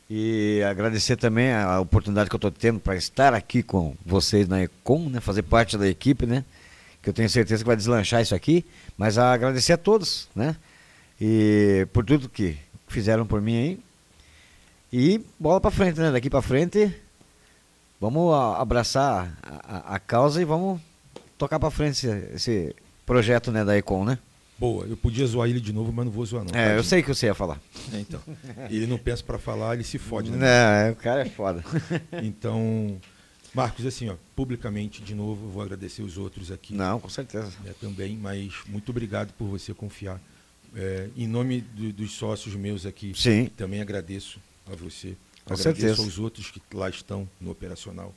E 0.09 0.61
agradecer 0.69 1.17
também 1.17 1.53
a 1.53 1.79
oportunidade 1.79 2.29
que 2.29 2.35
eu 2.35 2.39
estou 2.39 2.51
tendo 2.51 2.81
para 2.81 2.97
estar 2.97 3.33
aqui 3.33 3.63
com 3.63 3.95
vocês 4.05 4.49
na 4.49 4.61
Econ, 4.63 5.09
né? 5.09 5.21
Fazer 5.21 5.43
parte 5.43 5.79
da 5.79 5.87
equipe, 5.87 6.27
né? 6.27 6.45
Que 7.03 7.11
eu 7.11 7.15
tenho 7.15 7.31
certeza 7.31 7.63
que 7.63 7.67
vai 7.67 7.77
deslanchar 7.77 8.21
isso 8.21 8.35
aqui. 8.35 8.65
Mas 8.99 9.19
a 9.19 9.33
agradecer 9.33 9.73
a 9.73 9.77
todos, 9.79 10.29
né? 10.35 10.57
E 11.21 11.87
por 11.93 12.05
tudo 12.05 12.29
que 12.29 12.57
fizeram 12.89 13.25
por 13.27 13.41
mim 13.41 13.57
aí. 13.57 13.81
E 14.93 15.25
bola 15.39 15.61
para 15.61 15.71
frente, 15.71 16.01
né? 16.01 16.11
Daqui 16.11 16.29
para 16.29 16.43
frente, 16.43 16.93
vamos 18.01 18.35
abraçar 18.59 19.33
a, 19.43 19.77
a- 19.77 19.95
a 19.95 19.99
causa 20.01 20.43
e 20.43 20.45
vamos 20.45 20.81
tocar 21.39 21.61
para 21.61 21.71
frente 21.71 22.07
esse, 22.07 22.09
esse 22.35 22.77
projeto, 23.07 23.53
né, 23.53 23.65
da 23.65 23.77
Econ, 23.79 24.05
né? 24.05 24.19
Boa, 24.61 24.85
eu 24.85 24.97
podia 24.97 25.27
zoar 25.27 25.49
ele 25.49 25.59
de 25.61 25.73
novo, 25.73 25.91
mas 25.91 26.05
não 26.05 26.13
vou 26.13 26.25
zoar 26.27 26.45
não. 26.45 26.51
É, 26.55 26.65
eu 26.65 26.69
tadinho. 26.69 26.85
sei 26.85 27.03
que 27.03 27.09
você 27.09 27.27
ia 27.27 27.35
falar. 27.35 27.59
É, 27.95 27.99
então. 27.99 28.21
Ele 28.69 28.87
não 28.87 28.99
pensa 28.99 29.23
pra 29.25 29.39
falar, 29.39 29.75
ele 29.75 29.83
se 29.85 29.97
fode, 29.99 30.31
né? 30.31 30.85
Não, 30.87 30.93
o 30.93 30.97
cara 30.97 31.23
é 31.23 31.25
foda. 31.25 31.65
Então, 32.23 33.01
Marcos, 33.55 33.87
assim, 33.87 34.09
ó, 34.11 34.17
publicamente, 34.37 35.01
de 35.03 35.15
novo, 35.15 35.47
eu 35.47 35.51
vou 35.51 35.63
agradecer 35.63 36.03
os 36.03 36.19
outros 36.19 36.51
aqui 36.53 36.75
Não, 36.75 37.01
com 37.01 37.09
certeza. 37.09 37.51
né, 37.65 37.75
também, 37.81 38.17
mas 38.17 38.53
muito 38.69 38.91
obrigado 38.91 39.33
por 39.33 39.47
você 39.49 39.73
confiar. 39.75 40.21
É, 40.77 41.09
em 41.17 41.27
nome 41.27 41.63
do- 41.63 41.93
dos 41.93 42.13
sócios 42.13 42.55
meus 42.55 42.85
aqui, 42.87 43.13
Sim. 43.17 43.47
também 43.57 43.81
agradeço 43.81 44.39
a 44.71 44.77
você. 44.77 45.17
Com 45.45 45.55
agradeço 45.55 45.63
certeza. 45.81 46.03
aos 46.03 46.19
outros 46.19 46.51
que 46.51 46.61
lá 46.75 46.89
estão 46.91 47.29
no 47.41 47.51
operacional. 47.51 48.15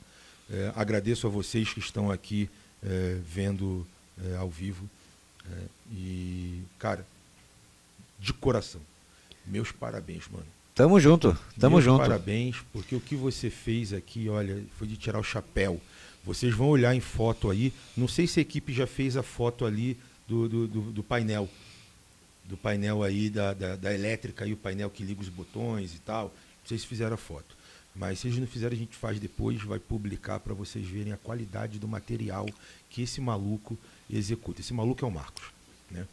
É, 0.48 0.70
agradeço 0.76 1.26
a 1.26 1.30
vocês 1.30 1.72
que 1.72 1.80
estão 1.80 2.10
aqui 2.12 2.48
é, 2.86 3.16
vendo 3.26 3.84
é, 4.32 4.36
ao 4.36 4.48
vivo. 4.50 4.88
É, 5.50 5.56
e, 5.92 6.62
cara, 6.78 7.06
de 8.18 8.32
coração, 8.32 8.80
meus 9.46 9.70
parabéns, 9.72 10.26
mano. 10.28 10.46
Tamo 10.74 10.98
junto, 10.98 11.36
tamo 11.58 11.76
Meus 11.76 11.84
junto. 11.84 11.98
Parabéns, 12.00 12.56
porque 12.72 12.96
o 12.96 13.00
que 13.00 13.14
você 13.14 13.48
fez 13.48 13.92
aqui, 13.92 14.28
olha, 14.28 14.64
foi 14.76 14.88
de 14.88 14.96
tirar 14.96 15.20
o 15.20 15.22
chapéu. 15.22 15.80
Vocês 16.24 16.52
vão 16.54 16.68
olhar 16.68 16.94
em 16.94 17.00
foto 17.00 17.50
aí. 17.50 17.72
Não 17.96 18.08
sei 18.08 18.26
se 18.26 18.40
a 18.40 18.42
equipe 18.42 18.72
já 18.72 18.86
fez 18.86 19.16
a 19.16 19.22
foto 19.22 19.64
ali 19.66 19.96
do, 20.26 20.48
do, 20.48 20.66
do- 20.66 20.92
do 20.92 21.02
painel. 21.02 21.48
Do 22.44 22.56
painel 22.56 23.02
aí 23.04 23.30
da, 23.30 23.52
da, 23.54 23.76
da 23.76 23.94
elétrica 23.94 24.44
aí, 24.44 24.52
o 24.52 24.56
painel 24.56 24.90
que 24.90 25.04
liga 25.04 25.20
os 25.20 25.28
botões 25.28 25.94
e 25.94 25.98
tal. 26.00 26.24
Não 26.62 26.68
sei 26.68 26.78
se 26.78 26.86
fizeram 26.86 27.14
a 27.14 27.18
foto. 27.18 27.53
Mas 27.94 28.18
se 28.18 28.26
eles 28.26 28.38
não 28.38 28.46
fizerem, 28.46 28.76
a 28.76 28.80
gente 28.80 28.96
faz 28.96 29.20
depois, 29.20 29.62
vai 29.62 29.78
publicar 29.78 30.40
para 30.40 30.52
vocês 30.52 30.86
verem 30.86 31.12
a 31.12 31.16
qualidade 31.16 31.78
do 31.78 31.86
material 31.86 32.48
que 32.90 33.02
esse 33.02 33.20
maluco 33.20 33.78
executa. 34.10 34.60
Esse 34.60 34.74
maluco 34.74 35.04
é 35.04 35.08
o 35.08 35.10
Marcos, 35.10 35.44
né? 35.90 36.06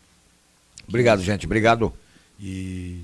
Obrigado, 0.88 1.24
gente. 1.24 1.46
Obrigado. 1.46 1.94
E 2.40 3.04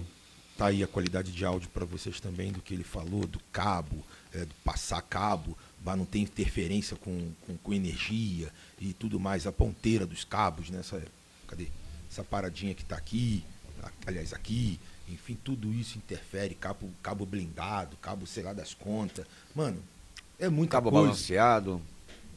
tá 0.58 0.68
aí 0.68 0.84
a 0.84 0.88
qualidade 0.88 1.32
de 1.32 1.46
áudio 1.46 1.70
para 1.70 1.86
vocês 1.86 2.20
também 2.20 2.52
do 2.52 2.62
que 2.62 2.74
ele 2.74 2.84
falou, 2.84 3.26
do 3.26 3.40
cabo, 3.52 4.04
é, 4.34 4.46
do 4.46 4.54
passar 4.64 5.02
cabo, 5.02 5.58
mas 5.84 5.98
não 5.98 6.06
tem 6.06 6.24
interferência 6.24 6.98
com, 6.98 7.32
com, 7.46 7.58
com 7.58 7.74
energia 7.74 8.52
e 8.80 8.94
tudo 8.94 9.20
mais, 9.20 9.48
a 9.48 9.52
ponteira 9.52 10.06
dos 10.06 10.24
cabos, 10.24 10.70
né? 10.70 10.80
Essa, 10.80 11.02
cadê? 11.48 11.68
Essa 12.12 12.24
paradinha 12.24 12.74
que 12.74 12.86
tá 12.86 12.96
aqui, 12.96 13.44
aliás, 14.06 14.34
aqui, 14.34 14.80
enfim, 15.10 15.38
tudo 15.44 15.74
isso 15.74 15.98
interfere, 15.98 16.54
cabo, 16.56 16.90
cabo 17.02 17.26
blindado, 17.26 17.96
cabo, 17.98 18.26
sei 18.28 18.44
lá, 18.44 18.54
das 18.54 18.74
contas. 18.74 19.26
Mano, 19.56 19.82
é 20.40 20.50
muita 20.50 20.74
Cabo 20.78 20.92
coisa. 20.92 21.06
balanceado. 21.08 21.82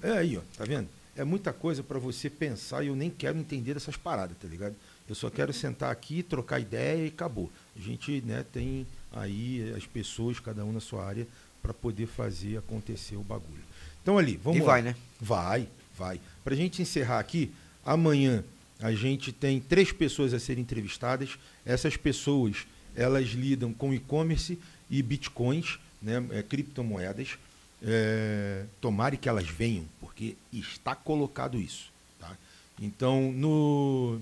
É 0.03 0.13
aí, 0.13 0.37
ó, 0.37 0.41
tá 0.57 0.65
vendo? 0.65 0.89
É 1.17 1.25
muita 1.25 1.53
coisa 1.53 1.83
para 1.83 1.99
você 1.99 2.31
pensar 2.31 2.83
e 2.83 2.87
eu 2.87 2.97
nem 2.97 3.11
quero 3.11 3.37
entender 3.39 3.75
dessas 3.75 3.97
paradas, 3.97 4.37
tá 4.41 4.49
ligado? 4.49 4.75
Eu 5.09 5.15
só 5.15 5.29
quero 5.29 5.53
sentar 5.53 5.91
aqui, 5.91 6.23
trocar 6.23 6.61
ideia 6.61 7.05
e 7.05 7.09
acabou. 7.09 7.51
A 7.77 7.81
gente, 7.81 8.21
né, 8.23 8.45
tem 8.53 8.87
aí 9.13 9.75
as 9.77 9.85
pessoas, 9.85 10.39
cada 10.41 10.65
um 10.65 10.73
na 10.73 10.81
sua 10.81 11.05
área, 11.05 11.27
para 11.61 11.75
poder 11.75 12.07
fazer 12.07 12.57
acontecer 12.57 13.17
o 13.17 13.23
bagulho. 13.23 13.63
Então 14.03 14.17
ali, 14.17 14.37
vamos 14.43 14.59
E 14.59 14.63
lá. 14.63 14.67
vai, 14.69 14.83
né? 14.83 14.95
Vai, 15.21 15.69
vai. 15.99 16.21
Pra 16.43 16.55
gente 16.55 16.81
encerrar 16.81 17.19
aqui, 17.19 17.53
amanhã 17.85 18.43
a 18.81 18.93
gente 18.93 19.32
tem 19.32 19.61
três 19.61 19.93
pessoas 19.93 20.32
a 20.32 20.39
serem 20.39 20.62
entrevistadas. 20.62 21.39
Essas 21.65 21.97
pessoas, 21.97 22.66
elas 22.94 23.28
lidam 23.28 23.73
com 23.73 23.93
e-commerce 23.93 24.59
e 24.89 25.02
bitcoins, 25.02 25.78
né, 26.01 26.24
é, 26.31 26.43
criptomoedas. 26.43 27.39
É, 27.82 28.65
tomare 28.81 29.16
que 29.16 29.28
elas 29.28 29.48
venham, 29.48 29.85
porque 30.01 30.36
está 30.52 30.94
colocado 30.94 31.59
isso. 31.59 31.90
Tá? 32.19 32.36
Então, 32.81 33.32
no, 33.32 34.20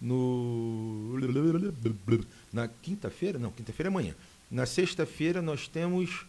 no 0.00 1.18
na 2.52 2.68
quinta-feira, 2.68 3.38
não, 3.38 3.50
quinta-feira 3.50 3.88
é 3.88 3.90
amanhã. 3.90 4.14
Na 4.50 4.64
sexta-feira 4.64 5.42
nós 5.42 5.66
temos 5.68 6.24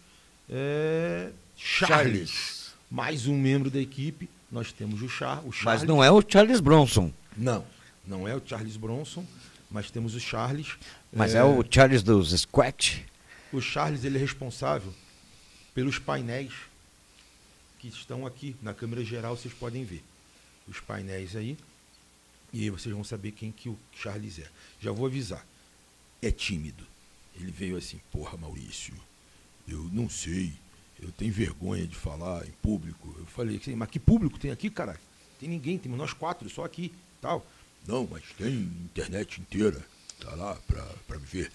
é, 0.49 1.29
Charles, 1.55 2.73
mais 2.89 3.27
um 3.27 3.37
membro 3.37 3.69
da 3.69 3.79
equipe. 3.79 4.29
Nós 4.51 4.71
temos 4.71 5.01
o, 5.01 5.09
Char, 5.09 5.39
o 5.45 5.51
Charles. 5.51 5.81
Mas 5.81 5.83
não 5.83 6.03
é 6.03 6.11
o 6.11 6.23
Charles 6.27 6.59
Bronson. 6.59 7.11
Não, 7.35 7.65
não 8.05 8.27
é 8.27 8.35
o 8.35 8.41
Charles 8.45 8.77
Bronson, 8.77 9.25
mas 9.69 9.91
temos 9.91 10.15
o 10.15 10.19
Charles. 10.19 10.77
Mas 11.11 11.35
é, 11.35 11.43
o 11.43 11.63
Charles 11.69 12.03
dos 12.03 12.31
Squat. 12.31 13.05
O 13.51 13.61
Charles 13.61 14.03
ele 14.03 14.17
é 14.17 14.21
responsável 14.21 14.93
pelos 15.73 15.99
painéis 15.99 16.53
que 17.79 17.87
estão 17.87 18.25
aqui 18.25 18.55
na 18.61 18.73
câmera 18.73 19.03
geral, 19.03 19.35
vocês 19.35 19.53
podem 19.53 19.83
ver 19.83 20.03
os 20.67 20.79
painéis 20.79 21.35
aí. 21.35 21.57
E 22.53 22.63
aí 22.63 22.69
vocês 22.69 22.93
vão 22.93 23.03
saber 23.03 23.31
quem 23.31 23.51
que 23.51 23.67
o 23.67 23.77
Charles 23.91 24.39
é. 24.39 24.49
Já 24.79 24.91
vou 24.91 25.05
avisar. 25.05 25.45
É 26.21 26.31
tímido. 26.31 26.85
Ele 27.35 27.51
veio 27.51 27.75
assim, 27.75 27.99
porra, 28.11 28.37
Maurício, 28.37 28.93
eu 29.67 29.83
não 29.91 30.09
sei, 30.09 30.53
eu 31.01 31.11
tenho 31.11 31.33
vergonha 31.33 31.85
de 31.85 31.95
falar 31.95 32.47
em 32.47 32.51
público. 32.61 33.13
Eu 33.19 33.25
falei, 33.25 33.59
mas 33.75 33.89
que 33.89 33.99
público 33.99 34.39
tem 34.39 34.51
aqui, 34.51 34.69
cara? 34.69 34.97
Tem 35.37 35.49
ninguém, 35.49 35.77
temos 35.77 35.97
nós 35.97 36.13
quatro, 36.13 36.49
só 36.49 36.63
aqui, 36.63 36.93
tal. 37.25 37.45
Não, 37.87 38.07
mas 38.09 38.23
tem 38.37 38.53
internet 38.53 39.41
inteira, 39.41 39.83
tá 40.19 40.33
lá 40.35 40.55
pra, 40.67 40.83
pra 41.07 41.17
me 41.17 41.25
ver. 41.25 41.51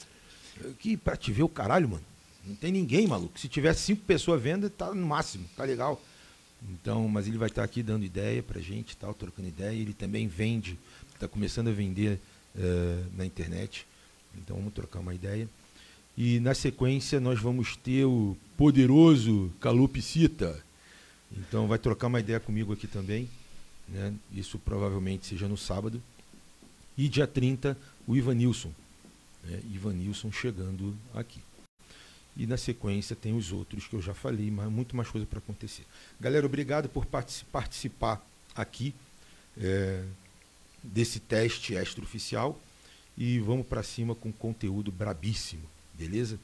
Que 0.79 0.97
pra 0.97 1.17
te 1.17 1.33
ver 1.33 1.45
o 1.45 1.49
caralho, 1.49 1.89
mano. 1.89 2.05
Não 2.45 2.57
tem 2.57 2.73
ninguém, 2.73 3.07
maluco. 3.07 3.39
Se 3.39 3.49
tivesse 3.49 3.83
cinco 3.83 4.03
pessoas 4.03 4.43
vendo, 4.43 4.69
tá 4.69 4.93
no 4.93 5.07
máximo, 5.07 5.49
tá 5.57 5.65
legal. 5.65 6.03
Então, 6.69 7.09
mas 7.09 7.27
ele 7.27 7.39
vai 7.39 7.49
estar 7.49 7.63
aqui 7.63 7.83
dando 7.83 8.05
ideia 8.05 8.43
pra 8.43 8.61
gente, 8.61 8.97
tal, 8.97 9.15
trocando 9.15 9.49
ideia. 9.49 9.77
Ele 9.77 9.95
também 9.95 10.27
vende, 10.27 10.79
está 11.15 11.29
começando 11.29 11.69
a 11.69 11.73
vender 11.73 12.21
uh, 12.55 13.07
na 13.17 13.25
internet. 13.25 13.87
Então 14.37 14.57
vamos 14.57 14.75
trocar 14.75 15.01
uma 15.01 15.15
ideia. 15.15 15.49
E 16.17 16.41
na 16.41 16.55
sequência 16.55 17.21
nós 17.21 17.41
vamos 17.41 17.77
ter 17.77 18.05
o 18.05 18.37
poderoso 18.57 19.53
Calupicita. 19.61 20.63
Então 21.33 21.69
vai 21.69 21.79
trocar 21.79 22.09
uma 22.09 22.21
ideia 22.21 22.41
comigo 22.41 22.73
aqui 22.73 22.87
também. 22.87 23.29
Né? 23.91 24.15
Isso 24.33 24.59
provavelmente 24.59 25.27
seja 25.27 25.49
no 25.49 25.57
sábado. 25.57 26.03
E 26.97 27.09
dia 27.09 27.27
30, 27.27 27.77
o 28.07 28.17
Ivanilson. 28.17 28.73
Né? 29.45 29.61
Ivanilson 29.73 30.31
chegando 30.31 30.95
aqui. 31.15 31.41
E 32.37 32.47
na 32.47 32.57
sequência 32.57 33.17
tem 33.17 33.37
os 33.37 33.53
outros 33.53 33.87
que 33.87 33.95
eu 33.95 34.01
já 34.01 34.15
falei, 34.15 34.51
mas 34.51 34.71
muito 34.71 34.97
mais 34.97 35.09
coisa 35.09 35.27
para 35.27 35.39
acontecer. 35.39 35.85
Galera, 36.21 36.47
obrigado 36.47 36.89
por 36.89 37.05
participar 37.07 38.25
aqui 38.55 38.95
é, 39.61 40.05
desse 40.83 41.21
teste 41.21 41.75
extraoficial. 41.75 42.59
E 43.19 43.39
vamos 43.41 43.67
para 43.67 43.83
cima 43.83 44.15
com 44.15 44.33
conteúdo 44.33 44.91
brabíssimo, 44.91 45.63
beleza? 45.93 46.39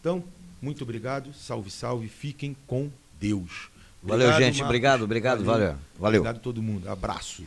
Então, 0.00 0.24
muito 0.62 0.82
obrigado, 0.82 1.34
salve, 1.34 1.70
salve, 1.70 2.08
fiquem 2.08 2.56
com 2.66 2.90
Deus. 3.20 3.68
Obrigado, 4.02 4.30
valeu, 4.30 4.32
gente, 4.32 4.54
Marcos. 4.54 4.60
obrigado, 4.66 5.04
obrigado, 5.04 5.44
valeu. 5.44 5.76
Valeu. 5.98 6.20
Obrigado 6.20 6.36
a 6.36 6.40
todo 6.40 6.62
mundo, 6.62 6.88
abraço. 6.88 7.44